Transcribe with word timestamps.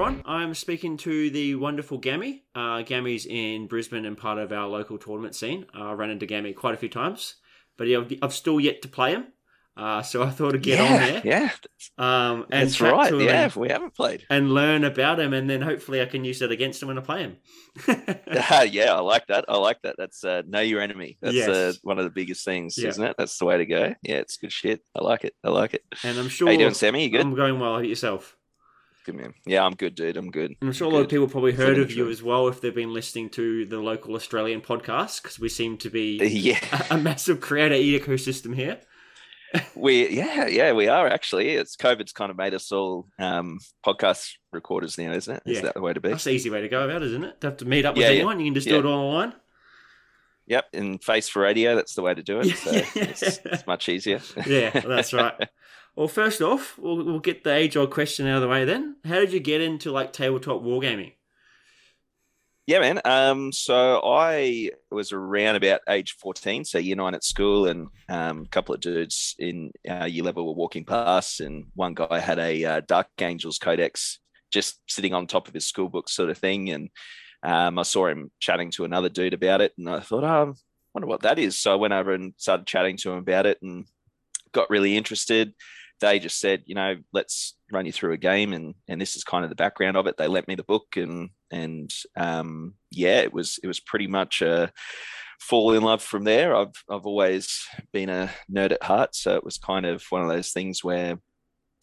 I'm 0.00 0.54
speaking 0.54 0.96
to 0.98 1.28
the 1.30 1.56
wonderful 1.56 2.00
Gammie. 2.00 2.42
Uh, 2.54 2.82
Gammie's 2.84 3.26
in 3.26 3.66
Brisbane 3.66 4.04
and 4.04 4.16
part 4.16 4.38
of 4.38 4.52
our 4.52 4.68
local 4.68 4.96
tournament 4.96 5.34
scene. 5.34 5.66
Uh, 5.76 5.86
I 5.86 5.92
ran 5.94 6.10
into 6.10 6.24
Gammie 6.26 6.54
quite 6.54 6.74
a 6.74 6.76
few 6.76 6.88
times, 6.88 7.34
but 7.76 7.88
yeah, 7.88 7.98
I've, 7.98 8.12
I've 8.22 8.32
still 8.32 8.60
yet 8.60 8.82
to 8.82 8.88
play 8.88 9.10
him. 9.12 9.26
Uh, 9.76 10.02
so 10.02 10.22
I 10.22 10.30
thought 10.30 10.54
I'd 10.54 10.62
get 10.62 10.78
yeah, 10.78 10.84
on 10.84 11.00
there. 11.00 11.22
Yeah, 11.24 11.50
Um, 11.98 12.46
and 12.50 12.68
that's 12.68 12.80
right. 12.80 13.12
Yeah, 13.12 13.44
and, 13.44 13.54
we 13.56 13.68
haven't 13.68 13.94
played. 13.94 14.24
and 14.30 14.52
learn 14.52 14.84
about 14.84 15.18
him, 15.20 15.32
and 15.32 15.50
then 15.50 15.62
hopefully 15.62 16.00
I 16.00 16.06
can 16.06 16.24
use 16.24 16.38
that 16.40 16.50
against 16.52 16.80
him 16.82 16.88
when 16.88 16.98
I 16.98 17.00
play 17.00 17.20
him. 17.22 17.36
yeah, 17.88 18.92
I 18.94 19.00
like 19.00 19.26
that. 19.28 19.46
I 19.48 19.56
like 19.56 19.82
that. 19.82 19.96
That's 19.98 20.22
uh, 20.22 20.42
know 20.46 20.60
your 20.60 20.80
enemy. 20.80 21.18
That's 21.20 21.36
uh, 21.36 21.38
Yes. 21.74 21.78
one 21.82 21.98
of 21.98 22.04
the 22.04 22.10
biggest 22.10 22.44
things, 22.44 22.76
Yeah. 22.78 22.88
isn't 22.88 23.04
it? 23.04 23.16
That's 23.18 23.36
the 23.38 23.44
way 23.46 23.58
to 23.58 23.66
go. 23.66 23.94
Yeah, 24.02 24.16
it's 24.16 24.36
good 24.36 24.52
shit. 24.52 24.80
I 24.96 25.02
like 25.02 25.24
it. 25.24 25.34
I 25.44 25.50
like 25.50 25.74
it. 25.74 25.84
and 26.04 26.18
I'm 26.18 26.28
sure 26.28 26.46
How 26.48 26.52
you 26.52 26.58
doing, 26.58 26.74
Sammy? 26.74 27.02
You 27.04 27.10
good? 27.10 27.20
I'm 27.20 27.34
going 27.34 27.58
well. 27.58 27.82
Yourself? 27.82 28.36
Good. 29.16 29.34
Yeah, 29.46 29.64
I'm 29.64 29.74
good, 29.74 29.94
dude. 29.94 30.16
I'm 30.16 30.30
good. 30.30 30.54
I'm 30.60 30.72
sure 30.72 30.86
a 30.86 30.90
I'm 30.90 30.94
lot 30.96 31.02
of 31.02 31.08
people 31.08 31.28
probably 31.28 31.52
heard 31.52 31.78
of 31.78 31.90
you 31.92 32.08
as 32.10 32.22
well 32.22 32.48
if 32.48 32.60
they've 32.60 32.74
been 32.74 32.92
listening 32.92 33.30
to 33.30 33.64
the 33.66 33.78
local 33.78 34.14
Australian 34.14 34.60
podcast 34.60 35.22
because 35.22 35.38
we 35.38 35.48
seem 35.48 35.78
to 35.78 35.90
be 35.90 36.16
Yeah, 36.18 36.58
a, 36.90 36.94
a 36.94 36.98
massive 36.98 37.40
creator 37.40 37.74
ecosystem 37.74 38.54
here. 38.54 38.80
we 39.74 40.06
yeah 40.10 40.46
yeah 40.46 40.72
we 40.72 40.88
are 40.88 41.06
actually. 41.08 41.48
It's 41.50 41.74
COVID's 41.74 42.12
kind 42.12 42.30
of 42.30 42.36
made 42.36 42.52
us 42.52 42.70
all 42.70 43.08
um, 43.18 43.58
podcast 43.84 44.32
recorders 44.52 44.98
now, 44.98 45.12
isn't 45.12 45.36
it? 45.36 45.42
Is 45.46 45.56
Yeah. 45.56 45.62
that 45.62 45.74
the 45.74 45.80
way 45.80 45.94
to 45.94 46.00
be? 46.00 46.10
That's 46.10 46.24
the 46.24 46.32
easy 46.32 46.50
way 46.50 46.60
to 46.60 46.68
go 46.68 46.82
about, 46.84 47.00
it, 47.02 47.06
isn't 47.08 47.24
it? 47.24 47.40
Don't 47.40 47.52
have 47.52 47.58
to 47.60 47.64
meet 47.64 47.86
up 47.86 47.94
with 47.94 48.02
Yeah, 48.02 48.10
yeah. 48.10 48.16
anyone. 48.16 48.40
You 48.40 48.46
can 48.46 48.54
just 48.54 48.66
Yeah. 48.66 48.74
do 48.74 48.78
it 48.80 48.86
all 48.86 49.06
online. 49.06 49.32
Yep, 50.48 50.64
and 50.74 51.02
face 51.02 51.28
for 51.28 51.42
radio. 51.42 51.76
That's 51.76 51.94
the 51.94 52.02
way 52.02 52.14
to 52.14 52.22
do 52.22 52.40
it. 52.40 52.46
So 52.58 52.72
Yeah. 52.72 52.84
it's, 52.94 53.22
it's 53.22 53.66
much 53.66 53.88
easier. 53.88 54.20
Yeah, 54.46 54.70
that's 54.80 55.12
right. 55.14 55.34
Well, 55.98 56.06
first 56.06 56.40
off, 56.40 56.78
we'll, 56.78 57.04
we'll 57.04 57.18
get 57.18 57.42
the 57.42 57.52
age 57.52 57.76
old 57.76 57.90
question 57.90 58.28
out 58.28 58.36
of 58.36 58.42
the 58.42 58.46
way 58.46 58.64
then. 58.64 58.94
How 59.04 59.16
did 59.16 59.32
you 59.32 59.40
get 59.40 59.60
into 59.60 59.90
like 59.90 60.12
tabletop 60.12 60.62
wargaming? 60.62 61.14
Yeah, 62.68 62.78
man. 62.78 63.00
Um, 63.04 63.50
so 63.50 64.00
I 64.04 64.70
was 64.92 65.10
around 65.10 65.56
about 65.56 65.80
age 65.88 66.14
14, 66.20 66.64
so 66.64 66.78
year 66.78 66.94
nine 66.94 67.16
at 67.16 67.24
school, 67.24 67.66
and 67.66 67.88
um, 68.08 68.42
a 68.42 68.48
couple 68.48 68.76
of 68.76 68.80
dudes 68.80 69.34
in 69.40 69.72
uh, 69.90 70.04
year 70.04 70.22
level 70.22 70.46
were 70.46 70.52
walking 70.52 70.84
past, 70.84 71.40
and 71.40 71.66
one 71.74 71.94
guy 71.94 72.20
had 72.20 72.38
a 72.38 72.64
uh, 72.64 72.80
Dark 72.86 73.08
Angels 73.20 73.58
Codex 73.58 74.20
just 74.52 74.78
sitting 74.86 75.14
on 75.14 75.26
top 75.26 75.48
of 75.48 75.54
his 75.54 75.66
school 75.66 75.88
book, 75.88 76.08
sort 76.08 76.30
of 76.30 76.38
thing. 76.38 76.70
And 76.70 76.90
um, 77.42 77.76
I 77.76 77.82
saw 77.82 78.06
him 78.06 78.30
chatting 78.38 78.70
to 78.72 78.84
another 78.84 79.08
dude 79.08 79.34
about 79.34 79.62
it, 79.62 79.72
and 79.76 79.90
I 79.90 79.98
thought, 79.98 80.22
oh, 80.22 80.52
I 80.52 80.54
wonder 80.94 81.08
what 81.08 81.22
that 81.22 81.40
is. 81.40 81.58
So 81.58 81.72
I 81.72 81.74
went 81.74 81.92
over 81.92 82.12
and 82.12 82.34
started 82.36 82.68
chatting 82.68 82.98
to 82.98 83.10
him 83.10 83.18
about 83.18 83.46
it, 83.46 83.58
and 83.62 83.84
got 84.52 84.70
really 84.70 84.96
interested. 84.96 85.54
They 86.00 86.18
just 86.18 86.38
said, 86.40 86.62
you 86.66 86.74
know, 86.74 86.96
let's 87.12 87.54
run 87.72 87.86
you 87.86 87.92
through 87.92 88.12
a 88.12 88.18
game, 88.18 88.52
and 88.52 88.74
and 88.88 89.00
this 89.00 89.16
is 89.16 89.24
kind 89.24 89.44
of 89.44 89.50
the 89.50 89.56
background 89.56 89.96
of 89.96 90.06
it. 90.06 90.16
They 90.16 90.28
lent 90.28 90.48
me 90.48 90.54
the 90.54 90.62
book, 90.62 90.96
and 90.96 91.30
and 91.50 91.90
um, 92.16 92.74
yeah, 92.90 93.20
it 93.20 93.32
was 93.32 93.58
it 93.62 93.66
was 93.66 93.80
pretty 93.80 94.06
much 94.06 94.42
a 94.42 94.72
fall 95.40 95.72
in 95.74 95.82
love 95.82 96.02
from 96.02 96.24
there. 96.24 96.54
I've 96.54 96.74
I've 96.90 97.06
always 97.06 97.66
been 97.92 98.08
a 98.08 98.30
nerd 98.50 98.72
at 98.72 98.82
heart, 98.82 99.14
so 99.14 99.34
it 99.36 99.44
was 99.44 99.58
kind 99.58 99.86
of 99.86 100.02
one 100.10 100.22
of 100.22 100.28
those 100.28 100.50
things 100.52 100.82
where 100.84 101.18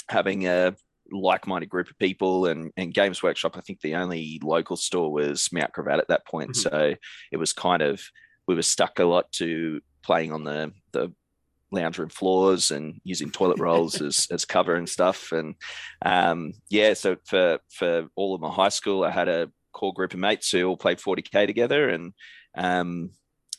having 0.09 0.47
a 0.47 0.75
like-minded 1.11 1.69
group 1.69 1.89
of 1.89 1.97
people 1.99 2.45
and 2.47 2.71
and 2.77 2.93
Games 2.93 3.21
Workshop. 3.21 3.57
I 3.57 3.61
think 3.61 3.81
the 3.81 3.95
only 3.95 4.39
local 4.43 4.75
store 4.77 5.11
was 5.11 5.49
Mount 5.51 5.73
Gravatt 5.73 5.99
at 5.99 6.07
that 6.07 6.25
point, 6.25 6.51
Mhm. 6.51 6.55
so 6.55 6.95
it 7.31 7.37
was 7.37 7.53
kind 7.53 7.81
of 7.81 8.01
we 8.47 8.55
were 8.55 8.61
stuck 8.61 8.99
a 8.99 9.05
lot 9.05 9.31
to 9.33 9.81
playing 10.03 10.31
on 10.31 10.43
the 10.43 10.71
the 10.93 11.11
lounge 11.71 11.97
room 11.97 12.09
floors 12.09 12.71
and 12.71 12.99
using 13.03 13.31
toilet 13.31 13.59
rolls 13.59 14.01
as, 14.01 14.27
as 14.31 14.45
cover 14.45 14.75
and 14.75 14.87
stuff. 14.87 15.31
And 15.31 15.55
um, 16.03 16.53
yeah, 16.69 16.93
so 16.93 17.17
for 17.25 17.59
for 17.71 18.07
all 18.15 18.35
of 18.35 18.41
my 18.41 18.51
high 18.51 18.69
school, 18.69 19.03
I 19.03 19.11
had 19.11 19.27
a 19.27 19.51
core 19.73 19.93
group 19.93 20.13
of 20.13 20.19
mates 20.19 20.51
who 20.51 20.65
all 20.65 20.77
played 20.77 20.99
40k 20.99 21.47
together, 21.47 21.89
and 21.89 22.13
um, 22.57 23.11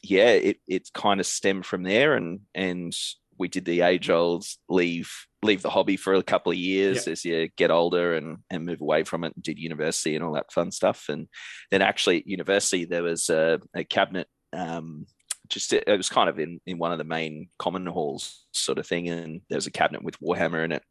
yeah, 0.02 0.30
it 0.30 0.58
it 0.66 0.88
kind 0.94 1.20
of 1.20 1.26
stemmed 1.26 1.66
from 1.66 1.82
there, 1.82 2.14
and 2.14 2.40
and 2.54 2.94
we 3.38 3.48
did 3.48 3.64
the 3.64 3.82
age 3.82 4.10
old 4.10 4.44
leave 4.68 5.12
leave 5.42 5.62
the 5.62 5.70
hobby 5.70 5.96
for 5.96 6.14
a 6.14 6.22
couple 6.22 6.50
of 6.50 6.58
years 6.58 7.06
as 7.06 7.24
you 7.24 7.48
get 7.56 7.70
older 7.70 8.14
and 8.14 8.38
and 8.50 8.64
move 8.64 8.80
away 8.80 9.04
from 9.04 9.24
it 9.24 9.32
and 9.34 9.42
did 9.42 9.58
university 9.58 10.14
and 10.14 10.24
all 10.24 10.32
that 10.32 10.52
fun 10.52 10.70
stuff. 10.70 11.06
And 11.08 11.28
then 11.70 11.82
actually 11.82 12.18
at 12.18 12.26
university 12.26 12.84
there 12.84 13.02
was 13.02 13.28
a, 13.28 13.60
a 13.74 13.84
cabinet 13.84 14.28
um, 14.52 15.06
just 15.48 15.72
it 15.72 15.84
was 15.86 16.08
kind 16.08 16.28
of 16.28 16.38
in 16.38 16.60
in 16.66 16.78
one 16.78 16.92
of 16.92 16.98
the 16.98 17.04
main 17.04 17.48
common 17.58 17.86
halls 17.86 18.46
sort 18.52 18.78
of 18.78 18.86
thing 18.86 19.08
and 19.08 19.40
there 19.48 19.56
was 19.56 19.66
a 19.66 19.72
cabinet 19.72 20.02
with 20.02 20.20
warhammer 20.20 20.64
in 20.64 20.72
it. 20.72 20.82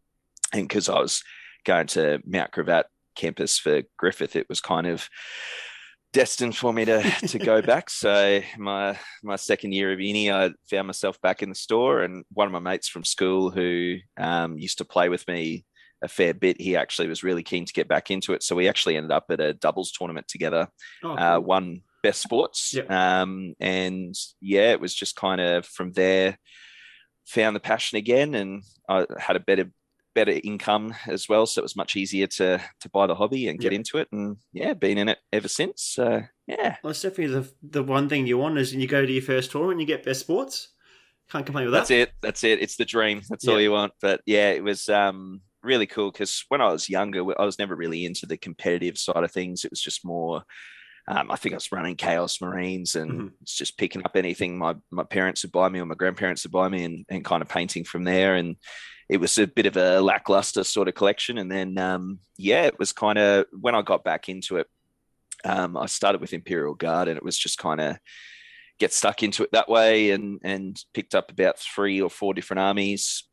And 0.53 0.67
because 0.67 0.89
i 0.89 0.99
was 0.99 1.23
going 1.65 1.87
to 1.87 2.21
Mount 2.25 2.51
Gravatt 2.51 2.85
campus 3.15 3.57
for 3.57 3.83
griffith 3.97 4.35
it 4.35 4.47
was 4.49 4.61
kind 4.61 4.87
of 4.87 5.09
destined 6.15 6.55
for 6.55 6.71
me 6.71 6.85
to 6.85 7.01
to 7.27 7.37
go 7.37 7.61
back. 7.61 7.89
So 7.89 8.41
my 8.57 8.97
my 9.23 9.35
second 9.35 9.73
year 9.73 9.91
of 9.91 9.99
uni 9.99 10.31
i 10.31 10.51
found 10.69 10.87
myself 10.87 11.19
back 11.21 11.43
in 11.43 11.49
the 11.49 11.55
store 11.55 12.01
and 12.01 12.23
one 12.31 12.47
of 12.47 12.53
my 12.53 12.59
mates 12.59 12.87
from 12.87 13.03
school 13.03 13.51
who 13.51 13.97
um, 14.17 14.57
used 14.57 14.77
to 14.77 14.85
play 14.85 15.09
with 15.09 15.27
me 15.27 15.65
a 16.01 16.07
fair 16.07 16.33
bit 16.33 16.59
he 16.61 16.75
actually 16.75 17.07
was 17.07 17.23
really 17.23 17.43
keen 17.43 17.65
to 17.65 17.73
get 17.73 17.87
back 17.87 18.11
into 18.11 18.33
it. 18.33 18.43
So 18.43 18.55
we 18.55 18.69
actually 18.69 18.95
ended 18.95 19.11
up 19.11 19.25
at 19.29 19.39
a 19.39 19.53
doubles 19.53 19.91
tournament 19.91 20.27
together. 20.27 20.67
Oh, 21.03 21.15
uh, 21.15 21.35
cool. 21.35 21.43
Best 22.07 22.21
sports. 22.21 22.73
Yep. 22.73 22.89
Um, 22.91 23.53
and 23.59 24.13
yeah, 24.41 24.71
it 24.71 24.79
was 24.79 24.93
just 24.93 25.15
kind 25.15 25.41
of 25.41 25.65
from 25.65 25.91
there, 25.93 26.37
found 27.25 27.55
the 27.55 27.59
passion 27.59 27.97
again, 27.97 28.35
and 28.35 28.63
I 28.87 29.05
had 29.19 29.35
a 29.35 29.39
better 29.39 29.71
better 30.13 30.39
income 30.45 30.95
as 31.07 31.27
well, 31.27 31.45
so 31.45 31.59
it 31.59 31.63
was 31.63 31.75
much 31.75 31.95
easier 31.97 32.27
to 32.27 32.61
to 32.79 32.89
buy 32.89 33.05
the 33.07 33.15
hobby 33.15 33.47
and 33.49 33.59
get 33.59 33.71
Yep. 33.73 33.79
into 33.79 33.97
it. 33.97 34.07
And 34.11 34.37
yeah, 34.53 34.73
been 34.73 34.97
in 34.97 35.09
it 35.09 35.17
ever 35.33 35.47
since. 35.49 35.81
So 35.83 36.21
yeah, 36.47 36.77
Well, 36.83 36.91
it's 36.91 37.01
definitely 37.01 37.33
the, 37.41 37.51
the 37.61 37.83
one 37.83 38.07
thing 38.07 38.25
you 38.27 38.37
want 38.37 38.57
is 38.57 38.71
when 38.71 38.79
you 38.81 38.87
go 38.87 39.05
to 39.05 39.11
your 39.11 39.21
first 39.23 39.51
tournament, 39.51 39.81
you 39.81 39.85
get 39.87 40.05
best 40.05 40.21
sports. 40.21 40.69
Can't 41.31 41.45
complain 41.45 41.65
with 41.65 41.73
that. 41.73 41.79
that's 41.79 41.91
it. 41.91 42.11
That's 42.21 42.43
it. 42.43 42.61
It's 42.61 42.77
the 42.77 42.85
dream. 42.85 43.21
That's 43.29 43.47
all 43.47 43.59
you 43.59 43.71
want. 43.71 43.93
But 43.99 44.21
yeah, 44.27 44.51
it 44.51 44.63
was 44.63 44.87
um 44.89 45.41
really 45.63 45.87
cool 45.87 46.11
because 46.11 46.45
when 46.49 46.61
I 46.61 46.71
was 46.71 46.87
younger, 46.87 47.21
I 47.39 47.43
was 47.45 47.57
never 47.59 47.75
really 47.75 48.05
into 48.05 48.25
the 48.27 48.37
competitive 48.37 48.97
side 48.99 49.23
of 49.23 49.31
things. 49.31 49.65
It 49.65 49.71
was 49.71 49.81
just 49.81 50.05
more. 50.05 50.43
Um, 51.07 51.29
I 51.29 51.35
think 51.35 51.53
I 51.53 51.57
was 51.57 51.71
running 51.71 51.95
Chaos 51.95 52.41
Marines 52.41 52.95
and 52.95 53.11
Mhm. 53.11 53.31
it's 53.41 53.55
just 53.55 53.77
picking 53.77 54.03
up 54.03 54.15
anything 54.15 54.57
my, 54.57 54.75
my 54.89 55.03
parents 55.03 55.43
would 55.43 55.51
buy 55.51 55.69
me 55.69 55.79
or 55.79 55.85
my 55.85 55.95
grandparents 55.95 56.43
would 56.43 56.51
buy 56.51 56.67
me 56.67 56.83
and, 56.83 57.05
and 57.09 57.23
kind 57.23 57.43
of 57.43 57.49
painting 57.49 57.83
from 57.83 58.03
there. 58.03 58.35
And 58.35 58.55
it 59.07 59.17
was 59.17 59.37
a 59.37 59.45
bit 59.45 59.67
of 59.67 59.77
a 59.77 60.01
lackluster 60.01 60.63
sort 60.63 60.87
of 60.87 60.95
collection. 60.95 61.37
And 61.37 61.51
then, 61.51 61.77
um, 61.77 62.19
yeah, 62.37 62.63
it 62.63 62.79
was 62.79 62.91
kind 62.91 63.19
of 63.19 63.45
when 63.51 63.75
I 63.75 63.83
got 63.83 64.03
back 64.03 64.29
into 64.29 64.57
it, 64.57 64.67
um, 65.43 65.77
I 65.77 65.85
started 65.85 66.21
with 66.21 66.33
Imperial 66.33 66.73
Guard 66.73 67.07
and 67.07 67.17
it 67.17 67.23
was 67.23 67.37
just 67.37 67.59
kind 67.59 67.79
of 67.79 67.97
get 68.79 68.91
stuck 68.91 69.21
into 69.21 69.43
it 69.43 69.51
that 69.51 69.69
way 69.69 70.09
and, 70.09 70.39
and 70.43 70.83
picked 70.93 71.13
up 71.13 71.29
about 71.29 71.59
three 71.59 72.01
or 72.01 72.09
four 72.09 72.33
different 72.33 72.61
armies 72.61 73.25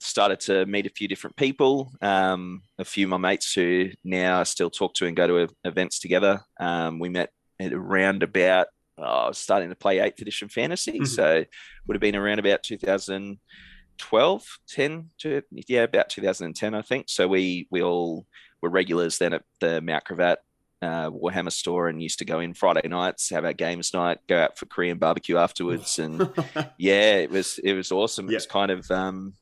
started 0.00 0.40
to 0.40 0.66
meet 0.66 0.86
a 0.86 0.90
few 0.90 1.08
different 1.08 1.36
people, 1.36 1.90
um, 2.02 2.62
a 2.78 2.84
few 2.84 3.06
of 3.06 3.10
my 3.10 3.16
mates 3.16 3.52
who 3.54 3.90
now 4.04 4.40
I 4.40 4.42
still 4.44 4.70
talk 4.70 4.94
to 4.94 5.06
and 5.06 5.16
go 5.16 5.26
to 5.26 5.48
events 5.64 5.98
together. 5.98 6.40
Um, 6.60 6.98
we 6.98 7.08
met 7.08 7.30
at 7.60 7.72
around 7.72 8.22
about 8.22 8.66
oh, 8.98 9.02
I 9.04 9.28
was 9.28 9.38
starting 9.38 9.68
to 9.68 9.76
play 9.76 10.00
eighth 10.00 10.20
edition 10.20 10.48
fantasy, 10.48 10.98
Mhm. 11.00 11.06
so 11.06 11.44
would 11.86 11.94
have 11.94 12.00
been 12.00 12.16
around 12.16 12.38
about 12.40 12.62
2012, 12.64 14.58
10 14.68 15.10
to 15.18 15.42
yeah, 15.68 15.82
about 15.82 16.08
2010, 16.10 16.74
I 16.74 16.82
think. 16.82 17.06
So 17.08 17.28
we 17.28 17.66
we 17.70 17.82
all 17.82 18.26
were 18.60 18.70
regulars 18.70 19.18
then 19.18 19.32
at 19.34 19.44
the 19.60 19.80
Mount 19.80 20.04
Gravatt 20.04 20.36
uh, 20.82 21.10
Warhammer 21.10 21.52
store 21.52 21.88
and 21.88 22.02
used 22.02 22.18
to 22.20 22.24
go 22.24 22.40
in 22.40 22.54
Friday 22.54 22.86
nights, 22.88 23.30
have 23.30 23.44
our 23.44 23.52
games 23.52 23.92
night, 23.94 24.18
go 24.28 24.38
out 24.38 24.58
for 24.58 24.66
Korean 24.66 24.98
barbecue 24.98 25.36
afterwards, 25.36 25.98
and 25.98 26.20
yeah, 26.78 27.14
it 27.16 27.30
was 27.30 27.58
it 27.62 27.72
was 27.74 27.90
awesome. 27.92 28.28
It 28.30 28.34
was 28.34 28.46
kind 28.46 28.70
of 28.70 28.88
um, 28.90 29.34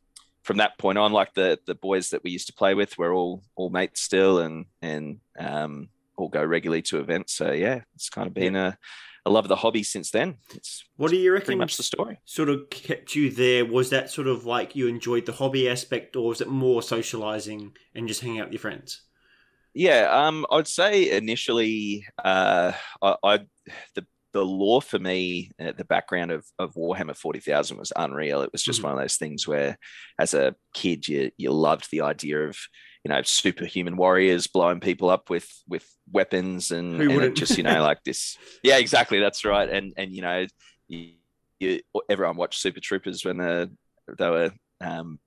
from 0.47 0.59
that 0.59 0.79
point 0.79 0.97
on, 0.97 1.13
like 1.13 1.35
the 1.35 1.59
the 1.67 1.75
boys 1.75 2.11
that 2.11 2.23
we 2.23 2.31
used 2.31 2.47
to 2.47 2.53
play 2.53 2.75
with, 2.75 2.97
we're 2.97 3.13
all 3.13 3.43
all 3.57 3.69
mates 3.69 4.01
still, 4.01 4.39
and 4.39 4.67
and 4.81 5.19
um, 5.39 5.89
all 6.17 6.29
go 6.29 6.43
regularly 6.43 6.83
to 6.83 7.01
events. 7.01 7.35
So 7.35 7.51
yeah, 7.51 7.81
it's 7.97 8.09
kind 8.09 8.29
of 8.29 8.33
been 8.33 8.55
a, 8.55 8.79
a 9.27 9.31
love 9.31 9.45
of 9.45 9.49
the 9.49 9.57
hobby 9.57 9.83
since 9.83 10.13
then. 10.13 10.37
It's 10.55 10.85
what 10.97 11.11
do 11.11 11.17
you 11.17 11.33
reckon? 11.33 11.47
pretty 11.47 11.59
much 11.59 11.77
the 11.77 11.83
story. 11.83 12.21
Sort 12.25 12.49
of 12.49 12.71
kept 12.71 13.17
you 13.17 13.31
there. 13.31 13.67
Was 13.67 13.91
that 13.91 14.09
sort 14.09 14.29
of 14.29 14.47
like 14.47 14.77
you 14.77 14.87
enjoyed 14.87 15.27
the 15.27 15.33
hobby 15.33 15.69
aspect, 15.69 16.15
or 16.15 16.29
was 16.29 16.41
it 16.41 16.49
more 16.49 16.81
socializing 16.81 17.73
and 17.97 18.07
just 18.07 18.21
hanging 18.21 18.39
out 18.39 18.47
with 18.47 18.55
your 18.55 18.61
friends? 18.61 19.03
Yeah, 19.75 20.09
um, 20.11 20.47
I'd 20.51 20.69
say 20.69 21.11
initially, 21.11 22.07
uh, 22.25 22.73
I, 23.03 23.17
I 23.23 23.39
the 23.95 24.07
the 24.37 24.45
lore 24.45 24.83
for 24.83 24.99
me, 24.99 25.51
uh, 25.59 25.73
the 25.77 25.85
background 25.87 26.31
of, 26.31 26.45
of 26.59 26.75
Warhammer 26.75 27.17
Forty 27.17 27.41
Thousand 27.41 27.79
was 27.79 27.91
unreal. 27.97 28.43
It 28.43 28.53
was 28.53 28.63
just 28.63 28.81
Mhm. 28.81 28.85
one 28.85 28.93
of 28.93 28.99
those 28.99 29.17
things 29.17 29.49
where, 29.49 29.79
as 30.19 30.35
a 30.35 30.55
kid, 30.75 31.09
you 31.09 31.31
you 31.39 31.51
loved 31.53 31.91
the 31.91 32.03
idea 32.03 32.41
of 32.49 32.57
you 33.03 33.09
know 33.09 33.23
superhuman 33.23 33.97
warriors 33.97 34.47
blowing 34.47 34.81
people 34.81 35.09
up 35.09 35.31
with 35.31 35.49
with 35.67 35.89
weapons 36.13 36.71
and, 36.71 37.01
and 37.01 37.35
just 37.35 37.57
you 37.57 37.63
know 37.65 37.81
like 37.83 38.03
this. 38.05 38.37
Yeah, 38.63 38.77
exactly. 38.77 39.21
That's 39.21 39.43
right. 39.45 39.71
And 39.71 39.95
and 39.97 40.15
you 40.15 40.21
know, 40.21 40.47
you, 40.87 41.13
you, 41.59 41.81
everyone 42.11 42.37
watched 42.37 42.61
Super 42.61 42.81
Troopers 42.81 43.25
when 43.25 43.39
they 43.39 43.69
they 44.19 44.31
were 44.31 44.53
um, 44.83 45.19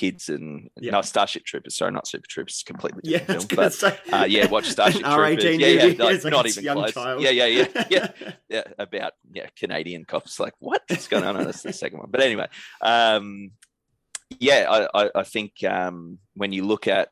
kids 0.00 0.28
and 0.28 0.70
Yeah. 0.80 0.92
no 0.92 1.02
Starship 1.02 1.44
Troopers. 1.44 1.76
Sorry, 1.76 1.92
not 1.92 2.06
Super 2.06 2.26
Troopers. 2.28 2.62
Completely 2.66 3.02
Yeah, 3.04 3.18
film. 3.18 3.44
But 3.54 3.72
say. 3.74 3.98
uh, 4.12 4.26
yeah, 4.28 4.46
watch 4.46 4.68
Starship 4.76 5.02
Troopers. 5.02 5.42
Jane 5.42 5.60
Yeah, 5.60 5.66
yeah, 5.68 6.04
like, 6.04 6.24
not 6.24 6.46
even 6.46 6.64
young 6.64 6.76
close. 6.78 6.94
child. 6.94 7.22
Yeah, 7.22 7.30
yeah, 7.30 7.46
yeah, 7.46 7.84
yeah, 7.90 8.08
yeah. 8.48 8.62
About 8.78 9.12
yeah, 9.32 9.46
Canadian 9.56 10.04
cops. 10.04 10.40
Like, 10.40 10.54
what 10.58 10.82
is 10.88 11.06
going 11.08 11.24
on? 11.24 11.36
That's 11.44 11.62
the 11.62 11.72
second 11.72 11.98
one. 11.98 12.08
But 12.10 12.22
anyway, 12.22 12.48
um, 12.80 13.50
yeah, 14.38 14.66
I, 14.94 15.04
I, 15.04 15.10
I 15.16 15.22
think 15.24 15.62
um, 15.64 16.18
when 16.34 16.52
you 16.52 16.64
look 16.64 16.88
at, 16.88 17.08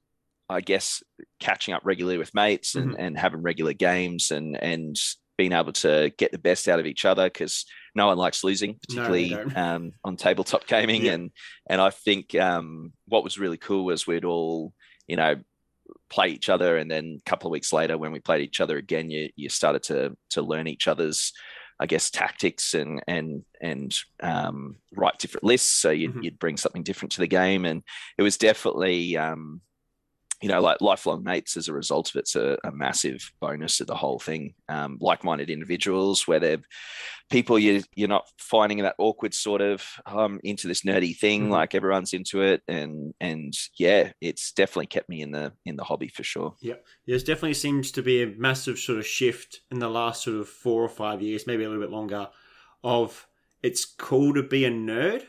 I 0.49 0.61
guess, 0.61 1.03
catching 1.41 1.75
up 1.75 1.83
regularly 1.85 2.17
with 2.19 2.35
mates 2.35 2.75
and, 2.75 2.93
Mm-hmm. 2.93 3.01
and 3.01 3.19
having 3.19 3.43
regular 3.43 3.75
games 3.75 4.31
and 4.31 4.57
and 4.63 4.97
being 5.37 5.53
able 5.53 5.73
to 5.73 6.11
get 6.19 6.33
the 6.33 6.39
best 6.39 6.67
out 6.69 6.81
of 6.81 6.87
each 6.87 7.05
other 7.05 7.27
because 7.27 7.65
no 7.95 8.07
one 8.09 8.19
likes 8.19 8.45
losing, 8.45 8.79
particularly 8.81 9.31
don't. 9.31 9.57
um, 9.65 9.93
on 10.05 10.17
tabletop 10.17 10.67
gaming. 10.67 11.05
Yeah. 11.05 11.13
And 11.13 11.31
and 11.69 11.81
I 11.81 11.91
think 11.91 12.35
um, 12.35 12.93
what 13.07 13.25
was 13.25 13.39
really 13.39 13.59
cool 13.59 13.85
was 13.85 14.07
we'd 14.07 14.25
all, 14.25 14.73
you 15.07 15.17
know, 15.17 15.37
play 16.11 16.29
each 16.29 16.49
other, 16.49 16.77
and 16.77 16.91
then 16.91 17.19
a 17.21 17.29
couple 17.31 17.49
of 17.49 17.53
weeks 17.53 17.73
later, 17.73 17.97
when 17.99 18.13
we 18.13 18.21
played 18.21 18.43
each 18.43 18.61
other 18.61 18.77
again, 18.77 19.11
you 19.11 19.31
you 19.37 19.49
started 19.49 19.83
to 19.85 20.17
to 20.31 20.43
learn 20.43 20.67
each 20.67 20.89
other's, 20.89 21.33
I 21.81 21.87
guess, 21.87 22.11
tactics 22.11 22.75
and 22.75 23.03
and 23.07 23.45
and 23.61 23.95
um, 24.23 24.77
write 24.95 25.19
different 25.19 25.45
lists. 25.45 25.71
So 25.71 25.91
you'd, 25.91 26.15
Mhm. 26.15 26.25
you'd 26.25 26.39
bring 26.39 26.57
something 26.57 26.83
different 26.83 27.13
to 27.13 27.21
the 27.21 27.27
game, 27.27 27.65
and 27.65 27.83
it 28.17 28.23
was 28.23 28.37
definitely. 28.37 29.17
Um, 29.17 29.61
you 30.41 30.49
know, 30.49 30.61
like 30.61 30.81
lifelong 30.81 31.25
mates 31.25 31.57
as 31.57 31.69
a 31.69 31.73
result 31.73 32.11
of 32.11 32.17
it's 32.17 32.37
a, 32.37 32.57
a 32.65 32.71
massive 32.71 33.33
bonus 33.41 33.79
to 33.79 33.85
the 33.85 33.97
whole 33.97 34.19
thing. 34.19 34.55
Um, 34.69 34.99
like-minded 35.01 35.51
individuals, 35.51 36.29
where 36.29 36.39
they're 36.41 36.59
people 37.31 37.59
you 37.59 37.83
you're 37.95 38.09
not 38.09 38.29
finding 38.39 38.79
that 38.79 38.95
awkward 38.99 39.35
sort 39.35 39.61
of 39.61 39.85
um 40.07 40.41
into 40.45 40.69
this 40.69 40.83
nerdy 40.83 41.17
thing, 41.17 41.49
Mhm. 41.49 41.51
like 41.51 41.75
everyone's 41.75 42.13
into 42.13 42.43
it, 42.43 42.63
and 42.69 43.15
and 43.21 43.53
yeah, 43.79 44.13
it's 44.21 44.53
definitely 44.53 44.87
kept 44.87 45.09
me 45.09 45.23
in 45.23 45.33
the 45.33 45.53
in 45.67 45.77
the 45.77 45.85
hobby 45.85 46.09
for 46.09 46.23
sure. 46.23 46.55
Yeah, 46.61 46.77
there's 47.07 47.25
definitely 47.25 47.55
seems 47.55 47.91
to 47.93 48.03
be 48.03 48.23
a 48.23 48.27
massive 48.27 48.79
sort 48.79 48.99
of 48.99 49.07
shift 49.07 49.61
in 49.71 49.79
the 49.79 49.89
last 49.91 50.23
sort 50.25 50.37
of 50.37 50.49
four 50.49 50.83
or 50.83 50.89
five 50.89 51.23
years, 51.23 51.47
maybe 51.47 51.65
a 51.65 51.69
little 51.69 51.83
bit 51.83 51.93
longer, 51.93 52.29
of 52.83 53.27
it's 53.63 53.85
cool 53.85 54.35
to 54.35 54.43
be 54.43 54.65
a 54.65 54.71
nerd 54.71 55.27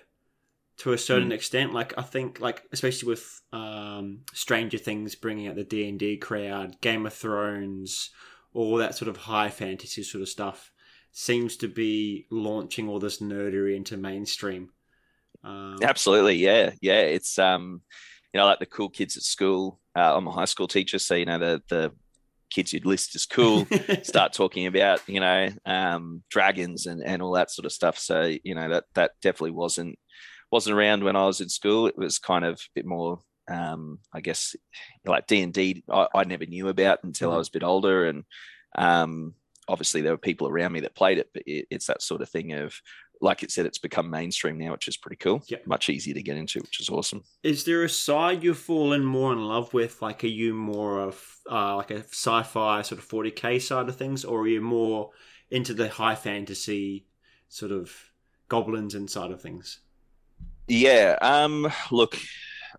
to 0.79 0.93
a 0.93 0.97
certain 0.97 1.31
extent. 1.31 1.73
Like 1.73 1.93
I 1.97 2.01
think, 2.01 2.39
like 2.39 2.63
especially 2.71 3.09
with 3.09 3.41
um, 3.53 4.21
Stranger 4.33 4.77
Things 4.77 5.15
bringing 5.15 5.47
out 5.47 5.55
the 5.55 5.63
D 5.63 5.87
and 5.87 5.99
D 5.99 6.17
crowd, 6.17 6.79
Game 6.81 7.05
of 7.05 7.13
Thrones, 7.13 8.09
all 8.53 8.77
that 8.77 8.95
sort 8.95 9.09
of 9.09 9.17
high 9.17 9.49
fantasy 9.49 10.03
sort 10.03 10.21
of 10.21 10.29
stuff 10.29 10.71
seems 11.11 11.57
to 11.57 11.67
be 11.67 12.27
launching 12.31 12.87
all 12.87 12.99
this 12.99 13.19
nerdery 13.19 13.75
into 13.75 13.97
mainstream. 13.97 14.69
Um, 15.43 15.77
Absolutely, 15.83 16.35
yeah, 16.35 16.71
yeah. 16.81 17.01
It's 17.01 17.37
um, 17.37 17.81
you 18.33 18.39
know, 18.39 18.45
like 18.45 18.59
the 18.59 18.65
cool 18.65 18.89
kids 18.89 19.17
at 19.17 19.23
school. 19.23 19.79
Uh, 19.95 20.15
I'm 20.15 20.27
a 20.27 20.31
high 20.31 20.45
school 20.45 20.67
teacher, 20.67 20.99
so 20.99 21.15
you 21.15 21.25
know 21.25 21.39
the 21.39 21.61
the 21.69 21.91
kids 22.49 22.73
you'd 22.73 22.85
list 22.85 23.15
as 23.15 23.27
cool 23.27 23.67
start 24.03 24.33
talking 24.33 24.65
about 24.65 25.07
you 25.07 25.19
know 25.19 25.49
um, 25.65 26.23
dragons 26.29 26.85
and 26.85 27.03
and 27.03 27.21
all 27.21 27.33
that 27.33 27.51
sort 27.51 27.65
of 27.65 27.73
stuff. 27.73 27.97
So 27.97 28.33
you 28.43 28.55
know 28.55 28.69
that 28.69 28.85
that 28.93 29.11
definitely 29.21 29.51
wasn't 29.51 29.99
wasn't 30.51 30.75
around 30.77 31.03
when 31.03 31.15
I 31.15 31.25
was 31.25 31.41
in 31.41 31.49
school. 31.49 31.87
It 31.87 31.97
was 31.97 32.19
kind 32.19 32.45
of 32.45 32.55
a 32.55 32.69
bit 32.75 32.85
more. 32.85 33.19
Um, 33.49 33.97
I 34.13 34.21
guess 34.21 34.55
like 35.05 35.25
D 35.25 35.41
and 35.41 35.51
D, 35.51 35.83
I 35.89 36.23
never 36.23 36.45
knew 36.45 36.67
about 36.67 37.03
until 37.03 37.31
I 37.31 37.35
Mhm. 37.35 37.37
was 37.39 37.47
a 37.47 37.51
bit 37.51 37.63
older, 37.63 38.05
and 38.07 38.23
um, 38.77 39.33
obviously 39.67 40.01
there 40.01 40.13
were 40.13 40.17
people 40.19 40.47
around 40.47 40.71
me 40.73 40.81
that 40.81 40.95
played 40.95 41.17
it. 41.17 41.29
But 41.33 41.43
it, 41.47 41.65
it's 41.71 41.87
that 41.87 42.03
sort 42.03 42.21
of 42.21 42.29
thing 42.29 42.53
of, 42.53 42.75
like 43.21 43.41
it 43.41 43.51
said, 43.51 43.65
it's 43.65 43.79
become 43.79 44.09
mainstream 44.09 44.59
now, 44.59 44.71
which 44.71 44.87
is 44.87 44.97
pretty 44.97 45.15
cool. 45.17 45.41
Yep. 45.47 45.65
Much 45.65 45.89
easier 45.89 46.13
to 46.13 46.21
get 46.21 46.37
into, 46.37 46.59
which 46.59 46.79
is 46.79 46.89
awesome. 46.89 47.23
Is 47.41 47.63
there 47.63 47.83
a 47.83 47.89
side 47.89 48.43
you've 48.43 48.57
fallen 48.57 49.03
more 49.03 49.33
in 49.33 49.39
love 49.39 49.73
with? 49.73 50.01
Like, 50.01 50.23
are 50.23 50.27
you 50.27 50.53
more 50.53 50.99
of 51.01 51.37
uh, 51.49 51.75
like 51.75 51.89
a 51.91 52.03
sci-fi 52.03 52.83
sort 52.83 52.99
of 53.01 53.07
40k 53.07 53.59
side 53.59 53.89
of 53.89 53.95
things, 53.97 54.23
or 54.25 54.41
are 54.41 54.47
you 54.47 54.61
more 54.61 55.09
into 55.49 55.73
the 55.73 55.89
high 55.89 56.15
fantasy 56.15 57.07
sort 57.47 57.71
of 57.71 57.91
goblins 58.47 58.93
and 58.93 59.09
side 59.09 59.31
of 59.31 59.41
things? 59.41 59.79
Yeah. 60.69 61.17
Um. 61.21 61.71
Look, 61.91 62.17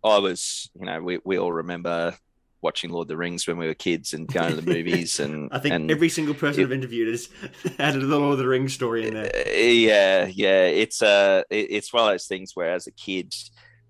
I 0.03 0.19
was. 0.19 0.71
You 0.79 0.87
know, 0.87 1.03
we 1.03 1.19
we 1.25 1.39
all 1.39 1.53
remember 1.53 2.15
watching 2.63 2.91
Lord 2.91 3.07
of 3.07 3.09
the 3.09 3.17
Rings 3.17 3.47
when 3.47 3.57
we 3.57 3.67
were 3.67 3.75
kids 3.75 4.13
and 4.13 4.29
going 4.29 4.55
to 4.55 4.61
the 4.61 4.71
movies 4.75 5.19
and 5.19 5.49
I 5.51 5.59
think 5.59 5.75
and, 5.75 5.91
every 5.91 6.11
single 6.11 6.35
person 6.35 6.61
it- 6.61 6.65
I've 6.67 6.73
interviewed 6.73 7.09
has 7.09 7.29
added 7.79 8.03
a 8.03 8.07
Lord 8.07 8.33
of 8.33 8.39
the 8.39 8.47
Rings 8.47 8.75
story 8.75 9.07
in 9.07 9.15
there. 9.15 9.31
Uh, 9.35 9.51
yeah, 9.51 10.27
yeah. 10.27 10.65
It's 10.65 11.03
uh, 11.03 11.43
it, 11.51 11.69
it's 11.71 11.93
one 11.93 12.05
of 12.05 12.11
those 12.11 12.27
things 12.27 12.53
where, 12.55 12.73
as 12.73 12.87
a 12.87 12.93
kid, 12.93 13.35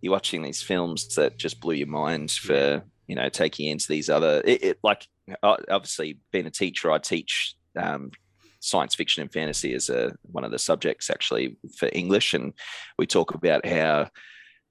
you're 0.00 0.12
watching 0.12 0.42
these 0.42 0.62
films 0.62 1.14
that 1.16 1.36
just 1.36 1.60
blew 1.60 1.74
your 1.74 1.88
mind 1.88 2.30
for 2.30 2.82
you 3.06 3.16
know 3.16 3.28
taking 3.28 3.68
into 3.68 3.86
these 3.88 4.08
other. 4.08 4.40
It, 4.44 4.62
it 4.64 4.78
like 4.82 5.06
obviously 5.42 6.18
being 6.32 6.46
a 6.46 6.50
teacher, 6.50 6.90
I 6.90 6.98
teach 6.98 7.54
um, 7.76 8.10
science 8.60 8.94
fiction 8.94 9.22
and 9.22 9.32
fantasy 9.32 9.74
is 9.74 9.90
a 9.90 10.14
one 10.22 10.44
of 10.44 10.50
the 10.50 10.58
subjects 10.58 11.10
actually 11.10 11.56
for 11.76 11.88
English, 11.92 12.34
and 12.34 12.52
we 12.98 13.06
talk 13.06 13.34
about 13.34 13.66
how. 13.66 14.08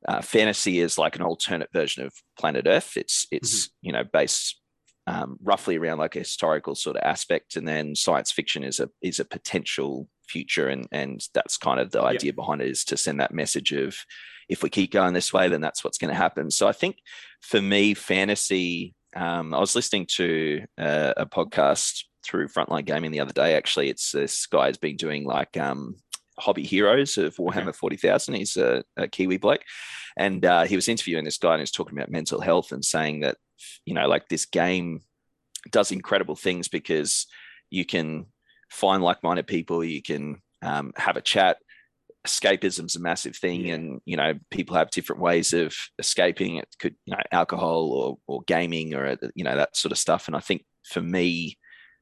Uh, 0.07 0.21
fantasy 0.21 0.80
is 0.80 0.97
like 0.97 1.18
an 1.18 1.21
alternate 1.21 1.68
version 1.74 2.06
of 2.06 2.13
planet 2.39 2.65
Earth. 2.65 2.95
It's 2.95 3.27
it's 3.31 3.69
you 3.81 3.91
know 3.91 4.06
based 4.06 4.57
um, 5.07 5.38
roughly 5.41 5.77
around 5.77 5.97
like 5.97 6.15
a 6.15 6.19
historical 6.19 6.75
sort 6.75 6.95
of 6.95 7.03
aspect, 7.03 7.56
and 7.56 7.68
then 7.68 7.95
science 7.95 8.31
fiction 8.31 8.63
is 8.63 8.80
a 8.80 8.89
is 9.01 9.19
a 9.19 9.25
potential 9.25 10.07
future, 10.27 10.68
and 10.68 10.88
and 10.92 11.21
that's 11.33 11.57
kind 11.57 11.80
of 11.80 11.92
the 11.92 12.01
idea 12.01 12.31
behind 12.31 12.62
it 12.62 12.69
is 12.69 12.85
to 12.85 12.97
send 12.97 13.19
that 13.19 13.33
message 13.33 13.71
of 13.71 13.97
if 14.50 14.62
we 14.62 14.69
keep 14.69 14.92
going 14.92 15.13
this 15.13 15.33
way, 15.33 15.47
then 15.47 15.62
that's 15.62 15.83
what's 15.83 15.97
going 15.97 16.09
to 16.09 16.15
happen. 16.15 16.51
So 16.51 16.68
I 16.68 16.74
think 16.74 16.97
for 17.42 17.62
me, 17.62 17.94
fantasy. 17.94 18.94
Um, 19.15 19.56
I 19.56 19.59
was 19.59 19.75
listening 19.75 20.06
to 20.18 20.62
uh, 20.77 21.13
a 21.18 21.25
podcast 21.25 22.03
through 22.24 22.48
Frontline 22.48 22.86
Gaming 22.86 23.12
the 23.12 23.19
other 23.21 23.33
day. 23.33 23.56
Actually, 23.56 23.89
it's 23.89 24.12
this 24.12 24.45
guy's 24.48 24.77
been 24.77 24.95
doing 24.98 25.25
like 25.25 25.57
um, 25.57 25.95
hobby 26.38 26.63
heroes 26.63 27.18
of 27.18 27.36
Warhammer 27.36 27.75
40,000. 27.75 28.33
He's 28.33 28.57
a, 28.57 28.83
a 28.98 29.07
Kiwi 29.07 29.38
bloke. 29.38 29.62
And 30.18 30.44
uh, 30.44 30.66
he 30.66 30.75
was 30.75 30.88
interviewing 30.88 31.25
this 31.25 31.38
guy 31.38 31.54
and 31.54 31.60
he 31.60 31.63
was 31.63 31.71
talking 31.71 31.98
about 31.98 32.12
mental 32.12 32.42
health 32.42 32.71
and 32.71 32.83
saying 32.83 33.21
that, 33.21 33.38
you 33.86 33.94
know, 33.94 34.07
like 34.07 34.27
this 34.27 34.45
game 34.45 35.01
does 35.71 35.92
incredible 35.92 36.36
things 36.36 36.68
because 36.68 37.27
you 37.69 37.86
can 37.86 38.25
find 38.69 39.04
like 39.04 39.24
minded 39.24 39.48
people, 39.48 39.83
you 39.83 40.01
can 40.01 40.42
um, 40.62 40.92
have 40.95 41.18
a 41.18 41.21
chat. 41.21 41.57
Escapism's 42.27 42.98
a 42.98 43.00
massive 43.00 43.36
thing, 43.38 43.68
Yeah. 43.68 43.75
and 43.75 44.01
you 44.04 44.18
know 44.18 44.33
people 44.51 44.76
have 44.76 44.92
different 44.92 45.21
ways 45.21 45.54
of 45.54 45.73
escaping. 45.99 46.57
It 46.57 46.68
could, 46.78 46.95
you 47.06 47.14
know, 47.16 47.21
alcohol 47.31 47.94
or 47.94 48.18
or 48.28 48.42
gaming 48.45 48.94
or 48.94 49.16
you 49.35 49.45
know 49.45 49.56
that 49.56 49.78
sort 49.78 49.94
of 49.94 49.97
stuff. 49.97 50.28
And 50.28 50.35
I 50.35 50.42
think 50.42 50.66
for 50.83 51.02
me, 51.02 51.57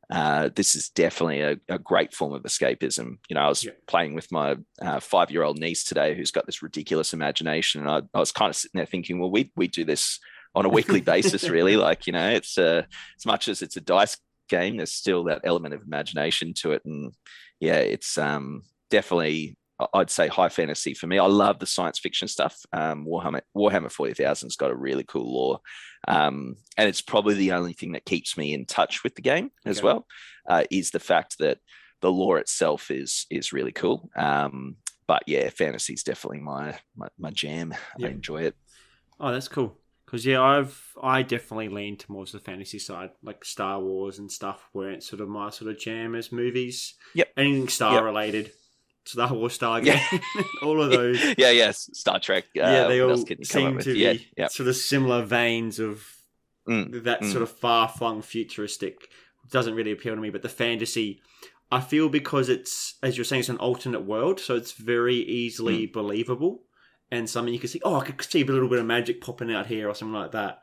uh, 0.10 0.50
this 0.56 0.76
is 0.76 0.90
definitely 0.90 1.42
a, 1.42 1.58
a, 1.68 1.78
great 1.78 2.14
form 2.14 2.34
of 2.34 2.44
escapism. 2.44 3.18
You 3.28 3.36
know, 3.36 3.42
I 3.42 3.50
was 3.50 3.66
Yeah. 3.66 3.72
playing 3.88 4.14
with 4.14 4.32
my 4.32 4.56
uh, 4.82 5.02
five 5.02 5.32
year 5.32 5.44
old 5.44 5.60
niece 5.60 5.84
today 5.84 6.16
who's 6.16 6.32
got 6.32 6.46
this 6.46 6.64
ridiculous 6.64 7.12
imagination. 7.14 7.82
And 7.82 7.90
I, 7.90 8.02
I, 8.14 8.20
was 8.20 8.32
kind 8.32 8.50
of 8.50 8.56
sitting 8.56 8.78
there 8.78 8.86
thinking, 8.86 9.20
well, 9.20 9.30
we, 9.30 9.52
we 9.58 9.68
do 9.68 9.84
this 9.84 10.20
on 10.56 10.66
a 10.66 10.70
weekly 10.70 11.02
basis, 11.14 11.50
really. 11.50 11.76
Like, 11.76 12.08
you 12.08 12.14
know, 12.14 12.30
it's 12.30 12.58
uh, 12.58 12.84
as 13.18 13.26
much 13.26 13.50
as 13.50 13.62
it's 13.62 13.76
a 13.76 13.82
dice 13.82 14.18
game, 14.48 14.78
there's 14.78 14.94
still 14.94 15.26
that 15.26 15.42
element 15.44 15.74
of 15.74 15.84
imagination 15.84 16.54
to 16.56 16.72
it. 16.72 16.84
And 16.86 17.12
yeah, 17.60 17.80
it's 17.80 18.18
um, 18.18 18.64
definitely, 18.90 19.58
I'd 19.94 20.10
say 20.10 20.28
high 20.28 20.50
fantasy 20.50 20.94
for 20.94 21.06
me. 21.08 21.20
I 21.20 21.26
love 21.28 21.60
the 21.60 21.68
science 21.68 22.00
fiction 22.00 22.28
stuff. 22.28 22.58
Um, 22.74 23.06
Warhammer, 23.06 23.42
Warhammer 23.56 23.94
40,000's 23.94 24.56
got 24.56 24.72
a 24.72 24.76
really 24.76 25.04
cool 25.04 25.32
lore. 25.32 25.60
Um, 26.08 26.56
and 26.78 26.90
it's 26.90 27.02
probably 27.02 27.36
the 27.36 27.52
only 27.52 27.74
thing 27.74 27.92
that 27.92 28.06
keeps 28.06 28.38
me 28.38 28.54
in 28.54 28.66
touch 28.66 29.04
with 29.04 29.16
the 29.16 29.22
game 29.22 29.52
as 29.66 29.78
Okay. 29.80 29.86
well, 29.86 30.08
uh, 30.50 30.64
is 30.72 30.90
the 30.92 31.00
fact 31.00 31.38
that 31.40 31.60
the 32.02 32.12
lore 32.12 32.38
itself 32.40 32.90
is 32.92 33.26
is 33.30 33.54
really 33.54 33.72
cool. 33.72 34.10
Um, 34.16 34.78
but 35.08 35.24
yeah, 35.28 35.50
fantasy 35.50 35.94
is 35.94 36.04
definitely 36.04 36.40
my, 36.42 36.78
my 36.96 37.08
my 37.18 37.30
jam. 37.32 37.74
Yeah. 37.98 38.08
I 38.08 38.12
enjoy 38.12 38.44
it. 38.44 38.56
Oh, 39.20 39.32
that's 39.32 39.48
cool. 39.48 39.78
Because 40.06 40.26
yeah, 40.26 40.42
I've 40.42 40.82
I 41.02 41.22
definitely 41.22 41.70
lean 41.70 41.98
towards 41.98 42.32
the 42.32 42.40
fantasy 42.40 42.80
side, 42.80 43.12
like 43.24 43.44
Star 43.46 43.80
Wars 43.80 44.20
and 44.20 44.32
stuff, 44.32 44.68
weren't 44.74 45.04
sort 45.04 45.22
of 45.22 45.28
my 45.30 45.50
sort 45.50 45.70
of 45.72 45.80
jam 45.80 46.16
as 46.16 46.32
movies. 46.32 46.96
Yep. 47.14 47.30
Anything 47.36 47.68
Star 47.68 47.96
Yep. 47.96 48.04
related, 48.04 48.52
Star 49.08 49.34
Wars, 49.34 49.58
Stargate, 49.58 49.86
Yeah. 49.86 50.20
all 50.62 50.82
of 50.82 50.92
those. 50.92 51.22
Yeah, 51.38 51.52
yes, 51.52 51.90
Star 51.94 52.20
Trek. 52.20 52.46
Uh, 52.56 52.60
yeah, 52.62 52.88
they 52.88 53.02
all 53.02 53.12
else 53.12 53.24
can 53.24 53.38
you 53.40 53.46
come 53.46 53.66
up 53.78 53.84
seem 53.84 53.94
to 53.94 53.94
be 54.16 54.28
Yeah, 54.38 54.48
sort 54.48 54.70
of 54.70 54.76
similar 54.76 55.24
veins 55.24 55.80
of 55.80 56.04
Mm, 56.68 57.04
that 57.06 57.22
mm. 57.22 57.32
sort 57.32 57.44
of 57.44 57.50
far 57.50 57.88
flung 57.88 58.22
futuristic. 58.22 59.08
Doesn't 59.50 59.74
really 59.74 59.94
appeal 59.94 60.16
to 60.16 60.20
me, 60.20 60.30
but 60.30 60.42
the 60.42 60.50
fantasy, 60.50 61.22
I 61.72 61.80
feel 61.80 62.10
because 62.10 62.50
it's 62.50 62.96
as 63.02 63.16
you're 63.18 63.24
saying, 63.24 63.40
it's 63.40 63.48
an 63.50 63.58
alternate 63.58 64.02
world, 64.02 64.42
so 64.42 64.56
it's 64.56 64.74
very 64.74 65.16
easily 65.16 65.88
Mm. 65.88 65.94
believable 65.94 66.64
and 67.10 67.30
something 67.30 67.54
you 67.54 67.60
can 67.62 67.70
see. 67.70 67.80
Oh, 67.86 67.96
I 67.96 68.04
could 68.06 68.22
see 68.22 68.42
a 68.42 68.46
little 68.46 68.68
bit 68.68 68.80
of 68.80 68.86
magic 68.86 69.22
popping 69.22 69.54
out 69.54 69.68
here 69.68 69.88
or 69.88 69.96
something 69.96 70.14
like 70.20 70.34
that. 70.34 70.60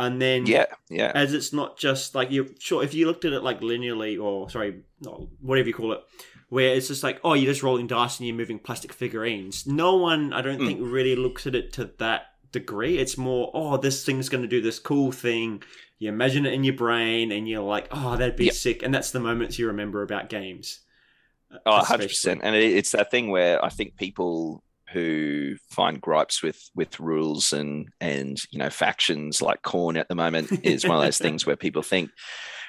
And 0.00 0.20
then 0.22 0.46
Yeah, 0.46 0.66
yeah. 0.88 1.12
as 1.14 1.34
it's 1.34 1.52
not 1.52 1.78
just 1.78 2.14
like 2.14 2.30
you're 2.30 2.46
sure 2.58 2.82
if 2.82 2.94
you 2.94 3.06
looked 3.06 3.26
at 3.26 3.34
it 3.34 3.42
like 3.42 3.60
linearly 3.60 4.18
or 4.22 4.48
sorry 4.48 4.82
whatever 5.40 5.68
you 5.68 5.74
call 5.74 5.92
it 5.92 6.00
where 6.48 6.74
it's 6.74 6.88
just 6.88 7.02
like 7.02 7.20
oh 7.24 7.34
you're 7.34 7.50
just 7.52 7.62
rolling 7.62 7.86
dice 7.86 8.18
and 8.18 8.26
you're 8.26 8.36
moving 8.36 8.58
plastic 8.58 8.92
figurines 8.92 9.66
no 9.66 9.96
one 9.96 10.32
i 10.32 10.40
don't 10.40 10.58
Mm. 10.60 10.66
think 10.66 10.80
really 10.82 11.16
looks 11.16 11.46
at 11.46 11.54
it 11.54 11.72
to 11.74 11.90
that 11.98 12.26
degree. 12.52 12.96
It's 12.98 13.18
more, 13.18 13.50
oh, 13.52 13.76
this 13.76 14.02
thing's 14.04 14.30
going 14.30 14.40
to 14.42 14.48
do 14.48 14.62
this 14.62 14.78
cool 14.78 15.12
thing. 15.12 15.62
You 15.98 16.08
imagine 16.08 16.46
it 16.46 16.54
in 16.54 16.64
your 16.64 16.74
brain, 16.76 17.30
and 17.32 17.46
you're 17.46 17.60
like, 17.60 17.88
oh, 17.90 18.16
that'd 18.16 18.36
be 18.36 18.46
Yep. 18.46 18.54
sick. 18.54 18.82
And 18.82 18.94
that's 18.94 19.10
the 19.10 19.20
moments 19.20 19.58
you 19.58 19.66
remember 19.66 20.02
about 20.02 20.30
games. 20.30 20.80
Oh, 21.66 21.80
Especially. 21.80 22.06
100%. 22.36 22.40
And 22.42 22.56
it's 22.56 22.92
that 22.92 23.10
thing 23.10 23.30
where 23.30 23.62
I 23.62 23.68
think 23.68 23.96
people 23.96 24.62
who 24.92 25.56
find 25.68 26.00
gripes 26.00 26.42
with 26.42 26.70
with 26.74 26.98
rules 27.00 27.52
and 27.52 27.88
and 28.00 28.40
you 28.52 28.58
know 28.58 28.70
factions 28.70 29.42
like 29.42 29.60
Khorne 29.62 29.98
at 29.98 30.08
the 30.08 30.14
moment 30.14 30.50
is 30.64 30.86
one 30.86 30.96
of 30.96 31.02
those 31.02 31.18
things 31.26 31.44
where 31.44 31.56
people 31.56 31.82
think 31.82 32.10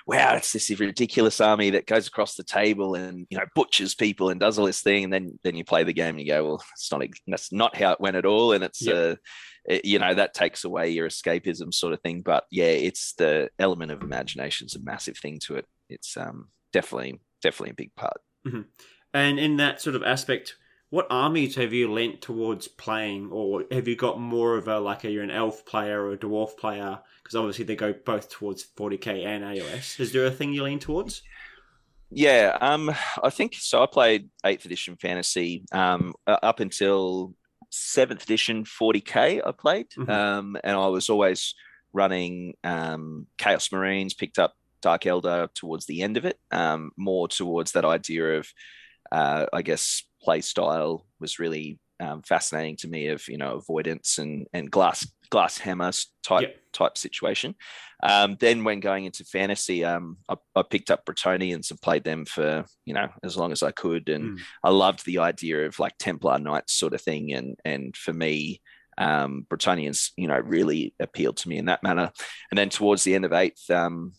wow 0.07 0.35
it's 0.35 0.53
this 0.53 0.69
ridiculous 0.79 1.39
army 1.41 1.69
that 1.71 1.85
goes 1.85 2.07
across 2.07 2.35
the 2.35 2.43
table 2.43 2.95
and 2.95 3.27
you 3.29 3.37
know 3.37 3.43
butchers 3.53 3.93
people 3.93 4.29
and 4.29 4.39
does 4.39 4.57
all 4.57 4.65
this 4.65 4.81
thing. 4.81 5.03
And 5.03 5.13
then 5.13 5.37
then 5.43 5.55
you 5.55 5.63
play 5.65 5.83
the 5.83 5.93
game 5.93 6.15
and 6.17 6.21
you 6.21 6.27
go 6.33 6.43
well 6.45 6.63
it's 6.73 6.91
not 6.91 7.03
that's 7.27 7.51
not 7.51 7.75
how 7.75 7.91
it 7.91 7.99
went 8.01 8.15
at 8.15 8.25
all. 8.25 8.53
And 8.53 8.63
it's 8.63 8.81
Yep. 8.81 8.95
uh 8.95 9.15
it- 9.65 9.85
you 9.85 9.99
know 9.99 10.13
that 10.13 10.33
takes 10.33 10.63
away 10.63 10.89
your 10.89 11.09
escapism 11.09 11.73
sort 11.73 11.93
of 11.93 11.99
thing. 12.01 12.21
But 12.21 12.45
yeah 12.49 12.65
it's 12.87 13.13
the 13.15 13.49
element 13.59 13.91
of 13.91 14.01
imagination 14.01 14.65
is 14.65 14.75
a 14.75 14.81
massive 14.81 15.17
thing 15.17 15.39
to 15.45 15.55
it. 15.57 15.65
It's 15.89 16.15
um 16.17 16.47
definitely 16.71 17.19
definitely 17.41 17.71
a 17.71 17.81
big 17.83 17.93
part. 17.95 18.17
And 19.13 19.39
in 19.39 19.57
that 19.57 19.81
sort 19.81 19.95
of 19.95 20.03
aspect, 20.03 20.55
what 20.89 21.07
armies 21.09 21.55
have 21.55 21.73
you 21.73 21.91
lent 21.91 22.21
towards 22.21 22.67
playing, 22.67 23.29
or 23.31 23.65
have 23.71 23.87
you 23.87 23.95
got 23.95 24.19
more 24.19 24.57
of 24.57 24.67
a 24.67 24.79
like 24.79 25.03
a 25.03 25.09
you're 25.11 25.23
an 25.23 25.31
elf 25.31 25.65
player 25.65 26.01
or 26.01 26.13
a 26.13 26.17
dwarf 26.17 26.57
player? 26.57 26.99
Because 27.21 27.35
obviously 27.35 27.65
they 27.65 27.75
go 27.75 27.93
both 27.93 28.29
towards 28.29 28.65
40k 28.65 29.25
and 29.25 29.43
AOS. 29.43 29.99
Is 29.99 30.13
there 30.13 30.25
a 30.25 30.31
thing 30.31 30.53
you 30.53 30.63
lean 30.63 30.79
towards? 30.79 31.23
Yeah, 32.09 32.57
um, 32.61 32.89
I 33.21 33.29
think 33.29 33.55
so. 33.55 33.83
I 33.83 33.85
played 33.85 34.29
eighth 34.45 34.63
edition 34.65 34.95
fantasy 34.95 35.65
um, 35.73 36.13
up 36.25 36.61
until 36.61 37.33
seventh 37.69 38.23
edition 38.23 38.63
40k. 38.63 39.41
I 39.45 39.51
played, 39.51 39.89
Mhm. 39.97 40.09
um, 40.09 40.57
and 40.63 40.77
I 40.77 40.87
was 40.87 41.09
always 41.09 41.53
running 41.91 42.53
um, 42.63 43.27
Chaos 43.37 43.73
Marines. 43.73 44.13
Picked 44.13 44.39
up 44.39 44.53
Dark 44.81 45.01
Eldar 45.01 45.53
towards 45.53 45.85
the 45.85 46.01
end 46.01 46.15
of 46.15 46.23
it, 46.23 46.39
um, 46.51 46.91
more 46.95 47.27
towards 47.27 47.73
that 47.73 47.83
idea 47.83 48.37
of, 48.37 48.47
uh, 49.11 49.47
I 49.51 49.61
guess, 49.61 50.03
play 50.21 50.41
style 50.41 51.05
was 51.19 51.39
really 51.39 51.79
um, 51.99 52.21
fascinating 52.21 52.75
to 52.77 52.87
me. 52.87 53.07
Of 53.07 53.27
you 53.27 53.37
know 53.37 53.55
avoidance 53.55 54.17
and 54.17 54.47
and 54.53 54.69
glass 54.69 55.07
glass 55.29 55.57
hammer 55.57 55.91
type 56.23 56.41
Yep. 56.43 56.55
type 56.73 56.97
situation. 56.97 57.55
Um, 58.03 58.37
then 58.39 58.63
when 58.63 58.79
going 58.79 59.05
into 59.05 59.25
fantasy, 59.25 59.83
um, 59.83 60.17
I, 60.29 60.35
I 60.55 60.61
picked 60.61 60.91
up 60.91 61.05
Bretonnians 61.05 61.71
and 61.71 61.81
played 61.81 62.03
them 62.03 62.25
for 62.25 62.65
you 62.85 62.93
know 62.93 63.09
as 63.23 63.35
long 63.35 63.51
as 63.51 63.63
I 63.63 63.71
could, 63.71 64.09
and 64.09 64.37
Mm. 64.37 64.41
I 64.63 64.69
loved 64.69 65.05
the 65.05 65.17
idea 65.19 65.65
of 65.65 65.79
like 65.79 65.97
Templar 65.97 66.37
Knights 66.39 66.73
sort 66.73 66.93
of 66.93 67.01
thing, 67.01 67.33
and 67.33 67.55
and 67.65 67.97
for 67.97 68.13
me, 68.13 68.61
um, 68.99 69.47
Bretonnians 69.49 70.11
you 70.17 70.27
know 70.27 70.37
really 70.37 70.93
appealed 70.99 71.37
to 71.37 71.49
me 71.49 71.57
in 71.57 71.65
that 71.65 71.83
manner. 71.83 72.11
And 72.51 72.57
then 72.57 72.69
towards 72.69 73.03
the 73.03 73.15
end 73.15 73.25
of 73.25 73.33
eighth, 73.33 73.69
um, 73.71 74.13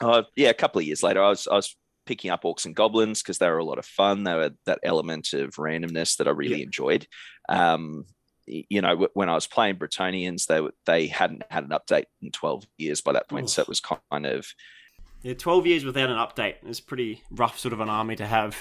uh, 0.00 0.24
yeah, 0.36 0.50
a 0.50 0.54
couple 0.54 0.80
of 0.80 0.86
years 0.86 1.02
later, 1.04 1.22
I 1.22 1.28
was 1.28 1.46
I 1.46 1.54
was 1.54 1.76
picking 2.06 2.30
up 2.30 2.44
Orcs 2.44 2.64
and 2.66 2.74
Goblins 2.76 3.22
because 3.22 3.38
they 3.38 3.48
were 3.48 3.58
a 3.58 3.64
lot 3.64 3.78
of 3.78 3.86
fun. 3.86 4.24
They 4.24 4.34
were 4.34 4.50
that 4.66 4.80
element 4.82 5.32
of 5.32 5.50
randomness 5.56 6.16
that 6.18 6.28
I 6.28 6.32
really 6.32 6.58
Yeah. 6.58 6.64
enjoyed. 6.64 7.06
Um, 7.48 8.04
you 8.46 8.82
know, 8.82 8.90
w- 8.90 9.08
when 9.14 9.30
I 9.30 9.34
was 9.34 9.46
playing 9.46 9.76
Bretonnians, 9.76 10.46
they 10.46 10.60
they 10.86 11.06
hadn't 11.06 11.44
had 11.50 11.64
an 11.64 11.70
update 11.70 12.04
in 12.20 12.30
twelve 12.30 12.64
years 12.76 13.00
by 13.00 13.12
that 13.12 13.28
point, 13.28 13.48
so 13.50 13.62
it 13.62 13.68
was 13.68 13.80
kind 13.80 14.26
of 14.26 14.46
Yeah, 15.22 15.32
12 15.34 15.66
years 15.66 15.84
without 15.84 16.10
an 16.10 16.18
update 16.18 16.56
is 16.68 16.80
pretty 16.80 17.22
rough, 17.30 17.58
sort 17.58 17.72
of 17.72 17.80
an 17.80 17.88
army 17.88 18.16
to 18.16 18.26
have. 18.26 18.56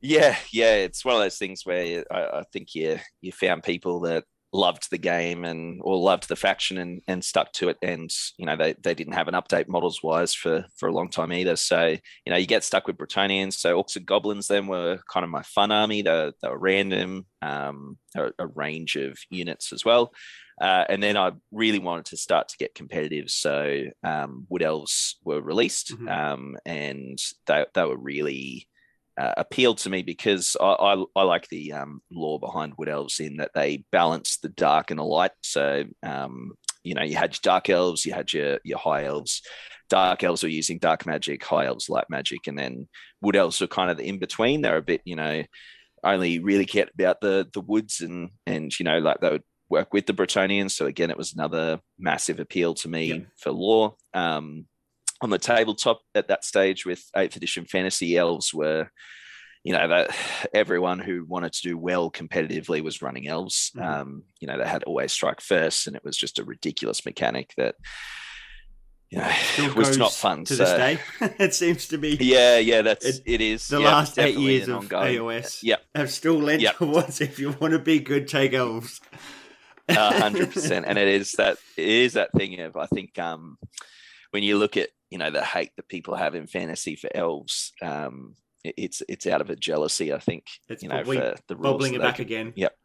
Yeah, 0.00 0.36
yeah, 0.52 0.74
it's 0.74 1.04
one 1.04 1.14
of 1.14 1.20
those 1.22 1.38
things 1.38 1.64
where 1.64 2.04
I, 2.10 2.40
I 2.40 2.42
think 2.52 2.74
you 2.74 2.98
you 3.20 3.30
found 3.32 3.62
people 3.62 4.00
that 4.00 4.24
loved 4.54 4.88
the 4.90 4.98
game 4.98 5.44
and 5.44 5.80
or 5.82 5.96
loved 5.98 6.28
the 6.28 6.36
faction 6.36 6.78
and 6.78 7.02
and 7.08 7.22
stuck 7.24 7.52
to 7.52 7.68
it, 7.68 7.76
and 7.82 8.10
you 8.38 8.46
know 8.46 8.56
they, 8.56 8.74
they 8.82 8.94
didn't 8.94 9.14
have 9.14 9.28
an 9.28 9.34
update 9.34 9.68
models 9.68 10.02
wise 10.02 10.32
for 10.32 10.64
for 10.76 10.88
a 10.88 10.92
long 10.92 11.10
time 11.10 11.32
either. 11.32 11.56
So 11.56 11.88
you 11.88 12.30
know 12.30 12.36
you 12.36 12.46
get 12.46 12.64
stuck 12.64 12.86
with 12.86 12.96
Bretonnians. 12.96 13.54
So 13.54 13.82
Orcs 13.82 13.96
and 13.96 14.06
Goblins 14.06 14.48
then 14.48 14.66
were 14.68 15.00
kind 15.12 15.24
of 15.24 15.30
my 15.30 15.42
fun 15.42 15.72
army. 15.72 16.02
They 16.02 16.10
were, 16.10 16.32
they 16.40 16.48
were 16.48 16.58
random, 16.58 17.26
um, 17.42 17.98
a, 18.16 18.30
a 18.38 18.46
range 18.46 18.96
of 18.96 19.18
units 19.28 19.72
as 19.72 19.84
well. 19.84 20.12
Uh, 20.60 20.84
and 20.88 21.02
then 21.02 21.16
I 21.16 21.32
really 21.50 21.80
wanted 21.80 22.04
to 22.06 22.16
start 22.16 22.48
to 22.48 22.56
get 22.58 22.76
competitive. 22.76 23.28
So 23.28 23.86
um, 24.04 24.46
Wood 24.48 24.62
Elves 24.62 25.16
were 25.24 25.42
released, 25.42 25.92
Mhm. 25.92 26.08
um, 26.08 26.56
and 26.64 27.18
they, 27.46 27.64
they 27.74 27.84
were 27.84 27.96
really 27.96 28.68
uh, 29.16 29.34
appealed 29.36 29.78
to 29.78 29.90
me 29.90 30.02
because 30.02 30.56
I, 30.60 30.64
I, 30.64 31.04
I 31.16 31.22
like 31.22 31.48
the 31.48 31.72
um, 31.72 32.00
lore 32.10 32.40
behind 32.40 32.74
Wood 32.76 32.88
Elves 32.88 33.20
in 33.20 33.36
that 33.36 33.52
they 33.54 33.84
balance 33.92 34.38
the 34.38 34.48
dark 34.48 34.90
and 34.90 34.98
the 34.98 35.04
light. 35.04 35.32
So, 35.42 35.84
um, 36.02 36.52
you 36.82 36.94
know, 36.94 37.02
you 37.02 37.16
had 37.16 37.32
your 37.34 37.40
dark 37.42 37.70
elves, 37.70 38.04
you 38.04 38.12
had 38.12 38.32
your, 38.32 38.58
your 38.64 38.78
high 38.78 39.04
elves. 39.04 39.42
Dark 39.88 40.24
elves 40.24 40.42
were 40.42 40.48
using 40.48 40.78
dark 40.78 41.06
magic, 41.06 41.44
high 41.44 41.66
elves 41.66 41.88
light 41.88 42.06
magic, 42.10 42.46
and 42.46 42.58
then 42.58 42.88
wood 43.20 43.36
elves 43.36 43.60
were 43.60 43.66
kind 43.66 43.90
of 43.90 43.96
the 43.98 44.08
in 44.08 44.18
between. 44.18 44.60
They're 44.62 44.76
a 44.76 44.82
bit, 44.82 45.02
you 45.04 45.14
know, 45.16 45.42
only 46.02 46.38
really 46.38 46.66
cared 46.66 46.90
about 46.98 47.20
the 47.20 47.48
the 47.52 47.60
woods 47.60 48.00
and 48.00 48.30
and 48.46 48.78
you 48.78 48.84
know 48.84 48.98
like 48.98 49.20
they 49.20 49.30
would 49.30 49.42
work 49.70 49.92
with 49.92 50.06
the 50.06 50.12
Bretonnians. 50.12 50.72
So 50.72 50.86
again, 50.86 51.10
it 51.10 51.16
was 51.16 51.32
another 51.32 51.80
massive 51.98 52.40
appeal 52.40 52.74
to 52.74 52.88
me 52.88 53.06
Yep. 53.06 53.26
for 53.38 53.50
lore. 53.52 53.94
Um, 54.12 54.66
on 55.20 55.30
the 55.30 55.38
tabletop 55.38 56.00
at 56.14 56.28
that 56.28 56.44
stage 56.44 56.84
with 56.84 57.04
eighth 57.16 57.36
edition 57.36 57.64
fantasy 57.64 58.16
elves 58.16 58.52
were 58.52 58.90
you 59.62 59.72
know 59.72 59.88
that 59.88 60.10
everyone 60.52 60.98
who 60.98 61.24
wanted 61.24 61.52
to 61.52 61.62
do 61.62 61.78
well 61.78 62.10
competitively 62.10 62.82
was 62.82 63.00
running 63.00 63.26
elves 63.28 63.70
Mhm. 63.76 63.82
um 64.00 64.22
you 64.40 64.46
know 64.48 64.58
they 64.58 64.66
had 64.68 64.82
always 64.84 65.12
strike 65.12 65.40
first 65.40 65.86
and 65.86 65.96
it 65.96 66.04
was 66.04 66.16
just 66.16 66.38
a 66.38 66.44
ridiculous 66.44 67.04
mechanic 67.06 67.54
that 67.56 67.76
you 69.10 69.18
know 69.18 69.30
Still 69.52 69.74
was 69.76 69.96
not 69.96 70.12
fun 70.12 70.44
to 70.46 70.56
so, 70.56 70.64
this 70.64 70.72
day. 70.72 70.98
it 71.44 71.54
seems 71.54 71.86
to 71.88 71.96
be 71.98 72.16
yeah 72.20 72.58
yeah 72.58 72.82
that's 72.82 73.06
It- 73.06 73.22
it 73.24 73.40
is 73.40 73.68
the 73.68 73.80
yeah, 73.80 73.86
last 73.88 74.18
eight 74.18 74.36
years 74.36 74.68
of 74.68 74.76
ongoing- 74.78 75.16
AOS. 75.16 75.62
Yep. 75.62 75.82
have 75.94 76.10
still 76.10 76.38
lent 76.38 76.60
Yep. 76.60 76.76
towards 76.76 77.20
if 77.20 77.38
you 77.38 77.52
want 77.52 77.72
to 77.72 77.78
be 77.78 78.00
good, 78.00 78.26
take 78.28 78.52
elves. 78.52 79.00
Hundred 79.90 80.50
percent, 80.52 80.86
and 80.88 80.96
it 80.98 81.08
is 81.08 81.32
that 81.32 81.58
it 81.76 81.86
is 81.88 82.14
that 82.14 82.32
thing 82.32 82.58
of 82.60 82.74
I 82.76 82.86
think 82.86 83.18
um, 83.18 83.58
when 84.30 84.42
you 84.42 84.56
look 84.56 84.78
at 84.78 84.88
you 85.14 85.18
know 85.18 85.30
the 85.30 85.44
hate 85.44 85.70
that 85.76 85.86
people 85.88 86.16
have 86.16 86.34
in 86.34 86.48
fantasy 86.48 86.96
for 86.96 87.08
elves, 87.14 87.72
um, 87.80 88.34
it- 88.64 88.74
it's 88.76 89.00
it's 89.08 89.28
out 89.28 89.40
of 89.40 89.48
a 89.48 89.54
jealousy. 89.54 90.12
I 90.12 90.18
think 90.18 90.44
It's 90.68 90.82
you 90.82 90.88
know 90.88 91.04
for 91.04 91.36
the 91.46 91.54
rules 91.54 91.74
bubbling 91.74 91.94
it 91.94 92.00
back 92.00 92.16
can- 92.16 92.22
again. 92.24 92.52
Yep. 92.56 92.76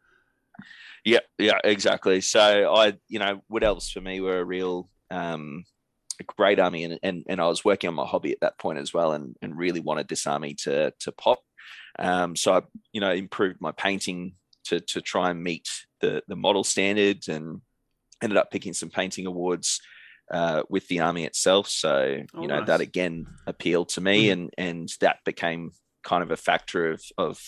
Yeah, 1.04 1.20
yeah, 1.38 1.58
exactly. 1.64 2.20
So 2.20 2.72
I, 2.72 2.92
you 3.08 3.18
know, 3.18 3.42
Wood 3.48 3.64
Elves 3.64 3.90
for 3.90 4.00
me 4.00 4.20
were 4.20 4.38
a 4.38 4.44
real 4.44 4.88
um, 5.10 5.64
a 6.20 6.24
great 6.24 6.60
army, 6.60 6.84
and, 6.84 7.00
and 7.02 7.24
and 7.28 7.40
I 7.40 7.48
was 7.48 7.64
working 7.64 7.88
on 7.88 7.94
my 7.94 8.06
hobby 8.06 8.30
at 8.32 8.40
that 8.42 8.58
point 8.58 8.78
as 8.78 8.94
well, 8.94 9.12
and 9.12 9.34
and 9.42 9.56
really 9.58 9.80
wanted 9.80 10.06
this 10.06 10.26
army 10.26 10.54
to 10.64 10.92
to 11.00 11.10
pop. 11.12 11.40
Um, 11.98 12.36
so 12.36 12.52
I, 12.54 12.60
you 12.92 13.00
know, 13.00 13.10
improved 13.10 13.60
my 13.60 13.72
painting 13.72 14.34
to 14.66 14.78
to 14.92 15.00
try 15.00 15.30
and 15.30 15.42
meet 15.42 15.68
the 16.00 16.22
the 16.28 16.36
model 16.36 16.62
standards, 16.62 17.26
and 17.28 17.60
ended 18.22 18.36
up 18.36 18.50
picking 18.52 18.74
some 18.74 18.90
painting 18.90 19.26
awards 19.26 19.80
uh, 20.30 20.62
with 20.68 20.86
the 20.88 21.00
army 21.00 21.24
itself. 21.24 21.68
So 21.68 22.18
Oh, 22.34 22.40
you 22.42 22.48
know 22.48 22.58
nice. 22.58 22.66
that 22.68 22.80
again 22.80 23.26
appealed 23.46 23.88
to 23.90 24.00
me, 24.00 24.28
Mhm. 24.28 24.32
and 24.32 24.50
and 24.58 24.88
that 25.00 25.18
became 25.24 25.72
kind 26.02 26.22
of 26.22 26.30
a 26.30 26.36
factor 26.36 26.90
of 26.92 27.02
of 27.18 27.40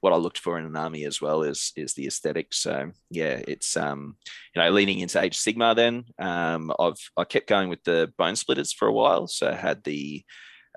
what 0.00 0.14
I 0.14 0.16
looked 0.16 0.38
for 0.38 0.58
in 0.58 0.64
an 0.64 0.76
army 0.76 1.04
as 1.04 1.20
well 1.20 1.42
is 1.42 1.72
is 1.76 1.92
the 1.94 2.06
aesthetic. 2.06 2.54
So 2.54 2.92
yeah, 3.10 3.40
it's 3.46 3.76
um 3.76 4.16
you 4.54 4.62
know 4.62 4.70
leaning 4.70 5.00
into 5.00 5.20
Age 5.20 5.36
Sigmar. 5.36 5.76
Then 5.76 6.04
um 6.18 6.72
I've 6.78 6.98
I 7.16 7.24
kept 7.24 7.48
going 7.48 7.68
with 7.68 7.84
the 7.84 8.12
Bonesplitterz 8.18 8.74
for 8.74 8.88
a 8.88 8.92
while. 8.92 9.26
So 9.26 9.48
I 9.48 9.54
had 9.54 9.84
the 9.84 10.24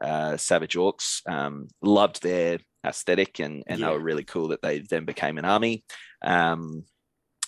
uh, 0.01 0.35
Savage 0.37 0.75
Orcs. 0.75 1.21
Um, 1.29 1.67
loved 1.81 2.21
their 2.21 2.59
aesthetic 2.85 3.39
and 3.39 3.63
and 3.67 3.79
Yeah. 3.79 3.87
they 3.87 3.93
were 3.93 3.99
really 4.03 4.23
cool 4.25 4.49
that 4.49 4.61
they 4.61 4.79
then 4.79 5.05
became 5.05 5.37
an 5.37 5.45
army. 5.45 5.85
Um, 6.21 6.83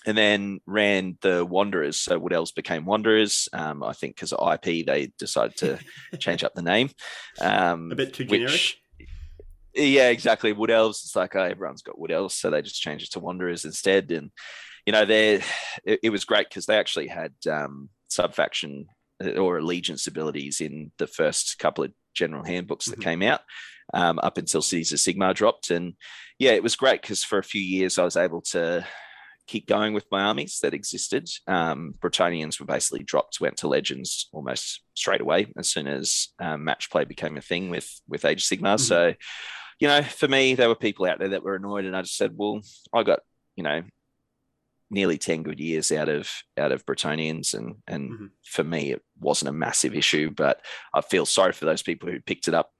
and 0.05 0.17
then 0.17 0.59
ran 0.65 1.17
the 1.21 1.45
Wanderers. 1.45 1.97
So 1.99 2.17
Wood 2.19 2.33
Elves 2.33 2.51
became 2.51 2.85
Wanderers. 2.85 3.49
Um, 3.53 3.83
I 3.83 3.93
think 3.93 4.15
because 4.15 4.33
of 4.33 4.53
IP, 4.53 4.85
they 4.85 5.11
decided 5.17 5.57
to 5.57 5.79
change 6.19 6.43
up 6.43 6.53
the 6.55 6.61
name. 6.61 6.89
Um, 7.41 7.91
A 7.91 7.95
bit 7.95 8.13
too 8.13 8.25
which- 8.25 8.41
generic. 8.41 9.09
yeah, 9.73 10.09
exactly. 10.09 10.53
Wood 10.53 10.71
elves. 10.71 11.01
It's 11.05 11.15
like 11.15 11.35
oh, 11.35 11.41
everyone's 11.43 11.81
got 11.81 11.99
wood 11.99 12.11
elves, 12.11 12.35
so 12.35 12.49
they 12.49 12.61
just 12.61 12.81
changed 12.81 13.05
it 13.05 13.11
to 13.13 13.19
wanderers 13.19 13.65
instead. 13.65 14.11
And 14.11 14.31
you 14.85 14.93
know, 14.93 15.05
they 15.05 15.41
it, 15.83 15.99
it 16.03 16.09
was 16.11 16.25
great 16.25 16.49
because 16.49 16.65
they 16.65 16.77
actually 16.77 17.07
had 17.07 17.33
um, 17.49 17.89
subfaction 18.07 18.85
uh, 19.23 19.31
or 19.31 19.57
allegiance 19.57 20.07
abilities 20.07 20.61
in 20.61 20.91
the 20.97 21.07
first 21.07 21.57
couple 21.59 21.83
of 21.83 21.91
general 22.13 22.43
handbooks 22.43 22.85
that 22.85 22.99
Mhm. 22.99 23.03
came 23.03 23.21
out 23.23 23.41
um, 23.93 24.19
up 24.23 24.37
until 24.37 24.61
Cities 24.61 24.93
of 24.93 24.99
Sigmar 24.99 25.33
dropped. 25.33 25.69
And 25.71 25.95
yeah, 26.39 26.51
it 26.51 26.63
was 26.63 26.75
great 26.77 27.01
because 27.01 27.23
for 27.23 27.37
a 27.39 27.43
few 27.43 27.61
years 27.61 27.97
I 27.99 28.05
was 28.05 28.15
able 28.15 28.41
to 28.51 28.85
keep 29.47 29.67
going 29.67 29.93
with 29.93 30.05
my 30.11 30.21
armies 30.21 30.59
that 30.61 30.73
existed. 30.73 31.29
Um, 31.47 31.95
Bretonnians 31.99 32.59
were 32.59 32.65
basically 32.65 33.03
dropped, 33.03 33.39
went 33.39 33.57
to 33.57 33.67
Legends 33.67 34.27
almost 34.31 34.81
straight 34.95 35.21
away 35.21 35.47
as 35.57 35.69
soon 35.69 35.87
as 35.87 36.29
um, 36.39 36.63
match 36.63 36.89
play 36.89 37.05
became 37.05 37.37
a 37.37 37.41
thing 37.41 37.69
with 37.69 37.89
with 38.07 38.25
Age 38.25 38.41
of 38.43 38.59
Sigmar. 38.59 38.75
Mhm. 38.75 38.79
So 38.79 39.13
you 39.79 39.87
know, 39.89 40.01
for 40.03 40.27
me, 40.29 40.55
there 40.55 40.69
were 40.69 40.75
people 40.75 41.05
out 41.05 41.19
there 41.19 41.27
that 41.29 41.43
were 41.43 41.55
annoyed, 41.55 41.83
and 41.85 41.97
I 41.97 42.01
just 42.01 42.15
said, 42.15 42.31
well, 42.33 42.61
I 42.93 43.03
got, 43.03 43.19
you 43.57 43.63
know, 43.63 43.83
nearly 44.89 45.17
10 45.17 45.43
good 45.43 45.59
years 45.59 45.91
out 45.91 46.07
of 46.09 46.29
out 46.57 46.71
of 46.71 46.85
Bretonnians 46.85 47.53
and 47.55 47.75
and 47.87 48.11
Mhm. 48.11 48.29
for 48.45 48.63
me 48.63 48.91
it 48.91 49.01
wasn't 49.19 49.49
a 49.49 49.53
massive 49.53 49.95
issue 49.95 50.29
but 50.29 50.63
I 50.93 51.01
feel 51.01 51.25
sorry 51.25 51.53
for 51.53 51.65
those 51.65 51.81
people 51.81 52.09
who 52.09 52.21
picked 52.21 52.47
it 52.47 52.53
up 52.53 52.71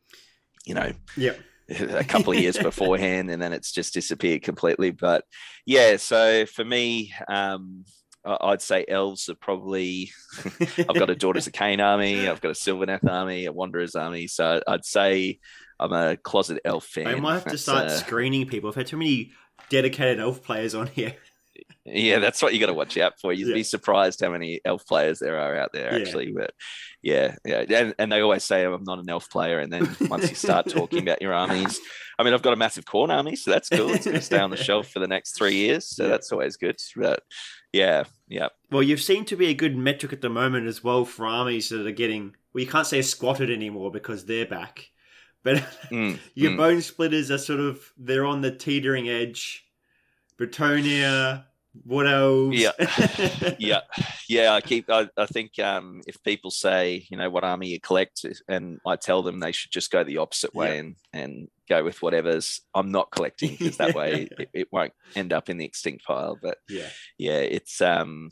you 0.66 0.76
know 0.76 0.94
Yep. 1.18 1.40
a 1.80 2.04
couple 2.04 2.34
of 2.34 2.40
years 2.40 2.58
beforehand 2.62 3.30
and 3.30 3.42
then 3.42 3.54
it's 3.54 3.72
just 3.72 3.94
disappeared 3.94 4.42
completely 4.44 4.92
but 4.92 5.24
yeah 5.66 5.98
so 5.98 6.46
for 6.46 6.64
me 6.64 7.14
um 7.28 7.86
I'd 8.28 8.62
say 8.62 8.86
elves 8.88 9.30
are 9.30 9.36
probably 9.36 10.12
I've 10.80 10.96
got 10.96 11.12
a 11.12 11.16
Daughters 11.16 11.46
of 11.46 11.54
Khaine 11.54 11.84
army 11.84 12.28
I've 12.28 12.42
got 12.42 12.50
a 12.50 12.56
Sylvaneth 12.56 13.08
army 13.08 13.46
a 13.46 13.52
Wanderers 13.52 13.96
army 13.96 14.28
so 14.28 14.62
I'd 14.68 14.86
say 14.86 15.40
I'm 15.80 15.92
a 15.92 16.18
closet 16.18 16.60
elf 16.66 16.86
fan 16.86 17.08
I 17.08 17.16
might 17.16 17.34
have 17.36 17.46
to 17.46 17.58
start 17.58 17.92
screening 17.92 18.48
people. 18.48 18.70
I've 18.70 18.76
had 18.76 18.88
too 18.88 18.98
many 18.98 19.32
dedicated 19.70 20.20
elf 20.20 20.42
players 20.42 20.74
on 20.74 20.88
here. 20.88 21.16
Yeah, 21.86 22.18
that's 22.20 22.42
what 22.42 22.54
you 22.54 22.60
got 22.60 22.66
to 22.68 22.74
watch 22.74 22.98
out 22.98 23.20
for. 23.22 23.32
You'd 23.32 23.50
Yeah. 23.50 23.54
be 23.54 23.64
surprised 23.64 24.20
how 24.22 24.32
many 24.32 24.60
elf 24.66 24.86
players 24.88 25.20
there 25.20 25.40
are 25.40 25.56
out 25.56 25.70
there, 25.72 25.94
Yeah. 25.94 26.00
actually. 26.00 26.32
But 26.32 26.52
yeah, 27.04 27.36
yeah, 27.46 27.60
and, 27.70 27.94
and 28.00 28.12
they 28.12 28.22
always 28.22 28.44
say 28.44 28.64
I'm 28.66 28.84
not 28.84 28.98
an 29.00 29.10
elf 29.10 29.30
player, 29.30 29.60
and 29.60 29.72
then 29.72 29.96
once 30.10 30.30
you 30.30 30.36
start 30.36 30.68
talking 30.68 31.00
about 31.04 31.22
your 31.22 31.34
armies, 31.34 31.80
I 32.18 32.24
mean, 32.24 32.34
I've 32.34 32.42
got 32.42 32.54
a 32.54 32.58
massive 32.58 32.86
Khorne 32.86 33.10
army, 33.10 33.36
so 33.36 33.52
that's 33.52 33.70
cool. 33.70 33.94
It's 33.94 34.06
going 34.06 34.16
to 34.16 34.22
stay 34.22 34.40
on 34.40 34.50
the 34.50 34.58
shelf 34.58 34.88
for 34.90 35.00
the 35.00 35.08
next 35.08 35.38
three 35.38 35.54
years, 35.56 35.88
so 35.96 36.04
Yeah. 36.04 36.10
that's 36.10 36.32
always 36.32 36.58
good. 36.58 36.78
But 36.96 37.22
yeah, 37.72 38.06
yeah, 38.30 38.48
Well, 38.72 38.82
you've 38.82 39.02
seemed 39.02 39.28
to 39.28 39.36
be 39.36 39.48
a 39.48 39.54
good 39.54 39.76
metric 39.78 40.12
at 40.14 40.22
the 40.22 40.30
moment 40.30 40.66
as 40.68 40.84
well 40.84 41.06
for 41.06 41.28
armies 41.28 41.70
that 41.70 41.86
are 41.86 41.92
getting. 41.92 42.36
Well, 42.54 42.64
you 42.64 42.68
can't 42.70 42.88
say 42.88 43.02
squatted 43.04 43.52
anymore 43.52 43.92
because 43.92 44.26
they're 44.26 44.46
back, 44.48 44.90
but 45.44 45.58
Mm, 45.92 46.18
your 46.34 46.52
mm. 46.54 46.58
Bonesplitterz 46.58 47.30
are 47.30 47.38
sort 47.38 47.60
of 47.60 47.92
they're 47.98 48.26
on 48.26 48.42
the 48.42 48.52
teetering 48.52 49.08
edge. 49.08 49.62
Bretonnia, 50.40 51.46
Elves. 52.08 52.58
Yeah. 52.60 52.72
yeah 53.60 53.82
yeah 54.30 54.54
i 54.54 54.62
keep 54.62 54.90
I, 54.90 55.08
I 55.18 55.26
think 55.26 55.58
um 55.60 56.02
if 56.08 56.22
people 56.24 56.52
say 56.52 57.06
you 57.10 57.18
know 57.18 57.30
what 57.30 57.44
army 57.44 57.68
you 57.70 57.80
collect 57.80 58.26
and 58.48 58.80
i 58.86 58.96
tell 58.96 59.22
them 59.24 59.40
they 59.40 59.52
should 59.52 59.72
just 59.72 59.92
go 59.92 60.04
the 60.04 60.18
opposite 60.18 60.54
way 60.56 60.74
Yeah. 60.76 60.80
and 60.80 60.96
and 61.14 61.48
go 61.70 61.84
with 61.84 62.02
whatever's 62.02 62.62
i'm 62.74 62.92
not 62.92 63.12
collecting 63.12 63.52
because 63.52 63.78
that 63.78 63.96
way 63.96 64.28
it, 64.40 64.50
it 64.54 64.68
won't 64.72 64.94
end 65.16 65.34
up 65.34 65.50
in 65.50 65.58
the 65.58 65.66
extinct 65.66 66.06
pile 66.06 66.38
but 66.42 66.58
yeah. 66.70 66.88
yeah 67.18 67.38
it's 67.40 67.82
um 67.82 68.30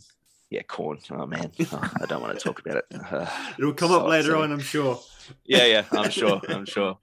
yeah 0.50 0.62
Khorne 0.64 1.00
oh 1.12 1.26
man 1.26 1.52
Oh, 1.72 1.92
i 2.02 2.06
don't 2.06 2.22
want 2.22 2.38
to 2.38 2.44
talk 2.44 2.60
about 2.60 2.78
it 2.78 2.86
Uh, 3.12 3.28
It'll 3.58 3.74
come 3.74 3.92
up 3.98 4.08
later 4.08 4.36
upsetting. 4.36 4.44
on, 4.44 4.52
I'm 4.54 4.60
sure. 4.60 5.00
yeah 5.46 5.66
yeah 5.66 5.86
i'm 5.92 6.10
sure 6.12 6.42
i'm 6.50 6.66
sure 6.66 6.98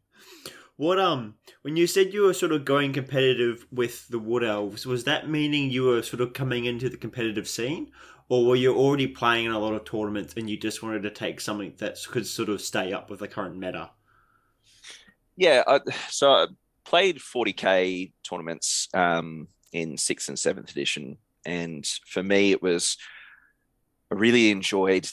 What 0.80 0.99
um 0.99 1.34
when 1.60 1.76
you 1.76 1.87
said 1.87 2.14
you 2.14 2.22
were 2.22 2.32
sort 2.32 2.52
of 2.52 2.64
going 2.64 2.94
competitive 2.94 3.66
with 3.70 4.08
the 4.08 4.18
Wood 4.18 4.42
Elves, 4.42 4.87
was 4.87 5.04
that 5.04 5.28
meaning 5.28 5.70
you 5.70 5.82
were 5.82 6.00
sort 6.00 6.22
of 6.22 6.32
coming 6.32 6.64
into 6.64 6.88
the 6.88 6.96
competitive 6.96 7.46
scene? 7.46 7.90
Or 8.30 8.46
were 8.46 8.56
you 8.56 8.75
already 8.75 9.06
playing 9.06 9.44
in 9.44 9.52
a 9.52 9.58
lot 9.58 9.75
of 9.75 9.84
tournaments 9.84 10.32
and 10.38 10.49
you 10.49 10.56
just 10.56 10.82
wanted 10.82 11.02
to 11.02 11.10
take 11.10 11.42
something 11.42 11.75
that 11.80 11.99
could 12.08 12.26
sort 12.26 12.49
of 12.49 12.62
stay 12.62 12.94
up 12.94 13.10
with 13.10 13.20
the 13.20 13.28
current 13.28 13.58
meta? 13.58 13.90
Yeah, 15.37 15.64
I, 15.66 15.80
so 16.08 16.32
I 16.32 16.46
played 16.87 17.18
40k 17.18 18.12
tournaments 18.22 18.88
um, 18.94 19.49
in 19.75 19.99
sixth 19.99 20.30
and 20.30 20.38
seventh 20.38 20.70
edition, 20.70 21.18
and 21.44 21.87
for 22.06 22.22
me, 22.22 22.52
it 22.52 22.62
was 22.62 22.96
I 24.10 24.14
really 24.14 24.50
enjoyed 24.50 25.06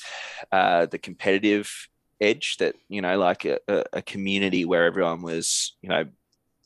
uh, 0.50 0.86
the 0.86 0.97
competitive 0.97 1.89
edge 2.19 2.57
that 2.57 2.75
you 2.89 3.01
know, 3.01 3.17
like 3.17 3.45
a, 3.45 3.59
a, 3.93 4.01
community 4.01 4.65
where 4.65 4.86
everyone 4.86 5.21
was, 5.21 5.77
you 5.81 5.89
know, 5.89 6.05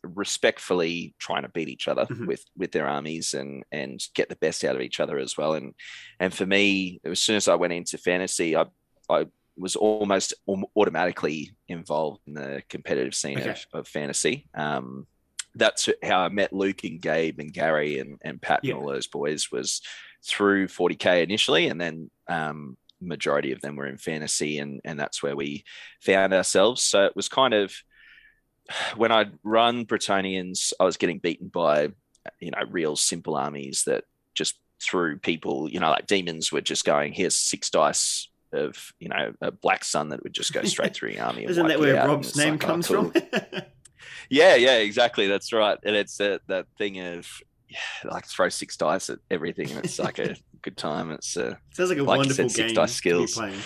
respectfully 0.03 1.13
trying 1.19 1.43
to 1.43 1.49
beat 1.49 1.69
each 1.69 1.87
other 1.87 2.05
Mhm. 2.05 2.27
with 2.27 2.43
with 2.57 2.71
their 2.71 2.87
armies 2.87 3.33
and 3.33 3.63
and 3.71 4.01
get 4.15 4.29
the 4.29 4.35
best 4.35 4.63
out 4.63 4.75
of 4.75 4.81
each 4.81 4.99
other 4.99 5.17
as 5.17 5.37
well. 5.37 5.53
And 5.53 5.73
and 6.19 6.33
for 6.33 6.45
me, 6.45 6.99
as 7.03 7.19
soon 7.19 7.35
as 7.35 7.47
I 7.47 7.55
went 7.55 7.73
into 7.73 7.97
fantasy, 7.97 8.55
I 8.55 8.65
I 9.09 9.27
was 9.57 9.75
almost 9.75 10.33
automatically 10.75 11.51
involved 11.67 12.21
in 12.25 12.33
the 12.33 12.63
competitive 12.69 13.13
scene 13.13 13.37
Okay. 13.39 13.49
of, 13.49 13.65
of 13.73 13.87
fantasy. 13.87 14.47
Um, 14.55 15.05
that's 15.53 15.89
how 16.01 16.21
I 16.21 16.29
met 16.29 16.53
Luke 16.53 16.83
and 16.85 17.01
Gabe 17.01 17.39
and 17.39 17.51
Gary 17.53 17.99
and, 17.99 18.17
and 18.23 18.41
Pat 18.41 18.61
Yeah. 18.63 18.75
and 18.75 18.81
all 18.81 18.89
those 18.89 19.07
boys 19.07 19.51
was 19.51 19.81
through 20.25 20.67
40k 20.67 21.23
initially, 21.23 21.67
and 21.67 21.79
then 21.81 22.09
um, 22.29 22.77
majority 23.01 23.51
of 23.51 23.61
them 23.61 23.75
were 23.75 23.87
in 23.87 23.97
fantasy, 23.97 24.59
and 24.59 24.81
and 24.83 24.99
that's 24.99 25.21
where 25.21 25.35
we 25.35 25.63
found 26.01 26.33
ourselves. 26.33 26.83
So 26.83 27.05
it 27.05 27.15
was 27.15 27.29
kind 27.29 27.53
of 27.53 27.73
when 28.95 29.11
I'd 29.11 29.33
run 29.43 29.85
Bretonnians, 29.85 30.73
I 30.79 30.85
was 30.85 30.97
getting 30.97 31.19
beaten 31.19 31.47
by 31.47 31.89
you 32.39 32.51
know 32.51 32.63
real 32.69 32.95
simple 32.95 33.35
armies 33.35 33.83
that 33.85 34.03
just 34.33 34.57
threw 34.81 35.17
people, 35.17 35.69
you 35.69 35.79
know, 35.79 35.89
like 35.89 36.07
demons 36.07 36.51
were 36.51 36.61
just 36.61 36.85
going, 36.85 37.13
here's 37.13 37.37
six 37.37 37.69
dice 37.69 38.29
of, 38.51 38.91
you 38.99 39.07
know, 39.07 39.33
a 39.41 39.51
black 39.51 39.83
sun 39.83 40.09
that 40.09 40.23
would 40.23 40.33
just 40.33 40.53
go 40.53 40.63
straight 40.63 40.93
through 40.93 41.11
your 41.11 41.23
army. 41.23 41.45
Isn't 41.45 41.67
that 41.67 41.79
where 41.79 41.95
Rob's 41.95 42.35
name 42.35 42.53
like, 42.53 42.63
oh, 42.63 42.67
comes 42.67 42.87
cool. 42.87 43.11
from? 43.11 43.61
Yeah, 44.31 44.55
yeah, 44.55 44.77
exactly. 44.77 45.27
That's 45.27 45.51
right. 45.51 45.77
And 45.83 45.93
it's 45.93 46.15
that 46.17 46.41
that 46.47 46.65
thing 46.77 46.99
of 46.99 47.27
yeah, 47.67 47.77
like 48.09 48.25
throw 48.25 48.47
six 48.49 48.77
dice 48.77 49.09
at 49.09 49.19
everything, 49.29 49.69
and 49.71 49.83
it's 49.83 49.99
like 49.99 50.19
a 50.19 50.35
good 50.61 50.77
time. 50.77 51.11
It's 51.11 51.35
uh, 51.37 51.55
Sounds 51.73 51.89
like 51.89 51.99
a 51.99 52.03
Like 52.03 52.17
wonderful 52.17 52.49
said, 52.49 52.51
six 52.51 52.67
game 52.67 52.75
dice 52.75 52.93
skills. 52.93 53.33
playing. 53.33 53.59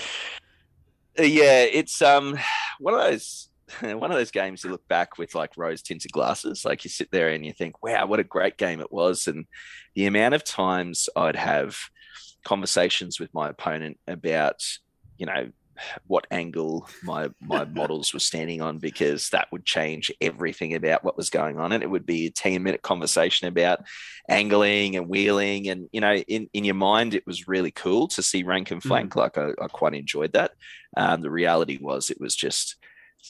uh, 1.20 1.24
yeah, 1.24 1.64
it's 1.64 2.02
um 2.02 2.38
one 2.80 2.94
of 2.94 3.00
those 3.02 3.50
one 3.82 4.12
of 4.12 4.18
those 4.18 4.32
games 4.32 4.64
you 4.64 4.70
look 4.72 4.88
back 4.88 5.18
with 5.18 5.36
like 5.36 5.52
rose 5.58 5.82
tinted 5.82 6.12
glasses. 6.12 6.66
Like 6.66 6.84
you 6.84 6.90
sit 6.90 7.10
there 7.12 7.30
and 7.30 7.46
you 7.46 7.54
think, 7.54 7.82
wow, 7.84 8.06
what 8.06 8.20
a 8.20 8.24
great 8.24 8.58
game 8.58 8.80
it 8.80 8.92
was, 8.92 9.28
and 9.28 9.46
the 9.96 10.06
amount 10.06 10.34
of 10.36 10.44
times 10.44 11.10
I'd 11.16 11.36
have 11.36 11.78
conversations 12.44 13.20
with 13.20 13.34
my 13.34 13.50
opponent 13.50 13.98
about, 14.08 14.62
you 15.18 15.26
know, 15.26 15.50
what 16.08 16.28
angle 16.32 16.88
my 17.04 17.30
my 17.42 17.66
models 17.80 18.14
were 18.14 18.20
standing 18.20 18.62
on 18.62 18.78
because 18.78 19.30
that 19.30 19.48
would 19.52 19.66
change 19.66 20.12
everything 20.22 20.74
about 20.74 21.04
what 21.04 21.18
was 21.18 21.30
going 21.30 21.60
on. 21.60 21.72
And 21.72 21.84
it 21.84 21.90
would 21.90 22.06
be 22.06 22.28
a 22.28 22.32
10 22.32 22.62
minute 22.64 22.82
conversation 22.82 23.48
about 23.48 23.80
angling 24.30 24.96
and 24.96 25.08
wheeling. 25.08 25.68
And 25.70 25.88
you 25.92 26.02
know 26.02 26.16
in, 26.16 26.50
in 26.54 26.66
your 26.66 26.76
mind 26.76 27.14
it 27.14 27.26
was 27.28 27.48
really 27.48 27.72
cool 27.72 28.08
to 28.10 28.24
see 28.24 28.44
rank 28.44 28.72
and 28.72 28.82
flank. 28.82 29.16
Like 29.16 29.38
I, 29.38 29.50
I 29.62 29.68
quite 29.68 29.94
enjoyed 29.94 30.34
that. 30.34 30.52
Um, 30.98 31.22
the 31.22 31.32
reality 31.32 31.78
was 31.82 32.10
it 32.10 32.20
was 32.20 32.36
just 32.36 32.78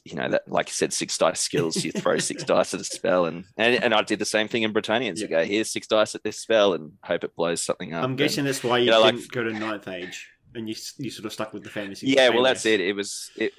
you 0.03 0.15
know 0.15 0.27
that 0.27 0.41
like 0.47 0.67
you 0.67 0.73
said 0.73 0.91
six 0.93 1.17
dice 1.17 1.39
skills. 1.39 1.83
You 1.83 1.91
throw 1.91 2.17
six 2.17 2.43
dice 2.51 2.73
at 2.73 2.81
a 2.81 2.83
spell 2.83 3.25
and, 3.25 3.45
and 3.57 3.81
and 3.81 3.93
i 3.93 4.01
did 4.01 4.19
the 4.19 4.25
same 4.25 4.47
thing 4.47 4.63
in 4.63 4.73
Bretonnians. 4.73 5.19
You 5.19 5.27
go 5.27 5.43
here's 5.43 5.71
six 5.71 5.87
dice 5.87 6.15
at 6.15 6.23
this 6.23 6.37
spell 6.39 6.73
and 6.73 6.93
hope 7.03 7.23
it 7.23 7.35
blows 7.35 7.63
something 7.63 7.93
up. 7.93 8.03
I'm 8.03 8.11
And- 8.11 8.17
guessing 8.17 8.45
that's 8.45 8.63
why 8.63 8.79
you, 8.79 8.85
you 8.85 8.91
know, 8.91 9.09
didn't 9.09 9.31
go 9.31 9.43
to 9.43 9.53
ninth 9.53 9.87
age 9.87 10.29
and 10.55 10.67
you 10.67 10.75
you 10.97 11.09
sort 11.09 11.25
of 11.25 11.33
stuck 11.33 11.53
with 11.53 11.63
the 11.63 11.69
fantasy. 11.69 12.07
yeah 12.07 12.29
well 12.29 12.43
that's 12.43 12.65
it 12.65 12.79
it 12.79 12.93
was 12.93 13.29
it 13.35 13.53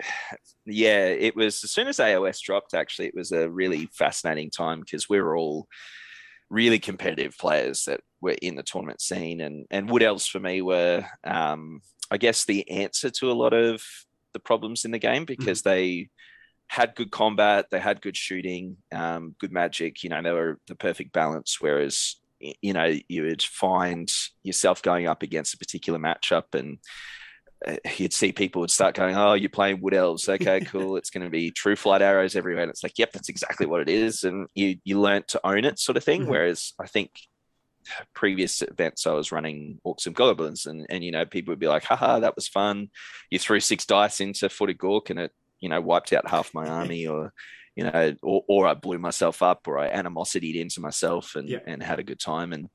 yeah 0.65 1.07
it 1.07 1.37
was 1.37 1.63
as 1.63 1.71
soon 1.71 1.87
as 1.87 1.99
aos 1.99 2.41
dropped 2.41 2.75
actually 2.75 3.07
it 3.07 3.15
was 3.15 3.33
a 3.33 3.49
really 3.49 3.89
fascinating 3.93 4.51
time 4.51 4.81
because 4.81 5.09
we 5.09 5.21
were 5.21 5.37
all 5.37 5.67
really 6.49 6.79
competitive 6.79 7.37
players 7.39 7.85
that 7.85 8.01
were 8.21 8.37
in 8.43 8.55
the 8.55 8.63
tournament 8.63 9.01
scene 9.01 9.41
and 9.41 9.67
and 9.71 9.91
wood 9.91 10.03
elves 10.03 10.27
for 10.27 10.41
me 10.41 10.63
were 10.63 11.05
um 11.25 11.81
i 12.11 12.17
guess 12.17 12.45
the 12.45 12.69
answer 12.71 13.11
to 13.11 13.31
a 13.31 13.35
lot 13.35 13.53
of 13.53 13.83
the 14.33 14.41
problems 14.41 14.85
in 14.85 14.91
the 14.91 14.99
game 14.99 15.25
because 15.25 15.63
they 15.63 16.09
had 16.69 16.95
good 16.95 17.11
combat 17.11 17.67
they 17.71 17.81
had 17.81 18.03
good 18.03 18.17
shooting 18.17 18.77
um 18.93 19.35
good 19.41 19.53
magic 19.53 20.03
you 20.03 20.11
know 20.11 20.23
they 20.23 20.33
were 20.33 20.59
the 20.67 20.75
perfect 20.75 21.13
balance 21.13 21.61
whereas 21.61 22.17
you 22.38 22.72
know 22.72 22.92
you 23.09 23.22
would 23.22 23.42
find 23.42 24.12
yourself 24.42 24.83
going 24.83 25.07
up 25.07 25.22
against 25.22 25.55
a 25.55 25.59
particular 25.59 25.99
matchup 25.99 26.55
and 26.55 26.79
uh, 27.66 27.77
you'd 27.96 28.12
see 28.12 28.33
people 28.33 28.61
would 28.61 28.70
start 28.70 28.94
going, 28.94 29.16
"Oh, 29.16 29.33
you're 29.33 29.49
playing 29.49 29.81
wood 29.81 29.94
elves. 29.94 30.29
Okay, 30.37 30.61
cool. 30.61 30.96
it's 30.99 31.09
going 31.11 31.25
to 31.25 31.31
be 31.31 31.51
true 31.51 31.75
flight 31.77 32.03
arrows 32.03 32.37
everywhere." 32.37 32.62
And 32.64 32.70
it's 32.70 32.83
like, 32.83 32.99
"Yep, 32.99 33.12
that's 33.12 33.31
exactly 33.31 33.64
what 33.66 33.81
it 33.81 33.88
is." 33.88 34.25
And 34.25 34.46
you 34.55 34.77
you 34.85 35.01
learnt 35.01 35.29
to 35.29 35.40
own 35.46 35.64
it, 35.64 35.79
sort 35.79 35.96
of 35.96 36.05
thing. 36.05 36.25
Mhm. 36.25 36.29
Whereas 36.29 36.75
I 36.79 36.87
think 36.87 37.11
previous 38.14 38.62
events 38.62 39.07
I 39.07 39.12
was 39.12 39.33
running 39.33 39.81
orcs 39.87 40.07
and 40.07 40.14
goblins, 40.14 40.66
and 40.66 40.87
and 40.90 41.03
you 41.03 41.12
know 41.12 41.25
people 41.25 41.53
would 41.53 41.59
be 41.59 41.68
like, 41.68 41.85
"Haha, 41.85 42.20
that 42.20 42.37
was 42.37 42.46
fun." 42.49 42.90
You 43.31 43.38
threw 43.38 43.61
six 43.61 43.87
dice 43.87 44.20
into 44.20 44.49
footed 44.51 44.77
gork, 44.79 45.09
and 45.09 45.18
it 45.18 45.33
you 45.61 45.70
know 45.70 45.81
wiped 45.81 46.12
out 46.12 46.29
half 46.29 46.53
my 46.53 46.68
army, 46.81 47.07
or 47.07 47.33
you 47.77 47.85
know, 47.85 48.15
or, 48.23 48.43
or 48.49 48.67
I 48.67 48.75
blew 48.75 48.99
myself 48.99 49.43
up, 49.43 49.69
or 49.69 49.79
I 49.79 49.89
animositied 49.91 50.57
into 50.57 50.81
myself, 50.81 51.37
and 51.37 51.49
Yeah. 51.49 51.59
and 51.67 51.83
had 51.83 51.99
a 52.01 52.05
good 52.05 52.19
time, 52.19 52.53
and 52.53 52.69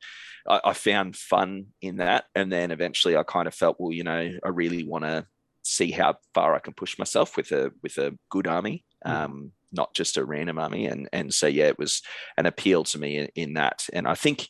I, 0.48 0.62
I 0.66 0.74
found 0.74 1.16
fun 1.18 1.68
in 1.82 1.98
that. 1.98 2.26
And 2.36 2.52
then 2.52 2.72
eventually, 2.72 3.18
I 3.18 3.24
kind 3.24 3.48
of 3.48 3.54
felt, 3.54 3.78
well, 3.80 3.92
you 3.92 4.04
know, 4.04 4.32
I 4.46 4.50
really 4.50 4.84
want 4.84 5.04
to 5.06 5.26
see 5.64 5.92
how 5.92 6.16
far 6.34 6.56
I 6.56 6.60
can 6.60 6.74
push 6.74 6.98
myself 6.98 7.36
with 7.36 7.52
a 7.52 7.72
with 7.84 7.98
a 7.98 8.18
good 8.30 8.48
army, 8.48 8.86
Mhm. 9.06 9.12
um, 9.12 9.52
not 9.72 9.94
just 9.94 10.18
a 10.18 10.26
random 10.26 10.60
army. 10.60 10.86
And 10.86 11.10
and 11.12 11.34
so 11.34 11.48
yeah, 11.48 11.68
it 11.68 11.80
was 11.80 12.02
an 12.38 12.46
appeal 12.46 12.84
to 12.86 13.00
me 13.00 13.18
in, 13.18 13.28
in 13.36 13.54
that. 13.56 13.88
And 13.94 14.08
I 14.08 14.16
think 14.16 14.48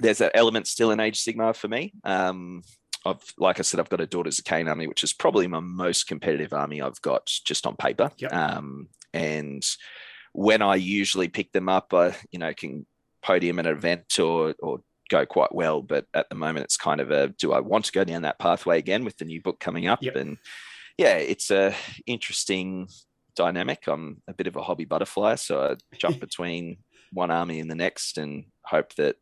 there's 0.00 0.20
an 0.20 0.30
element 0.34 0.66
still 0.66 0.90
in 0.90 1.00
Age 1.00 1.22
Sigmar 1.22 1.54
for 1.54 1.68
me. 1.68 1.92
Um, 2.04 2.62
I've, 3.04 3.22
like 3.36 3.58
I 3.58 3.62
said, 3.62 3.80
I've 3.80 3.88
got 3.88 4.00
a 4.00 4.06
Daughters 4.06 4.38
of 4.38 4.44
Khaine 4.44 4.68
army, 4.68 4.86
which 4.86 5.04
is 5.04 5.12
probably 5.12 5.46
my 5.46 5.60
most 5.60 6.06
competitive 6.06 6.52
army 6.52 6.80
I've 6.80 7.00
got 7.02 7.26
just 7.44 7.66
on 7.66 7.76
paper. 7.76 8.10
Yep. 8.18 8.32
Um, 8.32 8.88
and 9.12 9.64
when 10.32 10.62
I 10.62 10.76
usually 10.76 11.28
pick 11.28 11.52
them 11.52 11.68
up, 11.68 11.92
I, 11.92 12.14
you 12.30 12.38
know, 12.38 12.54
can 12.54 12.86
podium 13.22 13.58
at 13.58 13.66
an 13.66 13.76
event 13.76 14.18
or, 14.18 14.54
or 14.60 14.80
go 15.10 15.26
quite 15.26 15.54
well. 15.54 15.82
But 15.82 16.06
at 16.14 16.28
the 16.28 16.34
moment, 16.34 16.64
it's 16.64 16.76
kind 16.76 17.00
of 17.00 17.10
a 17.10 17.28
do 17.28 17.52
I 17.52 17.60
want 17.60 17.84
to 17.86 17.92
go 17.92 18.04
down 18.04 18.22
that 18.22 18.38
pathway 18.38 18.78
again 18.78 19.04
with 19.04 19.18
the 19.18 19.24
new 19.24 19.40
book 19.40 19.60
coming 19.60 19.86
up? 19.86 20.02
Yep. 20.02 20.16
And 20.16 20.38
yeah, 20.98 21.16
it's 21.16 21.50
a 21.50 21.74
interesting 22.06 22.88
dynamic. 23.36 23.86
I'm 23.86 24.22
a 24.28 24.34
bit 24.34 24.46
of 24.46 24.56
a 24.56 24.62
hobby 24.62 24.84
butterfly, 24.84 25.36
so 25.36 25.62
I 25.62 25.96
jump 25.96 26.20
between 26.26 26.78
one 27.12 27.30
army 27.30 27.60
and 27.60 27.70
the 27.70 27.74
next 27.74 28.18
and 28.18 28.44
hope 28.64 28.94
that 28.94 29.16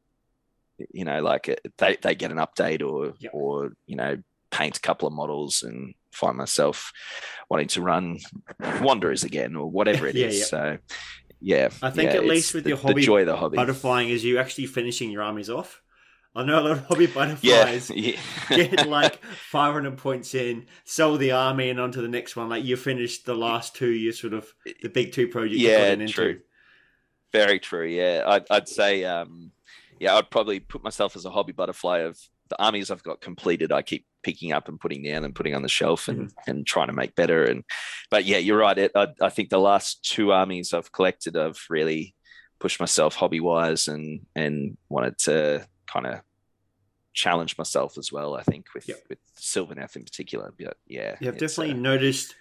you 0.94 1.04
know 1.04 1.20
like 1.20 1.60
they, 1.78 1.96
they 2.00 2.14
get 2.14 2.30
an 2.30 2.38
update 2.38 2.88
or 2.88 3.14
Yep. 3.18 3.32
or 3.34 3.72
you 3.86 3.96
know 3.96 4.16
paint 4.50 4.76
a 4.76 4.80
couple 4.80 5.06
of 5.06 5.14
models 5.14 5.62
and 5.62 5.94
find 6.12 6.36
myself 6.36 6.92
wanting 7.48 7.68
to 7.68 7.82
run 7.82 8.18
wanderers 8.80 9.24
again 9.24 9.56
or 9.56 9.70
whatever 9.70 10.06
it 10.06 10.16
is. 10.16 10.34
Yeah, 10.34 10.38
yeah. 10.38 10.44
So 10.44 10.78
yeah, 11.40 11.68
I 11.82 11.90
think 11.90 12.10
yeah, 12.12 12.18
at 12.18 12.26
least 12.26 12.54
with 12.54 12.64
the, 12.64 12.70
your 12.70 12.78
the 12.78 12.88
hobby 12.88 13.02
joy 13.02 13.20
of 13.20 13.26
the 13.26 13.36
hobby. 13.36 13.56
Butterflying 13.56 14.10
is 14.10 14.24
you 14.24 14.38
actually 14.38 14.66
finishing 14.66 15.10
your 15.10 15.22
armies 15.22 15.48
off. 15.48 15.82
I 16.34 16.44
know 16.44 16.60
a 16.60 16.62
lot 16.62 16.70
of 16.72 16.84
hobby 16.86 17.06
butterflies 17.14 17.90
yeah. 17.94 18.16
get 18.50 18.88
like 18.88 19.24
500 19.24 19.96
points 19.98 20.34
in, 20.34 20.66
sell 20.84 21.16
the 21.16 21.32
army, 21.32 21.70
and 21.70 21.80
on 21.80 21.92
to 21.92 22.02
the 22.02 22.08
next 22.08 22.36
one. 22.36 22.48
Like 22.48 22.64
you 22.64 22.76
finished 22.76 23.24
the 23.26 23.34
last 23.34 23.74
two, 23.74 23.90
you 23.90 24.12
sort 24.12 24.34
of 24.34 24.52
the 24.82 24.88
big 24.88 25.12
two 25.12 25.28
projects. 25.28 25.60
Yeah, 25.60 25.78
gotten 25.78 26.02
into. 26.02 26.12
true. 26.12 26.40
Very 27.32 27.58
true. 27.58 27.86
Yeah, 27.86 28.24
I'd, 28.26 28.44
I'd 28.50 28.68
say, 28.68 29.04
um, 29.04 29.52
yeah, 29.98 30.16
I'd 30.16 30.30
probably 30.30 30.60
put 30.60 30.82
myself 30.82 31.16
as 31.16 31.24
a 31.24 31.30
hobby 31.30 31.52
butterfly 31.52 31.98
of 31.98 32.18
the 32.48 32.60
armies 32.62 32.90
I've 32.90 33.02
got 33.02 33.20
completed. 33.20 33.72
I 33.72 33.82
keep 33.82 34.04
picking 34.22 34.52
up 34.52 34.68
and 34.68 34.78
putting 34.80 35.02
down 35.02 35.24
and 35.24 35.34
putting 35.34 35.54
on 35.54 35.62
the 35.62 35.68
shelf 35.68 36.08
and 36.08 36.28
Mm-hmm. 36.28 36.50
and 36.50 36.66
trying 36.66 36.88
to 36.88 36.92
make 36.92 37.14
better. 37.14 37.44
And 37.44 37.64
but 38.10 38.24
yeah, 38.24 38.38
you're 38.38 38.58
right. 38.58 38.76
It, 38.78 38.92
I, 38.94 39.08
I 39.20 39.28
think 39.30 39.48
the 39.50 39.58
last 39.58 40.02
two 40.04 40.32
armies 40.32 40.72
I've 40.74 40.92
collected, 40.92 41.36
I've 41.36 41.62
really 41.70 42.14
pushed 42.58 42.80
myself 42.80 43.14
hobby 43.14 43.40
wise 43.40 43.88
and 43.88 44.26
and 44.36 44.76
wanted 44.88 45.18
to 45.18 45.66
kind 45.86 46.06
of 46.06 46.20
challenge 47.12 47.58
myself 47.58 47.98
as 47.98 48.12
well. 48.12 48.34
I 48.36 48.42
think 48.42 48.66
with 48.74 48.88
Yep. 48.88 48.98
with 49.08 49.18
Sylvaneth 49.38 49.96
in 49.96 50.04
particular. 50.04 50.52
But 50.58 50.76
yeah, 50.86 51.16
Yeah, 51.20 51.28
I've 51.30 51.38
definitely 51.38 51.74
uh, 51.74 51.78
noticed. 51.78 52.34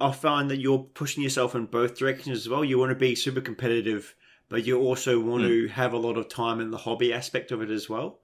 I 0.00 0.10
find 0.10 0.50
that 0.50 0.58
you're 0.58 0.80
pushing 0.80 1.22
yourself 1.22 1.54
in 1.54 1.66
both 1.66 1.96
directions 1.96 2.36
as 2.38 2.48
well. 2.48 2.64
You 2.64 2.78
want 2.78 2.90
to 2.90 2.96
be 2.96 3.14
super 3.14 3.40
competitive, 3.40 4.12
but 4.48 4.66
you 4.66 4.80
also 4.80 5.20
want 5.20 5.42
Hmm. 5.44 5.48
to 5.50 5.68
have 5.68 5.92
a 5.92 5.98
lot 5.98 6.16
of 6.16 6.28
time 6.28 6.60
in 6.60 6.70
the 6.72 6.76
hobby 6.78 7.12
aspect 7.12 7.52
of 7.52 7.62
it 7.62 7.70
as 7.70 7.88
well. 7.88 8.20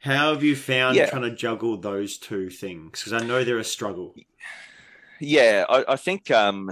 How 0.00 0.32
have 0.32 0.42
you 0.42 0.54
found 0.54 0.96
Yeah. 0.96 1.10
trying 1.10 1.22
to 1.22 1.34
juggle 1.34 1.76
those 1.76 2.18
two 2.18 2.50
things? 2.50 3.00
Because 3.00 3.12
I 3.12 3.26
know 3.26 3.44
they're 3.44 3.58
a 3.58 3.64
struggle. 3.64 4.14
Yeah, 5.20 5.64
I, 5.68 5.84
I 5.88 5.96
think. 5.96 6.30
Um, 6.30 6.70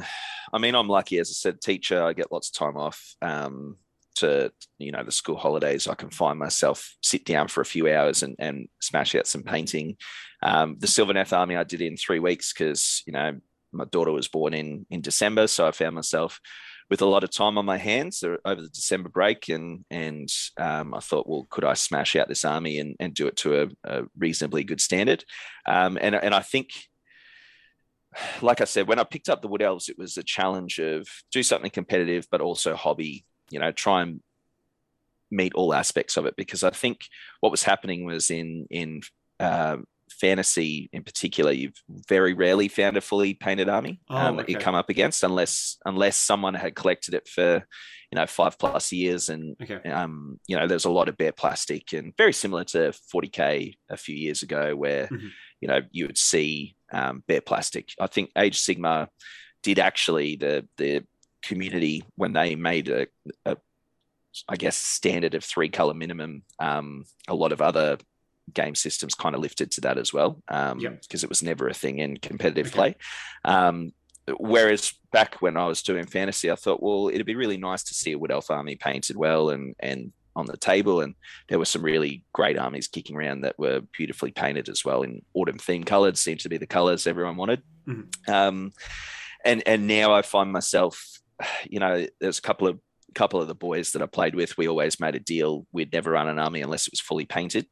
I 0.52 0.58
mean, 0.58 0.74
I'm 0.74 0.88
lucky 0.88 1.18
as 1.18 1.30
I 1.30 1.34
said, 1.34 1.60
teacher. 1.60 2.02
I 2.02 2.12
get 2.12 2.30
lots 2.30 2.48
of 2.48 2.54
time 2.54 2.76
off. 2.76 3.16
Um, 3.20 3.76
to 4.16 4.50
you 4.78 4.92
know 4.92 5.02
the 5.04 5.12
school 5.12 5.36
holidays, 5.36 5.86
I 5.86 5.94
can 5.94 6.10
find 6.10 6.38
myself 6.38 6.96
sit 7.02 7.24
down 7.26 7.48
for 7.48 7.60
a 7.60 7.66
few 7.66 7.92
hours 7.92 8.22
and 8.22 8.34
and 8.38 8.68
smash 8.80 9.14
out 9.14 9.26
some 9.26 9.42
painting. 9.42 9.96
Um, 10.42 10.76
the 10.78 10.86
Sylvaneth 10.86 11.36
Army 11.36 11.56
I 11.56 11.64
did 11.64 11.82
in 11.82 11.96
three 11.96 12.18
weeks 12.18 12.52
because 12.52 13.02
you 13.06 13.12
know 13.12 13.38
my 13.72 13.84
daughter 13.84 14.12
was 14.12 14.28
born 14.28 14.54
in 14.54 14.86
in 14.90 15.00
December, 15.02 15.46
so 15.48 15.66
I 15.66 15.72
found 15.72 15.94
myself 15.94 16.40
with 16.88 17.02
a 17.02 17.06
lot 17.06 17.24
of 17.24 17.30
time 17.30 17.58
on 17.58 17.64
my 17.64 17.78
hands 17.78 18.22
over 18.22 18.62
the 18.62 18.68
December 18.68 19.08
break, 19.08 19.48
and 19.48 19.84
and 19.90 20.28
um, 20.58 20.94
I 20.94 21.00
thought, 21.00 21.28
well, 21.28 21.46
could 21.50 21.64
I 21.64 21.74
smash 21.74 22.16
out 22.16 22.28
this 22.28 22.44
army 22.44 22.78
and, 22.78 22.96
and 23.00 23.14
do 23.14 23.26
it 23.26 23.36
to 23.38 23.62
a, 23.62 23.68
a 23.84 24.02
reasonably 24.16 24.64
good 24.64 24.80
standard? 24.80 25.24
Um, 25.66 25.98
and 26.00 26.14
and 26.14 26.34
I 26.34 26.40
think 26.40 26.70
like 28.40 28.60
I 28.60 28.64
said, 28.64 28.88
when 28.88 28.98
I 28.98 29.04
picked 29.04 29.28
up 29.28 29.42
the 29.42 29.48
Wood 29.48 29.62
Elves, 29.62 29.88
it 29.88 29.98
was 29.98 30.16
a 30.16 30.22
challenge 30.22 30.78
of 30.78 31.06
do 31.32 31.42
something 31.42 31.70
competitive, 31.70 32.26
but 32.30 32.40
also 32.40 32.74
hobby. 32.74 33.24
You 33.50 33.60
know, 33.60 33.72
try 33.72 34.02
and 34.02 34.20
meet 35.30 35.54
all 35.54 35.74
aspects 35.74 36.16
of 36.16 36.26
it 36.26 36.34
because 36.36 36.62
I 36.62 36.70
think 36.70 37.00
what 37.40 37.50
was 37.50 37.62
happening 37.62 38.04
was 38.04 38.30
in 38.30 38.66
in 38.70 39.02
um, 39.40 39.84
fantasy 40.10 40.88
in 40.92 41.02
particular, 41.02 41.52
you've 41.52 41.74
very 42.08 42.34
rarely 42.34 42.68
found 42.68 42.96
a 42.96 43.00
fully 43.00 43.34
painted 43.34 43.68
army 43.68 44.00
Oh, 44.08 44.16
um, 44.16 44.36
that 44.36 44.48
you 44.48 44.56
come 44.56 44.74
up 44.74 44.88
against 44.90 45.22
unless 45.22 45.78
unless 45.84 46.16
someone 46.16 46.54
had 46.54 46.74
collected 46.74 47.14
it 47.14 47.28
for 47.28 47.66
you 48.12 48.16
know 48.16 48.26
five 48.26 48.58
plus 48.58 48.92
years 48.92 49.28
and 49.28 49.56
Okay. 49.62 49.88
um, 49.90 50.38
you 50.46 50.56
know, 50.56 50.66
there's 50.66 50.84
a 50.84 50.90
lot 50.90 51.08
of 51.08 51.16
bare 51.16 51.32
plastic 51.32 51.92
and 51.92 52.14
very 52.16 52.32
similar 52.32 52.64
to 52.64 52.92
40k 53.14 53.74
a 53.90 53.96
few 53.96 54.14
years 54.16 54.42
ago, 54.42 54.74
where 54.76 55.08
Mhm. 55.08 55.30
you 55.60 55.68
know 55.68 55.80
you 55.90 56.06
would 56.06 56.18
see 56.18 56.76
um, 56.92 57.24
bare 57.26 57.40
plastic. 57.40 57.92
I 58.00 58.06
think 58.06 58.30
Age 58.38 58.58
Sigmar 58.58 59.08
did 59.62 59.78
actually 59.78 60.36
the 60.36 60.66
the 60.76 61.04
community 61.42 62.04
when 62.16 62.32
they 62.32 62.54
made 62.56 62.88
a, 62.88 63.06
a 63.44 63.56
I 64.48 64.56
guess 64.56 64.76
standard 64.76 65.34
of 65.34 65.42
three 65.44 65.68
color 65.68 65.94
minimum. 65.94 66.42
Um, 66.58 67.04
a 67.26 67.34
lot 67.34 67.52
of 67.52 67.60
other 67.62 67.98
game 68.52 68.74
systems 68.74 69.14
kind 69.14 69.34
of 69.34 69.40
lifted 69.40 69.70
to 69.72 69.80
that 69.82 69.98
as 69.98 70.12
well, 70.12 70.40
because 70.46 70.82
Yep. 70.82 71.22
it 71.24 71.28
was 71.28 71.42
never 71.42 71.68
a 71.68 71.74
thing 71.74 71.98
in 71.98 72.16
competitive 72.18 72.66
Okay. 72.68 72.74
play. 72.74 72.94
Um, 73.44 73.92
whereas 74.38 74.92
back 75.12 75.40
when 75.42 75.56
I 75.56 75.66
was 75.66 75.82
doing 75.82 76.06
fantasy, 76.06 76.50
I 76.50 76.56
thought, 76.56 76.82
well, 76.82 77.08
it'd 77.08 77.26
be 77.26 77.34
really 77.36 77.56
nice 77.58 77.82
to 77.84 77.94
see 77.94 78.12
a 78.12 78.18
Wood 78.18 78.32
Elf 78.32 78.50
army 78.50 78.76
painted 78.76 79.16
well 79.16 79.50
and 79.50 79.74
and 79.80 80.12
on 80.34 80.44
the 80.44 80.56
table, 80.58 81.00
and 81.00 81.14
there 81.48 81.58
were 81.58 81.64
some 81.64 81.80
really 81.82 82.22
great 82.34 82.58
armies 82.58 82.88
kicking 82.88 83.16
around 83.16 83.40
that 83.40 83.58
were 83.58 83.80
beautifully 83.96 84.30
painted 84.30 84.68
as 84.68 84.84
well 84.84 85.00
in 85.02 85.22
autumn 85.32 85.56
theme 85.58 85.82
colors. 85.82 86.20
Seemed 86.20 86.40
to 86.40 86.50
be 86.50 86.58
the 86.58 86.66
colors 86.66 87.06
everyone 87.06 87.36
wanted. 87.36 87.62
Mhm. 87.88 88.28
Um, 88.28 88.72
and 89.46 89.62
and 89.66 89.86
now 89.86 90.12
I 90.12 90.20
find 90.20 90.52
myself, 90.52 91.20
you 91.64 91.80
know, 91.80 92.06
there's 92.20 92.38
a 92.38 92.42
couple 92.42 92.68
of 92.68 92.78
couple 93.14 93.40
of 93.40 93.48
the 93.48 93.54
boys 93.54 93.92
that 93.92 94.02
I 94.02 94.06
played 94.06 94.34
with. 94.34 94.58
We 94.58 94.68
always 94.68 95.00
made 95.00 95.14
a 95.14 95.20
deal 95.20 95.66
we'd 95.72 95.90
never 95.90 96.10
run 96.10 96.28
an 96.28 96.38
army 96.38 96.60
unless 96.60 96.86
it 96.86 96.92
was 96.92 97.00
fully 97.00 97.24
painted. 97.24 97.66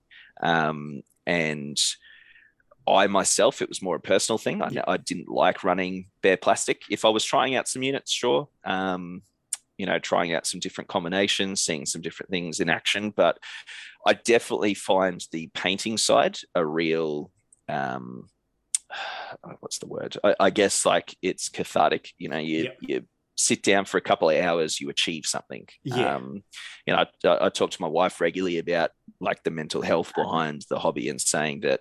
Um, 0.44 1.02
and 1.26 1.80
I 2.86 3.06
myself, 3.06 3.62
it 3.62 3.68
was 3.68 3.82
more 3.82 3.96
a 3.96 4.00
personal 4.00 4.38
thing. 4.38 4.62
I, 4.62 4.70
I 4.86 4.96
didn't 4.98 5.28
like 5.28 5.64
running 5.64 6.10
bare 6.22 6.36
plastic. 6.36 6.82
If 6.90 7.04
I 7.04 7.08
was 7.08 7.24
trying 7.24 7.56
out 7.56 7.66
some 7.66 7.82
units, 7.82 8.12
sure. 8.12 8.48
Um, 8.64 9.22
you 9.78 9.86
know, 9.86 9.98
trying 9.98 10.32
out 10.34 10.46
some 10.46 10.60
different 10.60 10.88
combinations, 10.88 11.64
seeing 11.64 11.86
some 11.86 12.02
different 12.02 12.30
things 12.30 12.60
in 12.60 12.68
action. 12.68 13.10
But 13.10 13.38
I 14.06 14.12
definitely 14.12 14.74
find 14.74 15.24
the 15.32 15.48
painting 15.48 15.96
side 15.96 16.38
a 16.54 16.64
real, 16.64 17.30
um, 17.68 18.28
what's 19.60 19.78
the 19.78 19.88
word? 19.88 20.16
I, 20.22 20.36
I 20.38 20.50
guess 20.50 20.86
like 20.86 21.16
it's 21.22 21.48
cathartic. 21.48 22.12
You 22.18 22.28
know, 22.28 22.38
you 22.38 22.64
Yep. 22.64 22.76
you 22.80 23.04
sit 23.36 23.62
down 23.62 23.84
for 23.84 23.98
a 23.98 24.02
couple 24.02 24.30
of 24.30 24.36
hours, 24.42 24.80
you 24.80 24.88
achieve 24.90 25.26
something. 25.26 25.66
Yeah. 25.82 26.16
Um, 26.16 26.42
you 26.86 26.94
know, 26.94 27.04
I, 27.24 27.46
I 27.46 27.48
talk 27.48 27.70
to 27.72 27.82
my 27.82 27.88
wife 27.88 28.20
regularly 28.20 28.58
about 28.58 28.90
like 29.20 29.42
the 29.42 29.50
mental 29.50 29.82
health 29.82 30.12
behind 30.14 30.62
the 30.68 30.78
hobby 30.78 31.08
and 31.08 31.20
saying 31.20 31.60
that 31.60 31.80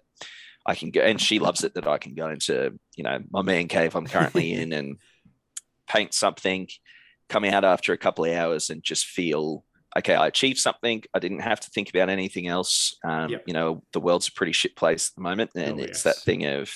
I 0.66 0.76
can 0.76 0.92
go, 0.92 1.02
and 1.02 1.20
she 1.22 1.40
loves 1.40 1.64
it 1.64 1.74
that 1.76 1.88
I 1.88 1.98
can 1.98 2.16
go 2.16 2.30
into, 2.30 2.74
you 2.96 3.04
know, 3.04 3.20
my 3.32 3.42
man 3.42 3.68
cave 3.68 3.96
I'm 3.96 4.08
currently 4.08 4.54
in 4.60 4.74
and 4.74 4.98
paint 5.88 6.14
something, 6.14 6.68
come 7.30 7.44
out 7.44 7.66
after 7.66 7.94
a 7.94 7.98
couple 7.98 8.26
of 8.26 8.34
hours 8.34 8.70
and 8.70 8.82
just 8.84 9.06
feel, 9.06 9.66
okay, 9.98 10.16
I 10.16 10.28
achieved 10.28 10.58
something. 10.60 11.04
I 11.14 11.20
didn't 11.20 11.42
have 11.42 11.60
to 11.60 11.70
think 11.70 11.90
about 11.90 12.10
anything 12.10 12.48
else. 12.48 12.96
Um, 13.04 13.30
Yep. 13.30 13.44
You 13.46 13.54
know, 13.54 13.84
the 13.94 14.00
world's 14.00 14.30
a 14.30 14.32
pretty 14.32 14.54
shit 14.54 14.76
place 14.76 15.10
at 15.10 15.16
the 15.16 15.22
moment. 15.22 15.52
And 15.56 15.80
Oh, 15.80 15.84
it's 15.84 16.04
yes. 16.04 16.16
that 16.16 16.16
thing 16.24 16.46
of, 16.46 16.74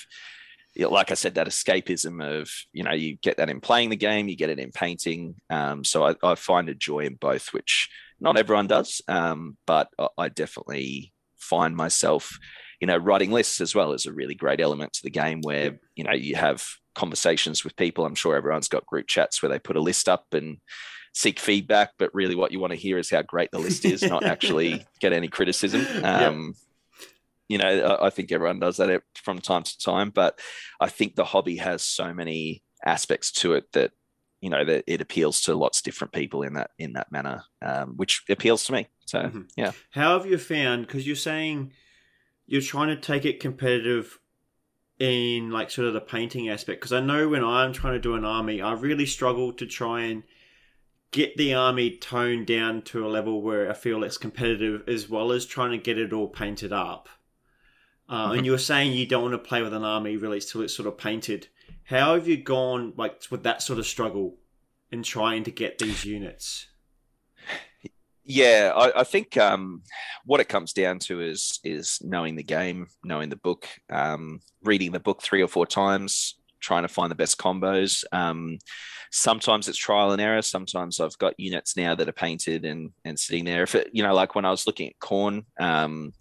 like 0.76 1.10
I 1.10 1.14
said, 1.14 1.34
that 1.34 1.48
escapism 1.48 2.22
of, 2.22 2.50
you 2.72 2.84
know, 2.84 2.92
you 2.92 3.16
get 3.16 3.38
that 3.38 3.50
in 3.50 3.60
playing 3.60 3.90
the 3.90 3.96
game, 3.96 4.28
you 4.28 4.36
get 4.36 4.50
it 4.50 4.58
in 4.58 4.70
painting. 4.70 5.34
Um, 5.50 5.84
so 5.84 6.04
I, 6.06 6.14
I 6.22 6.34
find 6.34 6.68
a 6.68 6.74
joy 6.74 7.00
in 7.00 7.14
both, 7.14 7.52
which 7.52 7.88
not 8.20 8.36
everyone 8.36 8.66
does. 8.66 9.00
Um, 9.08 9.56
but 9.66 9.88
I, 9.98 10.08
I 10.18 10.28
definitely 10.28 11.12
find 11.36 11.74
myself, 11.74 12.38
you 12.80 12.86
know, 12.86 12.96
writing 12.96 13.32
lists 13.32 13.60
as 13.60 13.74
well 13.74 13.92
is 13.92 14.06
a 14.06 14.12
really 14.12 14.34
great 14.34 14.60
element 14.60 14.92
to 14.94 15.02
the 15.02 15.10
game 15.10 15.40
where, 15.42 15.78
you 15.96 16.04
know, 16.04 16.12
you 16.12 16.36
have 16.36 16.64
conversations 16.94 17.64
with 17.64 17.76
people. 17.76 18.04
I'm 18.04 18.14
sure 18.14 18.36
everyone's 18.36 18.68
got 18.68 18.86
group 18.86 19.06
chats 19.06 19.42
where 19.42 19.50
they 19.50 19.58
put 19.58 19.76
a 19.76 19.80
list 19.80 20.08
up 20.08 20.26
and 20.32 20.58
seek 21.14 21.40
feedback, 21.40 21.90
but 21.98 22.14
really 22.14 22.34
what 22.34 22.52
you 22.52 22.60
want 22.60 22.72
to 22.72 22.78
hear 22.78 22.98
is 22.98 23.10
how 23.10 23.22
great 23.22 23.50
the 23.50 23.58
list 23.58 23.84
is, 23.84 24.02
not 24.02 24.24
actually 24.24 24.86
get 25.00 25.12
any 25.12 25.28
criticism. 25.28 26.04
Um, 26.04 26.54
You 27.48 27.58
know, 27.58 27.66
I- 27.66 28.06
I 28.06 28.10
think 28.10 28.30
everyone 28.30 28.60
does 28.60 28.76
that 28.76 29.02
from 29.14 29.40
time 29.40 29.62
to 29.62 29.78
time, 29.78 30.10
but 30.10 30.38
I 30.80 30.88
think 30.88 31.14
the 31.14 31.24
hobby 31.24 31.56
has 31.56 31.82
so 31.82 32.12
many 32.12 32.62
aspects 32.84 33.32
to 33.32 33.54
it 33.54 33.72
that 33.72 33.92
you 34.40 34.50
know 34.50 34.64
that 34.64 34.84
it 34.86 35.00
appeals 35.00 35.40
to 35.42 35.54
lots 35.54 35.80
of 35.80 35.84
different 35.84 36.12
people 36.12 36.42
in 36.42 36.54
that 36.54 36.70
in 36.78 36.92
that 36.92 37.10
manner, 37.10 37.42
um, 37.60 37.96
which 37.96 38.22
appeals 38.28 38.64
to 38.64 38.72
me. 38.72 38.86
So 39.06 39.18
Mhm. 39.20 39.50
yeah, 39.56 39.72
How 39.90 40.16
have 40.16 40.30
you 40.30 40.38
found? 40.38 40.86
Because 40.86 41.06
you're 41.06 41.16
saying 41.16 41.72
you're 42.46 42.60
trying 42.62 42.88
to 42.88 42.96
take 42.96 43.24
it 43.24 43.40
competitive 43.40 44.18
in 44.98 45.50
like 45.50 45.70
sort 45.70 45.88
of 45.88 45.94
the 45.94 46.00
painting 46.00 46.48
aspect. 46.48 46.80
Because 46.80 46.92
I 46.92 47.00
know 47.00 47.28
when 47.28 47.44
I'm 47.44 47.72
trying 47.72 47.94
to 47.94 48.00
do 48.00 48.14
an 48.14 48.24
army, 48.24 48.60
I 48.60 48.72
really 48.72 49.06
struggle 49.06 49.52
to 49.54 49.66
try 49.66 50.02
and 50.02 50.22
get 51.10 51.36
the 51.36 51.54
army 51.54 51.96
toned 51.96 52.46
down 52.46 52.82
to 52.82 53.06
a 53.06 53.08
level 53.08 53.40
where 53.42 53.70
I 53.70 53.74
feel 53.74 54.04
it's 54.04 54.18
competitive, 54.18 54.88
as 54.88 55.08
well 55.08 55.32
as 55.32 55.46
trying 55.46 55.70
to 55.70 55.78
get 55.78 55.98
it 55.98 56.12
all 56.12 56.28
painted 56.28 56.72
up. 56.72 57.08
Uh, 58.08 58.32
And 58.34 58.46
you 58.46 58.52
were 58.52 58.58
saying 58.58 58.92
you 58.92 59.06
don't 59.06 59.22
want 59.22 59.34
to 59.34 59.38
play 59.38 59.62
with 59.62 59.74
an 59.74 59.84
army 59.84 60.16
really 60.16 60.40
till 60.40 60.62
it's 60.62 60.74
sort 60.74 60.88
of 60.88 60.96
painted. 60.96 61.48
How 61.84 62.14
have 62.14 62.26
you 62.26 62.36
gone 62.36 62.94
like 62.96 63.22
with 63.30 63.42
that 63.42 63.62
sort 63.62 63.78
of 63.78 63.86
struggle 63.86 64.36
in 64.90 65.02
trying 65.02 65.44
to 65.44 65.50
get 65.50 65.78
these 65.78 66.04
units? 66.04 66.66
Yeah, 68.24 68.72
I, 68.76 69.00
I 69.00 69.04
think 69.04 69.38
um, 69.38 69.82
what 70.26 70.40
it 70.40 70.48
comes 70.50 70.74
down 70.74 70.98
to 71.00 71.22
is 71.22 71.60
is 71.64 71.98
knowing 72.02 72.36
the 72.36 72.42
game, 72.42 72.88
knowing 73.02 73.30
the 73.30 73.36
book, 73.36 73.66
um, 73.90 74.40
reading 74.62 74.92
the 74.92 75.00
book 75.00 75.22
three 75.22 75.42
or 75.42 75.48
four 75.48 75.66
times, 75.66 76.36
trying 76.60 76.82
to 76.82 76.88
find 76.88 77.10
the 77.10 77.14
best 77.14 77.38
combos. 77.38 78.04
Um, 78.12 78.58
sometimes 79.10 79.66
it's 79.66 79.78
trial 79.78 80.12
and 80.12 80.20
error. 80.20 80.42
Sometimes 80.42 81.00
I've 81.00 81.16
got 81.16 81.40
units 81.40 81.74
now 81.74 81.94
that 81.94 82.08
are 82.08 82.12
painted 82.12 82.66
and 82.66 82.90
and 83.04 83.18
sitting 83.18 83.46
there. 83.46 83.62
If 83.62 83.74
it, 83.74 83.88
you 83.94 84.02
know, 84.02 84.14
like 84.14 84.34
when 84.34 84.44
I 84.44 84.50
was 84.50 84.66
looking 84.66 84.88
at 84.88 84.98
Khorne, 84.98 85.44
um, 85.58 86.12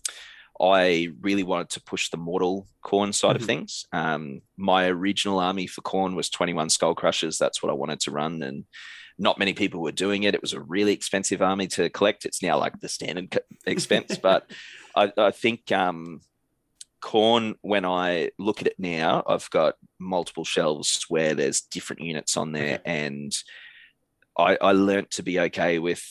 I 0.59 1.09
really 1.21 1.43
wanted 1.43 1.69
to 1.71 1.81
push 1.81 2.09
the 2.09 2.17
mortal 2.17 2.67
Khorne 2.83 3.13
side 3.13 3.35
mm-hmm. 3.35 3.43
of 3.43 3.45
things. 3.45 3.85
Um, 3.91 4.41
my 4.55 4.87
original 4.87 5.39
army 5.39 5.67
for 5.67 5.81
Khorne 5.81 6.15
was 6.15 6.29
21 6.29 6.69
skull 6.69 6.95
crushers. 6.95 7.37
That's 7.37 7.61
what 7.61 7.69
I 7.69 7.75
wanted 7.75 7.99
to 8.01 8.11
run, 8.11 8.41
and 8.41 8.65
not 9.17 9.39
many 9.39 9.53
people 9.53 9.81
were 9.81 9.91
doing 9.91 10.23
it. 10.23 10.35
It 10.35 10.41
was 10.41 10.53
a 10.53 10.61
really 10.61 10.93
expensive 10.93 11.41
army 11.41 11.67
to 11.67 11.89
collect. 11.89 12.25
It's 12.25 12.41
now 12.41 12.57
like 12.57 12.79
the 12.79 12.89
standard 12.89 13.37
expense, 13.65 14.17
but 14.21 14.49
I, 14.95 15.11
I, 15.17 15.31
think 15.31 15.71
um, 15.71 16.21
Khorne, 17.01 17.55
when 17.61 17.85
I 17.85 18.31
look 18.39 18.61
at 18.61 18.67
it 18.67 18.79
now, 18.79 19.23
I've 19.27 19.49
got 19.49 19.75
multiple 19.99 20.45
shelves 20.45 21.05
where 21.07 21.35
there's 21.35 21.61
different 21.61 22.01
units 22.01 22.37
on 22.37 22.51
there, 22.51 22.79
and 22.85 23.31
I, 24.37 24.57
I 24.59 24.71
learned 24.71 25.11
to 25.11 25.23
be 25.23 25.39
okay 25.39 25.79
with 25.79 26.03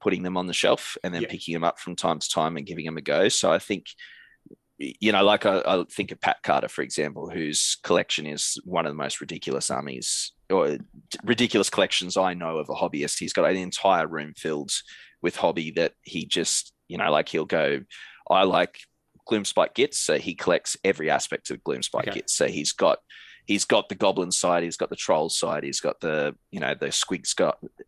putting 0.00 0.22
them 0.22 0.36
on 0.36 0.46
the 0.46 0.52
shelf 0.52 0.96
and 1.04 1.14
then 1.14 1.22
yeah. 1.22 1.28
picking 1.28 1.54
them 1.54 1.64
up 1.64 1.78
from 1.78 1.96
time 1.96 2.18
to 2.18 2.28
time 2.28 2.56
and 2.56 2.66
giving 2.66 2.84
them 2.84 2.96
a 2.96 3.02
go. 3.02 3.28
So 3.28 3.52
I 3.52 3.58
think, 3.58 3.86
you 4.78 5.12
know, 5.12 5.22
like 5.22 5.44
I, 5.44 5.62
I, 5.66 5.84
think 5.90 6.10
of 6.10 6.20
Pat 6.20 6.38
Carter, 6.42 6.68
for 6.68 6.82
example, 6.82 7.28
whose 7.28 7.76
collection 7.82 8.26
is 8.26 8.58
one 8.64 8.86
of 8.86 8.90
the 8.90 9.02
most 9.02 9.20
ridiculous 9.20 9.70
armies 9.70 10.32
or 10.48 10.78
ridiculous 11.22 11.68
collections 11.68 12.16
I 12.16 12.34
know 12.34 12.58
of 12.58 12.68
a 12.70 12.74
hobbyist. 12.74 13.18
He's 13.18 13.34
got 13.34 13.48
an 13.48 13.56
entire 13.56 14.06
room 14.06 14.32
filled 14.36 14.72
with 15.22 15.36
hobby 15.36 15.70
that 15.72 15.92
he 16.02 16.24
just, 16.24 16.72
you 16.88 16.96
know, 16.96 17.10
like 17.10 17.28
he'll 17.28 17.44
go, 17.44 17.80
I 18.30 18.44
like 18.44 18.78
Gloomspite 19.30 19.74
Gitz, 19.74 19.94
so 19.94 20.18
he 20.18 20.34
collects 20.34 20.76
every 20.82 21.10
aspect 21.10 21.50
of 21.50 21.62
Gloomspite 21.62 22.08
okay. 22.08 22.20
Gitz. 22.20 22.30
So 22.30 22.46
he's 22.46 22.72
got 22.72 22.98
he's 23.46 23.64
got 23.64 23.88
the 23.88 23.94
goblin 23.94 24.32
side, 24.32 24.62
he's 24.62 24.76
got 24.76 24.90
the 24.90 24.96
troll 24.96 25.28
side, 25.28 25.64
he's 25.64 25.80
got 25.80 26.00
the 26.00 26.34
you 26.50 26.60
know 26.60 26.74
the 26.74 26.86
squig 26.86 27.26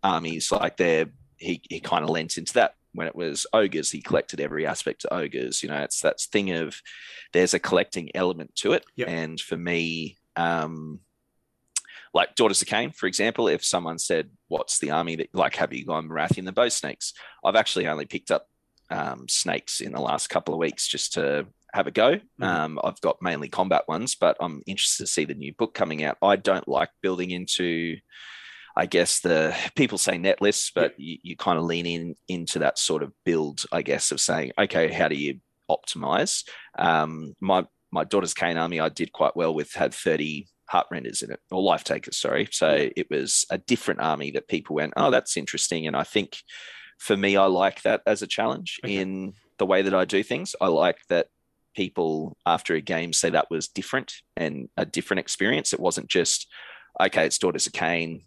armies. 0.03 0.53
Like 0.53 0.77
they're 0.77 1.07
he 1.43 1.63
he 1.69 1.81
kind 1.81 2.05
of 2.05 2.11
lent 2.11 2.39
into 2.39 2.55
that. 2.55 2.75
When 2.95 3.07
it 3.07 3.17
was 3.17 3.47
ogres, 3.55 3.91
he 3.91 4.03
collected 4.03 4.41
every 4.41 4.67
aspect 4.67 5.05
of 5.05 5.19
ogres. 5.19 5.63
You 5.63 5.71
know, 5.71 5.79
it's 5.79 6.01
that 6.03 6.21
thing 6.21 6.51
of 6.51 6.81
there's 7.33 7.55
a 7.55 7.59
collecting 7.59 8.11
element 8.15 8.55
to 8.57 8.73
it. 8.73 8.85
Yep. 8.97 9.09
And 9.09 9.41
for 9.41 9.57
me, 9.57 10.19
um, 10.37 11.01
like 12.13 12.35
Daughters 12.35 12.61
of 12.61 12.69
Khaine, 12.69 12.95
for 12.95 13.07
example, 13.07 13.49
if 13.49 13.65
someone 13.65 13.99
said, 13.99 14.31
"What's 14.49 14.79
the 14.79 14.91
army 14.91 15.17
that 15.17 15.35
like 15.35 15.57
have 15.57 15.73
you 15.73 15.87
gone 15.87 16.09
Morathian 16.09 16.45
the 16.45 16.53
bow 16.53 16.69
snakes?" 16.69 17.15
I've 17.45 17.57
actually 17.57 17.87
only 17.87 18.07
picked 18.07 18.31
up 18.31 18.49
um, 18.91 19.27
snakes 19.29 19.81
in 19.81 19.93
the 19.93 20.01
last 20.01 20.29
couple 20.29 20.55
of 20.55 20.61
weeks 20.61 20.87
just 20.87 21.15
to 21.15 21.47
have 21.73 21.87
a 21.87 21.91
go. 21.91 22.17
Mm-hmm. 22.17 22.43
Um, 22.43 22.81
I've 22.85 23.01
got 23.01 23.23
mainly 23.23 23.49
combat 23.49 23.89
ones, 23.89 24.15
but 24.15 24.37
I'm 24.41 24.63
interested 24.67 25.05
to 25.05 25.13
see 25.13 25.25
the 25.25 25.35
new 25.35 25.53
book 25.55 25.75
coming 25.75 26.05
out. 26.05 26.19
I 26.23 26.37
don't 26.37 26.69
like 26.69 26.91
building 27.01 27.31
into, 27.31 27.97
I 28.77 28.87
guess 28.87 29.21
the 29.21 29.55
people 29.75 29.99
say 29.99 30.19
net 30.19 30.41
lists, 30.41 30.71
but 30.75 30.95
yeah. 30.99 31.13
you, 31.13 31.19
you 31.23 31.37
kind 31.37 31.59
of 31.59 31.65
lean 31.65 31.87
in 31.87 32.17
into 32.29 32.61
that 32.61 32.79
sort 32.79 33.03
of 33.03 33.13
build, 33.25 33.65
I 33.73 33.83
guess, 33.83 34.11
of 34.11 34.21
saying, 34.21 34.53
okay, 34.59 34.93
how 34.93 35.09
do 35.09 35.15
you 35.15 35.41
optimize? 35.71 36.45
Um, 36.79 37.35
my 37.41 37.67
my 37.91 38.05
Daughters 38.05 38.35
Khaine 38.35 38.61
army, 38.61 38.81
I 38.81 38.89
did 38.89 39.13
quite 39.13 39.37
well 39.37 39.55
with 39.55 39.75
had 39.75 39.95
30 39.95 40.49
Heartrenders 40.67 41.21
in 41.21 41.31
it 41.31 41.41
or 41.51 41.61
life 41.63 41.85
takers, 41.85 42.17
sorry. 42.17 42.49
So 42.51 42.75
yeah. 42.75 42.89
it 42.97 43.11
was 43.11 43.45
a 43.51 43.59
different 43.59 44.01
army 44.01 44.31
that 44.31 44.49
people 44.49 44.77
went, 44.77 44.95
oh, 44.97 45.11
that's 45.11 45.37
interesting. 45.37 45.87
And 45.87 45.95
I 45.95 46.03
think 46.03 46.39
for 46.99 47.17
me, 47.17 47.37
I 47.37 47.45
like 47.45 47.83
that 47.83 48.01
as 48.07 48.23
a 48.23 48.27
challenge 48.27 48.81
okay. 48.83 48.97
in 48.97 49.35
the 49.59 49.67
way 49.67 49.83
that 49.83 49.95
I 49.95 50.07
do 50.07 50.23
things. 50.23 50.57
I 50.61 50.69
like 50.69 50.97
that 51.11 51.27
people 51.75 52.39
after 52.47 52.75
a 52.75 52.81
game 52.81 53.13
say 53.13 53.29
that 53.31 53.51
was 53.51 53.69
different 53.69 54.15
and 54.37 54.71
a 54.79 54.87
different 54.87 55.21
experience. 55.21 55.75
It 55.75 55.81
wasn't 55.81 56.09
just, 56.09 56.47
okay, 57.01 57.27
it's 57.27 57.39
Daughters 57.39 57.67
of 57.67 57.75
Khaine, 57.75 58.23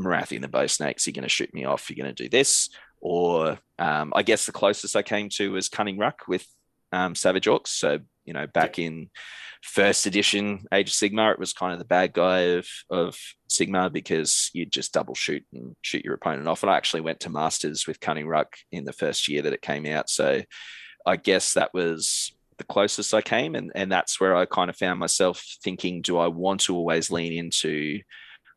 Morathi 0.00 0.36
and 0.36 0.44
the 0.44 0.48
Bow 0.48 0.66
Snakes, 0.66 1.06
you're 1.06 1.12
going 1.12 1.22
to 1.22 1.28
shoot 1.28 1.52
me 1.54 1.64
off, 1.64 1.88
you're 1.88 2.02
going 2.02 2.14
to 2.14 2.22
do 2.22 2.28
this. 2.28 2.70
Or 3.00 3.58
um, 3.78 4.12
I 4.14 4.22
guess 4.22 4.46
the 4.46 4.52
closest 4.52 4.96
I 4.96 5.02
came 5.02 5.28
to 5.30 5.52
was 5.52 5.68
Kunnin' 5.68 5.98
Rukk 5.98 6.28
with 6.28 6.46
um, 6.92 7.14
Savage 7.14 7.46
Orcs. 7.46 7.68
So, 7.68 8.00
you 8.24 8.34
know, 8.34 8.46
back 8.46 8.78
in 8.78 9.10
first 9.62 10.06
edition 10.06 10.66
Age 10.72 10.88
of 10.88 10.94
Sigmar, 10.94 11.32
it 11.32 11.38
was 11.38 11.52
kind 11.52 11.72
of 11.72 11.78
the 11.78 11.84
bad 11.84 12.12
guy 12.12 12.40
of 12.56 12.66
of 12.90 13.18
Sigmar 13.48 13.92
because 13.92 14.50
you'd 14.52 14.72
just 14.72 14.92
double 14.92 15.14
shoot 15.14 15.44
and 15.52 15.76
shoot 15.82 16.04
your 16.04 16.14
opponent 16.14 16.48
off. 16.48 16.62
And 16.62 16.70
I 16.70 16.76
actually 16.76 17.00
went 17.00 17.20
to 17.20 17.30
Masters 17.30 17.86
with 17.86 18.00
Kunnin' 18.00 18.26
Rukk 18.26 18.54
in 18.70 18.84
the 18.84 18.92
first 18.92 19.28
year 19.28 19.42
that 19.42 19.52
it 19.52 19.62
came 19.62 19.86
out. 19.86 20.10
So 20.10 20.42
I 21.06 21.16
guess 21.16 21.54
that 21.54 21.72
was 21.72 22.32
the 22.58 22.64
closest 22.64 23.14
I 23.14 23.22
came. 23.22 23.54
And, 23.54 23.72
and 23.74 23.90
that's 23.90 24.20
where 24.20 24.36
I 24.36 24.44
kind 24.44 24.68
of 24.68 24.76
found 24.76 25.00
myself 25.00 25.42
thinking, 25.64 26.02
do 26.02 26.18
I 26.18 26.26
want 26.28 26.60
to 26.62 26.76
always 26.76 27.10
lean 27.10 27.32
into, 27.32 28.00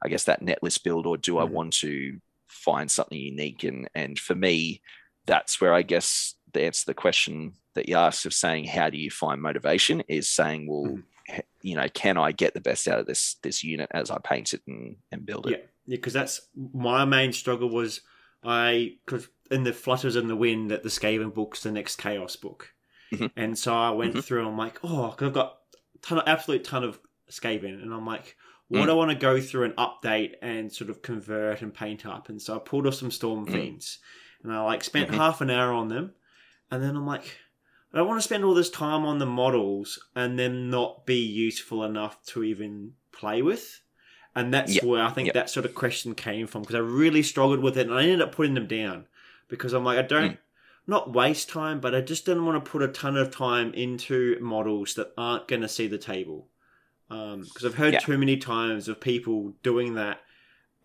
I 0.03 0.09
guess, 0.09 0.25
that 0.25 0.41
net 0.41 0.61
list 0.61 0.83
build, 0.83 1.05
or 1.05 1.17
do 1.17 1.33
mm-hmm. 1.33 1.41
I 1.41 1.45
want 1.45 1.73
to 1.75 2.19
find 2.47 2.89
something 2.89 3.17
unique? 3.17 3.63
And 3.63 3.89
and 3.95 4.19
for 4.19 4.35
me, 4.35 4.81
that's 5.25 5.61
where 5.61 5.73
I 5.73 5.81
guess 5.81 6.35
the 6.53 6.63
answer 6.63 6.81
to 6.81 6.87
the 6.87 6.93
question 6.93 7.53
that 7.73 7.89
you 7.89 7.95
asked 7.95 8.25
of 8.25 8.33
saying 8.33 8.65
how 8.65 8.89
do 8.89 8.97
you 8.97 9.09
find 9.09 9.41
motivation 9.41 10.01
is 10.07 10.29
saying 10.29 10.67
well 10.67 10.91
mm. 10.91 11.41
you 11.61 11.75
know 11.75 11.87
can 11.89 12.17
i 12.17 12.31
get 12.31 12.53
the 12.53 12.61
best 12.61 12.87
out 12.87 12.99
of 12.99 13.05
this 13.05 13.35
this 13.43 13.63
unit 13.63 13.89
as 13.91 14.09
i 14.11 14.17
paint 14.19 14.53
it 14.53 14.61
and, 14.67 14.95
and 15.11 15.25
build 15.25 15.47
it 15.47 15.51
yeah 15.51 15.57
yeah 15.85 15.97
because 15.97 16.13
that's 16.13 16.41
my 16.73 17.05
main 17.05 17.33
struggle 17.33 17.69
was 17.69 18.01
i 18.43 18.93
because 19.05 19.27
in 19.51 19.63
the 19.63 19.73
flutters 19.73 20.15
in 20.15 20.27
the 20.27 20.35
wind 20.35 20.71
that 20.71 20.83
the 20.83 20.89
skaven 20.89 21.33
book's 21.33 21.63
the 21.63 21.71
next 21.71 21.97
chaos 21.97 22.35
book 22.35 22.73
mm-hmm. 23.11 23.27
and 23.35 23.57
so 23.57 23.73
i 23.73 23.89
went 23.89 24.11
mm-hmm. 24.11 24.21
through 24.21 24.39
and 24.39 24.47
i'm 24.47 24.57
like 24.57 24.79
oh 24.83 25.09
because 25.09 25.27
i've 25.27 25.33
got 25.33 25.57
ton 26.01 26.19
of 26.19 26.27
absolute 26.27 26.63
ton 26.63 26.83
of 26.83 26.99
skaven 27.31 27.81
and 27.81 27.93
i'm 27.93 28.05
like 28.05 28.35
what 28.69 28.87
mm. 28.87 28.89
I 28.89 28.93
want 28.93 29.11
to 29.11 29.17
go 29.17 29.39
through 29.39 29.65
and 29.65 29.75
update 29.75 30.33
and 30.41 30.71
sort 30.71 30.89
of 30.89 31.01
convert 31.01 31.61
and 31.61 31.73
paint 31.73 32.05
up. 32.05 32.29
And 32.29 32.41
so 32.41 32.55
I 32.55 32.59
pulled 32.59 32.87
off 32.87 32.95
some 32.95 33.11
Storm 33.11 33.45
mm. 33.45 33.51
Fiends 33.51 33.99
and 34.43 34.51
I 34.51 34.61
like 34.63 34.83
spent 34.83 35.09
mm-hmm. 35.09 35.17
half 35.17 35.41
an 35.41 35.49
hour 35.49 35.71
on 35.73 35.89
them. 35.89 36.13
And 36.71 36.81
then 36.81 36.95
I'm 36.95 37.05
like, 37.05 37.37
I 37.93 37.97
don't 37.97 38.07
want 38.07 38.19
to 38.19 38.23
spend 38.23 38.43
all 38.43 38.55
this 38.55 38.69
time 38.69 39.05
on 39.05 39.19
the 39.19 39.25
models 39.25 39.99
and 40.15 40.39
then 40.39 40.69
not 40.69 41.05
be 41.05 41.19
useful 41.19 41.83
enough 41.83 42.23
to 42.27 42.43
even 42.43 42.93
play 43.11 43.41
with. 43.41 43.81
And 44.35 44.51
that's 44.51 44.75
yep. 44.75 44.83
where 44.83 45.03
I 45.03 45.11
think 45.11 45.27
yep. 45.27 45.35
that 45.35 45.49
sort 45.51 45.67
of 45.67 45.75
question 45.75 46.15
came 46.15 46.47
from 46.47 46.63
because 46.63 46.75
I 46.75 46.79
really 46.79 47.21
struggled 47.21 47.59
with 47.59 47.77
it 47.77 47.87
and 47.87 47.95
I 47.95 48.01
ended 48.01 48.21
up 48.21 48.33
putting 48.33 48.55
them 48.55 48.67
down 48.67 49.05
because 49.47 49.73
I'm 49.73 49.85
like, 49.85 49.99
I 49.99 50.01
don't, 50.01 50.31
mm. 50.31 50.37
not 50.87 51.13
waste 51.13 51.49
time, 51.49 51.79
but 51.79 51.93
I 51.93 52.01
just 52.01 52.25
didn't 52.25 52.45
want 52.45 52.63
to 52.63 52.71
put 52.71 52.81
a 52.81 52.87
ton 52.87 53.15
of 53.15 53.29
time 53.29 53.71
into 53.75 54.39
models 54.41 54.95
that 54.95 55.13
aren't 55.15 55.47
going 55.47 55.61
to 55.61 55.67
see 55.67 55.87
the 55.87 55.99
table. 55.99 56.47
Because 57.13 57.63
um, 57.63 57.69
I've 57.69 57.75
heard 57.75 57.99
too 57.99 58.17
many 58.17 58.37
times 58.37 58.87
of 58.87 58.99
people 58.99 59.53
doing 59.61 59.95
that 59.95 60.19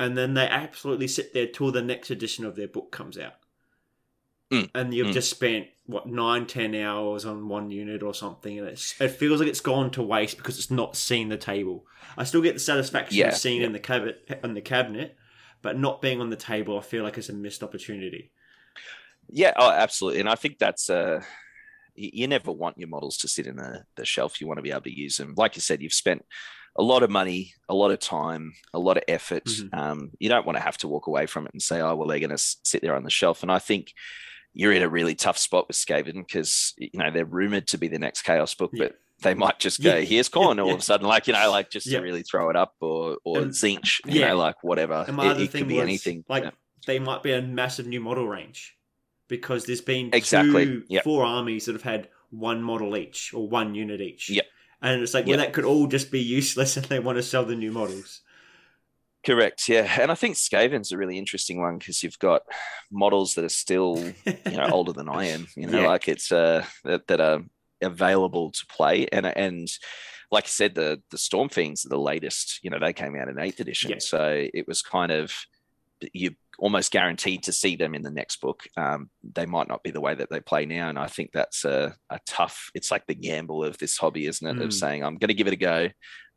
and 0.00 0.16
then 0.16 0.34
they 0.34 0.46
absolutely 0.46 1.08
sit 1.08 1.34
there 1.34 1.46
till 1.46 1.72
the 1.72 1.82
next 1.82 2.10
edition 2.10 2.44
of 2.44 2.56
their 2.56 2.68
book 2.68 2.92
comes 2.92 3.18
out. 3.18 3.34
Mm. 4.52 4.70
And 4.74 4.94
you've 4.94 5.08
mm. 5.08 5.12
just 5.12 5.30
spent 5.30 5.66
what 5.86 6.06
nine, 6.06 6.46
ten 6.46 6.74
hours 6.74 7.24
on 7.24 7.48
one 7.48 7.70
unit 7.70 8.02
or 8.02 8.14
something, 8.14 8.58
and 8.58 8.68
it's, 8.68 8.98
it 9.00 9.10
feels 9.10 9.40
like 9.40 9.48
it's 9.48 9.60
gone 9.60 9.90
to 9.90 10.02
waste 10.02 10.36
because 10.36 10.58
it's 10.58 10.70
not 10.70 10.96
seen 10.96 11.28
the 11.28 11.36
table. 11.36 11.84
I 12.16 12.24
still 12.24 12.40
get 12.40 12.54
the 12.54 12.60
satisfaction 12.60 13.18
yeah, 13.18 13.28
of 13.28 13.34
seeing 13.34 13.60
yeah. 13.60 13.66
in 13.66 13.72
the 13.72 13.78
cabinet, 13.78 14.40
in 14.42 14.54
the 14.54 14.62
cabinet, 14.62 15.16
but 15.60 15.78
not 15.78 16.00
being 16.00 16.20
on 16.20 16.30
the 16.30 16.36
table, 16.36 16.78
I 16.78 16.82
feel 16.82 17.04
like 17.04 17.18
it's 17.18 17.28
a 17.28 17.34
missed 17.34 17.62
opportunity. 17.62 18.30
Yeah, 19.28 19.52
oh, 19.56 19.70
absolutely, 19.70 20.20
and 20.20 20.28
I 20.30 20.34
think 20.34 20.58
that's 20.58 20.88
uh, 20.88 21.22
you 21.98 22.26
never 22.26 22.52
want 22.52 22.78
your 22.78 22.88
models 22.88 23.16
to 23.18 23.28
sit 23.28 23.46
in 23.46 23.56
the, 23.56 23.84
the 23.96 24.04
shelf. 24.04 24.40
You 24.40 24.46
want 24.46 24.58
to 24.58 24.62
be 24.62 24.70
able 24.70 24.82
to 24.82 24.98
use 24.98 25.16
them. 25.16 25.34
Like 25.36 25.56
you 25.56 25.62
said, 25.62 25.82
you've 25.82 25.92
spent 25.92 26.24
a 26.76 26.82
lot 26.82 27.02
of 27.02 27.10
money, 27.10 27.54
a 27.68 27.74
lot 27.74 27.90
of 27.90 27.98
time, 27.98 28.52
a 28.72 28.78
lot 28.78 28.96
of 28.96 29.02
effort. 29.08 29.44
Mm-hmm. 29.44 29.78
Um, 29.78 30.10
you 30.18 30.28
don't 30.28 30.46
want 30.46 30.56
to 30.56 30.62
have 30.62 30.78
to 30.78 30.88
walk 30.88 31.08
away 31.08 31.26
from 31.26 31.46
it 31.46 31.52
and 31.52 31.62
say, 31.62 31.80
"Oh, 31.80 31.96
well, 31.96 32.08
they're 32.08 32.20
going 32.20 32.30
to 32.30 32.38
sit 32.38 32.82
there 32.82 32.96
on 32.96 33.04
the 33.04 33.10
shelf." 33.10 33.42
And 33.42 33.50
I 33.50 33.58
think 33.58 33.92
you're 34.54 34.72
in 34.72 34.82
a 34.82 34.88
really 34.88 35.14
tough 35.14 35.38
spot 35.38 35.68
with 35.68 35.76
Skaven 35.76 36.26
because 36.26 36.74
you 36.78 36.98
know 36.98 37.10
they're 37.10 37.24
rumored 37.24 37.66
to 37.68 37.78
be 37.78 37.88
the 37.88 37.98
next 37.98 38.22
Chaos 38.22 38.54
book, 38.54 38.70
yeah. 38.72 38.86
but 38.86 38.96
they 39.22 39.34
might 39.34 39.58
just 39.58 39.82
go, 39.82 39.96
yeah. 39.96 40.00
"Here's 40.00 40.28
Khorne 40.28 40.56
yeah. 40.56 40.62
all 40.62 40.72
of 40.72 40.78
a 40.78 40.82
sudden, 40.82 41.06
like 41.06 41.26
you 41.26 41.32
know, 41.32 41.50
like 41.50 41.70
just 41.70 41.88
to 41.90 42.00
really 42.00 42.22
throw 42.22 42.48
it 42.50 42.56
up, 42.56 42.74
or 42.80 43.18
or 43.24 43.38
and, 43.38 43.50
Tzeentch, 43.50 44.00
you 44.06 44.20
know, 44.20 44.36
like 44.36 44.62
whatever. 44.62 45.04
It, 45.08 45.40
it 45.40 45.52
could 45.52 45.68
be 45.68 45.74
was, 45.74 45.82
anything. 45.82 46.24
Like 46.28 46.52
they 46.86 47.00
might 47.00 47.22
be 47.22 47.32
a 47.32 47.42
massive 47.42 47.86
new 47.86 48.00
model 48.00 48.28
range 48.28 48.77
because 49.28 49.64
there's 49.66 49.80
been 49.80 50.10
exactly 50.12 50.64
two, 50.64 50.84
yep. 50.88 51.04
four 51.04 51.24
armies 51.24 51.66
that 51.66 51.74
have 51.74 51.82
had 51.82 52.08
one 52.30 52.62
model 52.62 52.96
each 52.96 53.32
or 53.32 53.48
one 53.48 53.74
unit 53.74 54.00
each. 54.00 54.30
Yep. 54.30 54.46
And 54.80 55.02
it's 55.02 55.14
like, 55.14 55.26
yep. 55.26 55.36
well, 55.36 55.46
that 55.46 55.52
could 55.52 55.64
all 55.64 55.86
just 55.86 56.10
be 56.10 56.20
useless 56.20 56.76
and 56.78 56.86
they 56.86 56.98
want 56.98 57.16
to 57.16 57.22
sell 57.22 57.44
the 57.44 57.54
new 57.54 57.72
models. 57.72 58.22
Correct. 59.26 59.68
Yeah, 59.68 60.00
and 60.00 60.12
I 60.12 60.14
think 60.14 60.36
Skaven's 60.36 60.92
a 60.92 60.96
really 60.96 61.18
interesting 61.18 61.60
one 61.60 61.78
because 61.78 62.02
you've 62.02 62.18
got 62.18 62.42
models 62.90 63.34
that 63.34 63.44
are 63.44 63.50
still, 63.50 63.98
you 64.24 64.56
know, 64.56 64.68
older 64.70 64.92
than 64.92 65.08
I 65.08 65.26
am. 65.26 65.48
You 65.56 65.66
know, 65.70 65.80
yeah. 65.80 65.88
like 65.88 66.08
it's 66.08 66.30
uh 66.30 66.64
that, 66.84 67.08
that 67.08 67.20
are 67.20 67.40
available 67.82 68.52
to 68.52 68.66
play, 68.66 69.06
and 69.08 69.26
and 69.26 69.68
like 70.30 70.44
I 70.44 70.48
said, 70.48 70.76
the 70.76 71.02
the 71.10 71.18
Storm 71.18 71.48
Fiends 71.48 71.84
are 71.84 71.90
the 71.90 71.98
latest. 71.98 72.60
You 72.62 72.70
know, 72.70 72.78
they 72.78 72.92
came 72.92 73.16
out 73.16 73.28
in 73.28 73.40
eighth 73.40 73.60
edition, 73.60 73.90
yeah. 73.90 73.98
so 73.98 74.46
it 74.54 74.68
was 74.68 74.82
kind 74.82 75.10
of 75.10 75.34
you 76.12 76.36
almost 76.58 76.90
guaranteed 76.90 77.44
to 77.44 77.52
see 77.52 77.76
them 77.76 77.94
in 77.94 78.02
the 78.02 78.10
next 78.10 78.40
book. 78.40 78.64
Um, 78.76 79.10
they 79.22 79.46
might 79.46 79.68
not 79.68 79.82
be 79.82 79.90
the 79.90 80.00
way 80.00 80.14
that 80.14 80.28
they 80.28 80.40
play 80.40 80.66
now, 80.66 80.88
and 80.88 80.98
I 80.98 81.06
think 81.06 81.30
that's 81.32 81.64
a, 81.64 81.94
a 82.10 82.18
tough. 82.26 82.70
It's 82.74 82.90
like 82.90 83.06
the 83.06 83.14
gamble 83.14 83.64
of 83.64 83.78
this 83.78 83.96
hobby, 83.96 84.26
isn't 84.26 84.46
it? 84.46 84.56
Mm. 84.56 84.64
Of 84.64 84.74
saying 84.74 85.04
I'm 85.04 85.16
going 85.16 85.28
to 85.28 85.34
give 85.34 85.46
it 85.46 85.52
a 85.52 85.56
go. 85.56 85.88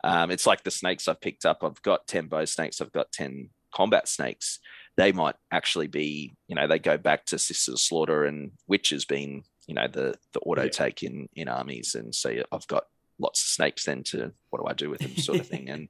Um, 0.03 0.31
it's 0.31 0.47
like 0.47 0.63
the 0.63 0.71
snakes 0.71 1.07
I've 1.07 1.21
picked 1.21 1.45
up. 1.45 1.59
I've 1.63 1.81
got 1.81 2.07
ten 2.07 2.27
bow 2.27 2.45
snakes. 2.45 2.81
I've 2.81 2.91
got 2.91 3.11
ten 3.11 3.49
combat 3.73 4.07
snakes. 4.07 4.59
They 4.97 5.11
might 5.11 5.35
actually 5.51 5.87
be, 5.87 6.33
you 6.47 6.55
know, 6.55 6.67
they 6.67 6.79
go 6.79 6.97
back 6.97 7.25
to 7.27 7.39
Sisters 7.39 7.73
of 7.75 7.79
Slaughter 7.79 8.25
and 8.25 8.51
Witches 8.67 9.05
being, 9.05 9.43
you 9.67 9.73
know, 9.73 9.87
the 9.87 10.15
the 10.33 10.39
auto 10.41 10.67
take 10.67 11.03
in 11.03 11.27
in 11.35 11.47
armies, 11.47 11.95
and 11.95 12.13
so 12.13 12.31
I've 12.51 12.67
got 12.67 12.85
lots 13.21 13.41
of 13.41 13.47
snakes. 13.47 13.85
Then 13.85 14.03
to 14.05 14.33
what 14.49 14.61
do 14.61 14.67
I 14.67 14.73
do 14.73 14.89
with 14.89 14.99
them, 14.99 15.15
sort 15.15 15.39
of 15.39 15.47
thing, 15.47 15.69
and 15.69 15.89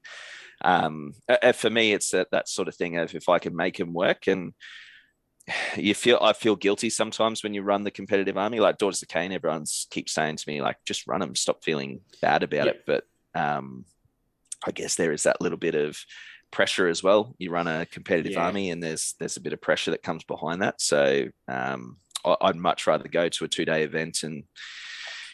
um, 0.63 1.13
for 1.55 1.69
me, 1.69 1.93
it's 1.93 2.11
that, 2.11 2.27
that 2.31 2.47
sort 2.47 2.67
of 2.67 2.75
thing 2.75 2.97
of 2.97 3.15
if 3.15 3.29
I 3.29 3.39
can 3.39 3.55
make 3.55 3.77
them 3.77 3.93
work 3.93 4.27
and 4.27 4.53
you 5.75 5.95
feel 5.95 6.19
I 6.21 6.33
feel 6.33 6.55
guilty 6.55 6.89
sometimes 6.89 7.43
when 7.43 7.53
you 7.53 7.63
run 7.63 7.83
the 7.83 7.91
competitive 7.91 8.37
army. 8.37 8.59
Like 8.59 8.77
Daughters 8.77 9.01
of 9.01 9.07
Khaine, 9.07 9.33
everyone 9.33 9.65
keeps 9.89 10.13
saying 10.13 10.37
to 10.37 10.43
me, 10.47 10.61
like, 10.61 10.77
just 10.85 11.07
run 11.07 11.19
them, 11.19 11.35
stop 11.35 11.63
feeling 11.63 12.01
bad 12.21 12.43
about 12.43 12.67
it. 12.67 12.83
But 12.85 13.05
um, 13.33 13.85
I 14.65 14.71
guess 14.71 14.95
there 14.95 15.11
is 15.11 15.23
that 15.23 15.41
little 15.41 15.57
bit 15.57 15.75
of 15.75 15.97
pressure 16.51 16.87
as 16.87 17.01
well. 17.01 17.35
You 17.39 17.49
run 17.49 17.67
a 17.67 17.85
competitive 17.85 18.33
yeah. 18.33 18.45
army, 18.45 18.69
and 18.69 18.83
there's 18.83 19.15
there's 19.19 19.37
a 19.37 19.41
bit 19.41 19.53
of 19.53 19.61
pressure 19.61 19.91
that 19.91 20.03
comes 20.03 20.23
behind 20.23 20.61
that. 20.61 20.79
So 20.81 21.27
um, 21.47 21.97
I'd 22.23 22.55
much 22.55 22.85
rather 22.85 23.07
go 23.07 23.29
to 23.29 23.45
a 23.45 23.47
two 23.47 23.65
day 23.65 23.83
event 23.83 24.23
and 24.23 24.43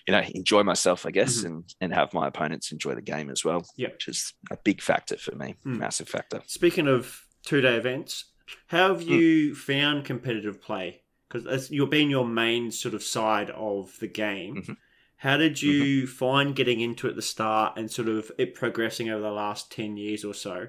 you 0.07 0.13
know 0.13 0.23
enjoy 0.33 0.63
myself 0.63 1.05
i 1.05 1.11
guess 1.11 1.39
mm-hmm. 1.39 1.47
and 1.47 1.75
and 1.81 1.93
have 1.93 2.13
my 2.13 2.27
opponents 2.27 2.71
enjoy 2.71 2.95
the 2.95 3.01
game 3.01 3.29
as 3.29 3.43
well 3.43 3.65
yeah 3.75 3.89
which 3.89 4.07
is 4.07 4.33
a 4.49 4.57
big 4.57 4.81
factor 4.81 5.17
for 5.17 5.35
me 5.35 5.55
mm. 5.65 5.77
massive 5.77 6.07
factor 6.07 6.41
speaking 6.47 6.87
of 6.87 7.25
two 7.43 7.61
day 7.61 7.75
events 7.75 8.25
how 8.67 8.89
have 8.89 9.03
hmm. 9.03 9.11
you 9.11 9.51
mm. 9.51 9.55
found 9.55 10.05
competitive 10.05 10.61
play 10.61 11.01
because 11.29 11.69
you're 11.69 11.87
being 11.87 12.09
your 12.09 12.25
main 12.25 12.71
sort 12.71 12.95
of 12.95 13.03
side 13.03 13.49
of 13.51 13.97
the 13.99 14.07
game 14.07 14.55
mm-hmm. 14.55 14.73
how 15.17 15.35
did 15.37 15.61
you 15.61 16.03
mm-hmm. 16.03 16.11
find 16.11 16.55
getting 16.55 16.79
into 16.79 17.07
it 17.07 17.11
at 17.11 17.15
the 17.15 17.21
start 17.21 17.77
and 17.77 17.91
sort 17.91 18.07
of 18.07 18.31
it 18.37 18.55
progressing 18.55 19.09
over 19.09 19.21
the 19.21 19.31
last 19.31 19.71
10 19.71 19.97
years 19.97 20.23
or 20.23 20.33
so 20.33 20.67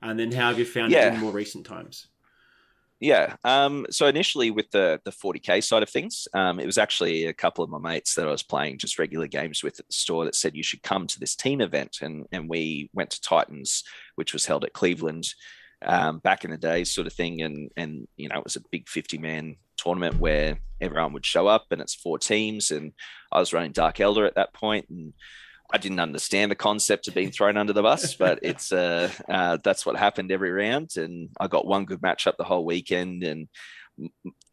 and 0.00 0.18
then 0.18 0.32
how 0.32 0.48
have 0.48 0.58
you 0.58 0.64
found 0.64 0.92
yeah. 0.92 1.08
it 1.08 1.14
in 1.14 1.20
more 1.20 1.32
recent 1.32 1.66
times 1.66 2.06
yeah. 3.00 3.36
Um, 3.44 3.86
so 3.90 4.06
initially 4.06 4.50
with 4.50 4.70
the 4.70 5.00
the 5.04 5.12
40k 5.12 5.62
side 5.62 5.82
of 5.82 5.88
things, 5.88 6.26
um, 6.34 6.58
it 6.58 6.66
was 6.66 6.78
actually 6.78 7.26
a 7.26 7.32
couple 7.32 7.62
of 7.62 7.70
my 7.70 7.78
mates 7.78 8.14
that 8.14 8.26
I 8.26 8.30
was 8.30 8.42
playing 8.42 8.78
just 8.78 8.98
regular 8.98 9.28
games 9.28 9.62
with 9.62 9.78
at 9.78 9.86
the 9.86 9.92
store 9.92 10.24
that 10.24 10.34
said 10.34 10.56
you 10.56 10.64
should 10.64 10.82
come 10.82 11.06
to 11.06 11.20
this 11.20 11.36
team 11.36 11.60
event, 11.60 11.98
and 12.02 12.26
and 12.32 12.48
we 12.48 12.90
went 12.92 13.10
to 13.10 13.20
Titans, 13.20 13.84
which 14.16 14.32
was 14.32 14.46
held 14.46 14.64
at 14.64 14.72
Cleveland 14.72 15.28
um, 15.82 16.18
back 16.18 16.44
in 16.44 16.50
the 16.50 16.58
day, 16.58 16.82
sort 16.82 17.06
of 17.06 17.12
thing, 17.12 17.42
and 17.42 17.70
and 17.76 18.08
you 18.16 18.28
know 18.28 18.38
it 18.38 18.44
was 18.44 18.56
a 18.56 18.62
big 18.72 18.88
50 18.88 19.18
man 19.18 19.56
tournament 19.76 20.18
where 20.18 20.58
everyone 20.80 21.12
would 21.12 21.26
show 21.26 21.46
up, 21.46 21.66
and 21.70 21.80
it's 21.80 21.94
four 21.94 22.18
teams, 22.18 22.72
and 22.72 22.92
I 23.30 23.38
was 23.38 23.52
running 23.52 23.72
Dark 23.72 23.96
Eldar 23.96 24.26
at 24.26 24.34
that 24.34 24.54
point, 24.54 24.86
and 24.90 25.12
I 25.72 25.78
didn't 25.78 26.00
understand 26.00 26.50
the 26.50 26.56
concept 26.56 27.08
of 27.08 27.14
being 27.14 27.30
thrown 27.30 27.56
under 27.56 27.72
the 27.72 27.82
bus, 27.82 28.14
but 28.18 28.38
it's 28.42 28.72
uh, 28.72 29.10
uh, 29.28 29.58
that's 29.62 29.84
what 29.84 29.96
happened 29.96 30.32
every 30.32 30.50
round. 30.50 30.96
And 30.96 31.30
I 31.38 31.46
got 31.46 31.66
one 31.66 31.84
good 31.84 32.02
match 32.02 32.26
up 32.26 32.36
the 32.36 32.44
whole 32.44 32.64
weekend. 32.64 33.22
And 33.24 33.48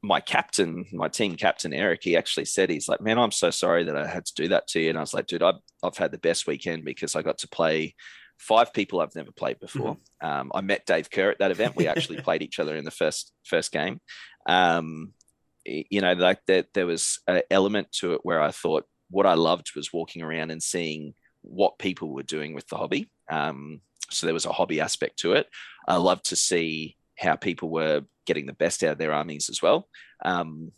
my 0.02 0.20
captain, 0.20 0.86
my 0.92 1.08
team 1.08 1.36
captain 1.36 1.74
Eric, 1.74 2.02
he 2.04 2.18
actually 2.18 2.46
said 2.46 2.70
he's 2.70 2.90
like, 2.90 3.02
"Man, 3.02 3.18
I'm 3.18 3.32
so 3.32 3.50
sorry 3.50 3.86
that 3.86 3.96
I 3.96 4.08
had 4.08 4.26
to 4.26 4.34
do 4.36 4.48
that 4.50 4.68
to 4.70 4.80
you." 4.80 4.90
And 4.90 4.98
I 4.98 5.02
was 5.02 5.14
like, 5.14 5.28
"Dude, 5.28 5.44
I've, 5.44 5.60
I've 5.84 5.98
had 5.98 6.12
the 6.12 6.18
best 6.18 6.48
weekend 6.48 6.84
because 6.84 7.16
I 7.16 7.22
got 7.22 7.40
to 7.40 7.48
play." 7.48 7.96
Five 8.38 8.74
people 8.74 9.00
I've 9.00 9.16
never 9.16 9.32
played 9.32 9.62
before. 9.62 9.96
Mm-hmm. 10.22 10.28
Um, 10.28 10.52
I 10.54 10.60
met 10.60 10.86
Dave 10.86 11.10
Kerr 11.10 11.32
at 11.32 11.40
that 11.40 11.52
event. 11.52 11.78
We 11.78 11.88
actually 11.88 12.20
played 12.20 12.42
each 12.42 12.60
other 12.60 12.76
in 12.76 12.84
the 12.84 12.92
first 12.92 13.32
first 13.46 13.72
game. 13.72 14.02
Um, 14.46 15.14
you 15.66 16.02
know, 16.02 16.14
like 16.14 16.46
that, 16.48 16.68
there 16.74 16.86
was 16.86 17.20
an 17.28 17.42
element 17.50 17.92
to 17.94 18.14
it 18.14 18.22
where 18.24 18.42
I 18.42 18.52
thought, 18.52 18.86
what 19.10 19.26
I 19.26 19.34
loved 19.34 19.72
was 19.76 19.94
walking 19.94 20.22
around 20.22 20.52
and 20.52 20.62
seeing 20.62 21.14
what 21.42 21.80
people 21.80 22.14
were 22.14 22.24
doing 22.24 22.54
with 22.54 22.68
the 22.68 22.78
hobby. 22.78 23.10
Um, 23.30 23.82
so 24.10 24.26
there 24.28 24.34
was 24.34 24.46
a 24.46 24.52
hobby 24.52 24.82
aspect 24.82 25.20
to 25.20 25.34
it. 25.34 25.48
I 25.88 25.98
loved 25.98 26.26
to 26.30 26.36
see 26.36 26.96
how 27.18 27.36
people 27.36 27.70
were 27.70 28.02
getting 28.26 28.46
the 28.46 28.54
best 28.54 28.84
out 28.84 28.94
of 28.94 28.98
their 28.98 29.14
armies 29.14 29.50
as 29.50 29.62
well. 29.62 29.88
Um, 30.24 30.72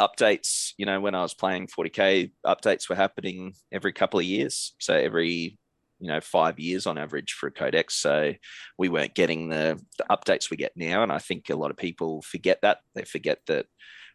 updates, 0.00 0.72
you 0.76 0.86
know, 0.86 1.00
when 1.00 1.14
I 1.14 1.22
was 1.22 1.34
playing 1.34 1.68
40k, 1.68 2.32
updates 2.46 2.88
were 2.88 2.96
happening 2.96 3.54
every 3.70 3.92
couple 3.92 4.20
of 4.20 4.26
years. 4.26 4.74
So 4.78 4.94
every 4.94 5.58
you 6.02 6.08
know 6.08 6.20
five 6.20 6.58
years 6.58 6.86
on 6.86 6.98
average 6.98 7.32
for 7.32 7.46
a 7.46 7.52
codex 7.52 7.94
so 7.94 8.32
we 8.76 8.88
weren't 8.88 9.14
getting 9.14 9.48
the, 9.48 9.80
the, 9.98 10.04
updates 10.10 10.50
we 10.50 10.56
get 10.56 10.72
now 10.74 11.04
and 11.04 11.12
i 11.12 11.18
think 11.18 11.48
a 11.48 11.54
lot 11.54 11.70
of 11.70 11.76
people 11.76 12.20
forget 12.22 12.58
that 12.62 12.78
they 12.96 13.04
forget 13.04 13.38
that 13.46 13.66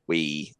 we 0.06 0.54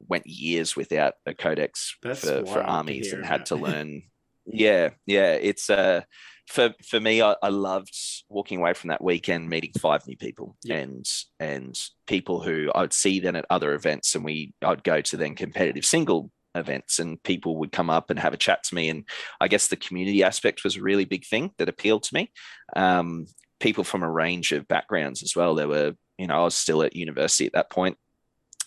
went 0.00 0.26
years 0.26 0.76
without 0.76 1.14
a 1.26 1.34
codex 1.34 1.96
for, 2.02 2.14
for 2.14 2.62
armies 2.62 3.12
and 3.12 3.24
had 3.24 3.46
to 3.46 3.56
learn. 3.56 4.02
yeah, 4.46 4.90
yeah, 5.06 5.32
it's 5.32 5.70
uh 5.70 6.02
for 6.46 6.74
for 6.88 7.00
me, 7.00 7.22
I, 7.22 7.34
I, 7.42 7.48
loved 7.48 7.94
walking 8.28 8.58
away 8.58 8.72
from 8.74 8.88
that 8.88 9.02
weekend 9.02 9.48
meeting 9.48 9.72
five 9.78 10.06
new 10.06 10.16
people 10.16 10.56
yeah. 10.62 10.76
and 10.76 11.06
and 11.40 11.78
people 12.06 12.40
who 12.40 12.70
I 12.74 12.82
would 12.82 12.92
see 12.92 13.20
then 13.20 13.36
at 13.36 13.46
other 13.50 13.74
events, 13.74 14.14
and 14.14 14.24
we 14.24 14.54
I'd 14.62 14.84
go 14.84 15.00
to 15.00 15.16
then 15.16 15.34
competitive 15.34 15.84
single 15.84 16.30
events, 16.54 16.98
and 16.98 17.22
people 17.22 17.56
would 17.58 17.72
come 17.72 17.90
up 17.90 18.10
and 18.10 18.18
have 18.18 18.32
a 18.32 18.38
chat 18.38 18.62
to 18.64 18.74
me, 18.74 18.88
and 18.88 19.04
I 19.40 19.48
guess 19.48 19.66
the 19.68 19.76
community 19.76 20.22
aspect 20.22 20.62
was 20.62 20.76
a 20.76 20.82
really 20.82 21.04
big 21.04 21.26
thing 21.26 21.50
that 21.58 21.68
appealed 21.68 22.04
to 22.04 22.14
me. 22.14 22.30
Um, 22.74 23.26
people 23.58 23.84
from 23.84 24.02
a 24.02 24.10
range 24.10 24.52
of 24.52 24.68
backgrounds 24.68 25.22
as 25.22 25.34
well. 25.34 25.54
There 25.54 25.68
were, 25.68 25.94
you 26.18 26.26
know, 26.26 26.40
I 26.40 26.44
was 26.44 26.54
still 26.54 26.82
at 26.82 26.94
university 26.94 27.46
at 27.46 27.54
that 27.54 27.70
point, 27.70 27.96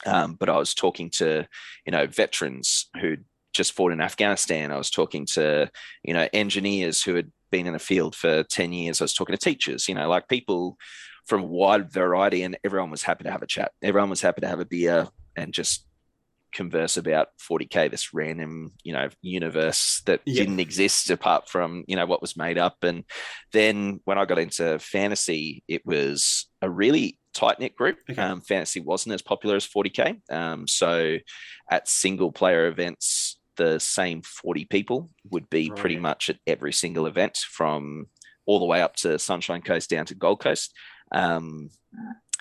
um, 0.06 0.36
but 0.36 0.50
I 0.50 0.58
was 0.58 0.74
talking 0.74 1.10
to, 1.12 1.48
you 1.86 1.92
know, 1.92 2.08
veterans 2.08 2.88
who 3.00 3.18
just 3.54 3.74
fought 3.74 3.92
in 3.92 4.02
Afghanistan. 4.02 4.72
I 4.72 4.78
was 4.78 4.90
talking 4.90 5.26
to, 5.34 5.70
you 6.04 6.14
know, 6.14 6.28
engineers 6.34 7.02
who 7.04 7.16
had 7.16 7.32
been 7.52 7.68
in 7.68 7.74
the 7.74 7.80
field 7.80 8.16
for 8.16 8.44
10 8.44 8.72
years. 8.74 9.02
I 9.02 9.06
was 9.06 9.14
talking 9.14 9.36
to 9.36 9.44
teachers, 9.44 9.88
you 9.88 9.96
know, 9.96 10.08
like 10.08 10.28
people 10.28 10.78
from 11.26 11.42
a 11.44 11.48
wide 11.48 11.92
variety, 11.92 12.44
and 12.44 12.58
everyone 12.64 12.92
was 12.92 13.04
happy 13.04 13.24
to 13.24 13.32
have 13.32 13.44
a 13.44 13.48
chat. 13.48 13.72
Everyone 13.84 14.10
was 14.10 14.22
happy 14.22 14.42
to 14.42 14.48
have 14.48 14.60
a 14.60 14.66
beer 14.66 15.08
and 15.36 15.54
just 15.54 15.86
converse 16.52 16.98
about 16.98 17.28
40k 17.48 17.92
this 17.92 18.14
random 18.14 18.72
you 18.84 18.92
know 18.92 19.10
universe 19.22 20.02
that 20.08 20.22
yeah. 20.26 20.42
didn't 20.42 20.60
exist 20.60 21.10
apart 21.12 21.48
from 21.48 21.84
you 21.88 21.96
know 21.96 22.08
what 22.08 22.22
was 22.22 22.36
made 22.36 22.58
up 22.58 22.78
and 22.82 23.04
then 23.54 24.00
when 24.06 24.18
i 24.18 24.26
got 24.26 24.40
into 24.40 24.80
fantasy 24.80 25.64
it 25.68 25.86
was 25.86 26.48
a 26.62 26.70
really 26.70 27.19
tight 27.34 27.60
knit 27.60 27.76
group. 27.76 27.98
Okay. 28.10 28.22
Um, 28.22 28.42
fantasy 28.42 28.80
wasn't 28.80 29.14
as 29.14 29.22
popular 29.22 29.56
as 29.56 29.68
40k. 29.68 30.20
Um, 30.32 30.68
so 30.68 31.18
at 31.70 31.88
single 31.88 32.32
player 32.32 32.68
events, 32.68 33.40
the 33.58 33.80
same 33.80 34.22
40 34.22 34.66
people 34.66 35.10
would 35.32 35.50
be 35.50 35.70
right. 35.70 35.80
pretty 35.80 35.98
much 35.98 36.30
at 36.30 36.38
every 36.48 36.74
single 36.74 37.06
event 37.06 37.38
from 37.38 38.08
all 38.46 38.60
the 38.60 38.66
way 38.66 38.82
up 38.82 38.96
to 38.96 39.20
Sunshine 39.20 39.62
Coast 39.62 39.90
down 39.90 40.06
to 40.08 40.16
Gold 40.16 40.40
Coast. 40.40 40.74
Um, 41.12 41.70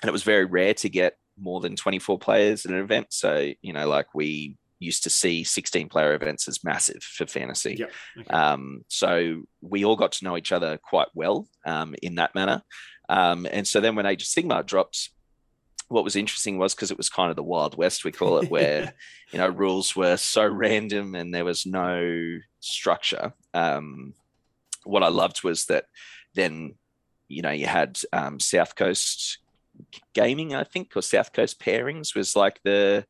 and 0.01 0.09
it 0.09 0.11
was 0.11 0.23
very 0.23 0.45
rare 0.45 0.73
to 0.75 0.89
get 0.89 1.15
more 1.37 1.59
than 1.59 1.75
24 1.75 2.19
players 2.19 2.65
at 2.65 2.71
an 2.71 2.79
event. 2.79 3.07
So, 3.09 3.51
you 3.61 3.73
know, 3.73 3.87
like 3.87 4.13
we 4.15 4.57
used 4.79 5.03
to 5.03 5.09
see 5.09 5.43
16 5.43 5.89
player 5.89 6.13
events 6.13 6.47
as 6.47 6.63
massive 6.63 7.03
for 7.03 7.27
fantasy. 7.27 7.75
Yep. 7.79 7.91
Okay. 8.21 8.29
Um, 8.29 8.85
so 8.87 9.43
we 9.61 9.83
all 9.85 9.95
got 9.95 10.13
to 10.13 10.25
know 10.25 10.37
each 10.37 10.51
other 10.51 10.77
quite 10.77 11.09
well 11.13 11.47
um, 11.65 11.95
in 12.01 12.15
that 12.15 12.33
manner. 12.33 12.63
Um, 13.09 13.47
and 13.51 13.67
so 13.67 13.81
then 13.81 13.95
when 13.95 14.05
Age 14.05 14.21
of 14.21 14.27
Sigmar 14.27 14.65
dropped, 14.65 15.09
what 15.89 16.03
was 16.03 16.15
interesting 16.15 16.57
was 16.57 16.75
because 16.75 16.91
it 16.91 16.97
was 16.97 17.09
kind 17.09 17.31
of 17.31 17.35
the 17.35 17.43
Wild 17.43 17.75
West, 17.75 18.05
we 18.05 18.11
call 18.11 18.37
it, 18.37 18.49
where 18.51 18.93
you 19.31 19.39
know 19.39 19.49
rules 19.49 19.95
were 19.95 20.15
so 20.17 20.47
random 20.47 21.15
and 21.15 21.33
there 21.33 21.45
was 21.45 21.65
no 21.65 22.37
structure. 22.59 23.33
Um, 23.53 24.13
what 24.83 25.03
I 25.03 25.09
loved 25.09 25.43
was 25.43 25.65
that 25.65 25.85
then 26.35 26.75
you 27.27 27.41
know 27.41 27.51
you 27.51 27.65
had 27.65 27.99
um, 28.13 28.39
South 28.39 28.75
Coast 28.75 29.39
Gaming, 30.13 30.53
I 30.53 30.63
think, 30.63 30.95
or 30.95 31.01
South 31.01 31.33
Coast 31.33 31.59
Pairings 31.59 32.15
was 32.15 32.35
like 32.35 32.59
the 32.63 33.05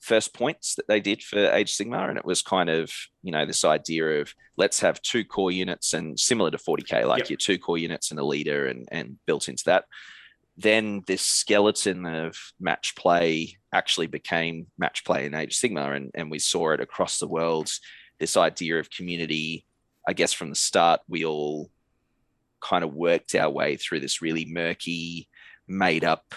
first 0.00 0.34
points 0.34 0.74
that 0.76 0.86
they 0.88 1.00
did 1.00 1.22
for 1.22 1.38
Age 1.38 1.76
Sigmar. 1.76 2.08
and 2.08 2.18
it 2.18 2.24
was 2.24 2.42
kind 2.42 2.70
of 2.70 2.90
you 3.22 3.32
know 3.32 3.44
this 3.44 3.64
idea 3.64 4.20
of 4.20 4.32
let's 4.56 4.80
have 4.80 5.02
two 5.02 5.24
core 5.24 5.52
units 5.52 5.92
and 5.94 6.18
similar 6.18 6.50
to 6.50 6.58
40k, 6.58 7.06
like 7.06 7.20
yep. 7.20 7.30
your 7.30 7.36
two 7.36 7.58
core 7.58 7.78
units 7.78 8.10
and 8.10 8.20
a 8.20 8.24
leader, 8.24 8.66
and 8.66 8.88
and 8.90 9.18
built 9.26 9.48
into 9.48 9.64
that. 9.66 9.84
Then 10.56 11.02
this 11.06 11.22
skeleton 11.22 12.04
of 12.06 12.36
match 12.58 12.96
play 12.96 13.56
actually 13.72 14.08
became 14.08 14.66
match 14.76 15.04
play 15.04 15.26
in 15.26 15.34
Age 15.34 15.58
Sigmar. 15.58 15.96
and 15.96 16.10
and 16.14 16.30
we 16.30 16.38
saw 16.38 16.70
it 16.70 16.80
across 16.80 17.18
the 17.18 17.28
world. 17.28 17.70
This 18.18 18.36
idea 18.36 18.78
of 18.80 18.90
community, 18.90 19.64
I 20.06 20.12
guess, 20.12 20.32
from 20.32 20.48
the 20.50 20.56
start, 20.56 21.00
we 21.08 21.24
all 21.24 21.70
kind 22.60 22.82
of 22.82 22.92
worked 22.92 23.34
our 23.36 23.50
way 23.50 23.76
through 23.76 24.00
this 24.00 24.20
really 24.20 24.44
murky, 24.44 25.28
made 25.68 26.02
up 26.02 26.34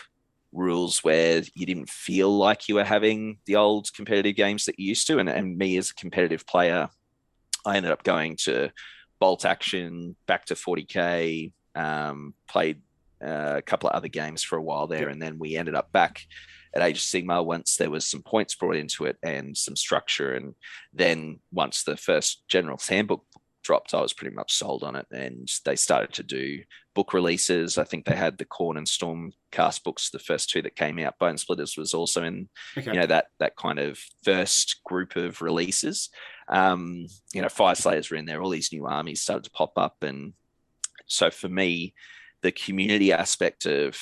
rules 0.52 1.04
where 1.04 1.44
you 1.54 1.66
didn't 1.66 1.90
feel 1.90 2.30
like 2.36 2.68
you 2.68 2.76
were 2.76 2.84
having 2.84 3.38
the 3.46 3.56
old 3.56 3.94
competitive 3.94 4.36
games 4.36 4.66
that 4.66 4.80
you 4.80 4.88
used 4.88 5.08
to. 5.08 5.20
And, 5.20 5.30
and 5.30 5.58
me 5.58 5.78
as 5.78 5.92
a 5.92 5.96
competitive 5.96 6.46
player, 6.46 6.90
I 7.66 7.78
ended 7.78 7.92
up 7.92 8.04
going 8.04 8.38
to 8.44 8.72
Bolt 9.20 9.46
Action, 9.46 10.16
back 10.26 10.46
to 10.46 10.56
40K, 10.56 11.52
um, 11.76 12.34
played 12.48 12.82
uh, 13.24 13.56
a 13.58 13.62
couple 13.62 13.90
of 13.90 13.96
other 13.96 14.08
games 14.08 14.44
for 14.44 14.58
a 14.58 14.62
while 14.62 14.88
there, 14.88 15.10
and 15.10 15.22
then 15.22 15.38
we 15.38 15.56
ended 15.56 15.76
up 15.76 15.92
back 15.92 16.22
at 16.74 16.82
Age 16.82 16.98
of 16.98 17.04
Sigmar 17.04 17.46
once 17.46 17.76
there 17.76 17.92
was 17.92 18.08
some 18.08 18.24
points 18.24 18.56
brought 18.56 18.78
into 18.78 19.06
it 19.06 19.18
and 19.24 19.56
some 19.56 19.76
structure, 19.76 20.34
and 20.34 20.56
then 20.94 21.40
once 21.52 21.84
the 21.84 21.98
first 21.98 22.44
general 22.48 22.80
handbook 22.90 23.24
dropped, 23.64 23.94
I 23.94 24.02
was 24.02 24.14
pretty 24.14 24.36
much 24.36 24.54
sold 24.54 24.84
on 24.84 24.96
it. 24.96 25.08
And 25.12 25.48
they 25.66 25.76
started 25.76 26.14
to 26.14 26.24
do 26.24 26.60
book 26.94 27.14
releases. 27.14 27.78
I 27.78 27.84
think 27.84 28.06
they 28.06 28.16
had 28.16 28.38
the 28.38 28.46
Khorne 28.46 28.78
and 28.78 28.88
Storm 28.88 29.32
cast 29.52 29.84
books, 29.84 30.10
the 30.10 30.20
first 30.20 30.50
two 30.50 30.62
that 30.62 30.76
came 30.76 31.00
out. 31.00 31.20
Bonesplitterz 31.20 31.78
was 31.78 31.94
also 31.94 32.24
in, 32.24 32.50
okay. 32.78 32.92
you 32.92 33.00
know, 33.00 33.06
that 33.06 33.28
that 33.40 33.56
kind 33.56 33.80
of 33.80 34.00
first 34.24 34.82
group 34.84 35.16
of 35.16 35.42
releases. 35.42 36.10
Um, 36.50 37.08
you 37.34 37.42
know, 37.42 37.48
Fyreslayers 37.48 38.12
were 38.12 38.18
in 38.18 38.26
there. 38.26 38.42
All 38.42 38.50
these 38.50 38.74
new 38.74 38.86
armies 38.86 39.22
started 39.22 39.46
to 39.46 39.52
pop 39.52 39.74
up, 39.78 39.98
and 40.02 40.34
so 41.08 41.30
for 41.30 41.50
me, 41.50 41.94
the 42.42 42.52
community 42.52 43.14
aspect 43.14 43.66
of 43.66 43.98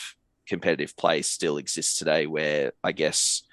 competitive 0.48 0.98
play 0.98 1.22
still 1.22 1.58
exists 1.58 1.98
today, 1.98 2.26
where 2.26 2.74
I 2.84 2.92
guess 2.92 3.44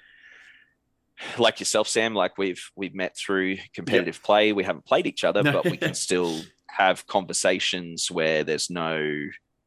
like 1.37 1.59
yourself, 1.59 1.87
Sam, 1.87 2.13
like 2.13 2.37
we've 2.37 2.63
we've 2.75 2.95
met 2.95 3.17
through 3.17 3.57
competitive 3.73 4.21
play. 4.23 4.53
We 4.53 4.63
haven't 4.63 4.85
played 4.85 5.07
each 5.07 5.23
other, 5.23 5.43
but 5.51 5.65
we 5.65 5.77
can 5.77 5.93
still 5.93 6.41
have 6.67 7.07
conversations 7.07 8.11
where 8.11 8.43
there's 8.43 8.69
no, 8.69 8.99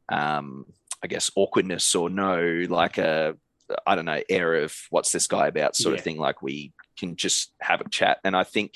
um, 0.09 0.67
I 1.03 1.07
guess, 1.07 1.31
awkwardness 1.37 1.95
or 1.95 2.11
no 2.11 2.65
like 2.69 2.99
a 2.99 3.37
I 3.87 3.95
don't 3.95 4.05
know 4.05 4.21
air 4.29 4.55
of 4.57 4.75
what's 4.91 5.13
this 5.13 5.27
guy 5.27 5.47
about 5.47 5.77
sort 5.77 5.95
yeah. 5.95 5.99
of 5.99 6.05
thing. 6.05 6.19
Like 6.19 6.43
we 6.43 6.73
can 6.99 7.17
just 7.17 7.53
have 7.61 7.81
a 7.81 7.89
chat, 7.89 8.19
and 8.25 8.37
I 8.37 8.45
think 8.45 8.75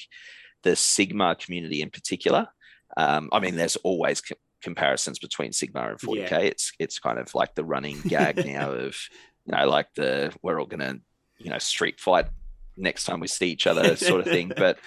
the 0.63 0.71
Sigmar 0.71 1.39
community 1.39 1.83
in 1.83 1.91
particular. 1.91 2.49
Um, 2.97 3.29
I 3.33 3.41
mean, 3.41 3.57
there's 3.57 3.77
always 3.77 4.21
co- 4.21 4.37
comparisons 4.63 5.19
between 5.19 5.51
Sigmar 5.51 5.91
and 5.91 5.99
40k. 5.99 6.31
Yeah. 6.31 6.39
It's 6.39 6.73
it's 6.79 6.99
kind 6.99 7.19
of 7.19 7.35
like 7.35 7.55
the 7.55 7.65
running 7.65 8.01
gag 8.07 8.37
now 8.47 8.73
of 8.73 8.97
you 9.47 9.57
know 9.57 9.69
like 9.69 9.89
the 9.95 10.33
we're 10.43 10.61
all 10.61 10.67
gonna 10.67 10.99
you 11.39 11.51
know 11.51 11.59
street 11.59 12.01
fight 12.01 12.27
next 12.77 13.05
time 13.05 13.21
we 13.21 13.29
see 13.29 13.51
each 13.51 13.67
other 13.67 13.97
sort 13.97 14.21
of 14.21 14.27
thing. 14.27 14.53
But 14.57 14.79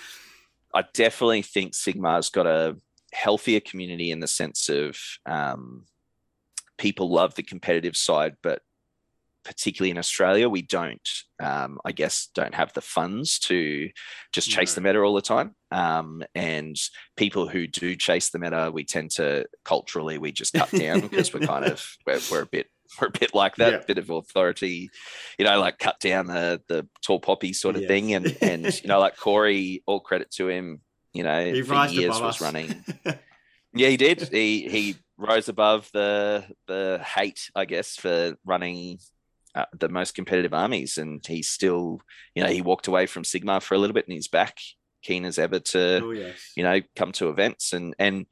I 0.74 0.84
definitely 0.94 1.42
think 1.42 1.74
Sigmar's 1.74 2.30
got 2.30 2.48
a 2.48 2.78
healthier 3.14 3.60
community 3.60 4.12
in 4.12 4.20
the 4.20 4.28
sense 4.28 4.70
of 4.70 4.98
um, 5.26 5.86
people 6.78 7.10
love 7.10 7.36
the 7.36 7.44
competitive 7.44 7.96
side, 7.96 8.36
but 8.44 8.62
particularly 9.44 9.92
in 9.92 9.98
Australia, 9.98 10.50
we 10.50 10.62
don't, 10.62 11.10
um, 11.42 11.80
I 11.86 11.94
guess, 11.94 12.28
don't 12.36 12.54
have 12.54 12.74
the 12.74 12.82
funds 12.82 13.40
to 13.40 13.90
just 14.34 14.50
chase 14.50 14.76
no. 14.76 14.76
the 14.76 14.90
meta 14.90 15.00
all 15.00 15.14
the 15.14 15.22
time. 15.22 15.56
Um, 15.72 16.22
and 16.36 16.76
people 17.16 17.48
who 17.48 17.66
do 17.66 17.96
chase 17.96 18.30
the 18.30 18.40
meta, 18.40 18.70
we 18.74 18.84
tend 18.84 19.12
to 19.12 19.46
culturally 19.64 20.18
we 20.18 20.34
just 20.34 20.54
cut 20.54 20.70
down 20.72 21.00
because 21.00 21.34
we're 21.34 21.48
kind 21.48 21.64
of 21.64 21.96
we're, 22.06 22.20
we're 22.30 22.42
a 22.42 22.48
bit 22.48 22.68
we're 23.00 23.08
a 23.08 23.12
bit 23.12 23.34
like 23.34 23.56
that, 23.58 23.72
yeah. 23.74 23.80
bit 23.88 23.98
of 23.98 24.10
authority, 24.10 24.90
you 25.38 25.46
know, 25.46 25.60
like 25.60 25.80
cut 25.80 26.00
down 26.00 26.28
the 26.28 26.62
the 26.68 26.88
tall 27.02 27.20
poppy 27.20 27.54
sort 27.54 27.76
of 27.76 27.86
thing. 27.86 28.14
And 28.14 28.38
and 28.42 28.66
you 28.84 28.88
know, 28.88 29.00
like 29.00 29.18
Corey, 29.18 29.84
all 29.86 30.00
credit 30.00 30.32
to 30.32 30.50
him, 30.50 30.82
you 31.14 31.24
know, 31.24 31.46
he 31.46 31.62
for 31.62 31.86
years 31.88 32.20
was 32.20 32.36
us. 32.36 32.42
running. 32.42 32.84
yeah, 33.74 33.90
he 33.90 33.98
did. 33.98 34.30
He 34.30 34.68
he 34.70 34.96
rose 35.18 35.50
above 35.50 35.90
the 35.94 36.46
the 36.68 37.02
hate, 37.04 37.50
I 37.56 37.66
guess, 37.66 37.96
for 37.96 38.36
running 38.46 39.00
uh, 39.56 39.66
the 39.78 39.90
most 39.90 40.14
competitive 40.14 40.54
armies, 40.54 40.98
and 40.98 41.26
he's 41.26 41.50
still, 41.50 42.00
you 42.36 42.44
know, 42.44 42.50
he 42.50 42.62
walked 42.62 42.88
away 42.88 43.08
from 43.08 43.24
Sigmar 43.24 43.62
for 43.62 43.76
a 43.76 43.78
little 43.78 43.94
bit, 43.94 44.06
and 44.06 44.14
he's 44.14 44.28
back 44.28 44.58
keen 45.04 45.26
as 45.26 45.40
ever 45.40 45.60
to, 45.60 46.02
oh, 46.04 46.12
yes. 46.12 46.52
you 46.56 46.64
know, 46.64 46.82
come 46.96 47.12
to 47.14 47.30
events, 47.30 47.74
and 47.74 47.96
and 47.98 48.28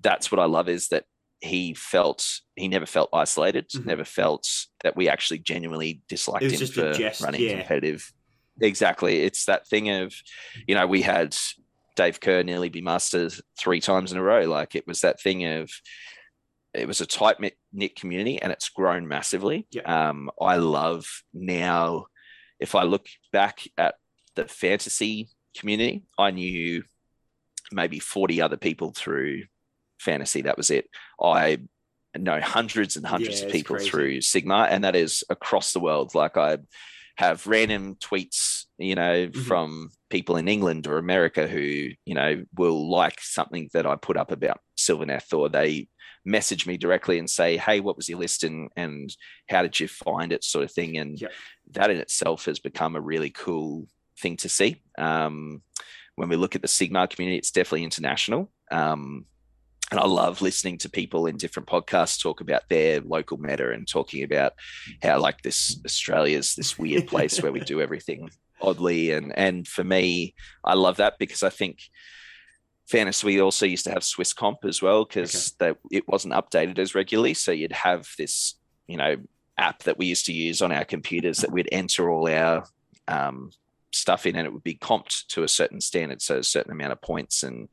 that's 0.00 0.30
what 0.30 0.38
I 0.38 0.44
love 0.44 0.68
is 0.68 0.88
that 0.88 1.04
he 1.40 1.74
felt 1.74 2.26
he 2.56 2.68
never 2.68 2.86
felt 2.86 3.10
isolated, 3.12 3.68
mm-hmm. 3.68 3.88
never 3.88 4.04
felt 4.04 4.48
that 4.82 4.96
we 4.96 5.08
actually 5.08 5.38
genuinely 5.38 6.02
disliked 6.08 6.44
him 6.44 6.66
for 6.66 6.92
jest, 6.92 7.22
running 7.22 7.42
yeah. 7.42 7.58
competitive. 7.58 8.12
Exactly, 8.60 9.20
it's 9.20 9.44
that 9.44 9.66
thing 9.68 9.88
of, 9.90 10.12
you 10.66 10.74
know, 10.74 10.86
we 10.86 11.02
had 11.02 11.36
Dave 11.98 12.20
Kerr 12.20 12.42
nearly 12.42 12.68
be 12.68 12.80
masters 12.80 13.40
three 13.58 13.80
times 13.80 14.12
in 14.12 14.18
a 14.18 14.22
row. 14.22 14.42
Like 14.44 14.74
it 14.74 14.86
was 14.86 15.00
that 15.00 15.20
thing 15.20 15.44
of, 15.44 15.70
it 16.72 16.86
was 16.86 17.00
a 17.00 17.06
tight 17.06 17.36
knit 17.72 17.96
community 17.96 18.40
and 18.40 18.52
it's 18.52 18.68
grown 18.68 19.08
massively. 19.08 19.66
Yeah. 19.72 19.82
Um, 19.82 20.30
I 20.40 20.56
love 20.56 21.06
now, 21.34 22.06
if 22.60 22.74
I 22.74 22.84
look 22.84 23.06
back 23.32 23.60
at 23.76 23.96
the 24.36 24.46
fantasy 24.46 25.28
community, 25.56 26.04
I 26.16 26.30
knew 26.30 26.84
maybe 27.72 27.98
40 27.98 28.40
other 28.40 28.56
people 28.56 28.92
through 28.96 29.44
fantasy. 29.98 30.42
That 30.42 30.56
was 30.56 30.70
it. 30.70 30.88
I 31.22 31.60
know 32.16 32.40
hundreds 32.40 32.96
and 32.96 33.06
hundreds 33.06 33.40
yeah, 33.40 33.46
of 33.46 33.52
people 33.52 33.76
crazy. 33.76 33.90
through 33.90 34.18
Sigmar, 34.18 34.68
and 34.70 34.84
that 34.84 34.96
is 34.96 35.24
across 35.30 35.72
the 35.72 35.80
world. 35.80 36.14
Like 36.14 36.36
I 36.36 36.58
have 37.16 37.46
random 37.46 37.96
tweets, 37.96 38.64
you 38.78 38.94
know, 38.94 39.26
mm-hmm. 39.26 39.40
from 39.42 39.90
people 40.10 40.36
in 40.36 40.48
England 40.48 40.86
or 40.86 40.98
America 40.98 41.46
who, 41.46 41.88
you 42.04 42.14
know, 42.14 42.44
will 42.56 42.88
like 42.90 43.20
something 43.20 43.68
that 43.72 43.86
I 43.86 43.96
put 43.96 44.16
up 44.16 44.30
about 44.30 44.60
Sylvaneth, 44.76 45.32
or 45.36 45.48
they 45.48 45.88
message 46.24 46.66
me 46.66 46.76
directly 46.76 47.18
and 47.18 47.28
say, 47.28 47.56
"Hey, 47.56 47.80
what 47.80 47.96
was 47.96 48.08
your 48.08 48.18
list 48.18 48.44
and 48.44 48.70
and 48.76 49.14
how 49.48 49.62
did 49.62 49.78
you 49.78 49.88
find 49.88 50.32
it?" 50.32 50.44
sort 50.44 50.64
of 50.64 50.72
thing. 50.72 50.96
And 50.96 51.20
yep. 51.20 51.32
that 51.72 51.90
in 51.90 51.98
itself 51.98 52.46
has 52.46 52.58
become 52.58 52.96
a 52.96 53.00
really 53.00 53.30
cool 53.30 53.86
thing 54.20 54.36
to 54.38 54.48
see. 54.48 54.82
Um, 54.96 55.62
when 56.16 56.28
we 56.28 56.36
look 56.36 56.56
at 56.56 56.62
the 56.62 56.68
Sigmar 56.68 57.08
community, 57.08 57.38
it's 57.38 57.52
definitely 57.52 57.84
international. 57.84 58.50
Um, 58.70 59.26
and 59.90 59.98
I 59.98 60.06
love 60.06 60.42
listening 60.42 60.78
to 60.78 60.90
people 60.90 61.26
in 61.26 61.36
different 61.36 61.68
podcasts 61.68 62.20
talk 62.20 62.40
about 62.40 62.68
their 62.68 63.00
local 63.00 63.38
meta 63.38 63.70
and 63.70 63.88
talking 63.88 64.22
about 64.22 64.52
how 65.02 65.18
like 65.18 65.40
this 65.42 65.80
Australia's 65.84 66.54
this 66.54 66.78
weird 66.78 67.06
place 67.06 67.42
where 67.42 67.52
we 67.52 67.60
do 67.60 67.80
everything 67.80 68.30
oddly. 68.60 69.12
And 69.12 69.36
and 69.36 69.66
for 69.66 69.84
me 69.84 70.34
I 70.62 70.74
love 70.74 70.98
that 70.98 71.14
because 71.18 71.42
I 71.42 71.48
think 71.48 71.78
fairness 72.86 73.24
we 73.24 73.40
also 73.40 73.64
used 73.64 73.84
to 73.84 73.92
have 73.92 74.04
Swiss 74.04 74.34
comp 74.34 74.64
as 74.64 74.82
well 74.82 75.04
because 75.04 75.54
okay. 75.60 75.70
that 75.70 75.78
it 75.90 76.06
wasn't 76.06 76.34
updated 76.34 76.78
as 76.78 76.94
regularly. 76.94 77.34
So 77.34 77.52
you'd 77.52 77.72
have 77.72 78.08
this 78.18 78.58
you 78.86 78.98
know 78.98 79.16
app 79.56 79.84
that 79.84 79.98
we 79.98 80.06
used 80.06 80.26
to 80.26 80.34
use 80.34 80.60
on 80.60 80.70
our 80.70 80.84
computers 80.84 81.38
that 81.38 81.50
we'd 81.50 81.68
enter 81.72 82.10
all 82.10 82.28
our 82.28 82.64
um, 83.08 83.50
stuff 83.92 84.26
in 84.26 84.36
and 84.36 84.46
it 84.46 84.52
would 84.52 84.62
be 84.62 84.76
comped 84.76 85.26
to 85.28 85.42
a 85.42 85.48
certain 85.48 85.80
standard 85.80 86.20
so 86.20 86.38
a 86.38 86.44
certain 86.44 86.72
amount 86.72 86.92
of 86.92 87.00
points. 87.00 87.42
And 87.42 87.68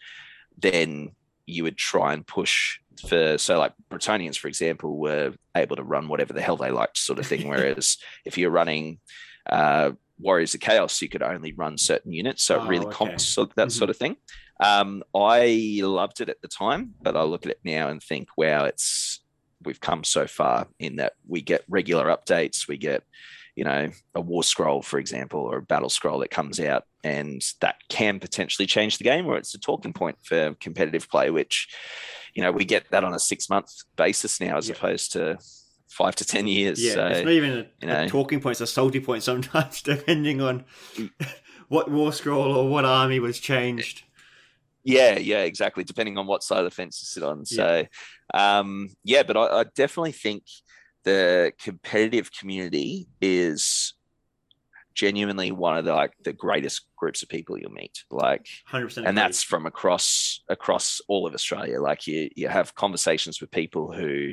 then 0.57 1.11
you 1.45 1.63
would 1.63 1.77
try 1.77 2.13
and 2.13 2.25
push 2.25 2.79
for 3.07 3.37
so 3.37 3.59
like 3.59 3.73
Bretonnians, 3.89 4.37
for 4.37 4.47
example, 4.47 4.97
were 4.97 5.33
able 5.55 5.75
to 5.75 5.83
run 5.83 6.07
whatever 6.07 6.33
the 6.33 6.41
hell 6.41 6.57
they 6.57 6.71
liked, 6.71 6.97
sort 6.97 7.19
of 7.19 7.27
thing. 7.27 7.47
Whereas 7.47 7.97
if 8.25 8.37
you're 8.37 8.51
running 8.51 8.99
uh, 9.49 9.91
Warriors 10.19 10.53
of 10.53 10.61
Chaos, 10.61 11.01
you 11.01 11.09
could 11.09 11.23
only 11.23 11.53
run 11.53 11.77
certain 11.77 12.11
units, 12.11 12.43
so 12.43 12.59
oh, 12.59 12.63
it 12.63 12.67
really 12.67 12.85
okay. 12.87 12.95
comps 12.95 13.35
that 13.35 13.49
mm-hmm. 13.49 13.69
sort 13.69 13.89
of 13.89 13.97
thing. 13.97 14.15
Um, 14.59 15.03
I 15.13 15.79
loved 15.83 16.21
it 16.21 16.29
at 16.29 16.41
the 16.41 16.47
time, 16.47 16.93
but 17.01 17.17
I 17.17 17.23
look 17.23 17.45
at 17.45 17.51
it 17.51 17.59
now 17.65 17.89
and 17.89 18.01
think, 18.01 18.29
wow, 18.37 18.63
it's 18.63 19.21
we've 19.63 19.81
come 19.81 20.03
so 20.03 20.27
far 20.27 20.67
in 20.79 20.97
that 20.97 21.13
we 21.27 21.41
get 21.41 21.63
regular 21.67 22.05
updates, 22.05 22.67
we 22.67 22.77
get 22.77 23.03
you 23.55 23.63
know, 23.63 23.89
a 24.13 24.21
war 24.21 24.43
scroll, 24.43 24.81
for 24.81 24.99
example, 24.99 25.39
or 25.39 25.57
a 25.57 25.61
battle 25.61 25.89
scroll 25.89 26.19
that 26.19 26.29
comes 26.29 26.59
out, 26.59 26.83
and 27.03 27.41
that 27.61 27.75
can 27.89 28.19
potentially 28.19 28.65
change 28.65 28.97
the 28.97 29.03
game, 29.03 29.25
or 29.25 29.37
it's 29.37 29.55
a 29.55 29.59
talking 29.59 29.93
point 29.93 30.17
for 30.23 30.55
competitive 30.59 31.09
play, 31.09 31.29
which, 31.29 31.73
you 32.33 32.43
know, 32.43 32.51
we 32.51 32.65
get 32.65 32.89
that 32.91 33.03
on 33.03 33.13
a 33.13 33.19
six 33.19 33.49
month 33.49 33.71
basis 33.95 34.41
now 34.41 34.57
as 34.57 34.67
yeah. 34.67 34.75
opposed 34.75 35.13
to 35.13 35.37
five 35.87 36.15
to 36.15 36.25
ten 36.25 36.47
years. 36.47 36.83
Yeah, 36.83 36.93
so, 36.93 37.07
it's 37.07 37.23
not 37.23 37.31
even 37.31 37.51
a, 37.51 37.67
you 37.81 37.87
know, 37.87 38.03
a 38.03 38.09
talking 38.09 38.41
point; 38.41 38.53
it's 38.53 38.61
a 38.61 38.67
salty 38.67 38.99
point 38.99 39.23
sometimes, 39.23 39.81
depending 39.83 40.41
on 40.41 40.65
what 41.69 41.89
war 41.89 42.11
scroll 42.11 42.55
or 42.55 42.69
what 42.69 42.83
army 42.83 43.19
was 43.19 43.39
changed. 43.39 44.03
Yeah, 44.83 45.17
yeah, 45.17 45.39
exactly. 45.39 45.83
Depending 45.83 46.17
on 46.17 46.27
what 46.27 46.43
side 46.43 46.59
of 46.59 46.65
the 46.65 46.71
fence 46.71 47.01
you 47.01 47.05
sit 47.07 47.23
on. 47.23 47.43
So, 47.43 47.85
yeah, 48.33 48.59
um, 48.59 48.89
yeah 49.03 49.23
but 49.23 49.35
I, 49.35 49.61
I 49.61 49.63
definitely 49.75 50.11
think 50.11 50.43
the 51.05 51.53
competitive 51.59 52.31
community 52.31 53.07
is 53.21 53.93
genuinely 54.95 55.51
one 55.51 55.77
of 55.77 55.85
the 55.85 55.93
like 55.93 56.13
the 56.23 56.33
greatest 56.33 56.87
groups 56.95 57.21
of 57.21 57.27
people 57.27 57.57
you'll 57.57 57.69
meet 57.71 58.05
like 58.09 58.47
100% 58.71 59.05
and 59.05 59.17
that's 59.17 59.43
from 59.43 59.65
across 59.65 60.41
across 60.47 61.01
all 61.09 61.27
of 61.27 61.33
australia. 61.33 61.81
Like 61.81 62.07
you 62.07 62.29
you 62.35 62.47
have 62.47 62.75
conversations 62.75 63.41
with 63.41 63.51
people 63.51 63.91
who 63.91 64.31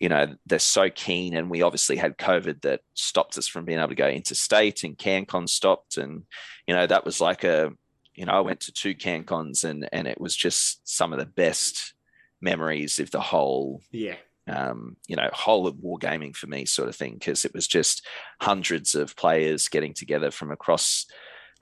you 0.00 0.08
know 0.08 0.34
they're 0.46 0.58
so 0.58 0.90
keen 0.90 1.36
and 1.36 1.48
we 1.48 1.62
obviously 1.62 1.96
had 1.96 2.18
covid 2.18 2.60
that 2.62 2.80
stopped 2.94 3.38
us 3.38 3.46
from 3.46 3.64
being 3.64 3.78
able 3.78 3.88
to 3.88 3.94
go 3.94 4.08
interstate 4.08 4.82
and 4.82 4.98
cancon 4.98 5.46
stopped 5.46 5.96
and 5.96 6.24
you 6.66 6.74
know 6.74 6.86
that 6.88 7.04
was 7.04 7.20
like 7.20 7.44
a 7.44 7.70
you 8.16 8.26
know 8.26 8.32
i 8.32 8.40
went 8.40 8.58
to 8.58 8.72
two 8.72 8.96
cancons 8.96 9.62
and 9.62 9.88
and 9.92 10.08
it 10.08 10.20
was 10.20 10.34
just 10.34 10.80
some 10.88 11.12
of 11.12 11.20
the 11.20 11.26
best 11.26 11.94
memories 12.40 12.98
of 12.98 13.12
the 13.12 13.20
whole 13.20 13.80
yeah 13.92 14.16
um, 14.48 14.96
you 15.06 15.16
know, 15.16 15.28
whole 15.32 15.66
of 15.66 15.76
wargaming 15.76 16.34
for 16.34 16.46
me, 16.46 16.64
sort 16.64 16.88
of 16.88 16.96
thing, 16.96 17.14
because 17.14 17.44
it 17.44 17.54
was 17.54 17.66
just 17.66 18.06
hundreds 18.40 18.94
of 18.94 19.16
players 19.16 19.68
getting 19.68 19.94
together 19.94 20.30
from 20.30 20.50
across 20.50 21.06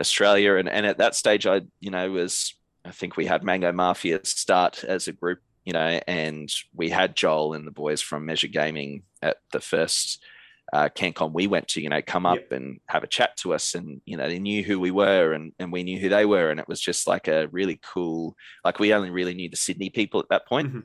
Australia. 0.00 0.56
And, 0.56 0.68
and 0.68 0.86
at 0.86 0.98
that 0.98 1.14
stage, 1.14 1.46
I, 1.46 1.62
you 1.80 1.90
know, 1.90 2.10
was, 2.10 2.54
I 2.84 2.90
think 2.90 3.16
we 3.16 3.26
had 3.26 3.44
Mango 3.44 3.70
Mafia 3.72 4.20
start 4.24 4.82
as 4.84 5.08
a 5.08 5.12
group, 5.12 5.40
you 5.64 5.74
know, 5.74 6.00
and 6.06 6.50
we 6.74 6.88
had 6.88 7.16
Joel 7.16 7.54
and 7.54 7.66
the 7.66 7.70
boys 7.72 8.00
from 8.00 8.24
Measure 8.24 8.48
Gaming 8.48 9.02
at 9.20 9.36
the 9.52 9.60
first 9.60 10.24
uh, 10.72 10.88
CanCon 10.88 11.32
we 11.32 11.46
went 11.46 11.68
to, 11.68 11.82
you 11.82 11.88
know, 11.88 12.00
come 12.00 12.24
up 12.24 12.36
yep. 12.36 12.52
and 12.52 12.80
have 12.86 13.02
a 13.02 13.08
chat 13.08 13.36
to 13.38 13.52
us. 13.52 13.74
And, 13.74 14.00
you 14.06 14.16
know, 14.16 14.28
they 14.28 14.38
knew 14.38 14.62
who 14.62 14.78
we 14.78 14.90
were 14.92 15.32
and, 15.32 15.52
and 15.58 15.72
we 15.72 15.82
knew 15.82 15.98
who 15.98 16.08
they 16.08 16.24
were. 16.24 16.50
And 16.50 16.60
it 16.60 16.68
was 16.68 16.80
just 16.80 17.06
like 17.08 17.28
a 17.28 17.48
really 17.48 17.80
cool, 17.82 18.36
like 18.64 18.78
we 18.78 18.94
only 18.94 19.10
really 19.10 19.34
knew 19.34 19.50
the 19.50 19.56
Sydney 19.56 19.90
people 19.90 20.20
at 20.20 20.28
that 20.30 20.46
point 20.46 20.68
mm-hmm. 20.68 20.80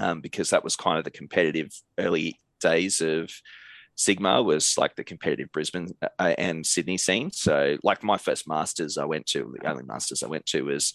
Um, 0.00 0.20
because 0.20 0.50
that 0.50 0.64
was 0.64 0.76
kind 0.76 0.98
of 0.98 1.04
the 1.04 1.10
competitive 1.10 1.70
early 1.98 2.38
days 2.60 3.00
of 3.00 3.30
Sigmar 4.00 4.42
was 4.42 4.78
like 4.78 4.96
the 4.96 5.04
competitive 5.04 5.52
Brisbane 5.52 5.94
uh, 6.18 6.34
and 6.38 6.64
Sydney 6.64 6.96
scene. 6.96 7.30
So, 7.30 7.76
like 7.82 8.02
my 8.02 8.16
first 8.16 8.48
Masters 8.48 8.96
I 8.96 9.04
went 9.04 9.26
to, 9.26 9.54
the 9.60 9.68
only 9.68 9.84
Masters 9.84 10.22
I 10.22 10.26
went 10.28 10.46
to 10.46 10.62
was 10.62 10.94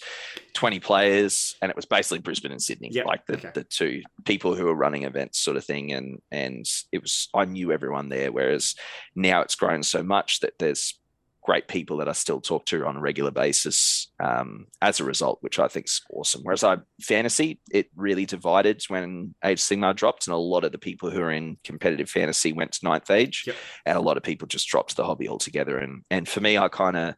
20 0.53 0.79
players, 0.79 1.55
and 1.61 1.69
it 1.69 1.75
was 1.75 1.85
basically 1.85 2.19
Brisbane 2.19 2.51
and 2.51 2.61
Sydney, 2.61 2.89
yep. 2.91 3.05
like 3.05 3.25
the, 3.27 3.35
okay. 3.35 3.51
the 3.53 3.63
two 3.63 4.01
people 4.23 4.55
who 4.55 4.65
were 4.65 4.73
running 4.73 5.03
events, 5.03 5.39
sort 5.39 5.55
of 5.55 5.63
thing. 5.63 5.93
And 5.93 6.19
and 6.31 6.65
it 6.91 7.01
was 7.01 7.29
I 7.35 7.45
knew 7.45 7.71
everyone 7.71 8.09
there. 8.09 8.31
Whereas 8.31 8.73
now 9.15 9.41
it's 9.41 9.55
grown 9.55 9.83
so 9.83 10.01
much 10.01 10.39
that 10.39 10.53
there's 10.57 10.97
great 11.43 11.67
people 11.67 11.97
that 11.97 12.09
I 12.09 12.13
still 12.13 12.41
talk 12.41 12.65
to 12.67 12.87
on 12.87 12.97
a 12.97 13.01
regular 13.01 13.31
basis 13.31 14.04
um, 14.19 14.67
as 14.81 14.99
a 14.99 15.03
result, 15.03 15.39
which 15.41 15.59
I 15.59 15.67
think 15.67 15.87
is 15.87 16.01
awesome. 16.09 16.41
Whereas 16.43 16.63
I 16.63 16.77
fantasy, 17.01 17.59
it 17.71 17.89
really 17.95 18.25
divided 18.25 18.83
when 18.87 19.35
Age 19.43 19.61
Sigmar 19.61 19.95
dropped, 19.95 20.27
and 20.27 20.33
a 20.33 20.37
lot 20.37 20.63
of 20.63 20.71
the 20.71 20.77
people 20.77 21.09
who 21.09 21.21
are 21.21 21.31
in 21.31 21.57
competitive 21.63 22.09
fantasy 22.09 22.53
went 22.53 22.73
to 22.73 22.85
ninth 22.85 23.11
age, 23.11 23.43
yep. 23.47 23.55
and 23.85 23.97
a 23.97 24.01
lot 24.01 24.17
of 24.17 24.23
people 24.23 24.47
just 24.47 24.67
dropped 24.67 24.95
the 24.95 25.05
hobby 25.05 25.27
altogether. 25.27 25.77
And 25.77 26.03
and 26.09 26.27
for 26.27 26.41
me, 26.41 26.57
I 26.57 26.67
kind 26.67 26.97
of 26.97 27.15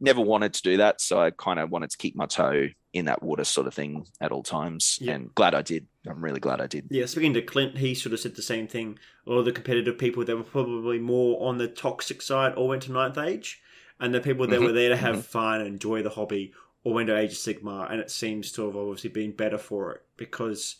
never 0.00 0.20
wanted 0.20 0.52
to 0.54 0.62
do 0.62 0.76
that, 0.78 1.00
so 1.00 1.20
I 1.20 1.30
kind 1.30 1.58
of 1.58 1.70
wanted 1.70 1.90
to 1.90 1.98
keep 1.98 2.16
my 2.16 2.26
toe 2.26 2.68
in 2.92 3.06
that 3.06 3.22
water 3.22 3.42
sort 3.42 3.66
of 3.66 3.74
thing 3.74 4.06
at 4.20 4.30
all 4.30 4.42
times, 4.42 4.98
yep. 5.00 5.16
and 5.16 5.34
glad 5.34 5.54
I 5.54 5.62
did. 5.62 5.86
I'm 6.06 6.22
really 6.22 6.40
glad 6.40 6.60
I 6.60 6.66
did. 6.66 6.86
Yeah, 6.90 7.06
speaking 7.06 7.34
to 7.34 7.42
Clint, 7.42 7.78
he 7.78 7.94
sort 7.94 8.12
of 8.12 8.20
said 8.20 8.36
the 8.36 8.42
same 8.42 8.68
thing. 8.68 8.98
A 9.26 9.30
lot 9.30 9.38
of 9.38 9.44
the 9.46 9.52
competitive 9.52 9.98
people 9.98 10.24
that 10.24 10.36
were 10.36 10.42
probably 10.42 10.98
more 10.98 11.48
on 11.48 11.58
the 11.58 11.68
toxic 11.68 12.20
side 12.20 12.54
all 12.54 12.68
went 12.68 12.82
to 12.82 12.92
ninth 12.92 13.18
age 13.18 13.62
and 14.00 14.14
the 14.14 14.20
people 14.20 14.46
that 14.46 14.56
mm-hmm. 14.56 14.66
were 14.66 14.72
there 14.72 14.90
to 14.90 14.96
have 14.96 15.16
mm-hmm. 15.16 15.22
fun 15.22 15.60
and 15.60 15.68
enjoy 15.68 16.02
the 16.02 16.10
hobby 16.10 16.52
all 16.82 16.92
went 16.92 17.08
to 17.08 17.16
Age 17.16 17.32
of 17.32 17.38
Sigmar, 17.38 17.90
and 17.90 18.00
it 18.00 18.10
seems 18.10 18.52
to 18.52 18.66
have 18.66 18.76
obviously 18.76 19.10
been 19.10 19.32
better 19.32 19.58
for 19.58 19.92
it 19.92 20.02
because 20.16 20.76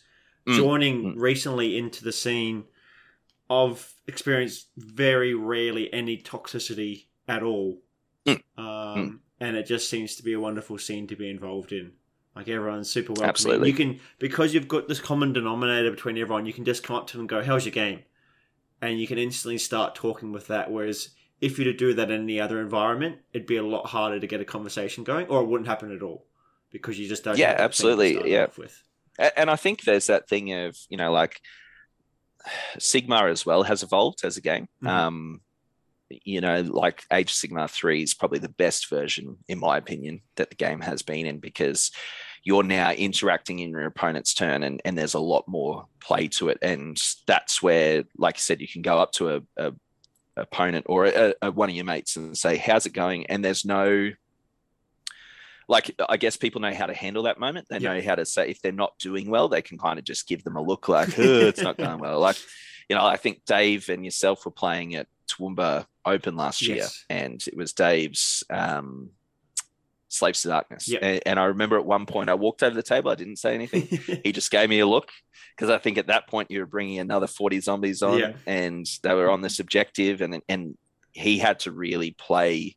mm. 0.47 0.55
joining 0.55 1.03
mm. 1.03 1.13
recently 1.17 1.77
into 1.77 2.03
the 2.03 2.11
scene, 2.11 2.65
I've 3.49 3.93
experienced 4.07 4.67
very 4.77 5.33
rarely 5.33 5.91
any 5.91 6.17
toxicity 6.17 7.05
at 7.27 7.41
all, 7.41 7.79
mm. 8.25 8.39
Um, 8.55 8.65
mm. 8.65 9.19
and 9.39 9.57
it 9.57 9.65
just 9.65 9.89
seems 9.89 10.15
to 10.17 10.23
be 10.23 10.33
a 10.33 10.39
wonderful 10.39 10.77
scene 10.77 11.07
to 11.07 11.15
be 11.15 11.29
involved 11.29 11.71
in. 11.71 11.93
Like 12.35 12.49
everyone's 12.49 12.89
super 12.89 13.13
welcoming. 13.13 13.29
Absolutely. 13.29 13.69
You 13.69 13.75
can 13.75 13.99
because 14.19 14.53
you've 14.53 14.67
got 14.67 14.87
this 14.87 14.99
common 14.99 15.33
denominator 15.33 15.89
between 15.89 16.17
everyone. 16.17 16.45
You 16.45 16.53
can 16.53 16.65
just 16.65 16.83
come 16.83 16.97
up 16.97 17.07
to 17.07 17.13
them 17.13 17.21
and 17.21 17.29
go, 17.29 17.41
"How's 17.41 17.65
your 17.65 17.71
game?" 17.71 18.03
and 18.81 18.99
you 18.99 19.07
can 19.07 19.17
instantly 19.17 19.57
start 19.57 19.95
talking 19.95 20.31
with 20.31 20.47
that. 20.47 20.71
Whereas 20.71 21.09
if 21.41 21.59
you 21.59 21.65
to 21.65 21.73
do 21.73 21.93
that 21.93 22.11
in 22.11 22.21
any 22.23 22.39
other 22.39 22.61
environment, 22.61 23.17
it'd 23.33 23.47
be 23.47 23.57
a 23.57 23.63
lot 23.63 23.87
harder 23.87 24.19
to 24.19 24.27
get 24.27 24.41
a 24.41 24.45
conversation 24.45 25.03
going, 25.03 25.27
or 25.27 25.41
it 25.41 25.47
wouldn't 25.47 25.67
happen 25.67 25.93
at 25.93 26.01
all 26.01 26.25
because 26.71 26.97
you 26.97 27.07
just 27.07 27.23
don't. 27.23 27.37
Yeah, 27.37 27.55
absolutely. 27.57 28.31
Yeah. 28.31 28.47
With. 28.57 28.81
And 29.37 29.49
I 29.49 29.55
think 29.55 29.83
there's 29.83 30.07
that 30.07 30.27
thing 30.27 30.51
of 30.53 30.77
you 30.89 30.97
know 30.97 31.11
like 31.11 31.39
Sigmar 32.77 33.29
as 33.29 33.45
well 33.45 33.63
has 33.63 33.83
evolved 33.83 34.23
as 34.23 34.37
a 34.37 34.41
game. 34.41 34.67
Mm-hmm. 34.83 34.87
Um, 34.87 35.41
you 36.09 36.41
know, 36.41 36.61
like 36.61 37.03
Age 37.11 37.33
Sigmar 37.33 37.69
3 37.69 38.03
is 38.03 38.13
probably 38.13 38.39
the 38.39 38.49
best 38.49 38.89
version, 38.89 39.37
in 39.47 39.59
my 39.59 39.77
opinion, 39.77 40.21
that 40.35 40.49
the 40.49 40.55
game 40.55 40.81
has 40.81 41.01
been 41.01 41.25
in 41.25 41.39
because 41.39 41.91
you're 42.43 42.63
now 42.63 42.91
interacting 42.91 43.57
in 43.59 43.71
your 43.71 43.85
opponent's 43.85 44.35
turn 44.35 44.61
and, 44.61 44.81
and 44.85 44.95
there's 44.95 45.15
a 45.15 45.19
lot 45.19 45.47
more 45.47 45.87
play 45.99 46.27
to 46.27 46.49
it. 46.49 46.59
And 46.61 46.95
that's 47.25 47.61
where, 47.61 48.03
like 48.17 48.35
you 48.35 48.41
said, 48.41 48.61
you 48.61 48.67
can 48.67 48.83
go 48.83 48.99
up 48.99 49.13
to 49.13 49.37
a, 49.37 49.41
a 49.57 49.73
opponent 50.37 50.85
or 50.89 51.05
a, 51.05 51.33
a, 51.41 51.51
one 51.51 51.69
of 51.69 51.75
your 51.75 51.85
mates 51.85 52.15
and 52.15 52.37
say, 52.37 52.57
"How's 52.57 52.85
it 52.85 52.93
going?" 52.93 53.25
And 53.27 53.43
there's 53.43 53.65
no 53.65 54.11
like 55.67 55.95
I 56.07 56.17
guess 56.17 56.37
people 56.37 56.61
know 56.61 56.73
how 56.73 56.85
to 56.85 56.93
handle 56.93 57.23
that 57.23 57.39
moment. 57.39 57.67
They 57.69 57.79
know 57.79 58.01
how 58.01 58.15
to 58.15 58.25
say 58.25 58.49
if 58.49 58.61
they're 58.61 58.71
not 58.71 58.97
doing 58.99 59.29
well, 59.29 59.49
they 59.49 59.61
can 59.61 59.77
kind 59.77 59.97
of 59.99 60.05
just 60.05 60.27
give 60.27 60.43
them 60.43 60.55
a 60.55 60.61
look 60.61 60.87
like, 60.87 61.17
oh, 61.17 61.47
it's 61.47 61.61
not 61.61 61.77
going 61.77 61.99
well. 61.99 62.19
Like, 62.19 62.37
you 62.89 62.95
know, 62.95 63.05
I 63.05 63.17
think 63.17 63.45
Dave 63.45 63.89
and 63.89 64.05
yourself 64.05 64.45
were 64.45 64.51
playing 64.51 64.95
at 64.95 65.07
Toowoomba 65.27 65.85
Open 66.05 66.35
last 66.35 66.61
yes. 66.61 66.67
year, 67.09 67.17
and 67.17 67.43
it 67.47 67.57
was 67.57 67.73
Dave's 67.73 68.43
um, 68.49 69.09
Slaves 70.15 70.41
to 70.41 70.49
Darkness. 70.49 70.87
Yep. 70.87 70.99
And, 71.03 71.21
and, 71.25 71.39
I 71.39 71.45
remember 71.45 71.77
at 71.77 71.85
one 71.85 72.05
point 72.05 72.29
I 72.29 72.35
walked 72.35 72.63
over 72.63 72.75
the 72.75 72.83
table. 72.83 73.11
I 73.11 73.15
didn't 73.15 73.37
say 73.37 73.53
anything. 73.53 73.87
he 74.23 74.31
just 74.31 74.51
gave 74.51 74.69
me 74.69 74.79
a 74.79 74.85
look 74.85 75.09
because 75.55 75.69
I 75.69 75.77
think 75.77 75.97
at 75.97 76.07
that 76.07 76.27
point 76.27 76.51
you 76.51 76.59
were 76.59 76.65
bringing 76.65 76.99
another 76.99 77.27
40 77.27 77.59
zombies 77.61 78.01
on 78.01 78.19
yeah. 78.19 78.33
and 78.45 78.85
they 79.03 79.13
were 79.13 79.29
on 79.29 79.41
this 79.41 79.59
objective 79.59 80.21
and, 80.21 80.41
and 80.47 80.77
he 81.11 81.39
had 81.39 81.59
to 81.61 81.71
really 81.71 82.11
play, 82.11 82.75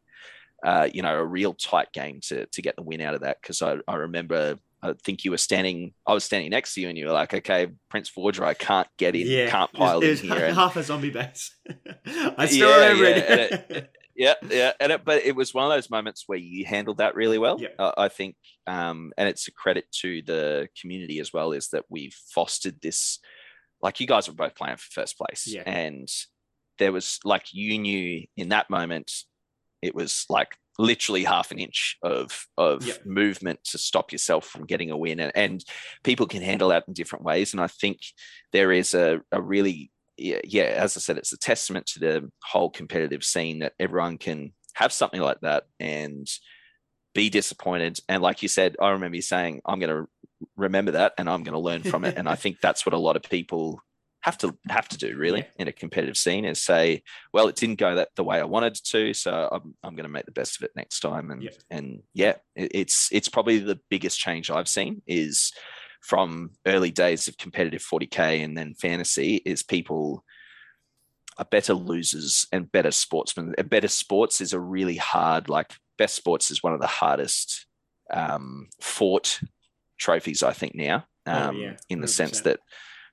uh, 0.64 0.88
you 0.92 1.02
know, 1.02 1.14
a 1.14 1.24
real 1.24 1.54
tight 1.54 1.92
game 1.92 2.20
to, 2.28 2.46
to 2.46 2.62
get 2.62 2.76
the 2.76 2.82
win 2.82 3.00
out 3.00 3.14
of 3.14 3.22
that. 3.22 3.42
Cause 3.42 3.62
I, 3.62 3.78
I 3.86 3.96
remember 3.96 4.58
I 4.80 4.92
think 5.02 5.24
you 5.24 5.32
were 5.32 5.38
standing. 5.38 5.92
I 6.06 6.14
was 6.14 6.22
standing 6.22 6.50
next 6.50 6.74
to 6.74 6.80
you, 6.80 6.88
and 6.88 6.96
you 6.96 7.06
were 7.06 7.12
like, 7.12 7.34
"Okay, 7.34 7.66
Prince 7.88 8.08
Forger, 8.08 8.44
I 8.44 8.54
can't 8.54 8.86
get 8.96 9.16
in, 9.16 9.26
yeah, 9.26 9.50
can't 9.50 9.72
pile 9.72 10.00
it 10.00 10.08
was, 10.08 10.22
in 10.22 10.30
here." 10.30 10.54
Half 10.54 10.76
a 10.76 10.84
zombie 10.84 11.10
base. 11.10 11.52
I 12.06 12.46
still 12.46 12.70
yeah, 12.70 12.88
remember 12.88 13.04
yeah, 13.04 13.16
it 13.70 13.97
yeah, 14.18 14.34
yeah, 14.50 14.72
and 14.80 14.90
it, 14.90 15.04
but 15.04 15.24
it 15.24 15.36
was 15.36 15.54
one 15.54 15.64
of 15.64 15.70
those 15.70 15.90
moments 15.90 16.24
where 16.26 16.38
you 16.38 16.66
handled 16.66 16.98
that 16.98 17.14
really 17.14 17.38
well. 17.38 17.56
Yeah. 17.60 17.68
Uh, 17.78 17.92
I 17.96 18.08
think, 18.08 18.34
um, 18.66 19.12
and 19.16 19.28
it's 19.28 19.46
a 19.46 19.52
credit 19.52 19.86
to 20.00 20.22
the 20.22 20.68
community 20.78 21.20
as 21.20 21.32
well, 21.32 21.52
is 21.52 21.68
that 21.68 21.84
we've 21.88 22.16
fostered 22.34 22.80
this. 22.82 23.20
Like 23.80 24.00
you 24.00 24.08
guys 24.08 24.26
were 24.26 24.34
both 24.34 24.56
playing 24.56 24.76
for 24.76 24.88
first 24.90 25.16
place, 25.16 25.46
yeah. 25.46 25.62
and 25.64 26.08
there 26.78 26.90
was 26.90 27.20
like 27.24 27.54
you 27.54 27.78
knew 27.78 28.24
in 28.36 28.48
that 28.48 28.68
moment, 28.68 29.12
it 29.82 29.94
was 29.94 30.26
like 30.28 30.56
literally 30.80 31.24
half 31.24 31.52
an 31.52 31.58
inch 31.58 31.96
of 32.02 32.46
of 32.56 32.84
yep. 32.84 33.06
movement 33.06 33.60
to 33.64 33.78
stop 33.78 34.10
yourself 34.10 34.46
from 34.46 34.66
getting 34.66 34.90
a 34.90 34.96
win, 34.96 35.20
and, 35.20 35.32
and 35.36 35.64
people 36.02 36.26
can 36.26 36.42
handle 36.42 36.70
that 36.70 36.84
in 36.88 36.92
different 36.92 37.24
ways. 37.24 37.52
And 37.52 37.60
I 37.60 37.68
think 37.68 38.00
there 38.52 38.72
is 38.72 38.94
a, 38.94 39.20
a 39.30 39.40
really 39.40 39.92
yeah, 40.18 40.64
as 40.64 40.96
I 40.96 41.00
said, 41.00 41.18
it's 41.18 41.32
a 41.32 41.38
testament 41.38 41.86
to 41.86 42.00
the 42.00 42.30
whole 42.44 42.70
competitive 42.70 43.24
scene 43.24 43.60
that 43.60 43.74
everyone 43.78 44.18
can 44.18 44.52
have 44.74 44.92
something 44.92 45.20
like 45.20 45.40
that 45.42 45.64
and 45.80 46.28
be 47.14 47.30
disappointed. 47.30 47.98
And 48.08 48.22
like 48.22 48.42
you 48.42 48.48
said, 48.48 48.76
I 48.80 48.90
remember 48.90 49.16
you 49.16 49.22
saying, 49.22 49.60
I'm 49.64 49.80
going 49.80 49.90
to 49.90 50.08
remember 50.56 50.92
that 50.92 51.14
and 51.18 51.28
I'm 51.28 51.42
going 51.42 51.54
to 51.54 51.58
learn 51.58 51.82
from 51.82 52.04
it. 52.04 52.16
and 52.16 52.28
I 52.28 52.34
think 52.36 52.60
that's 52.60 52.84
what 52.84 52.94
a 52.94 52.98
lot 52.98 53.16
of 53.16 53.22
people 53.22 53.80
have 54.20 54.38
to 54.38 54.56
have 54.68 54.88
to 54.88 54.98
do 54.98 55.16
really 55.16 55.40
yeah. 55.40 55.46
in 55.58 55.68
a 55.68 55.72
competitive 55.72 56.16
scene 56.16 56.44
is 56.44 56.60
say, 56.60 57.02
well, 57.32 57.48
it 57.48 57.56
didn't 57.56 57.78
go 57.78 57.94
that 57.94 58.08
the 58.16 58.24
way 58.24 58.40
I 58.40 58.44
wanted 58.44 58.74
to, 58.74 59.14
so 59.14 59.48
I'm, 59.50 59.74
I'm 59.82 59.94
going 59.94 60.04
to 60.04 60.10
make 60.10 60.26
the 60.26 60.32
best 60.32 60.58
of 60.58 60.64
it 60.64 60.72
next 60.74 61.00
time. 61.00 61.30
And 61.30 61.42
yeah. 61.42 61.50
and 61.70 62.02
yeah, 62.14 62.34
it, 62.56 62.72
it's 62.74 63.08
it's 63.12 63.28
probably 63.28 63.58
the 63.58 63.78
biggest 63.88 64.18
change 64.18 64.50
I've 64.50 64.68
seen 64.68 65.02
is 65.06 65.52
from 66.08 66.52
early 66.64 66.90
days 66.90 67.28
of 67.28 67.36
competitive 67.36 67.82
40k 67.82 68.42
and 68.42 68.56
then 68.56 68.72
fantasy 68.72 69.42
is 69.44 69.62
people 69.62 70.24
are 71.36 71.44
better 71.44 71.74
losers 71.74 72.46
and 72.50 72.72
better 72.72 72.90
sportsmen. 72.90 73.54
A 73.58 73.62
better 73.62 73.88
sports 73.88 74.40
is 74.40 74.54
a 74.54 74.58
really 74.58 74.96
hard, 74.96 75.50
like 75.50 75.74
best 75.98 76.14
sports 76.14 76.50
is 76.50 76.62
one 76.62 76.72
of 76.72 76.80
the 76.80 76.86
hardest 76.86 77.66
um, 78.10 78.68
fought 78.80 79.38
trophies, 79.98 80.42
I 80.42 80.54
think 80.54 80.74
now, 80.74 81.04
oh, 81.26 81.32
um, 81.32 81.56
oh, 81.56 81.58
yeah. 81.58 81.76
in 81.90 82.00
the 82.00 82.08
sense 82.08 82.40
that 82.40 82.60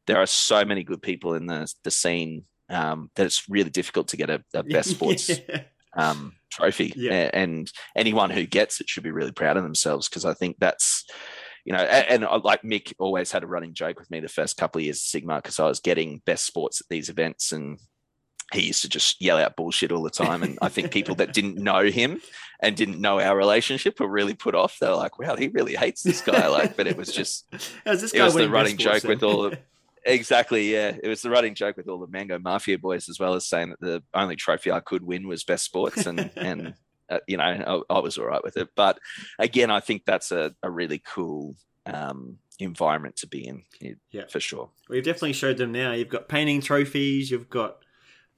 there 0.07 0.17
are 0.17 0.25
so 0.25 0.63
many 0.63 0.85
good 0.85 1.01
people 1.01 1.33
in 1.33 1.47
the 1.47 1.69
the 1.83 1.91
scene 1.91 2.45
um, 2.69 3.11
that 3.15 3.25
it's 3.25 3.49
really 3.49 3.71
difficult 3.71 4.07
to 4.09 4.17
get 4.17 4.29
a, 4.29 4.41
a 4.53 4.63
best 4.63 4.89
sports 4.95 5.29
yeah. 5.29 5.63
um, 5.97 6.31
trophy. 6.49 6.93
Yeah. 6.95 7.29
And 7.33 7.69
anyone 7.93 8.29
who 8.29 8.45
gets 8.45 8.79
it 8.79 8.87
should 8.87 9.03
be 9.03 9.11
really 9.11 9.33
proud 9.33 9.57
of 9.57 9.63
themselves 9.63 10.07
because 10.07 10.23
I 10.23 10.33
think 10.33 10.55
that's 10.59 11.05
you 11.65 11.73
know, 11.73 11.79
and, 11.79 12.23
and, 12.23 12.25
uh, 12.25 12.39
like 12.43 12.61
Mick 12.61 12.93
always 12.99 13.31
had 13.31 13.43
a 13.43 13.47
running 13.47 13.73
joke 13.73 13.99
with 13.99 14.09
me 14.11 14.19
the 14.19 14.29
first 14.29 14.55
couple 14.55 14.79
of 14.79 14.85
years 14.85 14.97
of 14.97 15.21
Sigmar 15.21 15.41
because 15.41 15.59
I 15.59 15.67
was 15.67 15.79
getting 15.79 16.21
best 16.25 16.45
sports 16.45 16.79
at 16.79 16.87
these 16.89 17.09
events 17.09 17.51
and 17.51 17.79
he 18.53 18.67
used 18.67 18.83
to 18.83 18.89
just 18.89 19.19
yell 19.19 19.37
out 19.37 19.55
bullshit 19.55 19.91
all 19.91 20.03
the 20.03 20.11
time. 20.11 20.43
And 20.43 20.59
I 20.61 20.69
think 20.69 20.91
people 20.91 21.15
that 21.15 21.33
didn't 21.33 21.57
know 21.57 21.85
him 21.85 22.21
and 22.61 22.75
didn't 22.75 23.01
know 23.01 23.19
our 23.19 23.35
relationship 23.35 23.99
were 23.99 24.07
really 24.07 24.35
put 24.35 24.53
off. 24.53 24.77
They're 24.79 24.95
like, 24.95 25.17
wow, 25.17 25.35
he 25.35 25.47
really 25.47 25.75
hates 25.75 26.03
this 26.03 26.21
guy. 26.21 26.47
Like, 26.47 26.77
but 26.77 26.85
it 26.85 26.95
was 26.95 27.11
just, 27.11 27.47
How's 27.85 28.01
this 28.01 28.13
it 28.13 28.21
was 28.21 28.35
the 28.35 28.47
running 28.47 28.77
joke 28.77 29.03
with 29.03 29.23
all 29.23 29.49
the, 29.49 29.59
exactly. 30.05 30.71
Yeah. 30.71 30.95
It 31.01 31.07
was 31.07 31.23
the 31.23 31.31
running 31.31 31.55
joke 31.55 31.77
with 31.77 31.87
all 31.87 31.99
the 31.99 32.07
Mango 32.07 32.37
Mafia 32.37 32.77
boys, 32.77 33.09
as 33.09 33.19
well 33.19 33.33
as 33.33 33.47
saying 33.47 33.71
that 33.71 33.81
the 33.81 34.03
only 34.13 34.35
trophy 34.35 34.71
I 34.71 34.81
could 34.81 35.01
win 35.01 35.27
was 35.27 35.43
best 35.43 35.65
sports. 35.65 36.05
And, 36.05 36.29
and, 36.35 36.75
uh, 37.09 37.19
you 37.27 37.37
know, 37.37 37.43
I, 37.89 37.93
I, 37.93 37.99
was 37.99 38.17
all 38.17 38.25
right 38.25 38.43
with 38.43 38.57
it. 38.57 38.69
But 38.75 38.99
again, 39.39 39.71
I 39.71 39.79
think 39.79 40.05
that's 40.05 40.31
a, 40.31 40.55
a 40.63 40.69
really 40.69 40.99
cool 40.99 41.55
um, 41.85 42.37
environment 42.59 43.17
to 43.17 43.27
be 43.27 43.47
in, 43.47 43.63
yeah, 44.11 44.23
for 44.29 44.39
sure. 44.39 44.69
We've 44.89 45.03
definitely 45.03 45.33
showed 45.33 45.57
them 45.57 45.71
now. 45.71 45.93
You've 45.93 46.09
got 46.09 46.27
painting 46.27 46.61
trophies, 46.61 47.29
you've 47.29 47.49
got 47.49 47.77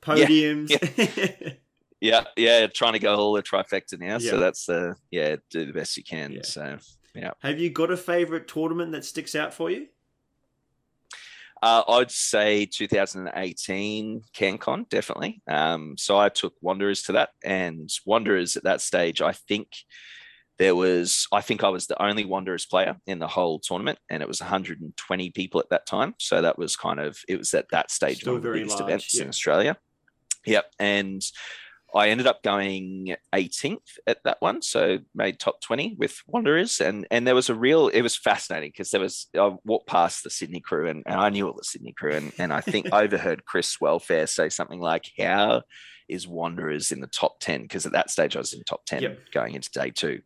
podiums. 0.01 0.70
Yeah, 0.70 1.05
yeah. 1.05 1.53
yeah, 2.01 2.24
yeah 2.36 2.68
trying 2.68 2.93
to 2.93 2.99
go 2.99 3.15
all 3.15 3.34
the 3.34 3.43
trifecta 3.43 3.99
now. 3.99 4.18
So 4.18 4.39
that's 4.39 4.70
uh, 4.70 4.93
yeah, 5.11 5.38
do 5.49 5.65
the 5.65 5.74
best 5.74 5.97
you 5.97 6.03
can. 6.03 6.43
So 6.43 6.78
yeah. 7.15 7.32
Have 7.39 7.59
you 7.59 7.70
got 7.70 7.91
a 7.91 7.97
favorite 7.97 8.47
tournament 8.47 8.91
that 8.91 9.05
sticks 9.05 9.36
out 9.36 9.53
for 9.53 9.72
you? 9.72 9.88
Uh, 11.61 11.83
I'd 11.87 12.11
say 12.11 12.65
2018 12.65 14.21
CanCon, 14.35 14.89
definitely. 14.89 15.41
Um, 15.47 15.95
so 15.97 16.17
I 16.17 16.29
took 16.29 16.53
Wanderers 16.61 17.03
to 17.03 17.13
that, 17.13 17.29
and 17.43 17.89
Wanderers 18.05 18.57
at 18.57 18.63
that 18.63 18.81
stage, 18.81 19.21
I 19.21 19.31
think 19.31 19.69
there 20.59 20.75
was, 20.75 21.27
I 21.31 21.41
think 21.41 21.63
I 21.63 21.69
was 21.69 21.87
the 21.87 22.01
only 22.01 22.25
Wanderers 22.25 22.65
player 22.65 22.97
in 23.05 23.19
the 23.19 23.27
whole 23.27 23.59
tournament, 23.59 23.99
and 24.09 24.21
it 24.21 24.27
was 24.27 24.41
120 24.41 25.29
people 25.31 25.59
at 25.59 25.69
that 25.69 25.85
time. 25.85 26.15
So 26.19 26.41
that 26.41 26.57
was 26.57 26.75
kind 26.75 26.99
of, 26.99 27.19
it 27.27 27.37
was 27.37 27.53
at 27.53 27.69
that 27.71 27.91
stage 27.91 28.21
Still 28.21 28.33
one 28.33 28.37
of 28.37 28.43
the 28.43 28.51
biggest 28.53 28.79
large, 28.79 28.89
events 28.89 29.15
yeah. 29.15 29.23
in 29.23 29.29
Australia. 29.29 29.77
Yep. 30.45 30.65
And 30.79 31.21
I 31.95 32.09
ended 32.09 32.27
up 32.27 32.43
going 32.43 33.15
18th 33.33 33.97
at 34.05 34.23
that 34.25 34.38
one, 34.41 34.61
so 34.61 34.99
made 35.15 35.39
top 35.39 35.61
20 35.61 35.95
with 35.97 36.21
Wanderers, 36.27 36.81
and 36.81 37.07
and 37.09 37.25
there 37.25 37.35
was 37.35 37.49
a 37.49 37.55
real. 37.55 37.88
It 37.88 38.01
was 38.01 38.15
fascinating 38.15 38.71
because 38.71 38.91
there 38.91 39.01
was 39.01 39.27
I 39.38 39.55
walked 39.63 39.88
past 39.88 40.23
the 40.23 40.29
Sydney 40.29 40.59
crew, 40.59 40.88
and, 40.88 41.03
and 41.05 41.15
I 41.15 41.29
knew 41.29 41.47
all 41.47 41.53
the 41.53 41.63
Sydney 41.63 41.93
crew, 41.93 42.13
and 42.13 42.33
and 42.38 42.53
I 42.53 42.61
think 42.61 42.89
I 42.93 43.03
overheard 43.03 43.45
Chris 43.45 43.79
Welfare 43.79 44.27
say 44.27 44.49
something 44.49 44.79
like, 44.81 45.09
"How 45.17 45.63
is 46.09 46.27
Wanderers 46.27 46.91
in 46.91 46.99
the 46.99 47.07
top 47.07 47.39
10?" 47.39 47.61
Because 47.61 47.85
at 47.85 47.93
that 47.93 48.09
stage 48.09 48.35
I 48.35 48.39
was 48.39 48.53
in 48.53 48.63
top 48.63 48.85
10 48.85 49.01
Yep. 49.01 49.19
going 49.33 49.55
into 49.55 49.71
day 49.71 49.91
two. 49.91 50.21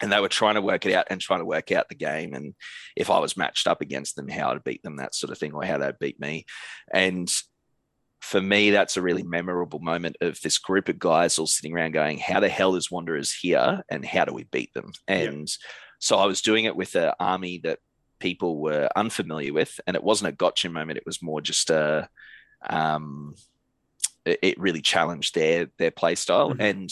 And 0.00 0.10
they 0.10 0.20
were 0.20 0.28
trying 0.28 0.56
to 0.56 0.62
work 0.62 0.84
it 0.84 0.94
out 0.94 1.06
and 1.10 1.20
trying 1.20 1.38
to 1.38 1.44
work 1.44 1.70
out 1.70 1.88
the 1.88 1.94
game 1.94 2.34
and 2.34 2.54
if 2.96 3.08
I 3.08 3.20
was 3.20 3.36
matched 3.36 3.68
up 3.68 3.80
against 3.80 4.16
them, 4.16 4.26
how 4.26 4.52
to 4.52 4.58
beat 4.58 4.82
them, 4.82 4.96
that 4.96 5.14
sort 5.14 5.30
of 5.30 5.38
thing, 5.38 5.52
or 5.52 5.64
how 5.64 5.78
they'd 5.78 5.98
beat 6.00 6.18
me. 6.18 6.44
And 6.92 7.32
for 8.22 8.40
me, 8.40 8.70
that's 8.70 8.96
a 8.96 9.02
really 9.02 9.24
memorable 9.24 9.80
moment 9.80 10.16
of 10.20 10.40
this 10.40 10.56
group 10.56 10.88
of 10.88 10.98
guys 10.98 11.38
all 11.38 11.46
sitting 11.46 11.74
around 11.74 11.90
going, 11.90 12.18
How 12.18 12.38
the 12.38 12.48
hell 12.48 12.76
is 12.76 12.90
Wanderers 12.90 13.32
here 13.32 13.82
and 13.90 14.04
how 14.04 14.24
do 14.24 14.32
we 14.32 14.44
beat 14.44 14.72
them? 14.74 14.92
And 15.08 15.48
so 15.98 16.16
I 16.16 16.26
was 16.26 16.40
doing 16.40 16.64
it 16.64 16.76
with 16.76 16.94
an 16.94 17.12
army 17.18 17.60
that 17.64 17.80
people 18.20 18.60
were 18.60 18.88
unfamiliar 18.94 19.52
with. 19.52 19.80
And 19.88 19.96
it 19.96 20.04
wasn't 20.04 20.28
a 20.28 20.36
gotcha 20.36 20.70
moment, 20.70 20.98
it 20.98 21.06
was 21.06 21.20
more 21.20 21.40
just 21.40 21.68
a, 21.70 22.08
um, 22.70 23.34
it, 24.24 24.38
it 24.40 24.60
really 24.60 24.82
challenged 24.82 25.34
their 25.34 25.66
their 25.78 25.90
play 25.90 26.14
style. 26.14 26.54
Mhm. 26.54 26.60
And, 26.60 26.90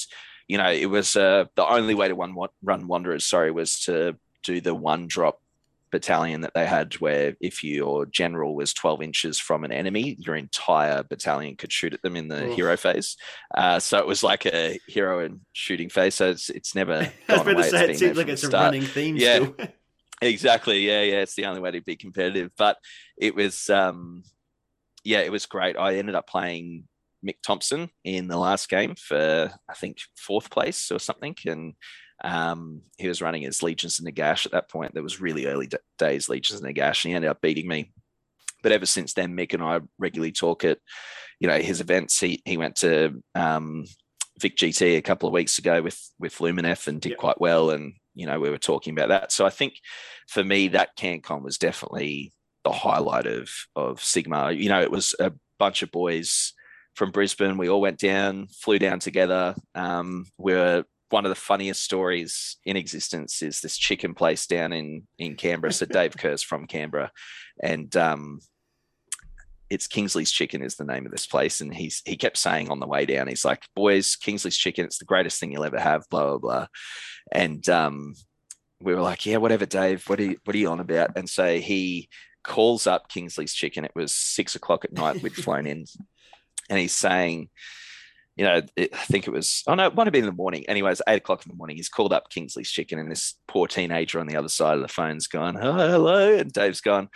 you 0.49 0.59
know, 0.59 0.71
it 0.71 0.91
was 0.91 1.15
uh, 1.15 1.45
the 1.55 1.65
only 1.65 1.95
way 1.95 2.09
to 2.09 2.15
run, 2.15 2.35
run 2.61 2.89
Wanderers, 2.89 3.25
sorry, 3.25 3.53
was 3.53 3.81
to 3.83 4.17
do 4.43 4.61
the 4.61 4.75
one 4.75 5.07
drop 5.07 5.40
battalion 5.91 6.41
that 6.43 6.53
they 6.55 6.67
had 6.67 6.95
where 6.95 7.37
if 7.41 7.65
your 7.65 8.07
general 8.07 8.55
was 8.55 8.73
12 8.75 9.03
inches 9.03 9.39
from 9.39 9.65
an 9.65 9.73
enemy 9.73 10.17
your 10.19 10.37
entire 10.37 11.03
battalion 11.03 11.57
could 11.57 11.73
shoot 11.73 11.93
at 11.95 12.03
them 12.03 12.17
in 12.17 12.29
the 12.29 12.45
Oh. 12.47 12.55
hero 12.55 12.77
phase 12.77 13.17
uh, 13.57 13.79
so 13.79 13.99
it 13.99 14.07
was 14.07 14.23
like 14.23 14.47
a 14.47 14.79
hero 14.87 15.25
and 15.25 15.41
shooting 15.53 15.89
phase 15.89 16.15
so 16.15 16.31
it's, 16.31 16.49
it's 16.51 16.75
never 16.75 17.11
I 17.29 17.33
was 17.33 17.41
about 17.43 17.51
to 17.53 17.57
away. 17.59 17.71
say 17.71 17.91
it 17.91 17.99
seems 17.99 18.17
like 18.17 18.29
it's 18.29 18.43
a 18.45 18.47
start. 18.49 18.65
running 18.67 18.83
theme 18.83 19.17
Yeah. 19.17 19.37
still. 19.37 19.55
exactly 20.23 20.87
yeah 20.87 21.03
yeah 21.03 21.21
it's 21.21 21.35
the 21.35 21.47
only 21.47 21.61
way 21.61 21.71
to 21.71 21.81
be 21.81 21.97
competitive 21.97 22.51
but 22.59 22.77
it 23.19 23.35
was 23.35 23.71
um 23.71 24.23
yeah 25.03 25.21
it 25.21 25.33
was 25.33 25.47
great 25.47 25.77
i 25.79 25.97
ended 25.97 26.15
up 26.15 26.27
playing 26.27 26.85
mick 27.25 27.37
thompson 27.43 27.89
in 28.05 28.29
the 28.29 28.37
last 28.37 28.69
game 28.69 28.95
for 28.97 29.51
i 29.69 29.75
think 29.75 29.97
fourth 30.17 30.51
place 30.51 30.91
or 30.93 30.99
something 30.99 31.35
and 31.47 31.75
um 32.23 32.83
he 32.99 33.09
was 33.09 33.23
running 33.23 33.43
his 33.43 33.63
legions 33.63 33.99
and 33.99 34.09
nagash 34.09 34.47
at 34.47 34.53
that 34.53 34.69
point 34.69 34.95
that 34.95 35.03
was 35.03 35.21
really 35.21 35.47
early 35.47 35.67
d- 35.67 35.77
days 35.99 36.29
legions 36.29 36.61
and 36.61 36.75
nagash 36.75 37.05
and 37.05 37.11
he 37.11 37.15
ended 37.15 37.31
up 37.31 37.41
beating 37.41 37.67
me 37.69 37.93
but 38.63 38.73
ever 38.73 38.87
since 38.87 39.15
then 39.15 39.37
mick 39.37 39.55
and 39.55 39.63
i 39.63 39.81
regularly 39.99 40.33
talk 40.33 40.65
at 40.65 40.79
you 41.39 41.49
know 41.49 41.59
his 41.59 41.81
events 41.81 42.21
he 42.21 42.43
he 42.45 42.57
went 42.57 42.77
to 42.77 43.23
um 43.35 43.85
Vic 44.41 44.57
GT 44.57 44.97
a 44.97 45.03
couple 45.03 45.27
of 45.29 45.35
weeks 45.35 45.59
ago 45.59 45.83
with 45.83 46.01
with 46.19 46.39
Lumineth 46.39 46.89
and 46.89 47.01
did 47.01 47.11
Yep. 47.11 47.19
quite 47.19 47.41
well, 47.41 47.71
and 47.71 47.93
you 48.15 48.27
know 48.27 48.41
we 48.41 48.49
were 48.51 48.59
talking 48.59 48.95
about 48.95 49.11
that. 49.11 49.33
So 49.33 49.45
I 49.45 49.51
think 49.51 49.75
for 50.29 50.43
me 50.43 50.69
that 50.69 50.97
CanCon 50.97 51.43
was 51.43 51.59
definitely 51.59 52.33
the 52.65 52.73
highlight 52.73 53.27
of 53.27 53.51
of 53.77 53.99
Sigmar. 53.99 54.57
You 54.59 54.71
know, 54.71 54.81
it 54.81 54.91
was 54.91 55.15
a 55.21 55.33
bunch 55.59 55.83
of 55.83 55.91
boys 55.91 56.55
from 56.95 57.11
Brisbane. 57.11 57.59
We 57.59 57.69
all 57.69 57.81
went 57.83 57.99
down, 57.99 58.47
flew 58.49 58.79
down 58.79 58.99
together. 58.99 59.55
Um, 59.75 60.25
we 60.39 60.55
were 60.55 60.85
one 61.11 61.25
of 61.25 61.31
the 61.31 61.35
funniest 61.35 61.83
stories 61.83 62.57
in 62.65 62.77
existence 62.77 63.43
is 63.43 63.61
this 63.61 63.77
chicken 63.77 64.15
place 64.15 64.47
down 64.47 64.73
in 64.73 65.07
in 65.19 65.37
Canberra. 65.37 65.73
So 65.73 65.87
Dave 65.87 66.17
Kerr's 66.19 66.43
from 66.43 66.67
Canberra, 66.67 67.11
and 67.63 67.95
um, 67.97 68.41
it's 69.69 69.87
Kingsley's 69.87 70.31
Chicken 70.33 70.63
is 70.63 70.77
the 70.77 70.85
name 70.85 71.07
of 71.07 71.13
this 71.13 71.27
place, 71.27 71.61
and 71.61 71.75
he's 71.75 72.03
he 72.05 72.17
kept 72.17 72.37
saying 72.37 72.71
on 72.71 72.81
the 72.81 72.87
way 72.87 73.07
down, 73.07 73.29
he's 73.29 73.45
like, 73.45 73.63
"Boys, 73.75 74.17
Kingsley's 74.17 74.57
Chicken, 74.57 74.85
it's 74.85 74.99
the 74.99 75.05
greatest 75.05 75.39
thing 75.39 75.53
you'll 75.53 75.65
ever 75.65 75.81
have." 75.81 76.05
Blah 76.11 76.27
blah 76.27 76.39
blah, 76.39 76.67
and 77.33 77.69
um, 77.69 78.15
we 78.81 78.95
were 78.95 79.03
like, 79.03 79.27
"Yeah, 79.27 79.37
whatever, 79.39 79.67
Dave. 79.67 80.05
What 80.09 80.21
are 80.21 80.25
you, 80.25 80.37
what 80.45 80.55
are 80.55 80.59
you 80.59 80.71
on 80.71 80.81
about?" 80.81 81.13
And 81.17 81.29
so 81.29 81.59
he 81.59 82.09
calls 82.43 82.87
up 82.87 83.09
Kingsley's 83.09 83.55
Chicken. 83.55 83.85
It 83.85 83.93
was 83.95 84.15
six 84.15 84.55
o'clock 84.55 84.85
at 84.85 84.93
night. 84.93 85.23
We'd 85.23 85.35
flown 85.45 85.67
in, 85.67 85.85
and 86.69 86.79
he's 86.79 86.95
saying, 86.95 87.51
you 88.41 88.47
know, 88.47 88.63
it, 88.75 88.95
I 88.95 89.05
think 89.05 89.27
it 89.27 89.33
was, 89.33 89.63
oh 89.67 89.75
no, 89.75 89.87
it 89.87 89.95
might 89.95 90.07
have 90.07 90.15
been 90.15 90.25
in 90.25 90.31
the 90.31 90.35
morning. 90.35 90.65
Anyways, 90.67 91.03
eight 91.07 91.19
o'clock 91.19 91.45
in 91.45 91.51
the 91.51 91.59
morning, 91.59 91.77
he's 91.77 91.91
called 91.91 92.11
up 92.11 92.31
Kingsley's 92.31 92.71
Chicken, 92.71 92.99
and 92.99 93.11
this 93.11 93.35
poor 93.47 93.67
teenager 93.67 94.19
on 94.19 94.27
the 94.27 94.37
other 94.37 94.49
side 94.49 94.77
of 94.77 94.81
the 94.81 94.89
phone's 94.89 95.27
gone, 95.27 95.59
oh, 95.61 95.75
hello. 95.75 96.39
And 96.39 96.51
Dave's 96.51 96.81
gone, 96.81 97.11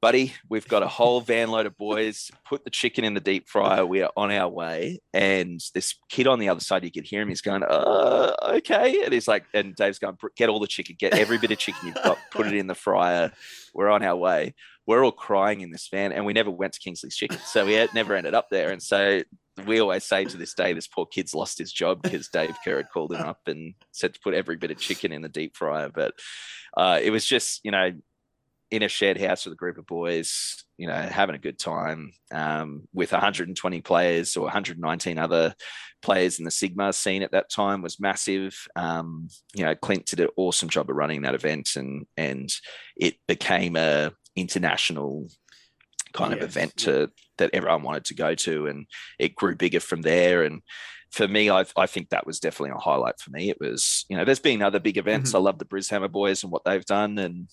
buddy, 0.00 0.32
we've 0.48 0.66
got 0.66 0.82
a 0.82 0.88
whole 0.88 1.20
van 1.20 1.50
load 1.50 1.66
of 1.66 1.76
boys. 1.76 2.30
Put 2.48 2.64
the 2.64 2.70
chicken 2.70 3.04
in 3.04 3.12
the 3.12 3.20
deep 3.20 3.50
fryer. 3.50 3.84
We 3.84 4.00
are 4.00 4.12
on 4.16 4.30
our 4.30 4.48
way. 4.48 5.02
And 5.12 5.60
this 5.74 5.94
kid 6.08 6.26
on 6.26 6.38
the 6.38 6.48
other 6.48 6.60
side, 6.60 6.84
you 6.84 6.90
could 6.90 7.04
hear 7.04 7.20
him. 7.20 7.28
He's 7.28 7.42
going, 7.42 7.62
uh, 7.62 8.32
okay. 8.42 9.02
And 9.04 9.12
he's 9.12 9.28
like, 9.28 9.44
and 9.52 9.76
Dave's 9.76 9.98
going, 9.98 10.16
get 10.36 10.48
all 10.48 10.58
the 10.58 10.66
chicken, 10.66 10.96
get 10.98 11.12
every 11.12 11.36
bit 11.36 11.50
of 11.50 11.58
chicken 11.58 11.88
you've 11.88 12.02
got, 12.02 12.16
put 12.30 12.46
it 12.46 12.54
in 12.54 12.66
the 12.66 12.74
fryer. 12.74 13.30
We're 13.74 13.90
on 13.90 14.02
our 14.02 14.16
way. 14.16 14.54
We're 14.86 15.04
all 15.04 15.12
crying 15.12 15.60
in 15.60 15.70
this 15.70 15.86
van, 15.88 16.10
and 16.10 16.24
we 16.24 16.32
never 16.32 16.50
went 16.50 16.72
to 16.72 16.80
Kingsley's 16.80 17.14
Chicken, 17.14 17.38
so 17.44 17.64
we 17.64 17.74
had, 17.74 17.94
never 17.94 18.16
ended 18.16 18.34
up 18.34 18.48
there. 18.50 18.70
And 18.70 18.82
so 18.82 19.20
we 19.66 19.80
always 19.80 20.04
say 20.04 20.24
to 20.24 20.36
this 20.36 20.54
day, 20.54 20.72
this 20.72 20.86
poor 20.86 21.06
kid's 21.06 21.34
lost 21.34 21.58
his 21.58 21.72
job 21.72 22.02
because 22.02 22.28
Dave 22.28 22.56
Kerr 22.64 22.78
had 22.78 22.90
called 22.90 23.12
him 23.12 23.22
up 23.22 23.40
and 23.46 23.74
said 23.92 24.14
to 24.14 24.20
put 24.20 24.34
every 24.34 24.56
bit 24.56 24.70
of 24.70 24.78
chicken 24.78 25.12
in 25.12 25.22
the 25.22 25.28
deep 25.28 25.56
fryer. 25.56 25.90
But 25.92 26.14
uh, 26.76 27.00
it 27.02 27.10
was 27.10 27.24
just, 27.24 27.60
you 27.64 27.70
know, 27.70 27.92
in 28.70 28.82
a 28.82 28.88
shared 28.88 29.20
house 29.20 29.44
with 29.44 29.52
a 29.52 29.56
group 29.56 29.78
of 29.78 29.86
boys, 29.86 30.64
you 30.76 30.86
know, 30.86 30.94
having 30.94 31.34
a 31.34 31.40
good 31.40 31.58
time 31.58 32.12
um, 32.30 32.88
with 32.94 33.12
120 33.12 33.80
players 33.80 34.36
or 34.36 34.44
119 34.44 35.18
other 35.18 35.54
players 36.02 36.38
in 36.38 36.44
the 36.44 36.50
Sigmar 36.50 36.94
scene 36.94 37.22
at 37.22 37.32
that 37.32 37.50
time 37.50 37.82
was 37.82 38.00
massive. 38.00 38.56
Um, 38.76 39.28
you 39.54 39.64
know, 39.64 39.74
Clint 39.74 40.06
did 40.06 40.20
an 40.20 40.28
awesome 40.36 40.68
job 40.68 40.88
of 40.88 40.96
running 40.96 41.22
that 41.22 41.34
event, 41.34 41.70
and 41.76 42.06
and 42.16 42.48
it 42.96 43.16
became 43.26 43.76
a 43.76 44.12
international 44.36 45.28
kind 46.12 46.32
of 46.32 46.42
event 46.42 46.76
to 46.78 47.10
that 47.38 47.50
everyone 47.52 47.82
wanted 47.82 48.04
to 48.06 48.14
go 48.14 48.34
to, 48.34 48.66
and 48.66 48.86
it 49.18 49.34
grew 49.34 49.56
bigger 49.56 49.80
from 49.80 50.02
there. 50.02 50.42
And 50.42 50.62
for 51.10 51.26
me, 51.26 51.50
I, 51.50 51.64
I 51.76 51.86
think 51.86 52.10
that 52.10 52.26
was 52.26 52.38
definitely 52.40 52.74
a 52.76 52.80
highlight 52.80 53.18
for 53.18 53.30
me. 53.30 53.50
It 53.50 53.58
was, 53.60 54.04
you 54.08 54.16
know, 54.16 54.24
there's 54.24 54.38
been 54.40 54.62
other 54.62 54.78
big 54.80 54.96
events. 54.98 55.32
Mhm. 55.32 55.36
I 55.36 55.38
love 55.38 55.58
the 55.58 55.64
Brishammer 55.64 56.10
boys 56.10 56.42
and 56.42 56.52
what 56.52 56.64
they've 56.64 56.84
done, 56.84 57.18
and 57.18 57.48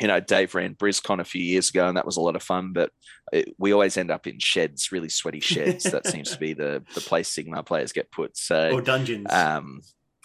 you 0.00 0.06
know, 0.06 0.20
Dave 0.20 0.54
ran 0.54 0.76
BrizCon 0.76 1.18
a 1.18 1.24
few 1.24 1.42
years 1.42 1.70
ago, 1.70 1.88
and 1.88 1.96
that 1.96 2.06
was 2.06 2.16
a 2.16 2.20
lot 2.20 2.36
of 2.36 2.42
fun. 2.42 2.72
But 2.72 2.92
it, 3.32 3.54
we 3.58 3.72
always 3.72 3.96
end 3.96 4.12
up 4.12 4.26
in 4.28 4.38
sheds, 4.38 4.92
really 4.92 5.08
sweaty 5.08 5.40
sheds. 5.40 5.84
that 5.84 6.06
seems 6.12 6.30
to 6.30 6.38
be 6.38 6.52
the 6.52 6.84
the 6.94 7.00
place 7.00 7.34
Sigmar 7.34 7.66
players 7.66 7.92
get 7.92 8.10
put. 8.12 8.36
So, 8.36 8.70
or 8.72 8.80
dungeons. 8.80 9.26
um, 9.32 9.80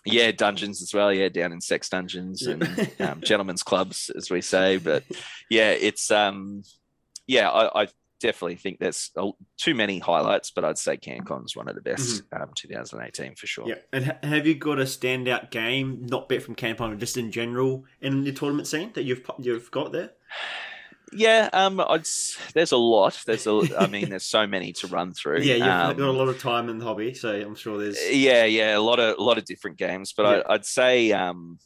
yeah, 0.06 0.32
dungeons 0.32 0.82
as 0.84 0.94
well. 0.94 1.12
Yeah, 1.14 1.30
down 1.30 1.52
in 1.54 1.60
sex 1.62 1.90
dungeons 1.90 2.46
and 2.46 2.64
um, 3.00 3.22
gentlemen's 3.22 3.64
clubs, 3.64 4.12
as 4.16 4.30
we 4.30 4.42
say. 4.42 4.78
But 4.78 5.04
yeah, 5.50 5.72
it's 5.72 6.12
um, 6.12 6.62
yeah, 7.28 7.50
I, 7.50 7.84
I 7.84 7.88
definitely 8.20 8.56
think 8.56 8.80
there's 8.80 9.12
too 9.58 9.76
many 9.76 10.00
highlights, 10.00 10.52
but 10.52 10.64
I'd 10.64 10.78
say 10.78 10.96
CanCon's 10.98 11.56
one 11.56 11.68
of 11.68 11.76
the 11.76 11.82
best 11.82 12.24
um, 12.32 12.50
2018 12.56 13.36
for 13.36 13.48
sure. 13.48 13.68
yeah. 13.68 13.76
And 13.92 14.06
ha- 14.06 14.18
have 14.24 14.48
you 14.48 14.56
got 14.56 14.80
a 14.80 14.84
standout 14.84 15.52
game, 15.52 16.06
not 16.06 16.30
bet 16.30 16.42
from 16.42 16.56
but 16.56 17.00
just 17.00 17.18
in 17.18 17.32
general 17.32 17.84
in 18.02 18.24
the 18.24 18.32
tournament 18.32 18.68
scene 18.68 18.92
that 18.94 19.04
you've 19.04 19.26
you've 19.40 19.72
got 19.72 19.92
there? 19.92 20.12
Yeah, 21.16 21.50
um, 21.54 21.80
I'd, 21.80 22.08
there's 22.56 22.72
a 22.72 22.78
lot. 22.78 23.22
There's 23.28 23.46
a, 23.46 23.62
I 23.78 23.86
mean, 23.88 24.10
there's 24.10 24.24
so 24.26 24.48
many 24.48 24.74
to 24.74 24.88
run 24.88 25.14
through. 25.14 25.40
Yeah, 25.44 25.56
you've 25.56 25.68
Um, 25.68 25.98
got 25.98 26.08
a 26.08 26.12
lot 26.12 26.28
of 26.28 26.40
time 26.40 26.70
in 26.70 26.80
the 26.80 26.86
hobby, 26.86 27.14
so 27.14 27.30
I'm 27.30 27.54
sure 27.56 27.78
there's. 27.78 28.00
Yeah, 28.10 28.46
yeah, 28.46 28.76
a 28.76 28.80
lot 28.80 29.00
of 29.00 29.18
a 29.20 29.22
lot 29.22 29.38
of 29.38 29.46
different 29.46 29.78
games, 29.78 30.14
but 30.16 30.24
Yeah. 30.24 30.42
I, 30.48 30.54
I'd 30.56 30.66
say 30.66 31.12
um, 31.12 31.60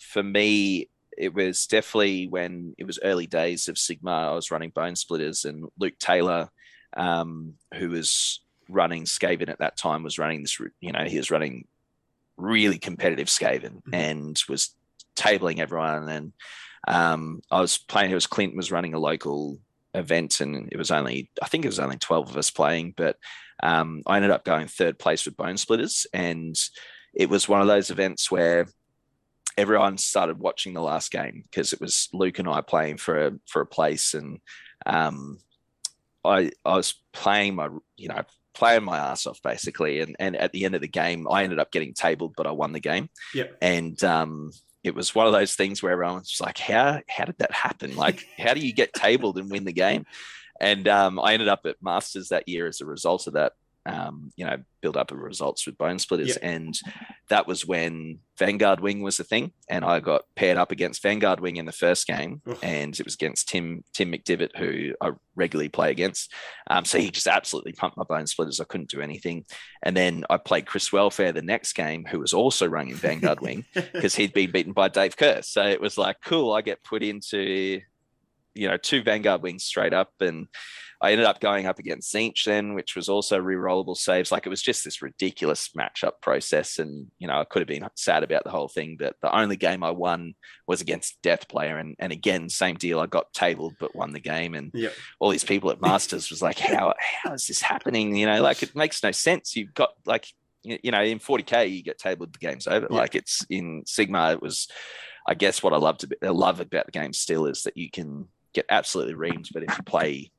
for 0.00 0.22
me, 0.22 0.88
it 1.18 1.34
was 1.34 1.66
definitely 1.66 2.28
when 2.28 2.74
it 2.78 2.86
was 2.86 2.98
early 3.02 3.26
days 3.26 3.68
of 3.68 3.76
Sigmar. 3.76 4.30
I 4.30 4.34
was 4.34 4.50
running 4.50 4.72
Bonesplitterz, 4.72 5.44
and 5.44 5.66
Luke 5.78 5.98
Taylor, 5.98 6.48
um, 6.96 7.54
who 7.74 7.90
was 7.90 8.40
running 8.68 9.04
Skaven 9.04 9.48
at 9.48 9.58
that 9.58 9.76
time, 9.76 10.02
was 10.02 10.18
running 10.18 10.42
this. 10.42 10.58
You 10.80 10.92
know, 10.92 11.04
he 11.04 11.16
was 11.16 11.30
running 11.30 11.66
really 12.36 12.78
competitive 12.78 13.28
Skaven 13.28 13.82
Mhm. 13.82 13.94
and 13.94 14.42
was 14.48 14.74
tabling 15.16 15.58
everyone. 15.60 16.08
And 16.08 16.32
um, 16.88 17.42
I 17.50 17.60
was 17.60 17.78
playing. 17.78 18.10
It 18.10 18.14
was 18.14 18.26
Clint 18.26 18.56
was 18.56 18.72
running 18.72 18.94
a 18.94 18.98
local 18.98 19.58
event, 19.94 20.40
and 20.40 20.68
it 20.72 20.76
was 20.76 20.90
only 20.90 21.30
I 21.40 21.46
think 21.48 21.64
it 21.64 21.68
was 21.68 21.78
only 21.78 21.96
twelve 21.98 22.28
of 22.30 22.36
us 22.36 22.50
playing, 22.50 22.94
but 22.96 23.16
um, 23.62 24.02
I 24.06 24.16
ended 24.16 24.32
up 24.32 24.44
going 24.44 24.66
third 24.66 24.98
place 24.98 25.24
with 25.24 25.36
Bonesplitterz, 25.36 26.06
and 26.12 26.56
it 27.14 27.30
was 27.30 27.48
one 27.48 27.60
of 27.60 27.68
those 27.68 27.90
events 27.90 28.30
where 28.30 28.66
everyone 29.56 29.98
started 29.98 30.38
watching 30.38 30.74
the 30.74 30.82
last 30.82 31.10
game 31.10 31.44
because 31.44 31.72
it 31.72 31.80
was 31.80 32.08
Luke 32.12 32.38
and 32.38 32.48
I 32.48 32.60
playing 32.60 32.98
for 32.98 33.26
a, 33.26 33.32
for 33.46 33.62
a 33.62 33.66
place, 33.66 34.14
and 34.14 34.40
um, 34.86 35.38
I 36.24 36.50
I 36.64 36.76
was 36.76 36.94
playing 37.12 37.56
my 37.56 37.68
you 37.96 38.08
know 38.08 38.22
playing 38.54 38.84
my 38.84 38.98
ass 38.98 39.26
off 39.26 39.42
basically, 39.42 40.00
and 40.00 40.16
and 40.18 40.36
at 40.36 40.52
the 40.52 40.64
end 40.64 40.74
of 40.74 40.80
the 40.80 40.88
game, 40.88 41.26
I 41.30 41.44
ended 41.44 41.58
up 41.58 41.72
getting 41.72 41.94
tabled, 41.94 42.34
but 42.36 42.46
I 42.46 42.52
won 42.52 42.72
the 42.72 42.80
game. 42.80 43.08
Yeah, 43.34 43.48
and 43.60 44.02
um, 44.04 44.52
it 44.82 44.94
was 44.94 45.14
one 45.14 45.26
of 45.26 45.32
those 45.32 45.54
things 45.54 45.82
where 45.82 45.92
everyone 45.92 46.16
was 46.16 46.40
like, 46.40 46.58
"How 46.58 47.00
how 47.08 47.24
did 47.24 47.38
that 47.38 47.52
happen? 47.52 47.96
Like, 47.96 48.24
how 48.38 48.54
do 48.54 48.60
you 48.60 48.72
get 48.72 48.94
tabled 48.94 49.38
and 49.38 49.50
win 49.50 49.64
the 49.64 49.72
game?" 49.72 50.06
And 50.60 50.86
um, 50.86 51.18
I 51.18 51.32
ended 51.32 51.48
up 51.48 51.66
at 51.66 51.82
Masters 51.82 52.28
that 52.28 52.48
year 52.48 52.68
as 52.68 52.80
a 52.80 52.86
result 52.86 53.26
of 53.26 53.32
that 53.34 53.54
um, 53.86 54.30
you 54.36 54.46
know, 54.46 54.56
build 54.80 54.96
up 54.96 55.08
the 55.08 55.16
results 55.16 55.66
with 55.66 55.78
Bonesplitterz. 55.78 56.28
Yeah. 56.28 56.38
And 56.42 56.78
that 57.28 57.46
was 57.46 57.66
when 57.66 58.18
Vanguard 58.38 58.80
Wing 58.80 59.02
was 59.02 59.16
the 59.16 59.24
thing. 59.24 59.52
And 59.68 59.84
I 59.84 60.00
got 60.00 60.22
paired 60.36 60.56
up 60.56 60.72
against 60.72 61.02
Vanguard 61.02 61.40
Wing 61.40 61.56
in 61.56 61.66
the 61.66 61.72
first 61.72 62.06
game. 62.06 62.42
And 62.62 62.98
it 62.98 63.04
was 63.04 63.14
against 63.14 63.48
Tim 63.48 63.84
Tim 63.92 64.12
McDivitt, 64.12 64.56
who 64.56 64.94
I 65.00 65.12
regularly 65.36 65.68
play 65.68 65.90
against. 65.90 66.32
Um, 66.68 66.84
so 66.84 66.98
he 66.98 67.10
just 67.10 67.26
absolutely 67.26 67.72
pumped 67.72 67.96
my 67.96 68.04
Bonesplitterz. 68.04 68.60
I 68.60 68.64
couldn't 68.64 68.90
do 68.90 69.00
anything. 69.00 69.44
And 69.82 69.96
then 69.96 70.24
I 70.30 70.38
played 70.38 70.66
Chris 70.66 70.92
Welfare 70.92 71.32
the 71.32 71.42
next 71.42 71.74
game, 71.74 72.04
who 72.04 72.18
was 72.20 72.32
also 72.32 72.66
running 72.66 72.94
Vanguard 72.94 73.40
Wing 73.40 73.64
because 73.74 74.14
he'd 74.14 74.32
been 74.32 74.50
beaten 74.50 74.72
by 74.72 74.88
Dave 74.88 75.16
Kerr. 75.16 75.42
So 75.42 75.62
it 75.62 75.80
was 75.80 75.98
like, 75.98 76.16
cool, 76.24 76.52
I 76.52 76.62
get 76.62 76.84
put 76.84 77.02
into, 77.02 77.80
you 78.54 78.68
know, 78.68 78.76
two 78.76 79.02
Vanguard 79.02 79.42
Wings 79.42 79.64
straight 79.64 79.92
up. 79.92 80.12
And 80.20 80.48
I 81.00 81.12
ended 81.12 81.26
up 81.26 81.40
going 81.40 81.66
up 81.66 81.78
against 81.78 82.14
Tzeentch 82.14 82.44
then, 82.44 82.74
which 82.74 82.96
was 82.96 83.08
also 83.08 83.38
re-rollable 83.38 83.96
saves. 83.96 84.32
Like 84.32 84.46
it 84.46 84.48
was 84.48 84.62
just 84.62 84.84
this 84.84 85.02
ridiculous 85.02 85.70
matchup 85.76 86.20
process. 86.22 86.78
And, 86.78 87.08
you 87.18 87.26
know, 87.26 87.40
I 87.40 87.44
could 87.44 87.60
have 87.60 87.68
been 87.68 87.86
sad 87.96 88.22
about 88.22 88.44
the 88.44 88.50
whole 88.50 88.68
thing, 88.68 88.96
but 88.98 89.16
the 89.20 89.36
only 89.36 89.56
game 89.56 89.84
I 89.84 89.90
won 89.90 90.34
was 90.66 90.80
against 90.80 91.20
Death 91.22 91.48
Player. 91.48 91.76
And, 91.76 91.94
and 91.98 92.12
again, 92.12 92.48
same 92.48 92.76
deal. 92.76 93.00
I 93.00 93.06
got 93.06 93.32
tabled, 93.32 93.74
but 93.78 93.94
won 93.94 94.12
the 94.12 94.20
game. 94.20 94.54
And 94.54 94.70
yep. 94.72 94.94
all 95.18 95.30
these 95.30 95.44
people 95.44 95.70
at 95.70 95.82
Masters 95.82 96.30
was 96.30 96.40
like, 96.40 96.58
how, 96.58 96.94
how 97.22 97.34
is 97.34 97.46
this 97.46 97.60
happening? 97.60 98.16
You 98.16 98.26
know, 98.26 98.40
like 98.40 98.62
it 98.62 98.74
makes 98.74 99.02
no 99.02 99.10
sense. 99.10 99.56
You've 99.56 99.74
got 99.74 99.90
like, 100.06 100.26
you 100.62 100.90
know, 100.90 101.02
in 101.02 101.18
40K, 101.18 101.70
you 101.70 101.82
get 101.82 101.98
tabled, 101.98 102.32
the 102.32 102.38
game's 102.38 102.66
over. 102.66 102.86
Yep. 102.88 102.90
Like 102.90 103.14
it's 103.14 103.44
in 103.50 103.82
Sigmar, 103.82 104.32
it 104.32 104.40
was, 104.40 104.68
I 105.26 105.34
guess 105.34 105.62
what 105.62 105.74
I 105.74 105.76
love 105.76 105.98
to 105.98 106.06
be, 106.06 106.16
I 106.22 106.28
love 106.28 106.60
about 106.60 106.86
the 106.86 106.92
game 106.92 107.12
still 107.12 107.46
is 107.46 107.64
that 107.64 107.76
you 107.76 107.90
can 107.90 108.28
get 108.54 108.66
absolutely 108.70 109.14
reamed, 109.14 109.48
but 109.52 109.62
if 109.62 109.76
you 109.76 109.82
play 109.84 110.30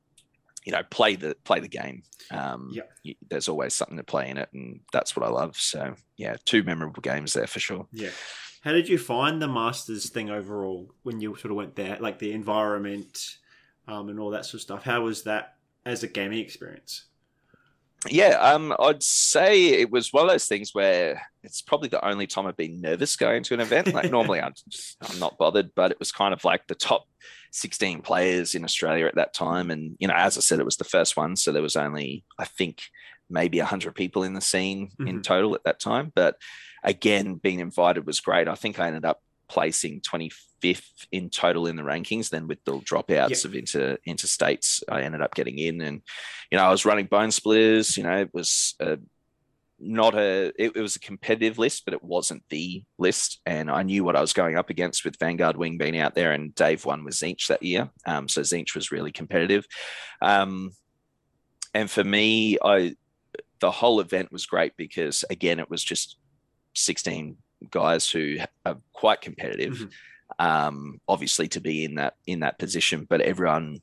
you 0.64 0.72
know 0.72 0.82
play 0.90 1.14
the 1.14 1.36
play 1.44 1.60
the 1.60 1.68
game 1.68 2.02
um 2.32 2.72
yeah. 2.74 2.82
you, 3.04 3.14
there's 3.30 3.48
always 3.48 3.72
something 3.72 3.98
to 3.98 4.02
play 4.02 4.28
in 4.28 4.36
it 4.36 4.48
and 4.52 4.80
that's 4.92 5.14
what 5.14 5.24
i 5.24 5.28
love. 5.28 5.56
So 5.56 5.94
yeah 6.16 6.36
two 6.44 6.64
memorable 6.64 7.00
games 7.00 7.32
there 7.32 7.46
for 7.46 7.60
sure. 7.60 7.86
Yeah. 7.92 8.10
How 8.62 8.72
did 8.72 8.88
you 8.88 8.98
find 8.98 9.40
the 9.40 9.46
masters 9.46 10.10
thing 10.10 10.28
overall 10.28 10.90
when 11.04 11.20
you 11.20 11.36
sort 11.36 11.52
of 11.52 11.56
went 11.56 11.76
there 11.76 11.98
like 12.00 12.18
the 12.18 12.32
environment 12.32 13.36
um, 13.86 14.08
and 14.08 14.18
all 14.18 14.30
that 14.30 14.44
sort 14.44 14.54
of 14.54 14.60
stuff? 14.62 14.82
How 14.82 15.02
was 15.02 15.22
that 15.22 15.54
as 15.84 16.02
a 16.02 16.08
gaming 16.08 16.40
experience? 16.40 17.04
Yeah, 18.08 18.38
um, 18.40 18.74
I'd 18.78 19.02
say 19.02 19.66
it 19.66 19.90
was 19.90 20.12
one 20.12 20.24
of 20.24 20.30
those 20.30 20.46
things 20.46 20.74
where 20.74 21.22
it's 21.42 21.62
probably 21.62 21.88
the 21.88 22.04
only 22.04 22.26
time 22.26 22.46
I've 22.46 22.56
been 22.56 22.80
nervous 22.80 23.16
going 23.16 23.42
to 23.44 23.54
an 23.54 23.60
event. 23.60 23.94
Like 23.94 24.10
normally, 24.10 24.40
I'm, 24.40 24.52
just, 24.68 24.96
I'm 25.10 25.18
not 25.18 25.38
bothered, 25.38 25.70
but 25.74 25.92
it 25.92 25.98
was 25.98 26.12
kind 26.12 26.34
of 26.34 26.44
like 26.44 26.66
the 26.66 26.74
top 26.74 27.06
16 27.52 28.02
players 28.02 28.54
in 28.54 28.64
Australia 28.64 29.06
at 29.06 29.16
that 29.16 29.34
time, 29.34 29.70
and 29.70 29.96
you 29.98 30.08
know, 30.08 30.14
as 30.14 30.36
I 30.36 30.40
said, 30.40 30.60
it 30.60 30.64
was 30.64 30.76
the 30.76 30.84
first 30.84 31.16
one, 31.16 31.36
so 31.36 31.52
there 31.52 31.62
was 31.62 31.76
only 31.76 32.24
I 32.38 32.44
think 32.44 32.82
maybe 33.28 33.58
100 33.58 33.94
people 33.94 34.22
in 34.22 34.34
the 34.34 34.40
scene 34.40 34.88
mm-hmm. 34.88 35.08
in 35.08 35.22
total 35.22 35.54
at 35.54 35.64
that 35.64 35.80
time. 35.80 36.12
But 36.14 36.36
again, 36.82 37.34
being 37.34 37.60
invited 37.60 38.06
was 38.06 38.20
great. 38.20 38.48
I 38.48 38.54
think 38.54 38.78
I 38.78 38.86
ended 38.86 39.04
up 39.04 39.20
placing 39.48 40.00
25th 40.00 41.06
in 41.12 41.30
total 41.30 41.66
in 41.66 41.76
the 41.76 41.82
rankings. 41.82 42.30
Then 42.30 42.48
with 42.48 42.64
the 42.64 42.78
dropouts 42.78 43.30
yep. 43.30 43.44
of 43.44 43.54
inter 43.54 43.98
interstates, 44.06 44.82
I 44.88 45.02
ended 45.02 45.22
up 45.22 45.34
getting 45.34 45.58
in. 45.58 45.80
And 45.80 46.02
you 46.50 46.58
know, 46.58 46.64
I 46.64 46.70
was 46.70 46.84
running 46.84 47.08
Bonesplitterz. 47.08 47.96
You 47.96 48.04
know, 48.04 48.18
it 48.18 48.30
was 48.32 48.74
a, 48.80 48.98
not 49.78 50.14
a 50.14 50.52
it, 50.56 50.72
it, 50.76 50.80
was 50.80 50.96
a 50.96 51.00
competitive 51.00 51.58
list, 51.58 51.84
but 51.84 51.94
it 51.94 52.02
wasn't 52.02 52.42
the 52.48 52.82
list. 52.98 53.40
And 53.44 53.70
I 53.70 53.82
knew 53.82 54.04
what 54.04 54.16
I 54.16 54.20
was 54.20 54.32
going 54.32 54.56
up 54.56 54.70
against 54.70 55.04
with 55.04 55.18
Vanguard 55.18 55.56
Wing 55.56 55.78
being 55.78 55.98
out 55.98 56.14
there, 56.14 56.32
and 56.32 56.54
Dave 56.54 56.84
won 56.84 57.04
with 57.04 57.14
Tzeentch 57.14 57.48
that 57.48 57.62
year. 57.62 57.90
Um, 58.06 58.28
so 58.28 58.40
Tzeentch 58.40 58.74
was 58.74 58.90
really 58.90 59.12
competitive. 59.12 59.66
Um, 60.22 60.72
and 61.74 61.90
for 61.90 62.04
me, 62.04 62.58
I 62.64 62.96
the 63.60 63.70
whole 63.70 64.00
event 64.00 64.32
was 64.32 64.46
great 64.46 64.76
because 64.76 65.24
again, 65.30 65.58
it 65.58 65.70
was 65.70 65.82
just 65.82 66.16
16 66.74 67.36
guys 67.70 68.10
who 68.10 68.36
are 68.64 68.76
quite 68.92 69.20
competitive. 69.20 69.74
Mm-hmm. 69.74 70.46
Um, 70.46 71.00
obviously, 71.06 71.48
to 71.48 71.60
be 71.60 71.84
in 71.84 71.96
that 71.96 72.14
in 72.26 72.40
that 72.40 72.58
position, 72.58 73.06
but 73.08 73.20
everyone 73.20 73.80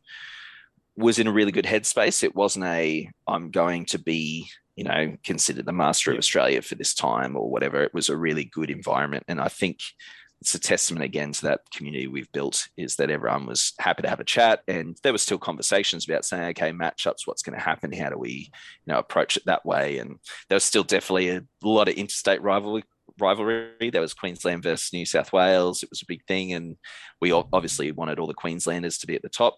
was 0.96 1.20
in 1.20 1.28
a 1.28 1.32
really 1.32 1.52
good 1.52 1.66
headspace. 1.66 2.24
It 2.24 2.36
wasn't 2.36 2.66
a 2.66 3.10
I'm 3.28 3.52
going 3.52 3.86
to 3.88 4.00
be 4.00 4.50
you 4.76 4.84
know 4.84 5.16
considered 5.24 5.66
the 5.66 5.72
master 5.72 6.12
of 6.12 6.18
Australia 6.18 6.62
for 6.62 6.76
this 6.76 6.94
time 6.94 7.36
or 7.36 7.50
whatever. 7.50 7.84
It 7.84 7.94
was 7.94 8.10
a 8.10 8.18
really 8.18 8.46
good 8.46 8.70
environment, 8.70 9.24
and 9.28 9.40
I 9.40 9.48
think 9.48 9.80
it's 10.42 10.56
a 10.56 10.60
testament 10.60 11.06
again 11.06 11.32
to 11.32 11.42
that 11.44 11.62
community 11.74 12.08
we've 12.08 12.32
built 12.34 12.68
is 12.76 12.98
that 12.98 13.10
everyone 13.10 13.46
was 13.46 13.72
happy 13.80 14.02
to 14.02 14.10
have 14.10 14.20
a 14.20 14.26
chat 14.26 14.62
and 14.68 14.98
there 15.02 15.14
were 15.14 15.18
still 15.18 15.38
conversations 15.38 16.04
about 16.04 16.26
saying 16.26 16.44
okay 16.50 16.70
matchups 16.70 17.26
what's 17.26 17.42
going 17.42 17.58
to 17.58 17.64
happen 17.64 17.94
how 17.94 18.10
do 18.10 18.18
we 18.18 18.52
you 18.86 18.92
know 18.92 19.00
approach 19.00 19.38
it 19.38 19.44
that 19.46 19.66
way 19.66 20.00
and 20.00 20.20
there 20.50 20.58
was 20.58 20.66
still 20.66 20.84
definitely 20.84 21.30
a 21.30 21.42
lot 21.62 21.88
of 21.88 21.96
interstate 21.96 22.42
rivalry 22.42 22.84
rivalry. 23.20 23.90
There 23.92 24.02
was 24.02 24.14
Queensland 24.14 24.64
versus 24.64 24.94
New 24.94 25.06
South 25.06 25.34
Wales. 25.34 25.84
It 25.84 25.90
was 25.90 26.02
a 26.02 26.08
big 26.08 26.26
thing, 26.26 26.54
and 26.54 26.78
we 27.22 27.32
obviously 27.32 27.92
wanted 27.92 28.20
all 28.20 28.28
the 28.28 28.34
Queenslanders 28.34 28.98
to 29.00 29.08
be 29.08 29.16
at 29.16 29.22
the 29.22 29.30
top. 29.30 29.58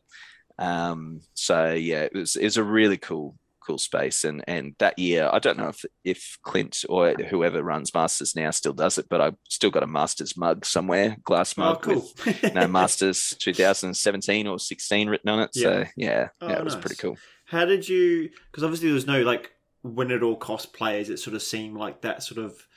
Um, 0.57 1.21
so 1.33 1.71
yeah, 1.71 2.01
it 2.01 2.13
was 2.13 2.35
it 2.35 2.43
was 2.43 2.57
a 2.57 2.63
really 2.63 2.97
cool 2.97 3.35
cool 3.65 3.77
space. 3.77 4.23
And 4.23 4.43
and 4.47 4.75
that 4.79 4.97
year, 4.99 5.29
I 5.31 5.39
don't 5.39 5.57
know 5.57 5.69
if 5.69 5.85
if 6.03 6.37
Clint 6.43 6.85
or 6.89 7.13
whoever 7.13 7.63
runs 7.63 7.93
Masters 7.93 8.35
now 8.35 8.51
still 8.51 8.73
does 8.73 8.97
it, 8.97 9.07
but 9.09 9.21
I 9.21 9.31
still 9.49 9.71
got 9.71 9.83
a 9.83 9.87
Masters 9.87 10.37
mug 10.37 10.65
somewhere, 10.65 11.17
glass 11.23 11.55
oh, 11.57 11.61
mug 11.61 11.77
oh, 11.77 11.79
cool. 11.79 12.11
with 12.25 12.43
you 12.43 12.51
know, 12.51 12.67
Masters 12.67 13.35
2017 13.39 14.47
or 14.47 14.59
16 14.59 15.09
written 15.09 15.29
on 15.29 15.39
it. 15.39 15.51
Yeah. 15.53 15.63
So 15.63 15.85
yeah, 15.95 16.27
oh, 16.41 16.49
yeah, 16.49 16.57
it 16.57 16.63
was 16.63 16.75
pretty 16.75 16.95
cool. 16.95 17.17
How 17.45 17.65
did 17.65 17.87
you? 17.87 18.29
Because 18.51 18.63
obviously 18.63 18.87
there 18.87 18.95
was 18.95 19.07
no 19.07 19.21
like 19.21 19.51
win 19.83 20.11
it 20.11 20.23
all 20.23 20.35
cost 20.35 20.73
players. 20.73 21.09
It 21.09 21.19
sort 21.19 21.35
of 21.35 21.43
seemed 21.43 21.77
like 21.77 22.01
that 22.01 22.23
sort 22.23 22.43
of 22.43 22.67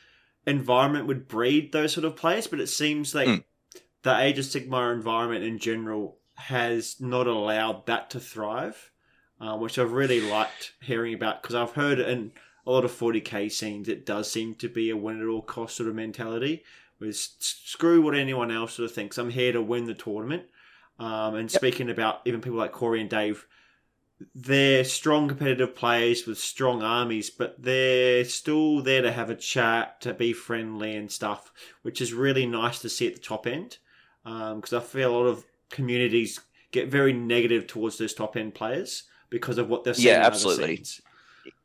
environment 0.47 1.07
would 1.07 1.29
breed 1.29 1.73
those 1.73 1.93
sort 1.93 2.05
of 2.05 2.17
players, 2.17 2.47
but 2.47 2.61
it 2.61 2.69
seems 2.69 3.15
like 3.15 3.29
mm. 3.29 3.45
the 4.03 4.19
Age 4.19 4.39
of 4.39 4.45
Sigmar 4.45 4.93
environment 4.95 5.45
in 5.45 5.59
general 5.59 6.19
has 6.39 7.01
not 7.01 7.27
allowed 7.27 7.87
that 7.87 8.11
to 8.11 8.21
thrive, 8.21 8.93
uh, 9.41 9.57
which 9.57 9.79
I've 9.79 9.93
really 9.93 10.21
liked 10.21 10.73
hearing 10.81 11.15
about 11.15 11.43
because 11.43 11.55
I've 11.55 11.73
heard 11.73 11.99
in 11.99 12.33
a 12.67 12.71
lot 12.71 12.85
of 12.85 12.93
40k 12.93 13.51
scenes 13.51 13.89
it 13.89 14.05
does 14.05 14.31
seem 14.31 14.55
to 14.57 14.69
be 14.69 14.91
a 14.91 14.97
win 14.97 15.21
at 15.21 15.27
all 15.27 15.43
cost 15.43 15.77
sort 15.77 15.89
of 15.89 15.95
mentality. 15.95 16.65
With 17.01 17.17
screw 17.17 18.03
what 18.03 18.17
anyone 18.17 18.51
else 18.51 18.75
sort 18.75 18.91
of 18.91 18.95
thinks. 18.95 19.19
I'm 19.19 19.31
here 19.31 19.53
to 19.53 19.63
win 19.63 19.85
the 19.85 19.95
tournament. 19.95 20.45
Um, 20.99 21.37
and 21.37 21.51
yep. 21.51 21.61
speaking 21.61 21.91
about 21.91 22.23
even 22.25 22.41
people 22.41 22.59
like 22.59 22.73
Corey 22.73 23.01
and 23.01 23.09
Dave 23.09 23.47
they're 24.35 24.85
strong 24.85 25.29
competitive 25.29 25.75
players 25.75 26.27
with 26.27 26.39
strong 26.39 26.83
armies, 26.83 27.31
but 27.31 27.63
they're 27.63 28.25
still 28.25 28.83
there 28.83 29.03
to 29.03 29.13
have 29.13 29.31
a 29.31 29.35
chat, 29.35 30.01
to 30.01 30.13
be 30.13 30.33
friendly 30.33 30.97
and 30.97 31.11
stuff, 31.11 31.53
which 31.83 32.01
is 32.01 32.13
really 32.13 32.47
nice 32.47 32.81
to 32.81 32.89
see 32.89 33.07
at 33.07 33.15
the 33.15 33.21
top 33.21 33.47
end. 33.47 33.79
Because 34.25 34.73
um, 34.73 34.79
I 34.79 34.83
feel 34.83 35.13
a 35.13 35.17
lot 35.17 35.27
of 35.27 35.45
communities 35.71 36.41
get 36.73 36.89
very 36.89 37.13
negative 37.13 37.67
towards 37.67 37.99
those 37.99 38.13
top 38.13 38.37
end 38.37 38.55
players 38.55 39.05
because 39.31 39.59
of 39.59 39.69
what 39.69 39.85
they're 39.85 39.95
seeing. 39.95 40.15
Yeah, 40.15 40.27
absolutely. 40.27 40.85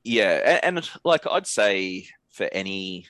Yeah, 0.03 0.59
and, 0.63 0.77
and 0.77 0.89
like 1.03 1.25
I'd 1.27 1.47
say 1.47 2.07
for 2.29 2.49
any 2.51 3.07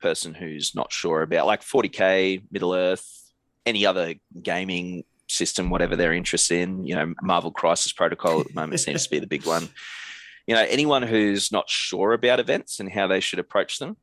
person 0.00 0.34
who's 0.34 0.74
not 0.74 0.92
sure 0.92 1.22
about 1.22 1.46
like 1.46 1.62
40k, 1.62 2.44
Middle 2.50 2.74
Earth, 2.74 3.32
any 3.64 3.86
other 3.86 4.14
gaming 4.40 5.04
system, 5.28 5.70
whatever 5.70 5.96
they're 5.96 6.12
interested 6.12 6.60
in. 6.60 6.84
You 6.84 6.94
know, 6.94 7.14
Marvel 7.22 7.50
Crisis 7.50 7.92
Protocol 7.92 8.40
at 8.40 8.48
the 8.48 8.54
moment 8.54 8.80
seems 8.80 9.04
to 9.04 9.10
be 9.10 9.18
the 9.18 9.26
big 9.26 9.46
one. 9.46 9.68
You 10.46 10.54
know, 10.54 10.64
anyone 10.68 11.02
who's 11.02 11.50
not 11.50 11.68
sure 11.68 12.12
about 12.12 12.38
events 12.38 12.78
and 12.78 12.90
how 12.90 13.08
they 13.08 13.20
should 13.20 13.40
approach 13.40 13.78
them, 13.78 13.96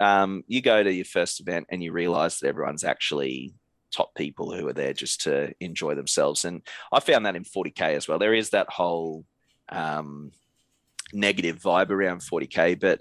um, 0.00 0.42
you 0.48 0.60
go 0.60 0.82
to 0.82 0.92
your 0.92 1.04
first 1.04 1.40
event 1.40 1.66
and 1.68 1.82
you 1.82 1.92
realize 1.92 2.38
that 2.38 2.48
everyone's 2.48 2.82
actually 2.82 3.54
top 3.92 4.12
people 4.16 4.52
who 4.52 4.66
are 4.66 4.72
there 4.72 4.92
just 4.92 5.22
to 5.22 5.54
enjoy 5.60 5.94
themselves. 5.94 6.44
And 6.44 6.62
I 6.92 6.98
found 6.98 7.26
that 7.26 7.36
in 7.36 7.44
40K 7.44 7.94
as 7.94 8.08
well. 8.08 8.18
There 8.18 8.34
is 8.34 8.50
that 8.50 8.68
whole 8.68 9.24
um, 9.68 10.30
negative 11.12 11.58
vibe 11.60 11.90
around 11.90 12.20
40K. 12.20 12.78
But 12.78 13.00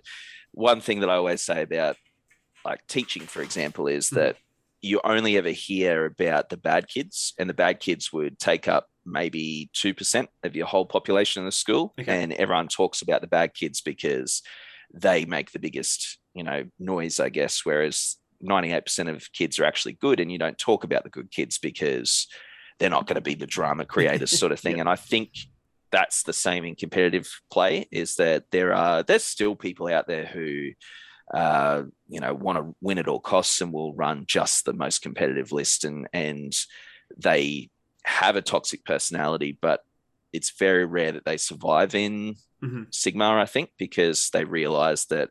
one 0.52 0.82
thing 0.82 1.02
that 1.02 1.10
I 1.10 1.16
always 1.16 1.42
say 1.42 1.62
about 1.62 1.98
like 2.66 2.86
teaching, 2.88 3.24
for 3.24 3.42
example, 3.42 3.88
is 3.88 4.10
hmm. 4.10 4.16
that 4.16 4.38
you 4.82 5.00
only 5.04 5.38
ever 5.38 5.50
hear 5.50 6.06
about 6.06 6.50
the 6.50 6.58
bad 6.58 6.88
kids, 6.88 7.34
and 7.40 7.50
the 7.50 7.54
bad 7.54 7.80
kids 7.80 8.12
would 8.12 8.38
take 8.38 8.68
up 8.68 8.88
maybe 9.06 9.70
2% 9.74 10.28
of 10.44 10.56
your 10.56 10.66
whole 10.66 10.86
population 10.86 11.42
in 11.42 11.46
the 11.46 11.52
school. 11.52 11.94
Okay. 12.00 12.22
And 12.22 12.34
everyone 12.34 12.68
talks 12.68 13.02
about 13.02 13.22
the 13.22 13.28
bad 13.28 13.54
kids 13.54 13.82
because 13.82 14.42
they 14.94 15.26
make 15.26 15.52
the 15.52 15.60
biggest, 15.60 16.20
you 16.34 16.44
know, 16.44 16.66
noise, 16.80 17.20
I 17.20 17.30
guess. 17.30 17.66
Whereas 17.66 18.18
98% 18.44 19.10
of 19.10 19.32
kids 19.32 19.58
are 19.58 19.66
actually 19.66 19.94
good, 19.94 20.20
and 20.20 20.32
you 20.32 20.38
don't 20.38 20.58
talk 20.58 20.84
about 20.84 21.04
the 21.04 21.10
good 21.10 21.32
kids 21.32 21.58
because 21.58 22.28
they're 22.80 22.90
not 22.90 23.08
going 23.08 23.16
to 23.16 23.22
be 23.22 23.36
the 23.36 23.48
drama 23.48 23.86
creators 23.86 24.38
sort 24.38 24.52
of 24.52 24.60
thing. 24.62 24.82
And 24.82 24.90
I 24.90 24.96
think 24.96 25.30
that's 25.94 26.24
the 26.24 26.34
same 26.34 26.66
in 26.66 26.76
competitive 26.76 27.30
play 27.52 27.88
is 27.92 28.16
that 28.16 28.46
there 28.52 28.74
are 28.74 29.04
there's 29.04 29.24
still 29.24 29.56
people 29.56 29.88
out 29.88 30.08
there 30.08 30.26
who 30.26 30.72
uh, 31.34 31.84
you 32.10 32.20
know 32.20 32.34
want 32.34 32.58
to 32.58 32.76
win 32.82 32.98
at 32.98 33.08
all 33.08 33.20
costs 33.20 33.62
and 33.62 33.72
will 33.72 33.94
run 33.94 34.26
just 34.28 34.66
the 34.66 34.74
most 34.74 35.04
competitive 35.04 35.52
list 35.52 35.86
and 35.86 36.10
and 36.12 36.54
they 37.16 37.70
have 38.06 38.36
a 38.36 38.42
toxic 38.42 38.84
personality, 38.84 39.58
but 39.62 39.82
it's 40.34 40.58
very 40.58 40.86
rare 40.86 41.12
that 41.12 41.26
they 41.26 41.38
survive 41.38 41.96
in 41.96 42.36
mm-hmm. 42.64 42.84
Sigmar, 42.92 43.40
I 43.40 43.46
think, 43.46 43.70
because 43.78 44.30
they 44.32 44.44
realize 44.44 45.06
that 45.06 45.30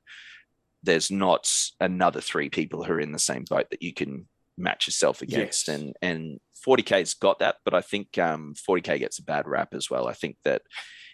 there's 0.82 1.10
not 1.10 1.50
another 1.80 2.20
three 2.20 2.50
people 2.50 2.84
who 2.84 2.92
are 2.92 3.00
in 3.00 3.12
the 3.12 3.18
same 3.18 3.44
boat 3.48 3.66
that 3.70 3.82
you 3.82 3.92
can 3.92 4.28
match 4.59 4.86
yourself 4.86 5.22
against. 5.22 5.68
Yes. 5.68 5.76
And 5.78 5.94
and 6.03 6.40
40K's 6.66 7.14
got 7.14 7.40
that, 7.40 7.57
but 7.64 7.74
I 7.74 7.80
think 7.80 8.18
um, 8.18 8.55
40K 8.68 8.98
gets 9.00 9.18
a 9.18 9.24
bad 9.24 9.46
rap 9.48 9.74
as 9.74 9.90
well. 9.90 10.07
I 10.07 10.12
think 10.12 10.36
that 10.44 10.62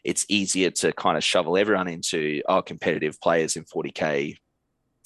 it's 0.05 0.27
easier 0.29 0.71
to 0.71 0.93
kind 0.93 1.17
of 1.17 1.25
shovel 1.25 1.57
everyone 1.57 1.89
into 1.89 2.43
oh 2.49 2.63
competitive 2.63 3.21
players 3.21 3.57
in 3.57 3.65
40K 3.65 4.37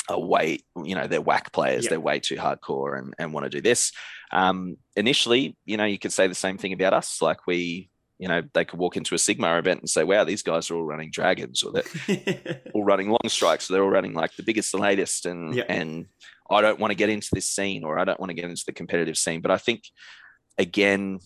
are 0.09 0.19
way 0.21 0.59
you 0.85 0.95
know 0.97 1.07
they're 1.07 1.21
whack 1.21 1.53
players 1.53 1.85
Yeah. 1.85 1.91
they're 1.91 2.01
way 2.01 2.19
too 2.19 2.35
hardcore 2.37 2.99
and, 2.99 3.15
and 3.21 3.33
want 3.33 3.45
to 3.45 3.51
do 3.51 3.61
this 3.61 3.93
um 4.33 4.77
initially 4.97 5.57
you 5.65 5.77
know 5.77 5.85
you 5.85 5.97
could 5.99 6.13
say 6.13 6.27
the 6.27 6.35
same 6.35 6.59
thing 6.59 6.73
about 6.73 6.93
us 6.93 7.23
like 7.23 7.47
we 7.47 7.89
you 8.19 8.27
know 8.27 8.43
they 8.53 8.65
could 8.65 8.81
walk 8.81 8.97
into 8.97 9.15
a 9.15 9.19
Sigmar 9.19 9.61
event 9.61 9.79
and 9.81 9.89
say 9.89 10.03
wow 10.03 10.25
these 10.25 10.43
guys 10.43 10.71
are 10.71 10.75
all 10.75 10.85
running 10.85 11.11
dragons 11.13 11.63
or 11.63 11.71
they're 11.73 12.61
all 12.75 12.83
running 12.85 13.09
Longstrikes 13.09 13.69
they're 13.69 13.83
all 13.85 13.91
running 13.91 14.13
like 14.13 14.35
the 14.37 14.43
biggest 14.43 14.73
the 14.73 14.79
latest 14.79 15.25
and 15.25 15.55
Yeah. 15.55 15.65
and 15.69 16.07
i 16.55 16.61
don't 16.61 16.79
want 16.81 16.91
to 16.91 16.97
get 16.97 17.09
into 17.11 17.29
this 17.33 17.49
scene 17.51 17.85
or 17.85 17.99
i 17.99 18.05
don't 18.05 18.21
want 18.21 18.31
to 18.31 18.35
get 18.35 18.49
into 18.49 18.65
the 18.67 18.73
competitive 18.73 19.17
scene 19.19 19.41
but 19.41 19.51
i 19.51 19.57
think 19.59 19.83
again 20.59 21.19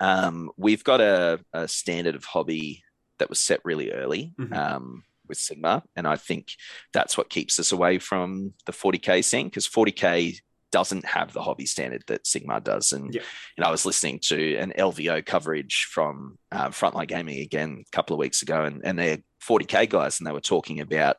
um 0.00 0.50
we've 0.56 0.84
got 0.84 1.00
a, 1.00 1.40
a 1.52 1.68
standard 1.68 2.14
of 2.14 2.24
hobby 2.24 2.82
that 3.18 3.28
was 3.28 3.40
set 3.40 3.60
really 3.64 3.92
early 3.92 4.32
Mhm. 4.38 4.56
um 4.56 5.04
with 5.28 5.38
Sigmar 5.38 5.82
and 5.96 6.06
i 6.06 6.16
think 6.16 6.48
that's 6.92 7.16
what 7.16 7.30
keeps 7.30 7.58
us 7.60 7.72
away 7.72 7.98
from 7.98 8.52
the 8.66 8.72
40k 8.72 9.22
scene 9.24 9.46
because 9.46 9.68
40k 9.68 10.38
doesn't 10.72 11.04
have 11.04 11.32
the 11.34 11.42
hobby 11.42 11.66
standard 11.66 12.02
that 12.06 12.24
Sigmar 12.24 12.62
does 12.62 12.92
and 12.92 13.14
Yeah. 13.14 13.20
you 13.56 13.62
know 13.62 13.68
i 13.68 13.70
was 13.70 13.86
listening 13.86 14.18
to 14.24 14.56
an 14.56 14.72
lvo 14.76 15.24
coverage 15.24 15.86
from 15.90 16.38
uh, 16.50 16.68
frontline 16.70 17.08
gaming 17.08 17.38
again 17.40 17.84
a 17.86 17.90
couple 17.96 18.14
of 18.14 18.18
weeks 18.18 18.42
ago 18.42 18.64
and, 18.64 18.80
and 18.84 18.98
they're 18.98 19.18
40k 19.46 19.88
guys 19.88 20.18
and 20.18 20.26
they 20.26 20.32
were 20.32 20.40
talking 20.40 20.80
about 20.80 21.16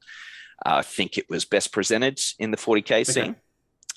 i 0.65 0.81
think 0.81 1.17
it 1.17 1.25
was 1.29 1.45
best 1.45 1.71
presented 1.71 2.19
in 2.39 2.51
the 2.51 2.57
40k 2.57 3.05
scene. 3.05 3.35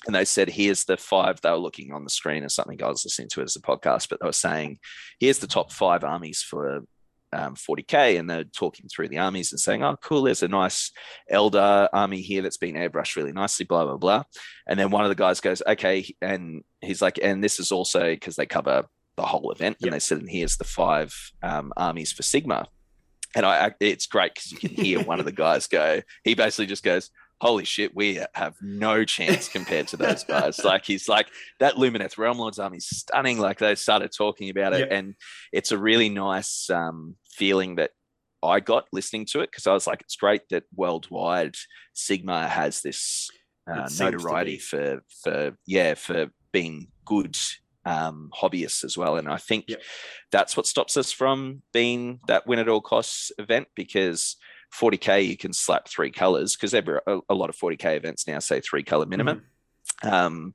And 0.05 0.15
they 0.15 0.25
said 0.25 0.49
here's 0.49 0.85
the 0.85 0.95
five 0.95 1.41
they 1.41 1.49
were 1.49 1.57
looking 1.57 1.91
on 1.91 2.03
the 2.03 2.09
screen 2.09 2.43
or 2.43 2.49
something 2.49 2.81
i 2.83 2.87
was 2.87 3.03
listening 3.03 3.29
to 3.29 3.41
it 3.41 3.45
as 3.45 3.55
a 3.55 3.61
podcast 3.61 4.09
but 4.09 4.19
they 4.21 4.27
were 4.27 4.31
saying 4.31 4.79
here's 5.19 5.39
the 5.39 5.47
top 5.47 5.71
five 5.71 6.03
armies 6.03 6.41
for 6.41 6.83
um, 7.33 7.55
40k 7.55 8.17
and 8.17 8.29
they're 8.29 8.45
talking 8.45 8.87
through 8.87 9.09
the 9.09 9.17
armies 9.17 9.51
and 9.51 9.59
saying 9.59 9.83
oh 9.83 9.97
cool 10.01 10.21
there's 10.21 10.43
a 10.43 10.47
nice 10.47 10.91
Eldar 11.31 11.89
army 11.91 12.21
here 12.21 12.41
that's 12.41 12.55
been 12.57 12.75
airbrushed 12.75 13.17
really 13.17 13.33
nicely 13.33 13.65
blah 13.65 13.83
blah 13.85 13.97
blah. 13.97 14.23
And 14.67 14.79
then 14.79 14.91
one 14.91 15.03
of 15.03 15.09
the 15.09 15.15
guys 15.15 15.41
goes 15.41 15.61
okay 15.67 16.05
and 16.21 16.63
he's 16.79 17.01
like 17.01 17.19
and 17.21 17.43
this 17.43 17.59
is 17.59 17.71
also 17.73 18.11
because 18.11 18.37
they 18.37 18.45
cover 18.45 18.85
the 19.17 19.23
whole 19.25 19.51
event 19.51 19.75
Yep. 19.79 19.87
and 19.87 19.93
they 19.93 19.99
said 19.99 20.19
and 20.19 20.29
here's 20.29 20.55
the 20.57 20.63
five 20.63 21.13
um, 21.43 21.73
armies 21.75 22.13
for 22.13 22.23
sigma 22.23 22.67
and 23.37 23.45
I, 23.45 23.71
it's 23.79 24.07
great 24.07 24.33
because 24.33 24.51
you 24.51 24.57
can 24.57 24.69
hear 24.71 25.01
one 25.03 25.19
of 25.19 25.25
the 25.25 25.31
guys 25.31 25.67
go 25.67 26.01
he 26.23 26.33
basically 26.35 26.65
just 26.65 26.83
goes 26.83 27.09
holy 27.39 27.65
shit 27.65 27.95
we 27.95 28.19
have 28.33 28.55
no 28.61 29.05
chance 29.05 29.47
compared 29.47 29.87
to 29.89 29.95
those 29.97 30.23
guys. 30.33 30.57
Like 30.63 30.83
he's 30.85 31.07
like 31.07 31.27
that 31.59 31.75
lumineth 31.75 32.17
realm 32.17 32.39
lords 32.39 32.57
army 32.57 32.77
is 32.77 32.87
stunning. 32.89 33.37
Like 33.37 33.59
they 33.59 33.75
started 33.75 34.11
talking 34.11 34.49
about 34.49 34.73
it 34.73 34.89
Yeah. 34.89 34.97
and 34.97 35.13
it's 35.53 35.71
a 35.71 35.77
really 35.77 36.09
nice 36.09 36.67
um, 36.71 37.15
feeling 37.29 37.75
that 37.75 37.91
i 38.43 38.59
got 38.59 38.85
listening 38.91 39.25
to 39.25 39.39
it 39.41 39.49
because 39.51 39.65
i 39.67 39.73
was 39.73 39.87
like 39.87 40.01
it's 40.01 40.15
great 40.15 40.41
that 40.49 40.63
worldwide 40.75 41.55
Sigmar 41.95 42.47
has 42.47 42.81
this 42.81 43.29
uh, 43.69 43.81
It 43.85 43.89
seems 43.89 43.97
to 43.97 44.03
notoriety 44.17 44.57
for 44.59 45.01
for 45.23 45.57
yeah 45.65 45.95
for 45.95 46.27
being 46.51 46.87
good 47.05 47.35
um, 47.87 48.29
hobbyists 48.39 48.83
as 48.83 48.97
well 48.97 49.15
and 49.17 49.27
i 49.29 49.37
think 49.37 49.65
Yep. 49.67 49.81
that's 50.31 50.57
what 50.57 50.65
stops 50.67 50.97
us 50.97 51.11
from 51.11 51.61
being 51.73 52.19
that 52.27 52.45
win 52.47 52.59
at 52.59 52.67
all 52.69 52.81
costs 52.81 53.31
event 53.39 53.67
because 53.75 54.35
40k 54.77 55.25
you 55.25 55.37
can 55.37 55.53
slap 55.53 55.87
three 55.87 56.11
colors 56.11 56.55
because 56.55 56.73
every 56.73 56.99
a, 57.07 57.19
a 57.29 57.33
lot 57.35 57.49
of 57.49 57.55
40k 57.55 57.95
events 57.95 58.27
now 58.27 58.39
say 58.39 58.59
three 58.61 58.83
color 58.83 59.05
minimum 59.05 59.43
Mhm. 60.03 60.11
um, 60.11 60.53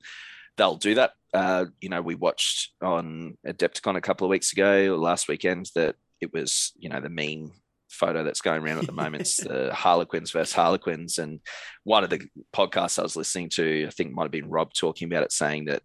they'll 0.59 0.77
do 0.77 0.95
that. 0.97 1.13
Uh, 1.33 1.65
you 1.81 1.89
know, 1.89 2.03
we 2.03 2.15
watched 2.15 2.73
on 2.83 3.39
Adepticon 3.47 3.97
a 3.97 4.03
couple 4.03 4.27
of 4.27 4.31
weeks 4.31 4.53
ago, 4.53 4.93
or 4.93 4.99
last 4.99 5.27
weekend, 5.29 5.71
that 5.75 5.97
it 6.21 6.31
was, 6.35 6.73
you 6.79 6.91
know, 6.91 7.01
the 7.01 7.09
meme 7.09 7.51
photo 7.89 8.23
that's 8.23 8.43
going 8.43 8.63
around 8.63 8.79
at 8.79 8.85
the 8.87 8.93
moment. 8.93 9.23
It's 9.23 9.39
the 9.39 9.73
Harlequins 9.85 10.31
versus 10.31 10.55
Harlequins. 10.55 11.17
And 11.17 11.41
one 11.85 12.05
of 12.05 12.11
the 12.11 12.21
podcasts 12.55 12.99
I 12.99 13.03
was 13.03 13.17
listening 13.17 13.49
to, 13.55 13.87
I 13.87 13.91
think 13.91 14.13
might 14.13 14.25
have 14.25 14.31
been 14.31 14.51
Rob 14.51 14.75
talking 14.75 15.07
about 15.11 15.23
it, 15.25 15.33
saying 15.33 15.65
that, 15.65 15.83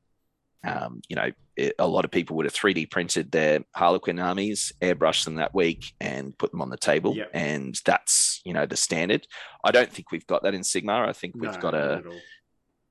um, 0.64 1.01
you 1.08 1.16
know, 1.16 1.32
it, 1.55 1.74
a 1.80 1.88
lot 1.88 2.05
of 2.05 2.12
people 2.12 2.36
would 2.36 2.45
have 2.45 2.53
3D 2.53 2.89
printed 2.89 3.32
their 3.32 3.62
Harlequin 3.76 4.20
armies, 4.20 4.74
airbrushed 4.82 5.26
them 5.26 5.36
that 5.36 5.53
week, 5.53 5.93
and 5.99 6.38
put 6.38 6.51
them 6.51 6.62
on 6.62 6.70
the 6.70 6.78
table. 6.78 7.16
Yep. 7.16 7.32
And 7.34 7.80
that's, 7.86 8.41
you 8.43 8.53
know, 8.53 8.66
the 8.66 8.78
standard. 8.78 9.28
I 9.64 9.72
don't 9.72 9.91
think 9.91 10.12
we've 10.12 10.28
got 10.28 10.43
that 10.43 10.53
in 10.53 10.62
Sigmar. 10.62 11.08
I 11.08 11.14
think 11.14 11.36
we've 11.36 11.53
No, 11.53 11.60
got 11.60 11.74
a, 11.74 12.03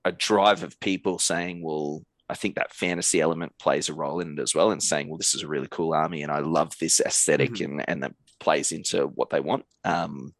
a 0.04 0.12
drive 0.12 0.62
of 0.62 0.78
people 0.80 1.18
saying, 1.18 1.62
well, 1.62 2.02
I 2.28 2.34
think 2.34 2.56
that 2.56 2.72
fantasy 2.74 3.20
element 3.20 3.52
plays 3.58 3.88
a 3.88 3.94
role 3.94 4.20
in 4.20 4.38
it 4.38 4.42
as 4.42 4.54
well, 4.54 4.70
and 4.72 4.82
saying, 4.82 5.08
well, 5.08 5.18
this 5.18 5.34
is 5.34 5.42
a 5.42 5.48
really 5.48 5.68
cool 5.70 5.94
army, 5.94 6.22
and 6.22 6.32
I 6.32 6.40
love 6.40 6.72
this 6.80 7.00
esthetic 7.00 7.52
Mhm. 7.52 7.64
and 7.64 7.88
and 7.88 8.02
that 8.02 8.14
plays 8.40 8.72
into 8.72 9.06
what 9.06 9.30
they 9.30 9.40
want. 9.40 9.64
Um, 9.84 10.34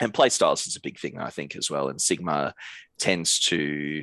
and 0.00 0.14
play 0.14 0.28
styles 0.28 0.66
is 0.66 0.76
a 0.76 0.80
big 0.80 0.98
thing, 0.98 1.18
I 1.18 1.30
think, 1.30 1.56
as 1.56 1.70
well. 1.70 1.88
And 1.88 1.98
Sigmar 1.98 2.52
tends 2.98 3.38
to 3.40 4.02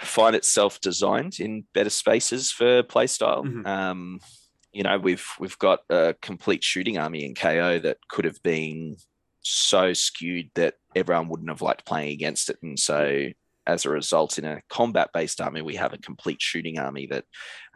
find 0.00 0.36
itself 0.36 0.80
designed 0.80 1.40
in 1.40 1.64
better 1.74 1.90
spaces 1.90 2.52
for 2.52 2.82
play 2.82 3.06
style. 3.06 3.44
Mhm. 3.44 3.66
Um, 3.66 4.20
you 4.72 4.82
know, 4.82 4.98
we've 4.98 5.26
we've 5.38 5.58
got 5.58 5.80
a 5.90 6.14
complete 6.20 6.62
shooting 6.62 6.98
army 6.98 7.24
in 7.24 7.34
KO 7.34 7.78
that 7.80 7.98
could 8.08 8.24
have 8.24 8.42
been 8.42 8.96
so 9.42 9.92
skewed 9.92 10.50
that 10.54 10.74
everyone 10.94 11.28
wouldn't 11.28 11.48
have 11.48 11.62
liked 11.62 11.86
playing 11.86 12.12
against 12.12 12.50
it, 12.50 12.58
and 12.62 12.78
so 12.78 13.28
as 13.68 13.84
a 13.84 13.90
result, 13.90 14.38
in 14.38 14.46
a 14.46 14.62
combat 14.70 15.10
based 15.12 15.40
army, 15.40 15.60
we 15.60 15.76
have 15.76 15.92
a 15.92 15.98
complete 15.98 16.40
shooting 16.40 16.78
army 16.78 17.06
that 17.06 17.24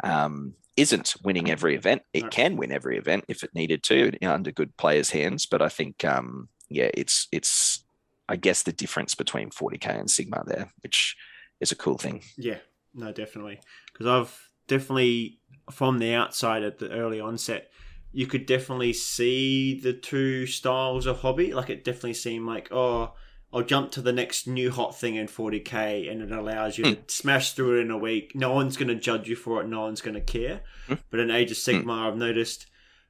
um, 0.03 0.55
isn't 0.77 1.15
winning 1.23 1.51
every 1.51 1.77
event. 1.77 2.01
It 2.15 2.31
can 2.31 2.57
win 2.57 2.73
every 2.73 2.97
event 2.97 3.27
if 3.29 3.45
it 3.45 3.55
needed 3.55 3.83
to 3.85 4.07
you 4.07 4.19
know, 4.23 4.33
under 4.33 4.51
good 4.51 4.75
players' 4.79 5.11
hands. 5.11 5.45
But 5.45 5.61
I 5.61 5.69
think, 5.69 6.03
um, 6.05 6.49
yeah, 6.71 6.91
it's 6.95 7.29
it's 7.31 7.85
I 8.29 8.37
guess 8.37 8.63
the 8.63 8.73
difference 8.73 9.15
between 9.15 9.51
40k 9.51 10.01
and 10.01 10.09
Sigmar 10.09 10.47
there, 10.47 10.73
which 10.83 11.15
is 11.63 11.73
a 11.73 11.77
cool 11.77 11.97
thing. 11.97 12.23
Yeah, 12.37 12.59
no, 12.95 13.13
definitely. 13.13 13.61
Because 13.93 14.07
I've 14.07 14.49
definitely, 14.67 15.39
from 15.71 15.99
the 15.99 16.13
outside 16.13 16.63
at 16.63 16.79
the 16.79 16.91
early 16.91 17.21
onset, 17.21 17.71
you 18.13 18.27
could 18.27 18.45
definitely 18.47 18.93
see 18.93 19.81
the 19.81 19.93
two 19.95 20.47
styles 20.47 21.07
of 21.07 21.21
hobby. 21.21 21.55
Like 21.55 21.71
it 21.71 21.85
definitely 21.85 22.15
seemed 22.15 22.47
like, 22.47 22.69
oh, 22.71 23.15
I'll 23.55 23.63
jump 23.63 23.91
to 23.93 24.03
the 24.03 24.13
next 24.13 24.47
new 24.47 24.71
hot 24.71 24.99
thing 24.99 25.15
in 25.17 25.27
40k, 25.27 26.11
and 26.11 26.23
it 26.23 26.31
allows 26.33 26.79
you 26.79 26.85
to 26.85 26.99
smash 27.09 27.53
through 27.53 27.79
it 27.79 27.83
in 27.83 27.91
a 27.91 27.99
week. 27.99 28.33
No 28.35 28.53
one's 28.53 28.77
going 28.77 28.89
to 28.89 28.95
judge 28.95 29.29
you 29.29 29.37
for 29.37 29.61
it. 29.61 29.69
No 29.69 29.83
one's 29.83 30.01
going 30.01 30.15
to 30.15 30.21
care. 30.21 30.63
Hmm. 30.89 30.95
But 31.11 31.21
in 31.21 31.31
Age 31.31 31.51
of 31.51 31.57
Sigmar, 31.59 32.09
I've 32.09 32.17
noticed 32.17 32.67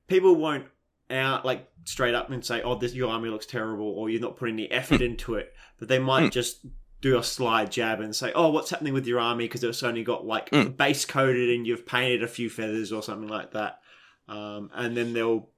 people 0.08 0.34
won't 0.34 0.66
out 1.10 1.44
like 1.44 1.68
straight 1.84 2.14
up 2.14 2.30
and 2.30 2.44
say, 2.44 2.60
"Oh, 2.62 2.74
this 2.76 2.94
your 2.94 3.10
army 3.10 3.28
looks 3.28 3.46
terrible," 3.46 3.86
or 3.86 4.08
"You're 4.10 4.20
not 4.20 4.36
putting 4.36 4.54
any 4.54 4.70
effort 4.70 5.00
into 5.00 5.34
it." 5.34 5.52
But 5.78 5.88
they 5.88 5.98
might 5.98 6.24
Hmm. 6.24 6.28
just 6.30 6.64
do 7.02 7.18
a 7.18 7.22
slide 7.22 7.70
jab 7.70 8.00
and 8.00 8.16
say, 8.16 8.32
"Oh, 8.34 8.48
what's 8.48 8.70
happening 8.70 8.94
with 8.94 9.06
your 9.06 9.20
army?" 9.20 9.44
Because 9.44 9.62
it's 9.62 9.82
only 9.82 10.02
got 10.04 10.24
like 10.26 10.48
Mm. 10.50 10.76
base 10.76 11.04
coated 11.04 11.50
and 11.50 11.66
you've 11.66 11.84
painted 11.84 12.22
a 12.22 12.28
few 12.28 12.48
feathers 12.48 12.90
or 12.92 13.02
something 13.02 13.28
like 13.28 13.50
that, 13.52 13.80
um, 14.28 14.70
and 14.74 14.96
then 14.96 15.12
they'll 15.12 15.50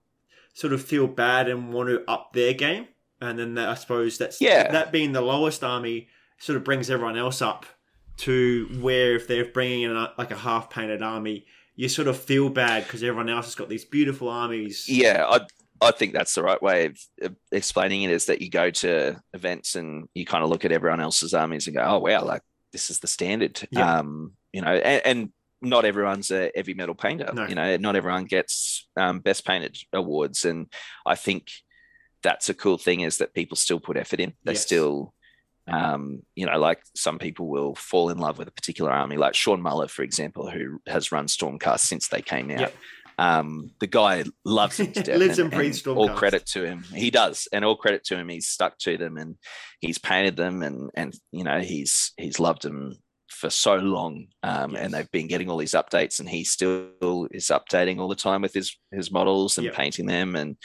sort 0.54 0.72
of 0.72 0.82
feel 0.82 1.06
bad 1.06 1.48
and 1.48 1.72
want 1.72 1.88
to 1.90 2.02
up 2.10 2.32
their 2.32 2.52
game, 2.54 2.88
and 3.20 3.38
then 3.38 3.54
that, 3.54 3.68
I 3.68 3.74
suppose 3.74 4.18
that's 4.18 4.40
Yeah. 4.40 4.72
that 4.72 4.90
being 4.90 5.12
the 5.12 5.20
lowest 5.20 5.62
army 5.62 6.08
sort 6.38 6.56
of 6.56 6.64
brings 6.64 6.90
everyone 6.90 7.16
else 7.16 7.40
up 7.40 7.66
to 8.16 8.68
where 8.80 9.14
if 9.16 9.26
they're 9.28 9.44
bringing 9.44 9.82
in 9.82 9.90
a, 9.96 10.12
like 10.16 10.30
a 10.30 10.36
half 10.36 10.70
painted 10.70 11.02
army, 11.02 11.44
you 11.76 11.88
sort 11.88 12.06
of 12.08 12.16
feel 12.18 12.48
bad 12.48 12.84
because 12.84 13.02
everyone 13.02 13.28
else 13.28 13.46
has 13.46 13.54
got 13.56 13.68
these 13.68 13.84
beautiful 13.84 14.28
armies. 14.28 14.88
Yeah, 14.88 15.26
I 15.28 15.40
I 15.80 15.90
think 15.90 16.12
that's 16.12 16.34
the 16.34 16.42
right 16.42 16.62
way 16.62 16.86
of, 17.22 17.34
explaining 17.52 18.02
it 18.02 18.10
is 18.10 18.26
that 18.26 18.40
you 18.40 18.50
go 18.50 18.70
to 18.70 19.20
events 19.32 19.74
and 19.74 20.08
you 20.14 20.24
kind 20.24 20.44
of 20.44 20.50
look 20.50 20.64
at 20.64 20.72
everyone 20.72 21.00
else's 21.00 21.34
armies 21.34 21.66
and 21.66 21.76
go, 21.76 21.82
oh 21.82 21.98
wow, 21.98 22.24
like 22.24 22.42
this 22.72 22.90
is 22.90 23.00
the 23.00 23.06
standard. 23.06 23.60
Yeah. 23.70 23.98
Um, 23.98 24.32
you 24.52 24.60
know, 24.60 24.68
and, 24.72 25.02
and 25.06 25.32
not 25.60 25.84
everyone's 25.84 26.30
a 26.30 26.50
heavy 26.54 26.74
metal 26.74 26.94
painter. 26.94 27.30
No. 27.32 27.46
You 27.46 27.54
know, 27.54 27.76
not 27.76 27.96
everyone 27.96 28.24
gets 28.24 28.86
um, 28.96 29.20
best 29.20 29.44
painted 29.46 29.76
awards, 29.92 30.44
and 30.44 30.72
I 31.04 31.14
think 31.16 31.50
that's 32.22 32.48
a 32.48 32.54
cool 32.54 32.78
thing 32.78 33.00
is 33.00 33.18
that 33.18 33.34
people 33.34 33.56
still 33.56 33.80
put 33.80 33.96
effort 33.96 34.20
in. 34.20 34.32
They 34.44 34.52
Yes. 34.52 34.62
still 34.62 35.14
um, 35.66 36.22
you 36.34 36.46
know, 36.46 36.58
like 36.58 36.82
some 36.94 37.18
people 37.18 37.48
will 37.48 37.74
fall 37.74 38.10
in 38.10 38.18
love 38.18 38.38
with 38.38 38.48
a 38.48 38.52
particular 38.52 38.90
army, 38.90 39.16
like 39.16 39.34
Sean 39.34 39.62
Muller, 39.62 39.88
for 39.88 40.02
example, 40.02 40.50
who 40.50 40.80
has 40.86 41.10
run 41.10 41.26
Stormcast 41.26 41.80
since 41.80 42.08
they 42.08 42.20
came 42.20 42.50
out. 42.50 42.60
Yep. 42.60 42.74
Um, 43.18 43.70
the 43.80 43.86
guy 43.86 44.24
loves 44.44 44.76
death. 44.92 45.06
Lives 45.08 45.38
and- 45.38 45.46
and 45.46 45.50
breathes 45.52 45.86
and 45.86 45.96
all 45.96 46.08
credit 46.10 46.46
to 46.46 46.64
him. 46.64 46.82
He 46.94 47.10
does, 47.10 47.48
and 47.52 47.64
all 47.64 47.76
credit 47.76 48.04
to 48.04 48.16
him. 48.16 48.28
He's 48.28 48.48
stuck 48.48 48.78
to 48.80 48.96
them, 48.96 49.16
and 49.16 49.36
he's 49.80 49.98
painted 49.98 50.36
them, 50.36 50.62
and 50.62 50.90
and 50.94 51.14
you 51.32 51.44
know 51.44 51.60
he's 51.60 52.12
he's 52.16 52.40
loved 52.40 52.62
them 52.62 52.96
for 53.30 53.50
so 53.50 53.74
long, 53.76 54.26
um, 54.42 54.72
Yes. 54.72 54.80
and 54.84 54.94
they've 54.94 55.10
been 55.10 55.26
getting 55.28 55.50
all 55.50 55.56
these 55.58 55.72
updates, 55.72 56.20
and 56.20 56.28
he 56.28 56.44
still 56.44 57.26
is 57.30 57.46
updating 57.48 57.98
all 57.98 58.08
the 58.08 58.14
time 58.14 58.42
with 58.42 58.54
his 58.54 58.76
his 58.92 59.10
models 59.10 59.58
and 59.58 59.64
Yep. 59.66 59.74
painting 59.74 60.06
them, 60.06 60.36
and 60.36 60.56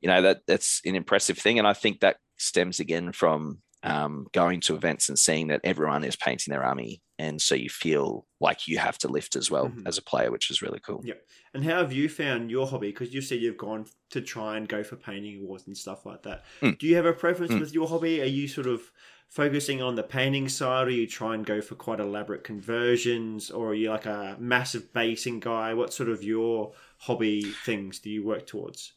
you 0.00 0.08
know 0.08 0.22
that 0.22 0.40
that's 0.46 0.80
an 0.84 0.94
impressive 0.96 1.38
thing, 1.38 1.58
and 1.58 1.66
I 1.68 1.72
think 1.74 2.00
that 2.00 2.16
stems 2.38 2.80
again 2.80 3.12
from 3.12 3.58
um, 3.84 4.26
going 4.32 4.60
to 4.62 4.74
events 4.74 5.08
and 5.08 5.18
seeing 5.18 5.48
that 5.48 5.60
everyone 5.62 6.02
is 6.04 6.16
painting 6.16 6.50
their 6.52 6.64
army, 6.64 7.02
and 7.18 7.40
so 7.40 7.54
you 7.54 7.68
feel 7.70 8.26
like 8.40 8.66
you 8.66 8.78
have 8.78 8.98
to 8.98 9.08
lift 9.08 9.36
as 9.36 9.50
well 9.50 9.68
Mhm. 9.68 9.86
as 9.86 9.98
a 9.98 10.02
player, 10.02 10.30
which 10.32 10.50
is 10.50 10.62
really 10.62 10.80
cool. 10.80 11.02
Yep. 11.04 11.26
And 11.54 11.64
how 11.64 11.78
have 11.78 11.92
you 11.92 12.08
found 12.08 12.50
your 12.50 12.66
hobby? 12.66 12.88
Because 12.88 13.14
you 13.14 13.20
said 13.20 13.40
you've 13.40 13.56
gone 13.56 13.86
to 14.10 14.20
try 14.20 14.56
and 14.56 14.66
go 14.68 14.82
for 14.82 14.96
painting 14.96 15.40
awards 15.42 15.66
and 15.66 15.76
stuff 15.76 16.04
like 16.06 16.22
that. 16.22 16.44
Mm. 16.62 16.78
Do 16.78 16.86
you 16.86 16.96
have 16.96 17.06
a 17.06 17.12
preference 17.12 17.52
Mm. 17.52 17.60
with 17.60 17.72
your 17.74 17.88
hobby? 17.88 18.20
Are 18.22 18.24
you 18.26 18.48
sort 18.48 18.66
of 18.66 18.90
focusing 19.28 19.82
on 19.82 19.96
the 19.96 20.02
painting 20.02 20.48
side, 20.48 20.86
or 20.86 20.90
you 20.90 21.06
try 21.06 21.34
and 21.34 21.44
go 21.44 21.60
for 21.60 21.74
quite 21.74 22.00
elaborate 22.00 22.44
conversions, 22.44 23.50
or 23.50 23.68
are 23.70 23.74
you 23.74 23.90
like 23.90 24.06
a 24.06 24.36
massive 24.38 24.92
basing 24.92 25.40
guy? 25.40 25.74
What 25.74 25.92
sort 25.92 26.08
of 26.08 26.22
your 26.22 26.72
hobby 26.98 27.42
things 27.64 27.98
do 27.98 28.10
you 28.10 28.24
work 28.24 28.46
towards? 28.46 28.92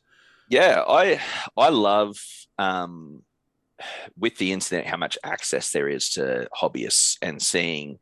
Yeah, 0.49 0.83
I 0.88 1.21
I 1.57 1.69
love 1.69 2.17
um, 2.57 3.23
with 4.17 4.38
the 4.38 4.51
internet 4.51 4.86
how 4.88 4.97
much 4.97 5.17
access 5.23 5.71
there 5.71 5.88
is 5.88 6.09
to 6.11 6.47
hobbyists 6.59 7.17
and 7.21 7.41
seeing 7.41 7.99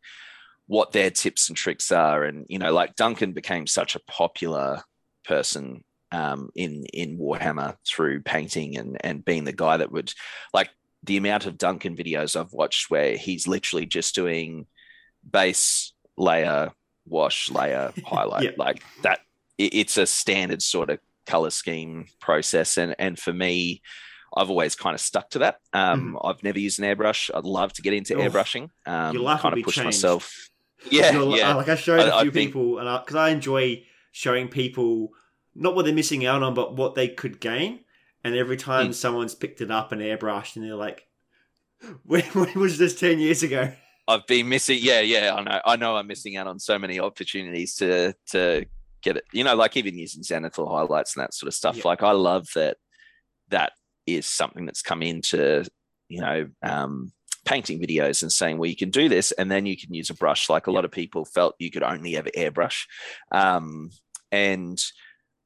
what 0.68 0.92
their 0.94 1.12
tips 1.12 1.48
and 1.50 1.58
tricks 1.58 1.92
are. 1.92 2.24
And 2.24 2.46
you 2.50 2.58
know, 2.60 2.74
like 2.74 2.96
Duncan 2.96 3.34
became 3.34 3.68
such 3.68 3.96
a 3.96 4.00
popular 4.08 4.82
person 5.26 5.84
um, 6.12 6.50
in 6.56 6.86
in 6.94 7.18
Warhammer 7.18 7.76
through 7.88 8.22
painting 8.22 8.78
and 8.78 8.98
and 9.04 9.26
being 9.26 9.44
the 9.44 9.52
guy 9.54 9.78
that 9.78 9.92
would 9.92 10.14
like 10.54 10.70
the 11.04 11.18
amount 11.18 11.46
of 11.46 11.58
Duncan 11.58 11.96
videos 11.96 12.40
I've 12.40 12.54
watched 12.54 12.90
where 12.90 13.16
he's 13.16 13.48
literally 13.48 13.86
just 13.86 14.16
doing 14.16 14.66
base 15.30 15.94
layer, 16.18 16.72
wash 17.06 17.52
layer, 17.52 17.92
highlight 18.06 18.44
Yeah. 18.44 18.50
like 18.58 18.82
that. 19.04 19.20
it- 19.58 19.74
It's 19.74 19.98
a 19.98 20.06
standard 20.08 20.62
sort 20.62 20.90
of 20.90 21.00
color 21.28 21.50
scheme 21.50 22.06
process, 22.22 22.78
and 22.78 22.96
and 22.98 23.20
for 23.20 23.34
me. 23.34 23.82
I've 24.36 24.50
always 24.50 24.76
kind 24.76 24.94
of 24.94 25.00
stuck 25.02 25.30
to 25.32 25.40
that. 25.40 25.58
Um, 25.74 26.18
I've 26.24 26.44
never 26.44 26.60
used 26.60 26.80
an 26.80 26.86
airbrush. 26.86 27.30
I'd 27.34 27.46
love 27.46 27.72
to 27.74 27.82
get 27.82 27.94
into 27.94 28.16
Mm-hmm. 28.16 28.22
Oh, 28.28 28.30
airbrushing. 28.30 28.70
Um, 28.86 29.14
your 29.16 29.24
life 29.24 29.42
kind 29.42 29.58
of 29.58 29.64
push 29.64 29.76
changed. 29.76 29.86
myself. 29.86 30.50
Yeah, 30.92 31.14
You're- 31.14 31.38
yeah. 31.40 31.52
uh, 31.52 31.56
Like 31.56 31.70
I 31.70 31.76
showed 31.76 32.00
a 32.02 32.14
I- 32.14 32.20
I 32.20 32.22
few 32.24 32.32
think- 32.32 32.50
people, 32.50 32.78
and 32.80 33.02
because 33.02 33.16
I, 33.16 33.30
enjoy 33.30 33.84
showing 34.12 34.50
people 34.50 35.10
not 35.56 35.74
what 35.74 35.86
they're 35.86 35.94
missing 35.96 36.26
out 36.26 36.44
on, 36.44 36.54
but 36.54 36.76
what 36.76 36.94
they 36.96 37.08
could 37.08 37.40
gain. 37.40 37.80
And 38.24 38.36
every 38.36 38.58
time 38.58 38.90
Mm. 38.90 38.94
someone's 38.94 39.34
picked 39.34 39.62
it 39.62 39.72
up 39.72 39.92
and 39.94 40.02
airbrushed, 40.02 40.58
and 40.58 40.66
they're 40.66 40.76
like, 40.76 41.08
"When, 42.04 42.22
when 42.34 42.54
was 42.60 42.78
this 42.78 43.00
ten 43.00 43.20
years 43.20 43.42
ago?" 43.42 43.72
I've 44.08 44.28
been 44.28 44.48
missing. 44.50 44.78
Yeah, 44.82 45.00
yeah. 45.00 45.34
I 45.34 45.42
know. 45.44 45.62
I 45.66 45.76
know. 45.78 45.96
I'm 45.96 46.08
missing 46.08 46.36
out 46.38 46.46
on 46.46 46.60
so 46.60 46.78
many 46.78 47.00
opportunities 47.00 47.76
to 47.76 48.14
to 48.32 48.66
get 49.02 49.18
it. 49.18 49.26
You 49.32 49.44
know, 49.44 49.56
like 49.56 49.78
even 49.78 49.98
using 49.98 50.22
zenithal 50.24 50.70
highlights 50.70 51.16
and 51.16 51.24
that 51.24 51.34
sort 51.34 51.48
of 51.48 51.54
stuff. 51.56 51.78
Yeah. 51.78 51.84
Like 51.86 52.04
I 52.04 52.12
love 52.12 52.48
that. 52.56 52.78
That 53.50 53.72
is 54.08 54.26
something 54.26 54.66
that's 54.66 54.82
come 54.82 55.02
into 55.02 55.66
you 56.10 56.22
know 56.22 56.48
um, 56.64 57.12
painting 57.46 57.80
videos 57.80 58.24
and 58.24 58.32
saying, 58.32 58.58
well, 58.58 58.70
you 58.70 58.76
can 58.76 58.90
do 58.90 59.08
this, 59.08 59.32
and 59.34 59.50
then 59.50 59.66
you 59.66 59.78
can 59.78 59.94
use 59.94 60.10
a 60.10 60.16
brush. 60.16 60.50
Like 60.50 60.68
a 60.68 60.72
lot 60.72 60.86
of 60.86 60.92
people 60.92 61.26
felt 61.26 61.56
you 61.60 61.72
could 61.72 61.84
only 61.84 62.18
ever 62.18 62.30
airbrush, 62.36 62.86
um, 63.32 63.90
and 64.32 64.82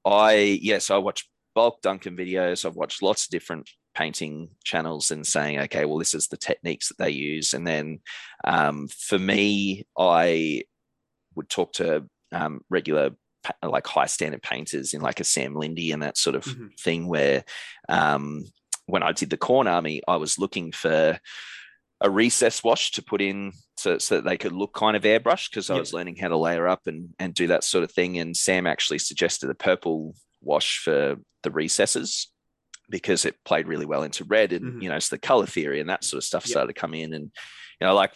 I 0.05 0.59
yes, 0.61 0.89
I 0.89 0.97
watch 0.97 1.29
bulk 1.55 1.81
Duncan 1.81 2.15
videos. 2.15 2.65
I've 2.65 2.75
watched 2.75 3.01
lots 3.01 3.25
of 3.25 3.31
different 3.31 3.69
painting 3.95 4.49
channels 4.63 5.11
and 5.11 5.25
saying, 5.25 5.59
okay, 5.59 5.83
well, 5.83 5.97
this 5.97 6.13
is 6.13 6.27
the 6.27 6.37
techniques 6.37 6.87
that 6.89 6.97
they 6.97 7.11
use, 7.11 7.53
and 7.53 7.67
then 7.67 7.99
um, 8.43 8.87
for 8.87 9.19
me, 9.19 9.85
I 9.97 10.63
would 11.35 11.49
talk 11.49 11.73
to 11.73 12.05
um, 12.31 12.61
regular, 12.69 13.11
like 13.63 13.87
high 13.87 14.05
standard 14.07 14.41
painters 14.41 14.93
in 14.93 15.01
like 15.01 15.19
a 15.19 15.23
Sam 15.23 15.55
Lindy 15.55 15.91
and 15.91 16.01
that 16.03 16.17
sort 16.17 16.35
of 16.35 16.43
Mhm. 16.45 16.79
thing. 16.79 17.07
Where 17.07 17.43
um, 17.87 18.43
when 18.85 19.03
I 19.03 19.11
did 19.11 19.29
the 19.29 19.37
Khorne 19.37 19.67
army, 19.69 20.01
I 20.07 20.15
was 20.17 20.39
looking 20.39 20.71
for 20.71 21.19
a 22.01 22.09
recess 22.09 22.63
wash 22.63 22.91
to 22.91 23.03
put 23.03 23.21
in 23.21 23.51
so, 23.77 23.97
so 23.97 24.15
that 24.15 24.23
they 24.25 24.37
could 24.37 24.53
look 24.53 24.73
kind 24.73 24.95
of 24.95 25.03
airbrushed 25.03 25.49
because 25.51 25.69
I 25.69 25.73
Yep. 25.75 25.79
was 25.81 25.93
learning 25.93 26.15
how 26.15 26.29
to 26.29 26.37
layer 26.37 26.67
up 26.67 26.87
and 26.87 27.13
and 27.19 27.33
do 27.33 27.47
that 27.47 27.63
sort 27.63 27.83
of 27.83 27.91
thing. 27.91 28.17
And 28.17 28.35
Sam 28.37 28.65
actually 28.67 28.99
suggested 28.99 29.49
a 29.49 29.55
purple 29.55 30.15
wash 30.41 30.79
for 30.79 31.17
the 31.43 31.51
recesses 31.51 32.27
because 32.89 33.23
it 33.25 33.35
played 33.45 33.67
really 33.67 33.85
well 33.85 34.03
into 34.03 34.23
red 34.23 34.51
and 34.53 34.75
Mhm. 34.75 34.81
you 34.83 34.89
know 34.89 34.95
it's 34.95 35.09
the 35.09 35.17
color 35.19 35.45
theory 35.45 35.79
and 35.79 35.89
that 35.89 36.03
sort 36.03 36.17
of 36.17 36.23
stuff 36.23 36.43
Yep. 36.45 36.49
started 36.49 36.73
to 36.73 36.79
come 36.79 36.93
in 36.95 37.13
and 37.13 37.25
you 37.79 37.85
know 37.87 37.93
like 37.93 38.13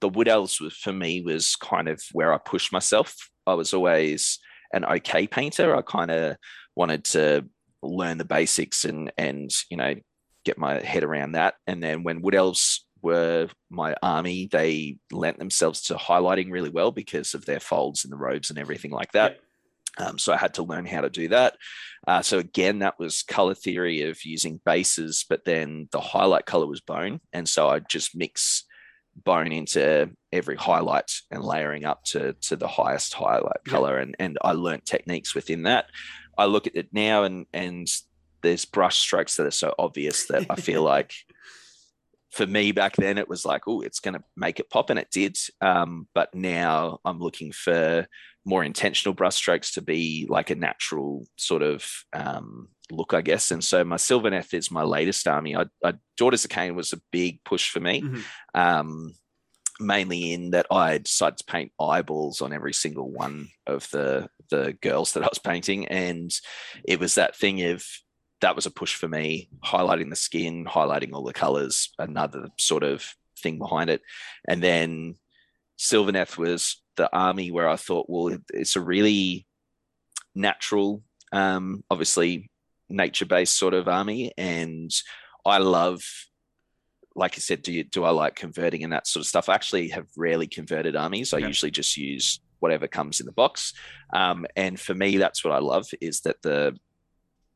the 0.00 0.08
wood 0.08 0.28
elves 0.28 0.60
was 0.60 0.74
for 0.76 0.92
me 0.92 1.20
was 1.22 1.56
kind 1.56 1.88
of 1.88 2.02
where 2.12 2.32
I 2.34 2.38
pushed 2.38 2.72
myself. 2.72 3.14
I 3.46 3.54
was 3.54 3.72
always 3.72 4.38
an 4.72 4.84
okay 4.84 5.26
painter. 5.26 5.76
I 5.76 5.82
kind 5.82 6.10
of 6.10 6.36
wanted 6.74 7.04
to 7.04 7.46
learn 7.82 8.18
the 8.18 8.24
basics 8.24 8.84
and 8.84 9.12
and 9.16 9.50
you 9.70 9.76
know 9.76 9.94
get 10.44 10.58
my 10.58 10.80
head 10.80 11.04
around 11.04 11.32
that. 11.32 11.54
And 11.66 11.82
then 11.82 12.04
when 12.04 12.22
wood 12.22 12.34
elves 12.34 12.86
were 13.02 13.48
my 13.68 13.94
army, 14.02 14.48
they 14.50 14.98
lent 15.12 15.38
themselves 15.38 15.82
to 15.82 15.94
highlighting 15.94 16.50
really 16.50 16.70
well 16.70 16.92
because 16.92 17.34
of 17.34 17.44
their 17.44 17.60
folds 17.60 18.04
and 18.04 18.12
the 18.12 18.16
robes 18.16 18.48
and 18.48 18.58
everything 18.58 18.92
like 18.92 19.12
that. 19.12 19.38
Um, 19.98 20.18
so 20.18 20.32
I 20.32 20.36
had 20.36 20.54
to 20.54 20.62
learn 20.62 20.86
how 20.86 21.00
to 21.00 21.10
do 21.10 21.28
that. 21.28 21.56
Uh, 22.06 22.22
so 22.22 22.38
again, 22.38 22.80
that 22.80 22.98
was 22.98 23.22
color 23.22 23.54
theory 23.54 24.02
of 24.02 24.24
using 24.24 24.60
bases, 24.64 25.24
but 25.28 25.44
then 25.44 25.88
the 25.90 26.00
highlight 26.00 26.46
color 26.46 26.66
was 26.66 26.80
bone, 26.80 27.20
and 27.32 27.48
so 27.48 27.68
I 27.68 27.78
just 27.80 28.14
mix 28.14 28.65
bone 29.24 29.52
into 29.52 30.10
every 30.32 30.56
highlight 30.56 31.10
and 31.30 31.42
layering 31.42 31.84
up 31.84 32.04
to 32.04 32.34
to 32.42 32.56
the 32.56 32.68
highest 32.68 33.14
highlight 33.14 33.60
Yeah. 33.66 33.70
color, 33.72 33.98
and 33.98 34.14
and 34.18 34.38
I 34.42 34.52
learned 34.52 34.84
techniques 34.84 35.34
within 35.34 35.62
that. 35.64 35.86
I 36.38 36.44
look 36.46 36.66
at 36.66 36.76
it 36.76 36.88
now, 36.92 37.24
and 37.24 37.46
and 37.52 37.88
there's 38.42 38.64
brush 38.64 38.98
strokes 38.98 39.36
that 39.36 39.46
are 39.46 39.50
so 39.50 39.74
obvious 39.78 40.26
that 40.26 40.46
I 40.50 40.56
feel 40.56 40.82
like 40.94 41.12
for 42.30 42.46
me 42.46 42.70
back 42.72 42.94
then 42.96 43.16
it 43.16 43.28
was 43.28 43.46
like 43.46 43.62
oh 43.66 43.80
it's 43.80 44.00
going 44.00 44.12
to 44.12 44.22
make 44.36 44.60
it 44.60 44.68
pop 44.68 44.90
and 44.90 44.98
it 44.98 45.08
did 45.10 45.38
um, 45.62 46.06
but 46.14 46.34
now 46.34 46.98
i'm 47.04 47.18
looking 47.18 47.50
for 47.50 48.06
more 48.46 48.64
intentional 48.64 49.14
brushstrokes 49.14 49.74
to 49.74 49.82
be 49.82 50.24
like 50.30 50.48
a 50.50 50.54
natural 50.54 51.26
sort 51.36 51.62
of 51.62 51.84
um, 52.14 52.68
look 52.90 53.12
i 53.12 53.20
guess. 53.20 53.50
And 53.50 53.62
so 53.62 53.84
my 53.84 53.96
sylvaneth 53.96 54.54
is 54.54 54.70
my 54.70 54.84
latest 54.84 55.26
army. 55.26 55.56
I, 55.56 55.64
I 55.84 55.94
daughters 56.16 56.44
of 56.44 56.50
Khaine 56.52 56.74
was 56.76 56.92
a 56.94 57.00
big 57.10 57.42
push 57.44 57.68
for 57.70 57.80
me 57.80 58.00
Mhm. 58.02 58.22
um, 58.54 59.12
mainly 59.80 60.32
in 60.32 60.50
that 60.52 60.66
I 60.70 60.98
decided 60.98 61.36
to 61.38 61.44
paint 61.44 61.72
eyeballs 61.78 62.40
on 62.40 62.52
every 62.54 62.72
single 62.72 63.10
one 63.10 63.48
of 63.66 63.90
the 63.90 64.28
the 64.48 64.74
girls 64.80 65.12
that 65.12 65.24
I 65.24 65.28
was 65.28 65.40
painting, 65.40 65.86
and 65.88 66.30
it 66.84 67.00
was 67.00 67.16
that 67.16 67.36
thing 67.36 67.60
of 67.62 67.84
that 68.42 68.54
was 68.54 68.66
a 68.66 68.70
push 68.70 68.94
for 68.94 69.08
me, 69.08 69.48
highlighting 69.64 70.08
the 70.10 70.16
skin, 70.16 70.64
highlighting 70.66 71.12
all 71.12 71.24
the 71.24 71.32
colors, 71.32 71.90
another 71.98 72.48
sort 72.58 72.84
of 72.84 73.14
thing 73.42 73.58
behind 73.58 73.90
it, 73.90 74.02
and 74.48 74.62
then 74.62 75.16
Sylvaneth 75.78 76.38
was 76.38 76.80
the 76.96 77.14
army 77.14 77.50
where 77.50 77.68
I 77.68 77.76
thought, 77.76 78.06
well, 78.08 78.36
it's 78.52 78.76
a 78.76 78.80
really 78.80 79.46
natural, 80.34 81.02
um, 81.32 81.82
obviously 81.90 82.50
nature 82.88 83.26
based 83.26 83.58
sort 83.58 83.74
of 83.74 83.88
army, 83.88 84.32
and 84.38 84.90
I 85.44 85.58
love 85.58 86.02
like 87.18 87.32
I 87.34 87.38
said, 87.38 87.62
do 87.62 87.72
you 87.72 87.82
do 87.82 88.04
I 88.04 88.10
like 88.10 88.36
converting 88.36 88.84
and 88.84 88.92
that 88.92 89.06
sort 89.06 89.22
of 89.22 89.26
stuff? 89.26 89.48
I 89.48 89.54
actually 89.54 89.88
have 89.88 90.06
rarely 90.18 90.46
converted 90.46 90.96
armies. 90.96 91.32
I 91.32 91.38
Okay. 91.38 91.46
usually 91.46 91.70
just 91.70 91.96
use 91.96 92.40
whatever 92.58 92.86
comes 92.86 93.20
in 93.20 93.26
the 93.26 93.32
box. 93.32 93.72
Um, 94.12 94.46
and 94.54 94.78
for 94.78 94.94
me, 94.94 95.16
that's 95.16 95.42
what 95.42 95.54
I 95.54 95.58
love 95.58 95.86
is 96.02 96.20
that 96.20 96.42
the 96.42 96.78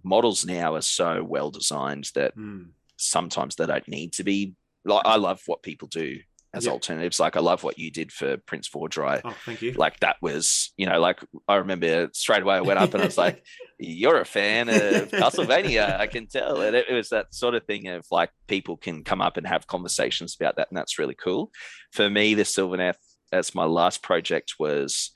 models 0.03 0.47
now 0.47 0.75
are 0.77 0.81
so 0.81 1.23
well 1.23 1.51
designed 1.51 2.11
that 2.15 2.35
Mm. 2.37 2.71
sometimes 2.97 3.57
they 3.57 3.67
don't 3.67 3.87
need 3.87 4.15
to 4.15 4.25
be 4.25 4.55
like 4.87 5.05
I 5.05 5.17
love 5.17 5.43
what 5.47 5.63
people 5.63 5.89
do 5.89 6.21
as 6.53 6.67
alternatives. 6.67 7.21
Like 7.21 7.37
I 7.37 7.41
love 7.41 7.63
what 7.63 7.79
you 7.79 7.91
did 7.91 8.11
for 8.11 8.37
Prince 8.39 8.69
Vhordrai. 8.69 9.21
Oh, 9.25 9.35
thank 9.45 9.63
you. 9.63 9.73
Like 9.73 10.01
that 10.01 10.17
was, 10.21 10.73
you 10.77 10.87
know, 10.87 11.01
like 11.01 11.21
I 11.47 11.57
remember 11.57 12.11
straight 12.13 12.43
away 12.43 12.57
I 12.57 12.61
went 12.61 12.79
up 12.79 12.93
and 12.93 13.03
I 13.03 13.07
was 13.07 13.19
like, 13.19 13.45
you're 13.79 14.21
a 14.21 14.25
fan 14.25 14.69
of 14.69 15.11
Castlevania, 15.11 15.99
I 15.99 16.07
can 16.07 16.27
tell. 16.27 16.61
And 16.61 16.75
it, 16.75 16.87
it 16.89 16.95
was 16.95 17.11
that 17.11 17.35
sort 17.35 17.55
of 17.55 17.65
thing 17.65 17.89
of 17.89 18.05
like 18.11 18.31
people 18.49 18.77
can 18.77 19.05
come 19.05 19.21
up 19.21 19.37
and 19.37 19.47
have 19.47 19.67
conversations 19.67 20.37
about 20.39 20.57
that, 20.57 20.69
and 20.71 20.77
that's 20.77 20.99
really 20.99 21.15
cool. 21.15 21.51
For 21.93 22.11
me, 22.11 22.35
the 22.35 22.43
Sylvaneth, 22.43 22.99
as 23.33 23.55
my 23.55 23.65
last 23.65 24.03
project 24.03 24.55
was, 24.59 25.13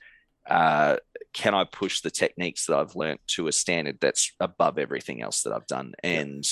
uh, 0.49 0.97
can 1.33 1.53
I 1.53 1.65
push 1.65 2.01
the 2.01 2.11
techniques 2.11 2.65
that 2.65 2.77
I've 2.77 2.95
learned 2.95 3.19
to 3.27 3.47
a 3.47 3.51
standard 3.51 3.97
that's 3.99 4.31
above 4.39 4.77
everything 4.77 5.21
else 5.21 5.41
that 5.41 5.53
I've 5.53 5.67
done? 5.67 5.93
And 6.01 6.45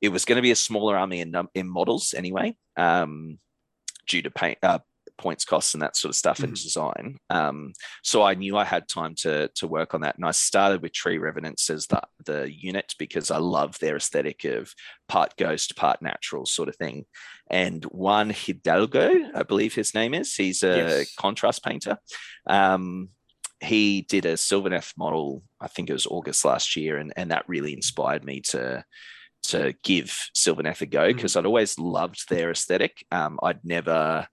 it 0.00 0.10
was 0.10 0.24
going 0.24 0.36
to 0.36 0.42
be 0.42 0.50
a 0.50 0.56
smaller 0.56 0.96
army 0.96 1.20
in 1.20 1.34
in 1.54 1.68
models 1.68 2.14
anyway, 2.14 2.56
um, 2.76 3.38
due 4.06 4.22
to 4.22 4.30
paint, 4.30 4.58
uh, 4.62 4.78
points 5.16 5.44
costs 5.44 5.74
and 5.74 5.82
that 5.82 5.96
sort 5.96 6.10
of 6.10 6.16
stuff 6.16 6.38
mm-hmm. 6.38 6.46
and 6.46 6.54
design. 6.54 7.16
Um, 7.30 7.72
so 8.02 8.22
I 8.22 8.34
knew 8.34 8.56
I 8.56 8.64
had 8.64 8.88
time 8.88 9.14
to 9.18 9.48
to 9.56 9.66
work 9.66 9.94
on 9.94 10.00
that, 10.02 10.16
and 10.16 10.24
I 10.24 10.32
started 10.32 10.82
with 10.82 10.92
Tree 10.92 11.18
Revenants 11.18 11.70
as 11.70 11.86
the 11.86 12.02
the 12.24 12.52
unit 12.52 12.94
because 12.98 13.30
I 13.30 13.38
love 13.38 13.78
their 13.78 13.96
aesthetic 13.96 14.44
of 14.44 14.72
part 15.08 15.36
ghost, 15.36 15.76
part 15.76 16.02
natural 16.02 16.46
sort 16.46 16.68
of 16.68 16.76
thing. 16.76 17.04
And 17.50 17.84
Juan 17.84 18.30
Hidalgo, 18.30 19.12
I 19.34 19.42
believe 19.42 19.74
his 19.74 19.94
name 19.94 20.14
is, 20.14 20.34
he's 20.34 20.62
a 20.62 20.76
yes. 20.76 21.14
contrast 21.14 21.62
painter. 21.62 21.98
Um, 22.46 23.10
he 23.60 24.02
did 24.02 24.26
a 24.26 24.34
Sylvaneth 24.34 24.92
model, 24.98 25.42
I 25.60 25.68
think 25.68 25.88
it 25.88 25.94
was 25.94 26.06
August 26.06 26.44
last 26.44 26.76
year, 26.76 26.98
and, 26.98 27.12
and 27.16 27.30
that 27.30 27.48
really 27.48 27.72
inspired 27.72 28.24
me 28.24 28.40
to 28.40 28.84
to 29.48 29.74
give 29.82 30.16
Sylvaneth 30.36 30.80
a 30.80 30.86
go 30.86 31.12
because 31.12 31.32
mm-hmm. 31.32 31.40
I'd 31.40 31.46
always 31.46 31.78
loved 31.78 32.28
their 32.28 32.50
aesthetic. 32.50 33.04
Um, 33.10 33.38
I'd 33.42 33.64
never, 33.64 34.26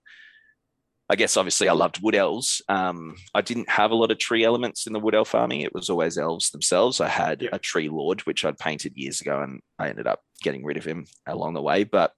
I 1.08 1.16
guess, 1.16 1.36
obviously, 1.36 1.68
I 1.68 1.74
loved 1.74 2.02
Wood 2.02 2.14
Elves. 2.14 2.62
Um, 2.68 3.16
I 3.34 3.40
didn't 3.40 3.68
have 3.68 3.90
a 3.90 3.96
lot 3.96 4.10
of 4.10 4.18
tree 4.18 4.44
elements 4.44 4.86
in 4.86 4.92
the 4.92 5.00
Wood 5.00 5.14
Elf 5.14 5.34
army. 5.34 5.64
It 5.64 5.74
was 5.74 5.90
always 5.90 6.18
elves 6.18 6.50
themselves. 6.50 7.00
I 7.00 7.08
had 7.08 7.48
a 7.52 7.58
tree 7.58 7.88
lord, 7.88 8.20
which 8.22 8.44
I'd 8.44 8.58
painted 8.58 8.96
years 8.96 9.20
ago, 9.20 9.40
and 9.42 9.60
I 9.78 9.88
ended 9.88 10.06
up 10.06 10.20
getting 10.42 10.64
rid 10.64 10.76
of 10.76 10.84
him 10.84 11.06
along 11.26 11.54
the 11.54 11.62
way. 11.62 11.84
But 11.84 12.12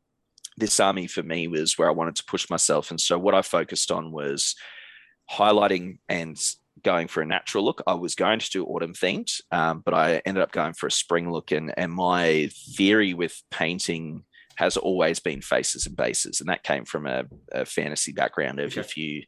this 0.56 0.78
army 0.78 1.06
for 1.06 1.22
me 1.22 1.48
was 1.48 1.76
where 1.76 1.88
I 1.88 1.92
wanted 1.92 2.16
to 2.16 2.24
push 2.24 2.48
myself. 2.48 2.90
And 2.90 3.00
so 3.00 3.18
what 3.18 3.34
I 3.34 3.42
focused 3.42 3.90
on 3.90 4.12
was 4.12 4.54
highlighting 5.30 5.98
and 6.08 6.38
going 6.84 7.08
for 7.08 7.22
a 7.22 7.26
natural 7.26 7.64
look. 7.64 7.82
I 7.86 7.94
was 7.94 8.14
going 8.14 8.38
to 8.38 8.50
do 8.50 8.64
autumn 8.64 8.92
themed, 8.92 9.40
um, 9.50 9.82
but 9.84 9.94
I 9.94 10.22
ended 10.24 10.42
up 10.42 10.52
going 10.52 10.74
for 10.74 10.86
a 10.86 10.92
spring 10.92 11.30
look. 11.30 11.50
And, 11.50 11.74
and 11.76 11.92
my 11.92 12.50
theory 12.76 13.14
with 13.14 13.42
painting 13.50 14.24
has 14.56 14.76
always 14.76 15.18
been 15.18 15.40
faces 15.40 15.86
and 15.86 15.96
bases. 15.96 16.40
And 16.40 16.48
that 16.48 16.62
came 16.62 16.84
from 16.84 17.06
a, 17.06 17.24
a 17.52 17.64
fantasy 17.64 18.12
background 18.12 18.60
of 18.60 18.72
okay. 18.72 18.80
if 18.80 18.96
you 18.96 19.22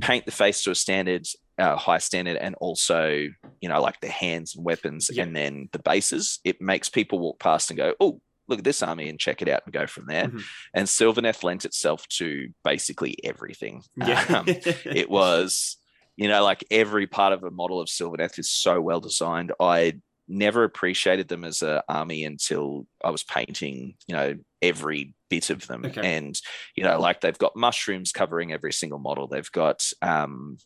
paint 0.00 0.26
the 0.26 0.32
face 0.32 0.64
to 0.64 0.72
a 0.72 0.74
standard, 0.74 1.26
uh, 1.58 1.76
high 1.76 1.98
standard, 1.98 2.36
and 2.36 2.56
also, 2.56 3.28
you 3.60 3.68
know, 3.68 3.80
like 3.80 4.00
the 4.00 4.08
hands 4.08 4.56
and 4.56 4.64
weapons 4.64 5.10
yeah. 5.12 5.22
and 5.22 5.36
then 5.36 5.68
the 5.72 5.78
bases, 5.78 6.40
it 6.44 6.60
makes 6.60 6.88
people 6.88 7.20
walk 7.20 7.38
past 7.38 7.70
and 7.70 7.76
go, 7.76 7.94
oh, 8.00 8.20
look 8.48 8.58
at 8.58 8.64
this 8.64 8.82
army 8.82 9.08
and 9.08 9.20
check 9.20 9.40
it 9.40 9.48
out 9.48 9.62
and 9.64 9.72
go 9.72 9.86
from 9.86 10.06
there. 10.06 10.26
Mm-hmm. 10.26 10.38
And 10.74 10.88
Sylvaneth 10.88 11.44
lent 11.44 11.64
itself 11.64 12.06
to 12.18 12.48
basically 12.64 13.16
everything. 13.22 13.82
Yeah. 13.96 14.24
Um, 14.28 14.44
it 14.48 15.08
was 15.08 15.76
you 16.16 16.28
know, 16.28 16.42
like 16.44 16.64
every 16.70 17.06
part 17.06 17.32
of 17.32 17.42
a 17.42 17.50
model 17.50 17.80
of 17.80 17.88
Sylvaneth 17.88 18.38
is 18.38 18.50
so 18.50 18.80
well 18.80 19.00
designed. 19.00 19.52
I 19.58 20.00
never 20.28 20.64
appreciated 20.64 21.28
them 21.28 21.44
as 21.44 21.62
an 21.62 21.80
army 21.88 22.24
until 22.24 22.86
I 23.04 23.10
was 23.10 23.22
painting, 23.22 23.94
you 24.06 24.14
know, 24.14 24.36
every 24.60 25.14
bit 25.28 25.50
of 25.50 25.66
them. 25.66 25.84
Okay. 25.84 26.16
And, 26.16 26.38
you 26.76 26.84
know, 26.84 26.98
like 27.00 27.20
they've 27.20 27.38
got 27.38 27.56
mushrooms 27.56 28.12
covering 28.12 28.52
every 28.52 28.72
single 28.72 28.98
model. 28.98 29.26
They've 29.26 29.50
got, 29.52 29.84
um, 30.00 30.58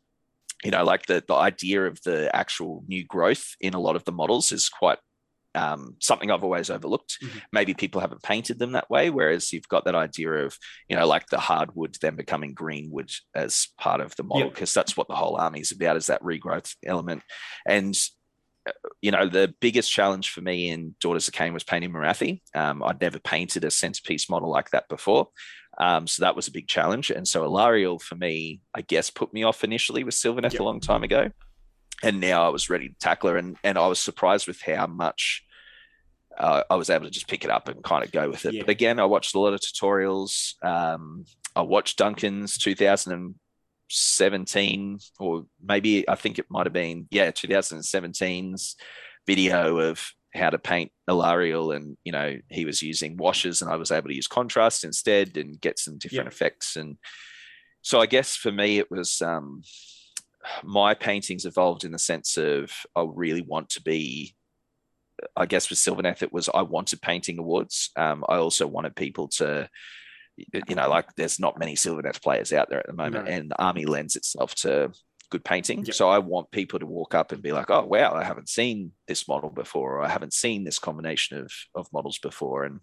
you 0.64 0.70
know, 0.70 0.84
like 0.84 1.07
the, 1.07 1.22
the 1.26 1.34
idea 1.34 1.86
of 1.86 2.01
the 2.03 2.34
actual 2.34 2.84
new 2.86 3.05
growth 3.05 3.55
in 3.61 3.74
a 3.74 3.80
lot 3.80 3.97
of 3.97 4.05
the 4.05 4.12
models 4.12 4.53
is 4.53 4.68
quite 4.68 4.99
um, 5.57 5.97
something 6.01 6.31
I've 6.31 6.45
always 6.45 6.71
overlooked. 6.71 7.19
Mm-hmm. 7.23 7.39
Maybe 7.53 7.75
people 7.75 8.01
haven't 8.01 8.23
painted 8.23 8.59
them 8.59 8.73
that 8.73 8.91
way, 8.91 9.11
whereas 9.11 9.53
you've 9.53 9.69
got 9.69 9.87
that 9.87 9.95
idea 9.95 10.31
of, 10.31 10.57
you 10.89 10.97
know, 10.97 11.07
like 11.07 11.27
the 11.27 11.39
hardwood 11.39 11.97
then 12.01 12.15
becoming 12.15 12.55
greenwood 12.55 13.11
as 13.35 13.69
part 13.79 14.01
of 14.01 14.15
the 14.17 14.23
model, 14.23 14.51
because 14.51 14.71
yep. 14.71 14.85
that's 14.85 14.97
what 14.97 15.09
the 15.09 15.17
whole 15.17 15.37
army 15.37 15.61
is 15.61 15.73
about, 15.73 15.97
is 15.97 16.07
that 16.07 16.23
regrowth 16.23 16.77
element. 16.85 17.23
And 17.67 17.99
uh, 18.69 18.73
you 19.01 19.11
know, 19.11 19.29
the 19.29 19.55
biggest 19.61 19.91
challenge 19.91 20.31
for 20.31 20.43
me 20.43 20.71
in 20.71 20.95
Daughters 21.01 21.29
of 21.29 21.35
Khaine 21.35 21.55
was 21.55 21.65
painting 21.65 21.93
Morathi. 21.93 22.43
Um, 22.55 22.83
I'd 22.83 23.01
never 23.01 23.19
painted 23.19 23.65
a 23.65 23.71
centerpiece 23.71 24.29
model 24.29 24.51
like 24.51 24.71
that 24.71 24.89
before. 24.89 25.29
Um, 25.79 26.07
so 26.07 26.23
that 26.23 26.35
was 26.35 26.49
a 26.49 26.53
big 26.53 26.69
challenge. 26.69 27.11
And 27.11 27.29
so 27.29 27.47
Alarielle 27.49 28.01
for 28.01 28.15
me, 28.15 28.61
I 28.75 28.81
guess, 28.81 29.11
put 29.11 29.33
me 29.33 29.43
off 29.43 29.63
initially 29.63 30.05
with 30.05 30.15
Sylvaneth 30.15 30.53
yep. 30.53 30.61
a 30.61 30.65
long 30.65 30.81
time 30.81 31.03
ago. 31.03 31.31
And 32.03 32.20
now 32.20 32.44
I 32.44 32.49
was 32.49 32.68
ready 32.68 32.88
to 32.88 32.94
tackle 32.99 33.30
her. 33.30 33.36
And, 33.36 33.57
and 33.64 33.78
I 33.78 33.86
was 33.86 33.99
surprised 33.99 34.47
with 34.47 34.61
how 34.61 34.86
much 34.86 35.44
uh, 36.38 36.62
I 36.68 36.74
was 36.76 36.90
able 36.90 37.07
to 37.07 37.11
just 37.11 37.28
pick 37.28 37.44
it 37.44 37.51
up 37.51 37.68
and 37.68 37.82
kind 37.82 38.05
of 38.05 38.12
go 38.12 38.28
with 38.28 38.44
it. 38.44 38.53
Yeah. 38.55 38.62
But 38.62 38.70
again, 38.70 39.01
I 39.01 39.07
watched 39.07 39.34
a 39.34 39.40
lot 39.40 39.55
of 39.55 39.61
tutorials. 39.61 40.62
Um, 40.62 41.24
I 41.55 41.62
watched 41.62 41.97
Duncan's 41.99 42.59
2017, 42.59 44.99
or 45.18 45.47
maybe 45.62 46.07
I 46.09 46.14
think 46.14 46.38
it 46.38 46.51
might 46.51 46.66
have 46.66 46.74
been, 46.74 47.09
yeah, 47.11 47.30
2017's 47.30 48.76
video 49.26 49.78
of 49.78 50.12
how 50.34 50.51
to 50.51 50.59
paint 50.59 50.92
Alarielle. 51.09 51.74
And, 51.74 51.97
you 52.05 52.12
know, 52.12 52.36
he 52.51 52.66
was 52.66 52.82
using 52.82 53.16
washes 53.16 53.62
and 53.62 53.70
I 53.70 53.76
was 53.76 53.90
able 53.90 54.09
to 54.09 54.14
use 54.14 54.26
contrast 54.26 54.84
instead 54.84 55.38
and 55.38 55.59
get 55.59 55.78
some 55.78 55.97
different 55.97 56.26
yeah. 56.26 56.30
effects. 56.30 56.76
And 56.76 56.99
so 57.80 57.99
I 58.01 58.07
guess 58.07 58.36
for 58.36 58.53
me, 58.53 58.78
it 58.78 58.90
was. 58.90 59.22
Um, 59.22 59.62
my 60.64 60.94
paintings 60.94 61.44
evolved 61.44 61.84
in 61.84 61.92
the 61.92 61.99
sense 61.99 62.36
of 62.36 62.70
I 62.94 63.05
really 63.09 63.42
want 63.42 63.70
to 63.70 63.82
be 63.82 64.36
I 65.36 65.47
guess 65.47 65.70
with 65.70 65.78
Sylvaneth, 65.78 66.22
it 66.22 66.32
was 66.32 66.49
I 66.53 66.62
wanted 66.62 67.01
painting 67.01 67.38
awards. 67.38 67.90
Um, 67.97 68.24
I 68.28 68.36
also 68.36 68.66
wanted 68.66 68.94
people 68.97 69.28
to, 69.28 69.68
you 70.36 70.74
know, 70.74 70.88
like 70.88 71.14
there's 71.16 71.40
not 71.40 71.59
many 71.59 71.74
Sylvaneth 71.74 72.22
players 72.22 72.53
out 72.53 72.68
there 72.68 72.80
at 72.80 72.86
the 72.86 72.92
moment, 72.92 73.26
no. 73.26 73.30
and 73.30 73.51
the 73.51 73.61
army 73.61 73.86
lends 73.86 74.16
itself 74.16 74.55
to 74.57 74.92
good 75.30 75.44
painting. 75.44 75.84
Yep. 75.84 75.94
So 75.94 76.09
I 76.09 76.18
want 76.18 76.51
people 76.51 76.78
to 76.78 76.86
walk 76.86 77.14
up 77.14 77.32
and 77.32 77.42
be 77.42 77.53
like, 77.53 77.70
"Oh, 77.70 77.84
wow, 77.84 78.14
I 78.14 78.24
haven't 78.24 78.49
seen 78.49 78.92
this 79.09 79.26
model 79.26 79.51
before, 79.51 79.97
or 79.97 80.03
I 80.03 80.09
haven't 80.09 80.34
seen 80.34 80.64
this 80.64 80.78
combination 80.78 81.38
of 81.38 81.53
of 81.74 81.92
models 81.92 82.18
before," 82.18 82.64
and 82.64 82.80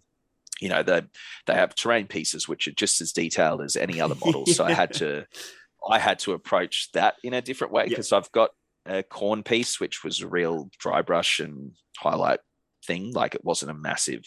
you 0.60 0.68
know 0.68 0.82
they 0.82 1.02
they 1.46 1.54
have 1.54 1.74
terrain 1.74 2.06
pieces 2.06 2.48
which 2.48 2.66
are 2.68 2.72
just 2.72 3.00
as 3.00 3.12
detailed 3.12 3.62
as 3.62 3.76
any 3.76 4.00
other 4.00 4.16
models. 4.16 4.48
yeah. 4.48 4.54
So 4.54 4.64
I 4.64 4.72
had 4.72 4.92
to 4.94 5.26
I 5.88 5.98
had 5.98 6.18
to 6.20 6.32
approach 6.32 6.90
that 6.92 7.16
in 7.22 7.34
a 7.34 7.42
different 7.42 7.72
way 7.72 7.88
because. 7.88 8.12
I've 8.12 8.32
got 8.32 8.50
a 8.86 9.02
Khorne 9.02 9.44
piece, 9.44 9.80
which 9.80 10.04
was 10.04 10.20
a 10.20 10.28
real 10.28 10.70
dry 10.78 11.02
brush 11.02 11.40
and 11.40 11.72
highlight 11.98 12.40
thing. 12.86 13.12
Like 13.12 13.34
it 13.34 13.44
wasn't 13.44 13.70
a 13.70 13.74
massive 13.74 14.22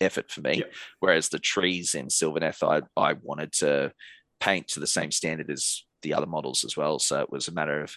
effort 0.00 0.30
for 0.30 0.40
me. 0.40 0.58
Whereas 1.00 1.28
the 1.28 1.38
trees 1.38 1.94
in 1.94 2.06
Sylvaneth, 2.08 2.62
I, 2.62 2.82
I 3.00 3.14
wanted 3.22 3.52
to 3.54 3.92
paint 4.40 4.68
to 4.68 4.80
the 4.80 4.86
same 4.86 5.10
standard 5.10 5.50
as 5.50 5.84
the 6.02 6.14
other 6.14 6.26
models 6.26 6.64
as 6.64 6.76
well. 6.76 6.98
So 6.98 7.20
it 7.20 7.30
was 7.30 7.48
a 7.48 7.52
matter 7.52 7.82
of, 7.82 7.96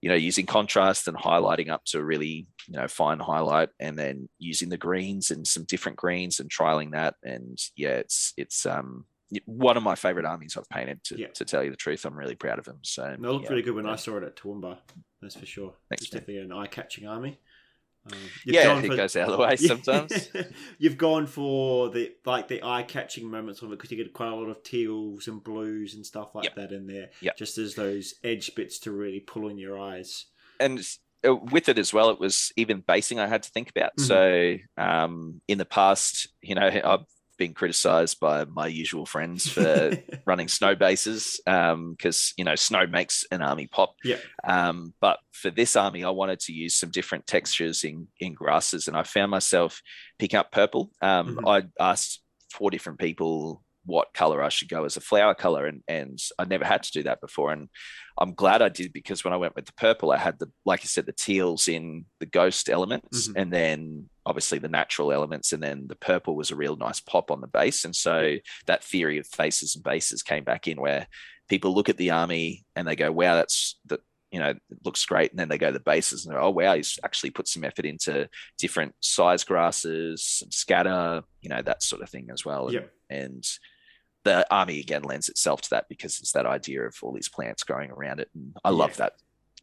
you 0.00 0.08
know, 0.08 0.16
using 0.16 0.46
contrast 0.46 1.06
and 1.06 1.16
highlighting 1.16 1.70
up 1.70 1.84
to 1.86 1.98
a 1.98 2.02
really, 2.02 2.48
you 2.66 2.78
know, 2.78 2.88
fine 2.88 3.20
highlight 3.20 3.68
and 3.78 3.98
then 3.98 4.28
using 4.38 4.70
the 4.70 4.76
greens 4.76 5.30
and 5.30 5.46
some 5.46 5.64
different 5.64 5.98
greens 5.98 6.40
and 6.40 6.50
trialing 6.50 6.92
that. 6.92 7.14
And 7.22 7.58
yeah, 7.76 7.90
it's, 7.90 8.32
it's, 8.36 8.66
um, 8.66 9.04
one 9.46 9.76
of 9.76 9.82
my 9.82 9.94
favorite 9.94 10.26
armies 10.26 10.56
I've 10.56 10.68
painted. 10.68 11.02
To, 11.04 11.18
yeah. 11.18 11.28
to 11.34 11.44
tell 11.44 11.62
you 11.62 11.70
the 11.70 11.76
truth, 11.76 12.04
I'm 12.04 12.16
really 12.16 12.34
proud 12.34 12.58
of 12.58 12.64
them. 12.64 12.78
So 12.82 13.02
they 13.02 13.28
looked 13.28 13.44
yeah, 13.44 13.50
really 13.50 13.62
good 13.62 13.74
when 13.74 13.86
yeah. 13.86 13.92
I 13.92 13.96
saw 13.96 14.16
it 14.16 14.24
at 14.24 14.36
Toowoomba. 14.36 14.78
That's 15.22 15.36
for 15.36 15.46
sure. 15.46 15.74
Thanks, 15.88 16.04
it's 16.04 16.12
man. 16.12 16.20
definitely 16.20 16.42
an 16.42 16.52
eye-catching 16.52 17.06
army. 17.06 17.38
Um, 18.10 18.18
yeah, 18.46 18.78
it 18.78 18.86
for, 18.86 18.96
goes 18.96 19.14
out 19.14 19.28
of 19.28 19.36
the 19.36 19.44
way 19.44 19.56
sometimes. 19.56 20.30
you've 20.78 20.96
gone 20.96 21.26
for 21.26 21.90
the 21.90 22.12
like 22.24 22.48
the 22.48 22.62
eye-catching 22.62 23.30
moments 23.30 23.60
of 23.60 23.68
it 23.68 23.76
because 23.76 23.90
you 23.90 23.98
get 23.98 24.12
quite 24.14 24.32
a 24.32 24.34
lot 24.34 24.48
of 24.48 24.62
teals 24.62 25.28
and 25.28 25.44
blues 25.44 25.94
and 25.94 26.04
stuff 26.04 26.34
like 26.34 26.44
yep. 26.44 26.54
that 26.56 26.72
in 26.72 26.86
there. 26.86 27.10
Yeah, 27.20 27.32
just 27.36 27.58
as 27.58 27.74
those 27.74 28.14
edge 28.24 28.54
bits 28.54 28.78
to 28.80 28.92
really 28.92 29.20
pull 29.20 29.48
in 29.48 29.58
your 29.58 29.78
eyes. 29.78 30.26
And 30.58 30.80
uh, 31.26 31.36
with 31.36 31.68
it 31.68 31.78
as 31.78 31.92
well, 31.92 32.08
it 32.10 32.18
was 32.18 32.52
even 32.56 32.82
basing 32.86 33.18
I 33.18 33.26
had 33.26 33.42
to 33.42 33.50
think 33.50 33.70
about. 33.70 33.92
Mm-hmm. 33.98 34.06
So 34.78 34.82
um, 34.82 35.42
in 35.46 35.58
the 35.58 35.66
past, 35.66 36.28
you 36.40 36.54
know, 36.54 36.70
I've 36.84 37.04
been 37.40 37.54
criticized 37.54 38.20
by 38.20 38.44
my 38.44 38.66
usual 38.66 39.06
friends 39.06 39.48
for 39.48 39.96
running 40.26 40.46
snow 40.46 40.74
bases 40.76 41.40
because 41.44 42.32
um, 42.32 42.34
you 42.36 42.44
know 42.44 42.54
snow 42.54 42.86
makes 42.86 43.24
an 43.32 43.40
army 43.40 43.66
pop. 43.66 43.94
Yeah. 44.04 44.18
Um, 44.44 44.92
but 45.00 45.18
for 45.32 45.50
this 45.50 45.74
army, 45.74 46.04
I 46.04 46.10
wanted 46.10 46.38
to 46.40 46.52
use 46.52 46.76
some 46.76 46.90
different 46.90 47.26
textures 47.26 47.82
in 47.82 48.08
in 48.20 48.34
grasses, 48.34 48.86
and 48.86 48.96
I 48.96 49.02
found 49.02 49.30
myself 49.30 49.80
picking 50.18 50.38
up 50.38 50.52
purple. 50.52 50.90
Um, 51.00 51.36
mm-hmm. 51.36 51.48
I 51.48 51.62
asked 51.80 52.22
four 52.52 52.70
different 52.70 52.98
people 52.98 53.64
what 53.86 54.12
color 54.12 54.42
I 54.42 54.50
should 54.50 54.68
go 54.68 54.84
as 54.84 54.98
a 54.98 55.00
flower 55.00 55.34
color, 55.34 55.66
and 55.66 55.82
and 55.88 56.18
I 56.38 56.44
never 56.44 56.66
had 56.66 56.82
to 56.82 56.92
do 56.92 57.02
that 57.04 57.22
before, 57.22 57.52
and 57.52 57.70
I'm 58.18 58.34
glad 58.34 58.60
I 58.60 58.68
did 58.68 58.92
because 58.92 59.24
when 59.24 59.32
I 59.32 59.38
went 59.38 59.56
with 59.56 59.64
the 59.64 59.72
purple, 59.72 60.12
I 60.12 60.18
had 60.18 60.38
the 60.38 60.50
like 60.66 60.82
you 60.82 60.88
said 60.88 61.06
the 61.06 61.12
teals 61.12 61.68
in 61.68 62.04
the 62.18 62.26
ghost 62.26 62.68
elements, 62.68 63.28
mm-hmm. 63.28 63.38
and 63.38 63.50
then 63.50 64.10
obviously 64.30 64.58
the 64.58 64.68
natural 64.68 65.12
elements, 65.12 65.52
and 65.52 65.62
then 65.62 65.86
the 65.88 65.96
purple 65.96 66.36
was 66.36 66.50
a 66.50 66.56
real 66.56 66.76
nice 66.76 67.00
pop 67.00 67.30
on 67.30 67.40
the 67.40 67.48
base, 67.48 67.84
and 67.84 67.94
so 67.94 68.36
that 68.66 68.84
theory 68.84 69.18
of 69.18 69.26
faces 69.26 69.74
and 69.74 69.84
bases 69.84 70.22
came 70.22 70.44
back 70.44 70.68
in 70.68 70.80
where 70.80 71.06
people 71.48 71.74
look 71.74 71.88
at 71.88 71.96
the 71.96 72.12
army 72.12 72.64
and 72.76 72.86
they 72.86 72.96
go, 72.96 73.10
"Wow, 73.10 73.34
that's 73.34 73.78
that." 73.86 74.00
You 74.32 74.38
know, 74.38 74.50
it 74.50 74.60
looks 74.84 75.04
great, 75.06 75.32
and 75.32 75.40
then 75.40 75.48
they 75.48 75.58
go 75.58 75.66
to 75.66 75.72
the 75.72 75.80
bases 75.80 76.24
and 76.24 76.36
oh 76.38 76.50
wow, 76.50 76.76
he's 76.76 77.00
actually 77.02 77.30
put 77.30 77.48
some 77.48 77.64
effort 77.64 77.84
into 77.84 78.28
different 78.58 78.94
size 79.00 79.42
grasses, 79.42 80.24
some 80.24 80.52
scatter, 80.52 81.24
you 81.40 81.50
know, 81.50 81.60
that 81.60 81.82
sort 81.82 82.00
of 82.00 82.10
thing 82.10 82.28
as 82.32 82.44
well. 82.44 82.72
Yep. 82.72 82.92
and, 83.10 83.20
and 83.20 83.44
the 84.24 84.46
army 84.54 84.78
again 84.78 85.02
lends 85.02 85.28
itself 85.28 85.62
to 85.62 85.70
that 85.70 85.86
because 85.88 86.20
it's 86.20 86.30
that 86.32 86.46
idea 86.46 86.82
of 86.82 86.94
all 87.02 87.12
these 87.12 87.28
plants 87.28 87.64
growing 87.64 87.90
around 87.90 88.20
it. 88.20 88.28
And 88.32 88.54
I 88.64 88.70
yeah. 88.70 88.76
love 88.76 88.96
that 88.98 89.14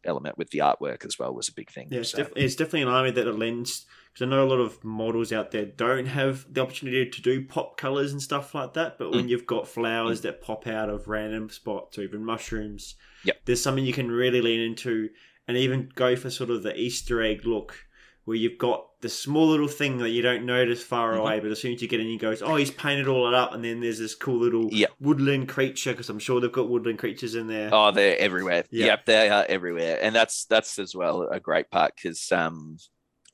element 0.04 0.38
with 0.38 0.50
the 0.50 0.58
artwork 0.58 1.04
as 1.04 1.18
well 1.18 1.34
was 1.34 1.48
a 1.48 1.54
big 1.54 1.70
thing. 1.70 1.88
Yeah, 1.90 2.00
it's, 2.00 2.10
So, 2.10 2.18
def- 2.18 2.32
it's 2.36 2.56
definitely 2.56 2.82
an 2.82 2.88
army 2.88 3.10
that 3.12 3.38
lends 3.38 3.86
because 4.18 4.32
I 4.32 4.36
know 4.36 4.44
a 4.44 4.50
lot 4.50 4.60
of 4.60 4.82
models 4.84 5.32
out 5.32 5.52
there 5.52 5.64
don't 5.66 6.06
have 6.06 6.52
the 6.52 6.60
opportunity 6.62 7.08
to 7.08 7.22
do 7.22 7.44
pop 7.44 7.76
colors 7.76 8.10
and 8.12 8.20
stuff 8.20 8.54
like 8.54 8.74
that. 8.74 8.98
But 8.98 9.12
when 9.12 9.26
Mm. 9.26 9.28
you've 9.28 9.46
got 9.46 9.68
flowers 9.68 10.22
that 10.22 10.40
pop 10.40 10.66
out 10.66 10.90
of 10.90 11.06
random 11.06 11.48
spots 11.50 11.98
or 11.98 12.02
even 12.02 12.24
mushrooms, 12.24 12.96
Yep. 13.24 13.42
there's 13.44 13.62
something 13.62 13.84
you 13.84 13.92
can 13.92 14.10
really 14.10 14.40
lean 14.40 14.60
into 14.60 15.10
and 15.46 15.56
even 15.56 15.90
go 15.94 16.16
for 16.16 16.30
sort 16.30 16.50
of 16.50 16.62
the 16.62 16.76
Easter 16.78 17.22
egg 17.22 17.44
look. 17.46 17.84
Where 18.24 18.36
you've 18.36 18.58
got 18.58 19.00
the 19.00 19.08
small 19.08 19.46
little 19.48 19.68
thing 19.68 19.96
that 19.98 20.10
you 20.10 20.20
don't 20.20 20.44
notice 20.44 20.82
far 20.82 21.14
Mhm. 21.14 21.20
away, 21.20 21.40
but 21.40 21.50
as 21.50 21.62
soon 21.62 21.72
as 21.72 21.80
you 21.80 21.88
get 21.88 22.00
in, 22.00 22.08
you 22.08 22.18
goes, 22.18 22.42
"Oh, 22.42 22.56
he's 22.56 22.70
painted 22.70 23.08
all 23.08 23.26
it 23.26 23.32
up," 23.32 23.54
and 23.54 23.64
then 23.64 23.80
there's 23.80 23.98
this 23.98 24.14
cool 24.14 24.36
little 24.38 24.68
Yep. 24.70 24.90
woodland 25.00 25.48
creature 25.48 25.92
because 25.92 26.10
I'm 26.10 26.18
sure 26.18 26.38
they've 26.38 26.52
got 26.52 26.68
woodland 26.68 26.98
creatures 26.98 27.34
in 27.34 27.46
there. 27.46 27.70
Oh, 27.72 27.90
they're 27.90 28.18
everywhere. 28.18 28.64
Yeah. 28.70 28.86
Yep, 28.86 29.06
they 29.06 29.30
are 29.30 29.46
everywhere, 29.48 29.98
and 30.02 30.14
that's 30.14 30.44
that's 30.44 30.78
as 30.78 30.94
well 30.94 31.22
a 31.30 31.40
great 31.40 31.70
part 31.70 31.94
because 31.96 32.30
um, 32.30 32.76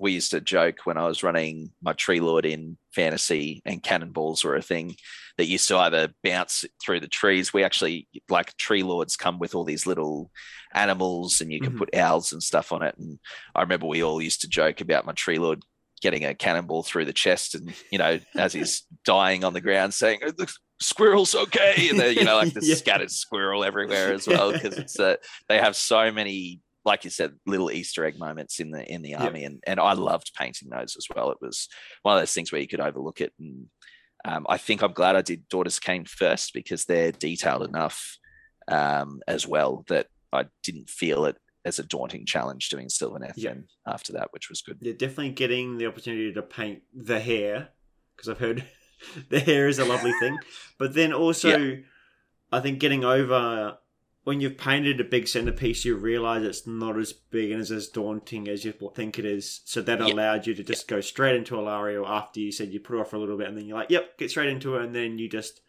we 0.00 0.12
used 0.12 0.30
to 0.32 0.40
joke 0.40 0.78
when 0.84 0.98
I 0.98 1.06
was 1.06 1.22
running 1.22 1.70
my 1.82 1.92
tree 1.92 2.20
lord 2.20 2.44
in 2.46 2.76
fantasy 2.92 3.62
and 3.64 3.82
cannonballs 3.82 4.42
were 4.44 4.56
a 4.56 4.62
thing 4.62 4.96
that 5.38 5.46
used 5.46 5.68
to 5.68 5.76
either 5.78 6.12
bounce 6.22 6.64
through 6.82 7.00
the 7.00 7.08
trees. 7.08 7.52
We 7.52 7.64
actually 7.64 8.08
like 8.28 8.56
tree 8.56 8.82
lords 8.82 9.16
come 9.16 9.38
with 9.38 9.54
all 9.54 9.64
these 9.64 9.86
little 9.86 10.30
animals, 10.74 11.40
and 11.40 11.52
you 11.52 11.60
can 11.60 11.72
Mhm. 11.72 11.78
put 11.78 11.94
owls 11.94 12.32
and 12.32 12.42
stuff 12.42 12.72
on 12.72 12.82
it. 12.82 12.94
And 12.98 13.18
I 13.54 13.62
remember 13.62 13.86
we 13.86 14.02
all 14.02 14.20
used 14.22 14.40
to 14.42 14.48
joke 14.48 14.80
about 14.80 15.06
my 15.06 15.12
tree 15.12 15.38
lord 15.38 15.62
getting 16.02 16.24
a 16.24 16.34
cannonball 16.34 16.82
through 16.82 17.04
the 17.06 17.12
chest, 17.12 17.54
and 17.54 17.72
you 17.90 17.98
know, 17.98 18.18
as 18.36 18.52
he's 18.52 18.82
dying 19.04 19.44
on 19.44 19.52
the 19.54 19.60
ground, 19.60 19.94
saying. 19.94 20.20
"Oh, 20.24 20.30
The 20.30 20.52
squirrel's 20.80 21.36
okay 21.36 21.88
and 21.88 21.98
then 22.00 22.14
you 22.16 22.24
know 22.24 22.34
like 22.36 22.52
the 22.52 22.60
Yeah. 22.66 22.74
scattered 22.74 23.10
squirrel 23.10 23.62
everywhere 23.64 24.12
as 24.12 24.26
well 24.26 24.52
because 24.52 24.76
it's 24.76 24.98
uh, 24.98 25.14
they 25.48 25.56
have 25.58 25.76
so 25.76 26.10
many 26.10 26.60
like 26.84 27.04
you 27.04 27.10
said 27.10 27.32
little 27.46 27.70
easter 27.70 28.04
egg 28.04 28.18
moments 28.18 28.60
in 28.60 28.70
the 28.70 28.84
in 28.92 29.02
the 29.02 29.14
army 29.14 29.44
and 29.44 29.62
and 29.66 29.80
i 29.80 29.92
loved 29.92 30.32
painting 30.36 30.68
those 30.68 30.96
as 30.96 31.06
well 31.14 31.30
it 31.30 31.38
was 31.40 31.68
one 32.02 32.16
of 32.16 32.20
those 32.20 32.32
things 32.32 32.50
where 32.52 32.60
you 32.60 32.68
could 32.68 32.80
overlook 32.80 33.20
it 33.20 33.32
and 33.38 33.66
um, 34.24 34.46
i 34.48 34.56
think 34.56 34.82
i'm 34.82 34.92
glad 34.92 35.16
i 35.16 35.22
did 35.22 35.48
daughters 35.48 35.78
Khaine 35.80 36.08
first 36.08 36.52
because 36.52 36.84
they're 36.84 37.12
detailed 37.12 37.66
enough 37.68 38.18
um, 38.68 39.20
as 39.28 39.46
well 39.46 39.84
that 39.88 40.06
i 40.32 40.44
didn't 40.62 40.88
feel 40.90 41.24
it 41.26 41.36
as 41.64 41.78
a 41.78 41.82
daunting 41.82 42.26
challenge 42.26 42.68
doing 42.68 42.88
sylvaneth 42.88 43.32
Yeah. 43.36 43.54
after 43.86 44.12
that 44.14 44.28
which 44.32 44.48
was 44.50 44.60
good 44.62 44.78
Yeah, 44.80 44.92
definitely 44.92 45.30
getting 45.30 45.78
the 45.78 45.86
opportunity 45.86 46.32
to 46.32 46.42
paint 46.42 46.82
the 46.94 47.20
hair 47.20 47.70
because 48.14 48.28
I've 48.28 48.38
heard 48.38 48.64
the 49.30 49.40
hair 49.40 49.68
is 49.68 49.78
a 49.78 49.84
lovely 49.84 50.12
thing. 50.20 50.38
But 50.78 50.94
then 50.94 51.12
also, 51.12 51.78
I 52.52 52.60
think 52.60 52.78
getting 52.78 53.04
over 53.04 53.78
when 54.24 54.40
you've 54.40 54.56
painted 54.58 55.00
a 55.00 55.04
big 55.04 55.28
centerpiece, 55.28 55.84
you 55.84 55.96
realize 55.96 56.42
it's 56.42 56.66
not 56.66 56.98
as 56.98 57.12
big 57.12 57.50
and 57.50 57.60
is 57.60 57.70
as 57.70 57.88
daunting 57.88 58.48
as 58.48 58.64
you 58.64 58.72
think 58.94 59.18
it 59.18 59.24
is. 59.24 59.60
So 59.64 59.82
that 59.82 60.00
Yeah. 60.00 60.06
allowed 60.06 60.46
you 60.46 60.54
to 60.54 60.64
just 60.64 60.88
go 60.88 61.00
straight 61.00 61.36
into 61.36 61.54
Alarielle 61.54 62.08
after 62.08 62.40
you 62.40 62.50
said 62.50 62.72
you 62.72 62.80
put 62.80 62.94
her 62.94 63.00
off 63.00 63.10
for 63.10 63.16
a 63.16 63.18
little 63.20 63.36
bit, 63.36 63.48
and 63.48 63.56
then 63.56 63.66
you're 63.66 63.76
like, 63.78 63.90
"Yep, 63.90 64.18
get 64.18 64.30
straight 64.30 64.48
into 64.48 64.72
her," 64.72 64.80
and 64.80 64.94
then 64.94 65.18
you 65.18 65.28
just 65.28 65.60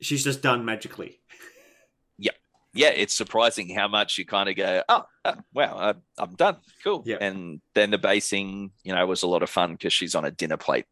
she's 0.00 0.24
just 0.24 0.42
done 0.42 0.64
magically. 0.64 1.20
Yep. 2.18 2.36
Yeah, 2.74 2.88
it's 2.90 3.16
surprising 3.16 3.74
how 3.74 3.88
much 3.88 4.16
you 4.18 4.24
kind 4.26 4.48
of 4.48 4.54
go, 4.54 4.82
oh, 4.88 5.04
oh, 5.24 5.34
wow, 5.54 5.76
I, 5.76 5.94
I'm 6.22 6.34
done. 6.36 6.58
Cool. 6.84 7.02
Yeah. 7.06 7.16
And 7.20 7.60
then 7.74 7.90
the 7.90 7.98
basing, 7.98 8.70
you 8.84 8.94
know, 8.94 9.04
was 9.06 9.22
a 9.22 9.26
lot 9.26 9.42
of 9.42 9.50
fun 9.50 9.72
because 9.72 9.92
she's 9.92 10.14
on 10.14 10.24
a 10.26 10.30
dinner 10.30 10.56
plate, 10.58 10.84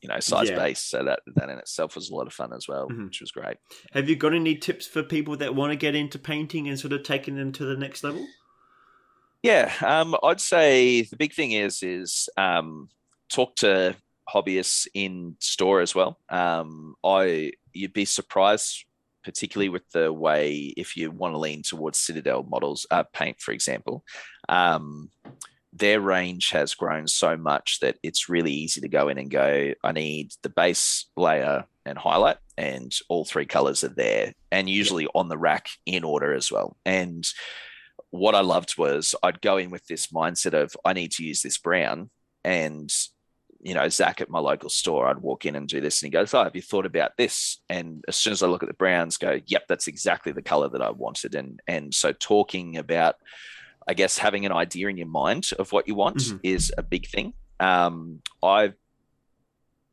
you 0.00 0.08
know, 0.08 0.20
size 0.20 0.48
Yeah. 0.50 0.56
base. 0.56 0.80
So 0.80 1.04
that, 1.04 1.20
that 1.34 1.50
in 1.50 1.58
itself 1.58 1.94
was 1.96 2.10
a 2.10 2.14
lot 2.14 2.26
of 2.26 2.32
fun 2.32 2.52
as 2.52 2.68
well, 2.68 2.88
Mhm. 2.88 3.06
which 3.06 3.20
was 3.20 3.32
great. 3.32 3.56
Have 3.92 4.08
you 4.08 4.16
got 4.16 4.34
any 4.34 4.54
tips 4.56 4.86
for 4.86 5.02
people 5.02 5.36
that 5.38 5.54
want 5.54 5.72
to 5.72 5.76
get 5.76 5.94
into 5.94 6.18
painting 6.18 6.68
and 6.68 6.78
sort 6.78 6.92
of 6.92 7.02
taking 7.02 7.36
them 7.36 7.52
to 7.52 7.64
the 7.64 7.76
next 7.76 8.04
level? 8.04 8.26
Yeah, 9.42 9.72
um, 9.84 10.16
I'd 10.22 10.40
say 10.40 11.02
the 11.02 11.16
big 11.16 11.32
thing 11.32 11.52
is 11.52 11.82
is 11.82 12.28
um, 12.36 12.88
talk 13.28 13.54
to 13.56 13.94
hobbyists 14.28 14.86
in 14.94 15.36
store 15.40 15.80
as 15.80 15.94
well. 15.94 16.18
Um, 16.28 16.94
I 17.04 17.52
you'd 17.72 17.92
be 17.92 18.04
surprised, 18.04 18.84
particularly 19.22 19.68
with 19.68 19.88
the 19.90 20.12
way 20.12 20.74
if 20.76 20.96
you 20.96 21.12
want 21.12 21.34
to 21.34 21.38
lean 21.38 21.62
towards 21.62 21.98
Citadel 22.00 22.42
models, 22.42 22.86
uh, 22.90 23.04
paint 23.12 23.40
for 23.40 23.52
example. 23.52 24.04
Um, 24.48 25.10
their 25.72 26.00
range 26.00 26.50
has 26.50 26.74
grown 26.74 27.06
so 27.06 27.36
much 27.36 27.80
that 27.80 27.98
it's 28.02 28.28
really 28.28 28.52
easy 28.52 28.80
to 28.80 28.88
go 28.88 29.08
in 29.08 29.18
and 29.18 29.30
go, 29.30 29.74
I 29.84 29.92
need 29.92 30.32
the 30.42 30.48
base 30.48 31.06
layer 31.16 31.64
and 31.84 31.98
highlight, 31.98 32.38
and 32.56 32.92
all 33.08 33.24
three 33.24 33.46
colors 33.46 33.84
are 33.84 33.88
there, 33.88 34.32
and 34.50 34.68
usually 34.68 35.06
on 35.14 35.28
the 35.28 35.38
rack 35.38 35.68
in 35.86 36.04
order 36.04 36.34
as 36.34 36.50
well. 36.50 36.76
And 36.84 37.26
what 38.10 38.34
I 38.34 38.40
loved 38.40 38.78
was 38.78 39.14
I'd 39.22 39.40
go 39.40 39.58
in 39.58 39.70
with 39.70 39.86
this 39.86 40.08
mindset 40.08 40.54
of 40.54 40.74
I 40.84 40.92
need 40.92 41.12
to 41.12 41.24
use 41.24 41.42
this 41.42 41.58
brown, 41.58 42.10
and 42.44 42.90
you 43.60 43.74
know 43.74 43.88
Zach 43.88 44.20
at 44.20 44.30
my 44.30 44.38
local 44.38 44.70
store, 44.70 45.08
I'd 45.08 45.18
walk 45.18 45.44
in 45.44 45.56
and 45.56 45.68
do 45.68 45.80
this, 45.80 46.02
and 46.02 46.08
he 46.08 46.10
goes, 46.10 46.32
"Oh, 46.32 46.44
have 46.44 46.56
you 46.56 46.62
thought 46.62 46.86
about 46.86 47.16
this?" 47.16 47.58
And 47.68 48.04
as 48.08 48.16
soon 48.16 48.32
as 48.32 48.42
I 48.42 48.46
look 48.46 48.62
at 48.62 48.68
the 48.68 48.74
browns, 48.74 49.18
go, 49.18 49.40
"Yep, 49.46 49.64
that's 49.68 49.88
exactly 49.88 50.32
the 50.32 50.42
color 50.42 50.68
that 50.70 50.82
I 50.82 50.90
wanted." 50.90 51.34
And 51.34 51.60
and 51.66 51.94
so 51.94 52.12
talking 52.12 52.78
about, 52.78 53.16
I 53.88 53.94
guess 53.94 54.18
having 54.18 54.44
an 54.46 54.52
idea 54.52 54.88
in 54.88 54.96
your 54.98 55.06
mind 55.08 55.50
of 55.58 55.72
what 55.72 55.88
you 55.88 55.94
want 55.94 56.18
Mhm. 56.18 56.40
is 56.42 56.72
a 56.76 56.82
big 56.82 57.06
thing. 57.08 57.32
Um, 57.58 58.22
I've 58.42 58.74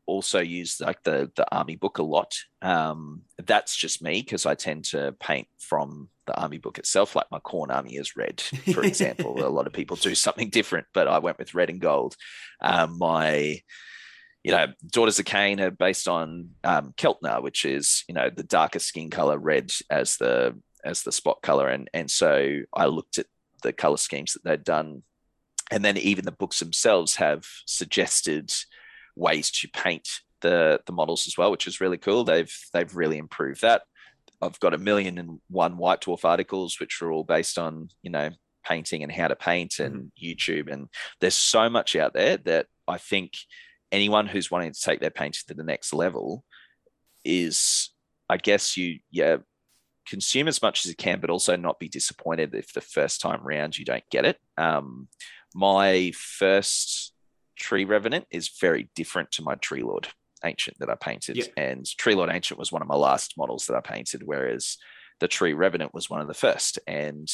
also 0.06 0.38
used 0.38 0.80
like 0.80 1.02
the 1.02 1.32
the 1.34 1.46
army 1.52 1.74
book 1.76 1.98
a 1.98 2.02
lot. 2.02 2.36
Um, 2.62 3.22
that's 3.44 3.74
just 3.76 4.02
me 4.02 4.20
because 4.22 4.46
I 4.46 4.54
tend 4.54 4.84
to 4.86 5.12
paint 5.18 5.48
from 5.58 6.10
the 6.26 6.38
army 6.40 6.58
book 6.58 6.78
itself. 6.78 7.16
Like 7.16 7.26
my 7.30 7.40
Khorne 7.40 7.70
army 7.74 7.96
is 7.96 8.16
red, 8.16 8.40
for 8.40 8.84
example. 8.84 9.44
a 9.44 9.48
lot 9.48 9.66
of 9.66 9.72
people 9.80 9.96
do 9.96 10.14
something 10.14 10.50
different, 10.50 10.86
but 10.92 11.08
I 11.08 11.18
went 11.18 11.38
with 11.38 11.54
red 11.54 11.70
and 11.70 11.80
gold. 11.80 12.16
Um, 12.60 12.98
my 12.98 13.60
you 14.44 14.52
know, 14.52 14.66
Daughters 14.92 15.18
of 15.18 15.24
Khaine 15.24 15.58
are 15.58 15.72
based 15.72 16.06
on 16.06 16.50
um, 16.62 16.92
Keltner, 16.96 17.42
which 17.42 17.64
is 17.64 18.04
you 18.08 18.14
know 18.14 18.30
the 18.30 18.44
darker 18.44 18.78
skin 18.78 19.10
color 19.10 19.38
red 19.38 19.72
as 19.90 20.18
the 20.18 20.56
as 20.84 21.02
the 21.02 21.10
spot 21.10 21.42
color, 21.42 21.68
and 21.68 21.90
and 21.92 22.08
so 22.08 22.60
I 22.72 22.86
looked 22.86 23.18
at 23.18 23.26
the 23.62 23.72
color 23.72 23.96
schemes 23.96 24.32
that 24.32 24.44
they'd 24.44 24.64
done, 24.64 25.02
and 25.70 25.84
then 25.84 25.96
even 25.96 26.24
the 26.24 26.32
books 26.32 26.60
themselves 26.60 27.16
have 27.16 27.44
suggested 27.66 28.52
ways 29.14 29.50
to 29.50 29.68
paint 29.68 30.08
the 30.40 30.80
the 30.86 30.92
models 30.92 31.26
as 31.26 31.36
well, 31.36 31.50
which 31.50 31.66
is 31.66 31.80
really 31.80 31.98
cool. 31.98 32.24
They've 32.24 32.54
they've 32.72 32.94
really 32.94 33.18
improved 33.18 33.62
that. 33.62 33.82
I've 34.42 34.60
got 34.60 34.74
a 34.74 34.78
million 34.78 35.18
and 35.18 35.40
one 35.48 35.78
White 35.78 36.02
Dwarf 36.02 36.24
articles, 36.24 36.78
which 36.78 37.00
are 37.00 37.10
all 37.10 37.24
based 37.24 37.58
on 37.58 37.88
you 38.02 38.10
know 38.10 38.30
painting 38.64 39.02
and 39.02 39.12
how 39.12 39.28
to 39.28 39.36
paint 39.36 39.78
and 39.78 39.94
mm-hmm. 39.94 40.24
YouTube, 40.24 40.72
and 40.72 40.88
there's 41.20 41.34
so 41.34 41.68
much 41.70 41.96
out 41.96 42.14
there 42.14 42.36
that 42.38 42.66
I 42.86 42.98
think 42.98 43.32
anyone 43.92 44.26
who's 44.26 44.50
wanting 44.50 44.72
to 44.72 44.80
take 44.80 45.00
their 45.00 45.10
painting 45.10 45.42
to 45.48 45.54
the 45.54 45.62
next 45.62 45.92
level 45.92 46.44
is, 47.24 47.90
I 48.28 48.36
guess 48.36 48.76
you 48.76 49.00
yeah 49.10 49.38
consume 50.06 50.48
as 50.48 50.62
much 50.62 50.84
as 50.84 50.90
you 50.90 50.96
can, 50.96 51.20
but 51.20 51.30
also 51.30 51.56
not 51.56 51.78
be 51.78 51.88
disappointed 51.88 52.54
if 52.54 52.72
the 52.72 52.80
first 52.80 53.20
time 53.20 53.40
round 53.42 53.76
you 53.78 53.84
don't 53.84 54.04
get 54.10 54.24
it. 54.24 54.38
Um, 54.56 55.08
my 55.54 56.12
first 56.14 57.12
Tree 57.56 57.84
Revenant 57.84 58.26
is 58.30 58.48
very 58.60 58.90
different 58.94 59.30
to 59.32 59.42
my 59.42 59.54
Tree 59.56 59.82
Lord 59.82 60.08
Ancient 60.44 60.78
that 60.78 60.90
I 60.90 60.94
painted. 60.94 61.36
Yep. 61.36 61.52
And 61.56 61.86
Tree 61.96 62.14
Lord 62.14 62.30
Ancient 62.30 62.58
was 62.58 62.70
one 62.70 62.82
of 62.82 62.88
my 62.88 62.94
last 62.96 63.34
models 63.38 63.66
that 63.66 63.76
I 63.76 63.80
painted, 63.80 64.22
whereas 64.24 64.76
the 65.20 65.28
Tree 65.28 65.54
Revenant 65.54 65.94
was 65.94 66.10
one 66.10 66.20
of 66.20 66.28
the 66.28 66.34
first. 66.34 66.78
And 66.86 67.28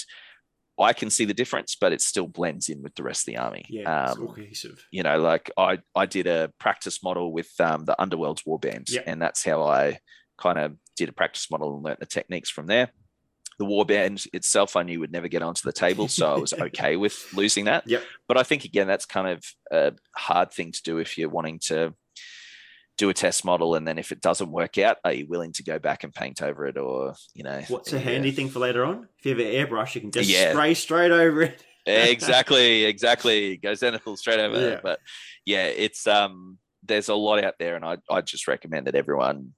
I 0.81 0.93
can 0.93 1.11
see 1.11 1.24
the 1.24 1.35
difference, 1.35 1.77
but 1.78 1.93
it 1.93 2.01
still 2.01 2.28
blends 2.28 2.69
in 2.69 2.82
with 2.82 2.94
the 2.94 3.03
rest 3.03 3.23
of 3.23 3.27
the 3.35 3.39
army. 3.39 3.65
Yeah, 3.69 4.05
Um, 4.07 4.28
cohesive. 4.28 4.86
you 4.93 5.03
know, 5.03 5.19
like 5.19 5.51
I 5.59 5.78
I 5.94 6.07
did 6.07 6.27
a 6.28 6.53
practice 6.59 7.03
model 7.03 7.32
with 7.32 7.51
um, 7.61 7.85
the 7.85 8.01
Underworld's 8.01 8.44
Warband, 8.44 8.90
Yep. 8.90 9.05
and 9.07 9.20
that's 9.20 9.44
how 9.44 9.62
I 9.65 9.99
kind 10.38 10.59
of 10.59 10.76
did 10.96 11.09
a 11.09 11.12
practice 11.12 11.50
model 11.50 11.74
and 11.74 11.84
learnt 11.84 12.00
the 12.00 12.06
techniques 12.06 12.50
from 12.50 12.66
there. 12.66 12.90
The 13.59 13.64
warband 13.66 14.26
itself, 14.32 14.76
I 14.76 14.82
knew 14.82 15.00
would 15.00 15.12
never 15.12 15.28
get 15.28 15.42
onto 15.42 15.62
the 15.64 15.72
table, 15.72 16.09
so 16.09 16.34
I 16.34 16.38
was 16.38 16.52
okay 16.60 16.96
with 16.96 17.32
losing 17.34 17.66
that. 17.66 17.86
Yep. 17.86 18.02
But 18.26 18.38
I 18.38 18.42
think 18.42 18.64
again, 18.64 18.86
that's 18.86 19.06
kind 19.06 19.28
of 19.28 19.44
a 19.70 19.92
hard 20.16 20.52
thing 20.52 20.72
to 20.72 20.82
do 20.82 20.98
if 20.98 21.16
you're 21.18 21.28
wanting 21.28 21.59
to 21.66 21.94
do 22.98 23.09
a 23.09 23.14
test 23.14 23.44
model, 23.44 23.74
and 23.74 23.86
then 23.86 23.98
if 23.98 24.10
it 24.12 24.20
doesn't 24.20 24.50
work 24.50 24.78
out, 24.78 24.98
are 25.04 25.12
you 25.12 25.26
willing 25.26 25.52
to 25.52 25.62
go 25.62 25.78
back 25.78 26.04
and 26.04 26.12
paint 26.14 26.42
over 26.42 26.66
it, 26.66 26.76
or 26.76 27.14
you 27.34 27.44
know, 27.44 27.62
What's 27.68 27.92
a 27.92 27.96
yeah. 27.96 28.02
handy 28.02 28.32
thing 28.32 28.48
for 28.48 28.59
later 28.59 28.84
on? 28.84 29.09
If 29.18 29.26
you 29.26 29.30
have 29.36 29.40
an 29.40 29.46
airbrush, 29.52 29.94
you 29.94 30.00
can 30.02 30.10
just 30.10 30.28
Yeah. 30.28 30.52
spray 30.52 30.74
straight 30.74 31.10
over 31.10 31.42
it. 31.42 31.64
exactly, 31.86 32.84
exactly. 32.94 33.56
Go 33.59 33.72
zenithal 33.72 34.16
straight 34.18 34.40
over. 34.40 34.60
Yeah. 34.70 34.80
But 34.82 34.98
yeah, 35.44 35.64
it's 35.66 36.06
um 36.06 36.59
there's 36.84 37.09
a 37.09 37.14
lot 37.14 37.42
out 37.44 37.54
there 37.59 37.76
and 37.76 37.84
I 37.84 37.98
I 38.10 38.20
just 38.22 38.46
recommend 38.48 38.86
that 38.86 38.94
everyone 38.94 39.52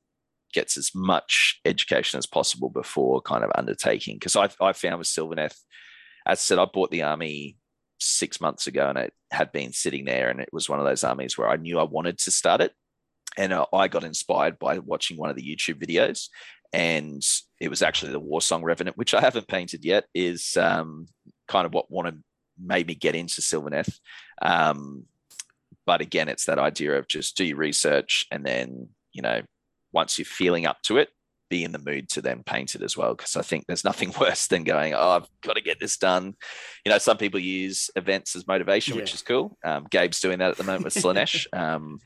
gets 0.55 0.79
as 0.79 0.93
much 0.95 1.61
education 1.65 2.19
as 2.19 2.27
possible 2.27 2.71
before 2.71 3.21
kind 3.21 3.45
of 3.45 3.51
undertaking. 3.55 4.17
Because 4.17 4.37
I 4.37 4.49
I 4.61 4.73
found 4.73 4.99
with 4.99 5.09
Sylvaneth, 5.09 5.59
as 6.27 6.39
I 6.39 6.43
said, 6.43 6.59
I 6.59 6.65
bought 6.65 6.91
the 6.91 7.03
army 7.03 7.59
six 8.01 8.41
months 8.41 8.67
ago 8.67 8.89
and 8.89 8.99
it 8.99 9.13
had 9.31 9.53
been 9.53 9.73
sitting 9.73 10.05
there 10.05 10.31
and 10.31 10.41
it 10.41 10.49
was 10.53 10.69
one 10.69 10.79
of 10.79 10.87
those 10.87 11.05
armies 11.05 11.37
where 11.37 11.49
I 11.49 11.57
knew 11.57 11.79
I 11.79 11.85
wanted 11.85 12.19
to 12.21 12.31
start 12.31 12.61
it. 12.61 12.73
And 13.37 13.53
uh, 13.53 13.67
I 13.73 13.89
got 13.89 14.05
inspired 14.05 14.59
by 14.59 14.79
watching 14.79 15.17
one 15.17 15.31
of 15.31 15.37
the 15.37 15.43
YouTube 15.43 15.85
videos 15.85 16.29
and 16.73 17.23
it 17.61 17.69
was 17.69 17.83
actually 17.83 18.13
the 18.13 18.21
Warsong 18.21 18.63
Revenant 18.63 18.97
which 18.97 19.15
i 19.15 19.21
haven't 19.21 19.47
painted 19.47 19.85
yet 19.85 20.07
is 20.13 20.57
um 20.57 21.07
kind 21.47 21.67
of 21.67 21.73
what 21.73 21.89
wanted 21.89 22.21
made 22.59 22.87
me 22.87 22.95
get 22.95 23.15
into 23.15 23.41
Sylvaneth. 23.41 23.99
Um, 24.43 25.05
but 25.87 26.01
again, 26.01 26.29
it's 26.29 26.47
that 26.47 26.59
idea 26.59 26.99
of 26.99 27.09
just 27.09 27.37
do 27.37 27.45
your 27.45 27.57
research 27.57 28.27
and 28.31 28.45
then, 28.45 28.89
you 29.13 29.23
know, 29.23 29.43
once 29.95 30.19
you're 30.19 30.27
feeling 30.27 30.67
up 30.67 30.83
to 30.83 30.99
it, 30.99 31.09
be 31.49 31.65
in 31.65 31.73
the 31.73 31.79
mood 31.79 32.09
to 32.09 32.21
then 32.21 32.43
paint 32.43 32.75
it 32.75 32.83
as 32.83 32.97
well. 32.97 33.15
Because 33.15 33.37
I 33.37 33.43
think 33.43 33.67
there's 33.67 33.85
nothing 33.85 34.13
worse 34.21 34.47
than 34.49 34.65
going, 34.65 34.95
oh, 34.95 35.11
I've 35.11 35.29
got 35.43 35.55
to 35.55 35.63
get 35.63 35.81
this 35.81 35.97
done. 35.97 36.35
You 36.85 36.91
know, 36.91 36.99
some 36.99 37.17
people 37.17 37.41
use 37.41 37.91
events 37.97 38.37
as 38.37 38.47
motivation, 38.47 38.95
yeah. 38.95 39.03
which 39.03 39.15
is 39.15 39.23
cool. 39.23 39.57
Um, 39.65 39.87
Gabe's 39.91 40.21
doing 40.21 40.39
that 40.41 40.51
at 40.51 40.57
the 40.57 40.65
moment 40.65 40.85
with 40.85 40.95
Slaanesh. 41.03 41.47
um, 41.57 42.01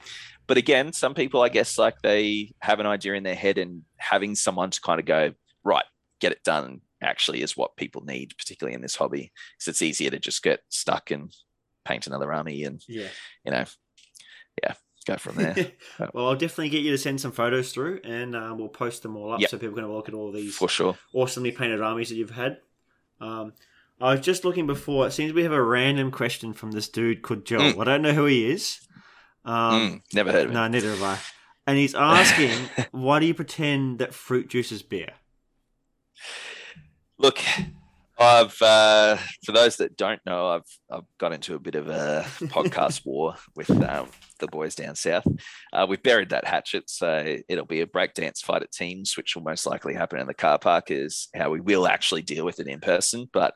but 0.47 0.57
again, 0.57 0.93
some 0.93 1.15
people, 1.15 1.43
I 1.43 1.51
guess, 1.51 1.77
like 1.77 2.01
they 2.03 2.55
have 2.61 2.81
an 2.81 2.87
idea 2.87 3.15
in 3.15 3.23
their 3.23 3.35
head 3.35 3.59
and 3.59 3.83
having 3.99 4.35
someone 4.35 4.71
to 4.71 4.81
kind 4.81 4.99
of 4.99 5.07
go, 5.07 5.33
right, 5.65 5.85
get 6.21 6.33
it 6.33 6.43
done 6.43 6.81
actually 7.03 7.43
is 7.43 7.57
what 7.57 7.77
people 7.77 8.03
need, 8.03 8.35
particularly 8.37 8.75
in 8.75 8.81
this 8.81 8.97
hobby. 8.97 9.31
Because 9.57 9.69
it's 9.69 9.83
easier 9.83 10.11
to 10.11 10.19
just 10.19 10.43
get 10.43 10.61
stuck 10.71 11.11
and 11.11 11.33
paint 11.85 12.07
another 12.07 12.33
army 12.33 12.65
and, 12.65 12.83
yeah. 12.89 13.09
you 13.45 13.53
know, 13.53 13.65
yeah, 14.63 14.75
go 15.09 15.17
from 15.17 15.37
there. 15.43 15.73
well, 16.13 16.29
I'll 16.29 16.37
definitely 16.37 16.69
get 16.69 16.83
you 16.83 16.91
to 16.93 16.99
send 16.99 17.21
some 17.21 17.33
photos 17.33 17.73
through, 17.73 18.01
and 18.05 18.37
uh, 18.37 18.55
we'll 18.57 18.69
post 18.69 19.03
them 19.03 19.17
all 19.17 19.33
up 19.33 19.41
yep. 19.41 19.51
so 19.51 19.59
people 19.59 19.77
can 19.77 19.91
look 19.93 20.09
at 20.09 20.15
all 20.15 20.31
these 20.31 20.57
for 20.57 20.69
sure 20.69 20.97
awesomely 21.13 21.51
painted 21.51 21.81
armies 21.81 22.11
that 22.11 22.17
you've 22.17 22.31
had. 22.31 22.59
Um, 23.21 23.53
I 24.01 24.13
was 24.13 24.21
just 24.21 24.45
looking 24.45 24.67
before. 24.67 25.07
It 25.07 25.13
seems 25.13 25.33
we 25.33 25.43
have 25.43 25.53
a 25.53 25.63
random 25.63 26.11
question 26.11 26.53
from 26.53 26.71
this 26.71 26.89
dude 26.89 27.23
called 27.23 27.45
Joel. 27.45 27.73
Mm. 27.73 27.81
I 27.81 27.85
don't 27.85 28.03
know 28.03 28.13
who 28.13 28.27
he 28.27 28.49
is. 28.51 28.81
Um, 29.45 29.55
mm, 29.55 30.03
never 30.15 30.31
heard 30.31 30.45
of 30.45 30.49
him. 30.51 30.55
No, 30.55 30.69
neither 30.69 30.91
have 30.91 31.03
I. 31.03 31.19
And 31.67 31.77
he's 31.77 31.95
asking, 31.95 32.69
why 32.93 33.19
do 33.19 33.27
you 33.27 33.35
pretend 33.35 33.99
that 33.99 34.15
fruit 34.15 34.49
juice 34.49 34.71
is 34.71 34.83
beer? 34.83 35.13
Look, 37.19 37.41
I've 38.19 38.61
uh, 38.61 39.17
for 39.45 39.53
those 39.53 39.77
that 39.77 39.97
don't 39.97 40.21
know, 40.27 40.49
I've 40.49 40.79
I've 40.91 41.05
got 41.19 41.33
into 41.33 41.55
a 41.55 41.59
bit 41.59 41.77
of 41.77 41.89
a 41.89 42.25
podcast 42.47 43.07
war 43.07 43.35
with 43.55 43.71
um, 43.71 44.09
the 44.41 44.49
boys 44.49 44.75
down 44.75 44.97
south. 44.97 45.27
Uh, 45.73 45.87
we've 45.89 46.03
buried 46.03 46.31
that 46.31 46.47
hatchet, 46.47 46.91
so 46.91 47.37
it'll 47.49 47.65
be 47.65 47.81
a 47.81 47.87
breakdance 47.87 48.41
fight 48.41 48.63
at 48.63 48.73
teams, 48.73 49.17
which 49.17 49.37
will 49.37 49.45
most 49.45 49.67
likely 49.67 49.95
happen 49.95 50.19
in 50.19 50.27
the 50.27 50.35
car 50.35 50.59
park. 50.59 50.91
Is 50.91 51.29
how 51.35 51.51
we 51.51 51.61
will 51.61 51.87
actually 51.87 52.23
deal 52.23 52.45
with 52.45 52.59
it 52.59 52.67
in 52.67 52.81
person, 52.81 53.29
but 53.33 53.55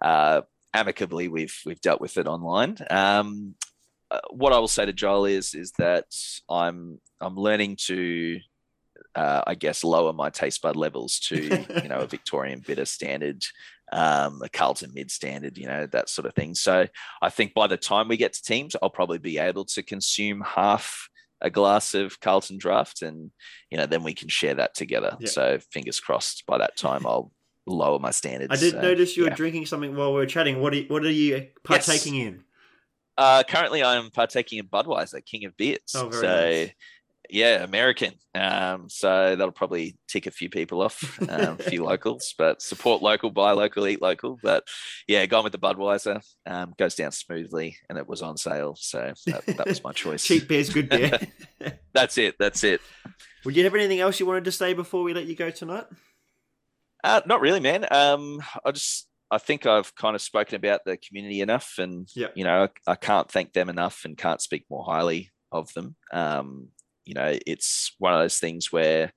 uh, 0.00 0.42
amicably 0.72 1.26
we've 1.26 1.58
we've 1.66 1.80
dealt 1.80 2.00
with 2.00 2.16
it 2.16 2.28
online. 2.28 2.76
Um, 2.90 3.56
uh, 4.10 4.20
what 4.30 4.52
I 4.52 4.58
will 4.58 4.68
say 4.68 4.86
to 4.86 4.92
Joel 4.92 5.24
is 5.24 5.54
is 5.54 5.72
that 5.78 6.06
I'm 6.48 7.00
I'm 7.20 7.36
learning 7.36 7.76
to 7.86 8.38
uh, 9.16 9.42
I 9.46 9.54
guess 9.54 9.82
lower 9.82 10.12
my 10.12 10.30
taste 10.30 10.62
bud 10.62 10.76
levels 10.76 11.18
to 11.20 11.36
you 11.82 11.88
know 11.88 11.98
a 11.98 12.06
Victorian 12.16 12.62
bitter 12.64 12.84
standard 12.84 13.42
um, 13.92 14.42
a 14.42 14.48
Carlton 14.48 14.92
mid 14.94 15.10
standard, 15.10 15.56
you 15.58 15.66
know, 15.66 15.86
that 15.86 16.08
sort 16.08 16.26
of 16.26 16.34
thing. 16.34 16.54
So 16.54 16.86
I 17.22 17.30
think 17.30 17.54
by 17.54 17.66
the 17.66 17.76
time 17.76 18.08
we 18.08 18.16
get 18.16 18.32
to 18.34 18.42
teams, 18.42 18.76
I'll 18.82 18.90
probably 18.90 19.18
be 19.18 19.38
able 19.38 19.64
to 19.66 19.82
consume 19.82 20.40
half 20.40 21.08
a 21.40 21.50
glass 21.50 21.94
of 21.94 22.18
Carlton 22.20 22.58
draft 22.58 23.02
and, 23.02 23.30
you 23.70 23.78
know, 23.78 23.86
then 23.86 24.02
we 24.02 24.14
can 24.14 24.28
share 24.28 24.54
that 24.54 24.74
together. 24.74 25.16
Yeah. 25.20 25.28
So 25.28 25.58
fingers 25.70 26.00
crossed 26.00 26.44
by 26.46 26.58
that 26.58 26.76
time 26.76 27.06
I'll 27.06 27.32
lower 27.66 27.98
my 27.98 28.10
standards. 28.10 28.52
I 28.52 28.56
did 28.56 28.72
so, 28.72 28.80
notice 28.80 29.16
you 29.16 29.24
were 29.24 29.30
yeah. 29.30 29.34
drinking 29.34 29.66
something 29.66 29.94
while 29.94 30.12
we 30.12 30.20
were 30.20 30.26
chatting. 30.26 30.60
What 30.60 30.72
are 30.72 30.76
you, 30.76 30.86
what 30.88 31.04
are 31.04 31.10
you 31.10 31.48
partaking 31.62 32.14
yes. 32.14 32.26
in? 32.28 32.42
Uh, 33.18 33.42
currently, 33.48 33.82
I'm 33.82 34.10
partaking 34.10 34.58
in 34.58 34.66
Budweiser, 34.66 35.24
King 35.24 35.46
of 35.46 35.56
Beers. 35.56 35.78
Oh, 35.94 36.10
so 36.10 36.22
nice 36.22 36.70
yeah, 37.30 37.62
American. 37.62 38.12
Um, 38.34 38.88
so 38.88 39.36
that'll 39.36 39.52
probably 39.52 39.96
tick 40.08 40.26
a 40.26 40.30
few 40.30 40.50
people 40.50 40.82
off, 40.82 41.20
um, 41.28 41.56
a 41.58 41.62
few 41.62 41.84
locals, 41.84 42.34
but 42.36 42.60
support 42.60 43.02
local, 43.02 43.30
buy 43.30 43.52
local, 43.52 43.86
eat 43.86 44.02
local. 44.02 44.38
But 44.42 44.64
yeah, 45.06 45.24
gone 45.26 45.44
with 45.44 45.52
the 45.52 45.58
Budweiser. 45.58 46.22
Um, 46.46 46.74
goes 46.78 46.94
down 46.94 47.12
smoothly, 47.12 47.76
and 47.88 47.98
it 47.98 48.08
was 48.08 48.22
on 48.22 48.36
sale, 48.36 48.76
so 48.78 49.12
that, 49.26 49.46
that 49.46 49.66
was 49.66 49.82
my 49.82 49.92
choice. 49.94 50.24
Cheap 50.24 50.48
beer's 50.48 50.70
good 50.70 50.88
beer. 50.88 51.18
that's 51.94 52.18
it. 52.18 52.36
That's 52.38 52.64
it. 52.64 52.80
Would 53.44 53.56
you 53.56 53.64
have 53.64 53.74
anything 53.74 54.00
else 54.00 54.20
you 54.20 54.26
wanted 54.26 54.44
to 54.44 54.52
say 54.52 54.72
before 54.72 55.02
we 55.02 55.14
let 55.14 55.26
you 55.26 55.36
go 55.36 55.50
tonight? 55.50 55.86
Uh, 57.04 57.20
not 57.26 57.40
really, 57.40 57.60
man. 57.60 57.86
Um, 57.90 58.42
I 58.64 58.72
just 58.72 59.08
I 59.30 59.38
think 59.38 59.66
I've 59.66 59.94
kind 59.94 60.14
of 60.14 60.22
spoken 60.22 60.56
about 60.56 60.84
the 60.84 60.96
community 60.96 61.40
enough, 61.40 61.74
and 61.78 62.08
yep. 62.14 62.32
you 62.36 62.44
know, 62.44 62.64
I, 62.64 62.92
I, 62.92 62.94
can't 62.94 63.30
thank 63.30 63.52
them 63.52 63.68
enough, 63.68 64.04
and 64.04 64.16
can't 64.16 64.40
speak 64.40 64.64
more 64.70 64.84
highly 64.84 65.30
of 65.50 65.72
them. 65.74 65.96
Um, 66.12 66.68
you 67.06 67.14
know, 67.14 67.38
it's 67.46 67.94
one 67.98 68.12
of 68.12 68.20
those 68.20 68.38
things 68.38 68.70
where 68.70 69.12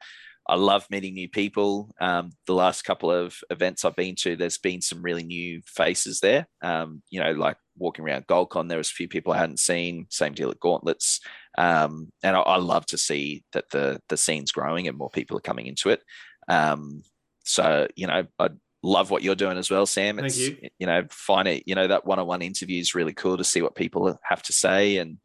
I 0.47 0.55
love 0.55 0.87
meeting 0.89 1.13
new 1.13 1.29
people. 1.29 1.93
Um, 2.01 2.31
the 2.47 2.55
last 2.55 2.83
couple 2.83 3.11
of 3.11 3.35
events 3.51 3.85
I've 3.85 3.95
been 3.95 4.15
to, 4.21 4.35
there's 4.35 4.57
been 4.57 4.81
some 4.81 5.01
really 5.01 5.23
new 5.23 5.61
faces 5.65 6.21
there. 6.21 6.47
Um, 6.63 7.03
you 7.09 7.21
know, 7.21 7.33
like 7.33 7.57
walking 7.77 8.03
around 8.03 8.25
GoldCon, 8.25 8.67
there 8.67 8.79
was 8.79 8.89
a 8.89 8.93
few 8.93 9.07
people 9.07 9.31
I 9.31 9.37
hadn't 9.37 9.59
seen. 9.59 10.07
Same 10.09 10.33
deal 10.33 10.49
at 10.49 10.59
Gauntlets, 10.59 11.19
um, 11.57 12.11
and 12.23 12.35
I, 12.35 12.39
I, 12.39 12.57
love 12.57 12.85
to 12.87 12.97
see 12.97 13.43
that 13.53 13.69
the 13.71 13.99
the 14.09 14.17
scene's 14.17 14.51
growing 14.51 14.87
and 14.87 14.97
more 14.97 15.11
people 15.11 15.37
are 15.37 15.41
coming 15.41 15.67
into 15.67 15.89
it. 15.89 16.01
Um, 16.47 17.03
so 17.43 17.87
you 17.95 18.07
know, 18.07 18.25
I 18.39 18.49
love 18.81 19.11
what 19.11 19.21
you're 19.21 19.35
doing 19.35 19.57
as 19.57 19.69
well, 19.69 19.85
Sam. 19.85 20.17
It's, 20.19 20.35
Thank 20.35 20.61
you. 20.63 20.69
You 20.79 20.87
know, 20.87 21.03
find 21.11 21.47
it. 21.47 21.63
You 21.67 21.75
know, 21.75 21.87
that 21.87 22.05
one-on-one 22.05 22.41
interview 22.41 22.79
is 22.81 22.95
really 22.95 23.13
cool 23.13 23.37
to 23.37 23.43
see 23.43 23.61
what 23.61 23.75
people 23.75 24.17
have 24.23 24.41
to 24.43 24.53
say 24.53 24.97
and 24.97 25.17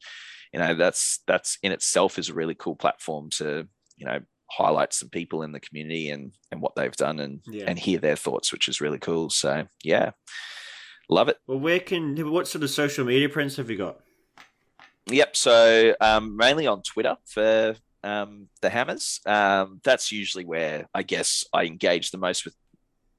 you 0.54 0.60
know 0.60 0.72
that's 0.72 1.18
that's 1.26 1.58
in 1.64 1.72
itself 1.72 2.16
is 2.16 2.28
a 2.28 2.34
really 2.34 2.54
cool 2.54 2.76
platform 2.76 3.28
to 3.28 3.66
you 3.96 4.06
know 4.06 4.20
highlight 4.48 4.92
some 4.92 5.08
people 5.08 5.42
in 5.42 5.50
the 5.50 5.58
community 5.58 6.10
and 6.10 6.30
and 6.52 6.60
what 6.60 6.76
they've 6.76 6.96
done 6.96 7.18
and 7.18 7.40
yeah. 7.46 7.64
and 7.66 7.76
hear 7.76 7.98
their 7.98 8.14
thoughts 8.14 8.52
which 8.52 8.68
is 8.68 8.80
really 8.80 9.00
cool. 9.00 9.30
So 9.30 9.66
yeah. 9.82 10.12
Love 11.10 11.28
it. 11.28 11.38
Well 11.48 11.58
where 11.58 11.80
can 11.80 12.16
what 12.30 12.46
sort 12.46 12.62
of 12.62 12.70
social 12.70 13.04
media 13.04 13.28
prints 13.28 13.56
have 13.56 13.68
you 13.68 13.76
got? 13.76 13.98
Yep. 15.10 15.36
So 15.36 15.96
um, 16.00 16.36
mainly 16.36 16.68
on 16.68 16.82
twitter 16.82 17.16
for 17.26 17.74
um, 18.04 18.46
the 18.60 18.70
hammers. 18.70 19.20
Um, 19.26 19.80
that's 19.82 20.12
usually 20.12 20.44
where 20.44 20.88
i 20.94 21.02
guess 21.02 21.44
i 21.52 21.64
engage 21.64 22.10
the 22.10 22.18
most 22.18 22.44
with 22.44 22.54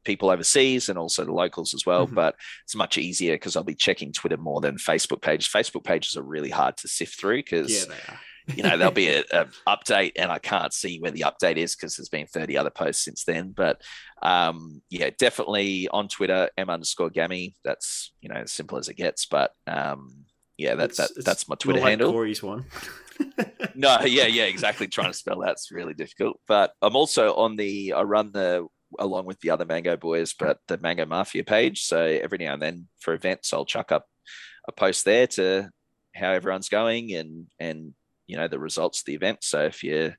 people 0.05 0.29
overseas 0.29 0.89
and 0.89 0.97
also 0.97 1.25
the 1.25 1.33
locals 1.33 1.73
as 1.73 1.85
well. 1.85 2.05
Mm-hmm. 2.05 2.15
But 2.15 2.35
it's 2.63 2.75
much 2.75 2.97
easier 2.97 3.35
because 3.35 3.55
I'll 3.55 3.63
be 3.63 3.75
checking 3.75 4.13
Twitter 4.13 4.37
more 4.37 4.61
than 4.61 4.77
Facebook 4.77 5.21
pages. 5.21 5.49
Facebook 5.51 5.83
pages 5.83 6.15
are 6.15 6.23
really 6.23 6.49
hard 6.49 6.77
to 6.77 6.87
sift 6.87 7.19
through 7.19 7.37
because. 7.37 7.87
Yeah, 7.87 8.17
you 8.53 8.63
know 8.63 8.77
there'll 8.77 8.93
be 8.93 9.07
an 9.31 9.49
update 9.67 10.13
and 10.17 10.31
i 10.31 10.39
can't 10.39 10.73
see 10.73 10.99
where 10.99 11.11
the 11.11 11.25
update 11.25 11.57
is 11.57 11.75
because 11.75 11.95
there's 11.95 12.09
been 12.09 12.27
30 12.27 12.57
other 12.57 12.69
posts 12.69 13.03
since 13.03 13.23
then 13.23 13.51
but 13.51 13.81
um, 14.21 14.81
yeah 14.89 15.09
definitely 15.17 15.87
on 15.89 16.07
twitter 16.07 16.49
m 16.57 16.69
underscore 16.69 17.09
Gammie 17.09 17.55
that's 17.63 18.13
you 18.21 18.29
know 18.29 18.35
as 18.35 18.51
simple 18.51 18.77
as 18.77 18.89
it 18.89 18.97
gets 18.97 19.25
but 19.25 19.51
um, 19.67 20.25
yeah 20.57 20.75
that's 20.75 20.97
that 20.97 21.11
that's 21.23 21.47
my 21.47 21.55
twitter 21.55 21.81
handle 21.81 22.11
Corey's 22.11 22.41
one 22.41 22.65
no 23.75 23.99
yeah 24.05 24.27
yeah 24.27 24.43
exactly 24.43 24.87
trying 24.87 25.11
to 25.11 25.17
spell 25.17 25.39
that's 25.39 25.71
really 25.71 25.93
difficult 25.93 26.39
but 26.47 26.73
i'm 26.81 26.95
also 26.95 27.33
on 27.35 27.55
the 27.55 27.93
i 27.93 28.01
run 28.01 28.31
the 28.31 28.65
along 28.99 29.25
with 29.25 29.39
the 29.41 29.49
other 29.49 29.65
Mango 29.65 29.97
Boys, 29.97 30.33
but 30.33 30.59
the 30.67 30.77
Mango 30.77 31.05
Mafia 31.05 31.43
page. 31.43 31.83
So 31.83 31.99
every 32.01 32.37
now 32.37 32.53
and 32.53 32.61
then 32.61 32.87
for 32.99 33.13
events, 33.13 33.53
I'll 33.53 33.65
chuck 33.65 33.91
up 33.91 34.07
a 34.67 34.71
post 34.71 35.05
there 35.05 35.27
to 35.27 35.69
how 36.15 36.31
everyone's 36.31 36.69
going 36.69 37.13
and 37.13 37.47
and 37.59 37.93
you 38.25 38.37
know 38.37 38.47
the 38.47 38.59
results 38.59 39.01
of 39.01 39.05
the 39.05 39.13
event. 39.13 39.39
So 39.41 39.65
if 39.65 39.83
you 39.83 40.13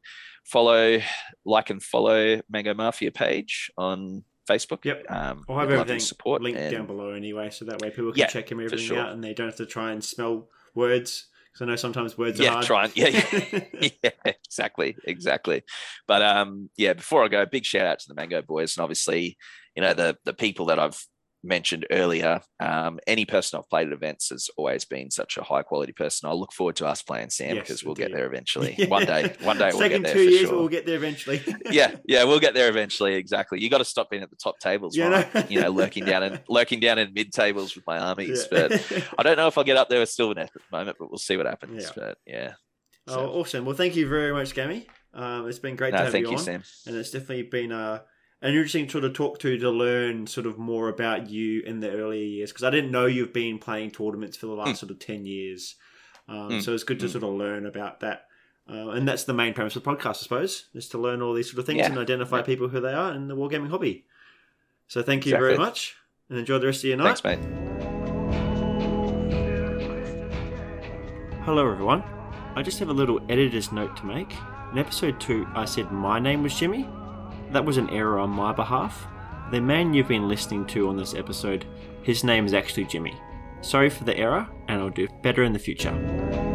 follow, 0.45 1.01
like 1.45 1.71
and 1.71 1.83
follow 1.83 2.41
Mango 2.49 2.75
Mafia 2.75 3.11
page 3.11 3.71
on 3.77 4.25
Facebook. 4.49 4.85
Yep. 4.85 5.07
Um, 5.09 5.45
I'll 5.49 5.59
have 5.59 5.71
everything 5.71 5.99
support 5.99 6.43
linked 6.43 6.61
and, 6.61 6.73
down 6.73 6.87
below 6.87 7.11
anyway, 7.11 7.51
so 7.51 7.65
that 7.65 7.81
way 7.83 7.91
people 7.91 8.13
can 8.13 8.21
yeah, 8.21 8.27
check 8.29 8.51
him 8.51 8.61
everything 8.61 8.87
sure. 8.87 8.99
out 8.99 9.13
and 9.13 9.23
they 9.23 9.35
don't 9.35 9.49
have 9.49 9.57
to 9.57 9.67
try 9.67 9.93
and 9.93 10.03
smell 10.03 10.49
words 10.75 11.27
because 11.57 11.69
I 11.69 11.71
know 11.71 11.77
sometimes 11.77 12.19
words 12.19 12.39
yeah, 12.39 12.49
are 12.49 12.53
hard. 12.53 12.65
Try 12.67 12.91
yeah, 12.95 13.09
yeah, 13.81 13.89
yeah, 14.05 14.11
exactly, 14.25 14.97
exactly. 15.05 15.63
But 16.07 16.23
um, 16.23 16.69
yeah, 16.77 16.93
before 16.93 17.25
I 17.25 17.29
go, 17.29 17.47
big 17.47 17.65
shout 17.65 17.87
out 17.87 17.99
to 18.01 18.09
the 18.09 18.15
Mango 18.15 18.43
Boys 18.43 18.77
and 18.77 18.83
obviously, 18.83 19.39
you 19.75 19.83
know, 19.83 19.95
the 19.95 20.17
the 20.25 20.35
people 20.35 20.67
that 20.67 20.79
I've 20.79 21.01
mentioned 21.47 21.87
earlier, 21.91 22.41
um, 22.61 22.99
any 23.07 23.25
person 23.25 23.59
I've 23.59 23.69
played 23.69 23.87
at 23.87 23.93
events 23.93 24.31
has 24.31 24.51
always 24.57 24.85
been 24.85 25.11
such 25.11 25.37
a 25.37 25.43
high 25.43 25.63
quality 25.63 25.93
person. 25.93 26.29
I 26.29 26.33
look 26.33 26.53
forward 26.53 26.77
to 26.77 26.87
us 26.87 27.03
playing 27.03 27.31
Sam 27.31 27.57
because 27.57 27.85
we'll 27.85 27.95
get 27.95 28.13
there 28.13 28.27
eventually. 28.27 28.75
Yeah. 28.87 28.89
One 28.89 29.07
day, 29.07 29.35
one 29.43 29.57
day 29.59 29.71
we'll 29.73 29.89
get 29.89 30.03
there. 30.03 30.13
two 30.13 30.23
years, 30.23 30.49
sure. 30.49 30.59
we'll 30.59 30.69
get 30.69 30.85
there 30.85 30.97
eventually. 30.97 31.43
yeah, 31.71 31.97
yeah, 32.07 32.25
we'll 32.25 32.41
get 32.41 32.53
there 32.53 32.69
eventually. 32.69 33.15
Exactly. 33.15 33.61
You 33.61 33.71
got 33.71 33.79
to 33.79 33.85
stop 33.85 34.11
being 34.11 34.23
at 34.23 34.29
the 34.29 34.37
top 34.37 34.59
tables, 34.59 34.95
yeah, 34.97 35.27
no. 35.33 35.45
you 35.49 35.61
know, 35.61 35.71
lurking 35.71 36.05
down 36.05 36.23
and 36.23 36.43
lurking 36.49 36.79
down 36.79 36.99
in 36.99 37.13
mid 37.15 37.33
tables 37.33 37.75
with 37.75 37.87
my 37.87 37.99
armies. 37.99 38.47
Yeah. 38.53 38.69
But 38.69 39.03
I 39.19 39.23
don't 39.23 39.37
know 39.37 39.47
if 39.47 39.57
I'll 39.57 39.65
get 39.65 39.77
up 39.77 39.89
there 39.89 40.01
with 40.01 40.11
Sylvaneth 40.11 40.39
at 40.39 40.53
the 40.53 40.77
moment, 40.77 40.99
but 40.99 41.11
we'll 41.11 41.19
see 41.19 41.37
what 41.37 41.47
happens. 41.47 41.85
Yeah. 41.85 41.91
But 41.97 42.19
yeah. 42.27 42.53
So. 43.09 43.21
Oh, 43.21 43.41
awesome. 43.41 43.65
Well, 43.65 43.77
thank 43.77 43.97
you 43.97 44.09
very 44.09 44.33
much, 44.33 44.55
Gammie. 44.55 44.87
Um, 45.15 45.49
it's 45.49 45.59
been 45.59 45.77
great 45.77 45.93
no, 45.93 45.99
to 45.99 46.05
have 46.05 46.15
you, 46.15 46.21
you 46.23 46.37
on. 46.37 46.39
Sam. 46.39 46.63
And 46.87 46.97
it's 46.97 47.11
definitely 47.11 47.45
been 47.45 47.73
a 47.73 48.05
an 48.43 48.51
interesting 48.51 48.89
sort 48.89 49.05
of 49.05 49.15
talk 49.15 49.39
to 49.41 49.57
to 49.59 49.71
learn 49.71 50.27
sort 50.27 50.47
of 50.47 50.59
more 50.59 50.89
about 50.89 51.31
you 51.31 51.63
in 51.63 51.81
the 51.81 51.91
earlier 51.91 52.25
years 52.25 52.53
because 52.53 52.65
I 52.65 52.71
didn't 52.71 52.91
know 52.91 53.07
you've 53.07 53.33
been 53.33 53.59
playing 53.59 53.93
tournaments 53.93 54.37
for 54.37 54.47
the 54.47 54.53
last 54.53 54.71
mm. 54.71 54.77
sort 54.77 54.91
of 54.91 54.99
10 54.99 55.25
years. 55.25 55.77
Um, 56.29 56.51
mm. 56.51 56.63
So 56.63 56.75
it's 56.75 56.85
good 56.85 57.01
to 57.01 57.07
mm. 57.07 57.13
sort 57.13 57.25
of 57.25 57.31
learn 57.31 57.67
about 57.67 58.01
that. 58.01 58.27
Uh, 58.69 58.91
and 58.91 59.07
that's 59.07 59.25
the 59.25 59.33
main 59.33 59.55
premise 59.55 59.77
of 59.77 59.85
the 59.85 59.91
podcast, 59.91 60.09
I 60.09 60.13
suppose, 60.15 60.67
is 60.75 60.89
to 60.89 60.99
learn 60.99 61.23
all 61.23 61.33
these 61.33 61.49
sort 61.49 61.61
of 61.61 61.67
things 61.67 61.79
yeah. 61.79 61.87
and 61.87 61.99
identify 61.99 62.39
yeah. 62.39 62.43
people 62.43 62.69
who 62.69 62.81
they 62.81 62.93
are 62.93 63.15
in 63.15 63.29
the 63.29 63.37
wargaming 63.37 63.71
hobby. 63.71 64.05
So 64.89 65.03
thank 65.03 65.25
you 65.25 65.31
exactly. 65.31 65.55
very 65.55 65.59
much. 65.59 65.95
and 66.29 66.39
enjoy 66.39 66.59
the 66.59 66.67
rest 66.67 66.81
of 66.81 66.89
your 66.89 66.97
night. 66.99 67.19
Thanks, 67.19 67.25
mate. 67.25 67.39
Hello, 71.45 71.71
everyone. 71.71 72.03
I 72.57 72.63
just 72.63 72.81
have 72.81 72.89
a 72.89 72.93
little 72.93 73.21
editor's 73.29 73.71
note 73.71 73.97
to 73.99 74.05
make. 74.05 74.35
In 74.73 74.79
episode 74.79 75.21
2, 75.21 75.47
I 75.55 75.65
said 75.65 75.93
my 75.93 76.19
name 76.19 76.43
was 76.43 76.59
Jimmy. 76.59 76.89
That 77.57 77.65
was 77.65 77.79
an 77.79 77.89
error 77.89 78.19
on 78.19 78.29
my 78.29 78.53
behalf. 78.53 79.07
The 79.51 79.63
man 79.63 79.95
you've 79.95 80.09
been 80.09 80.29
listening 80.29 80.67
to 80.67 80.91
on 80.91 80.97
this 80.99 81.15
episode, 81.15 81.65
his 82.03 82.23
name 82.23 82.45
is 82.45 82.53
actually 82.53 82.85
Jimmy. 82.85 83.19
Sorry 83.63 83.89
for 83.89 84.05
the 84.05 84.15
error, 84.15 84.47
and 84.69 84.79
I'll 84.79 84.91
do 84.91 85.09
better 85.23 85.43
in 85.43 85.55
the 85.55 85.59
future. 85.59 86.46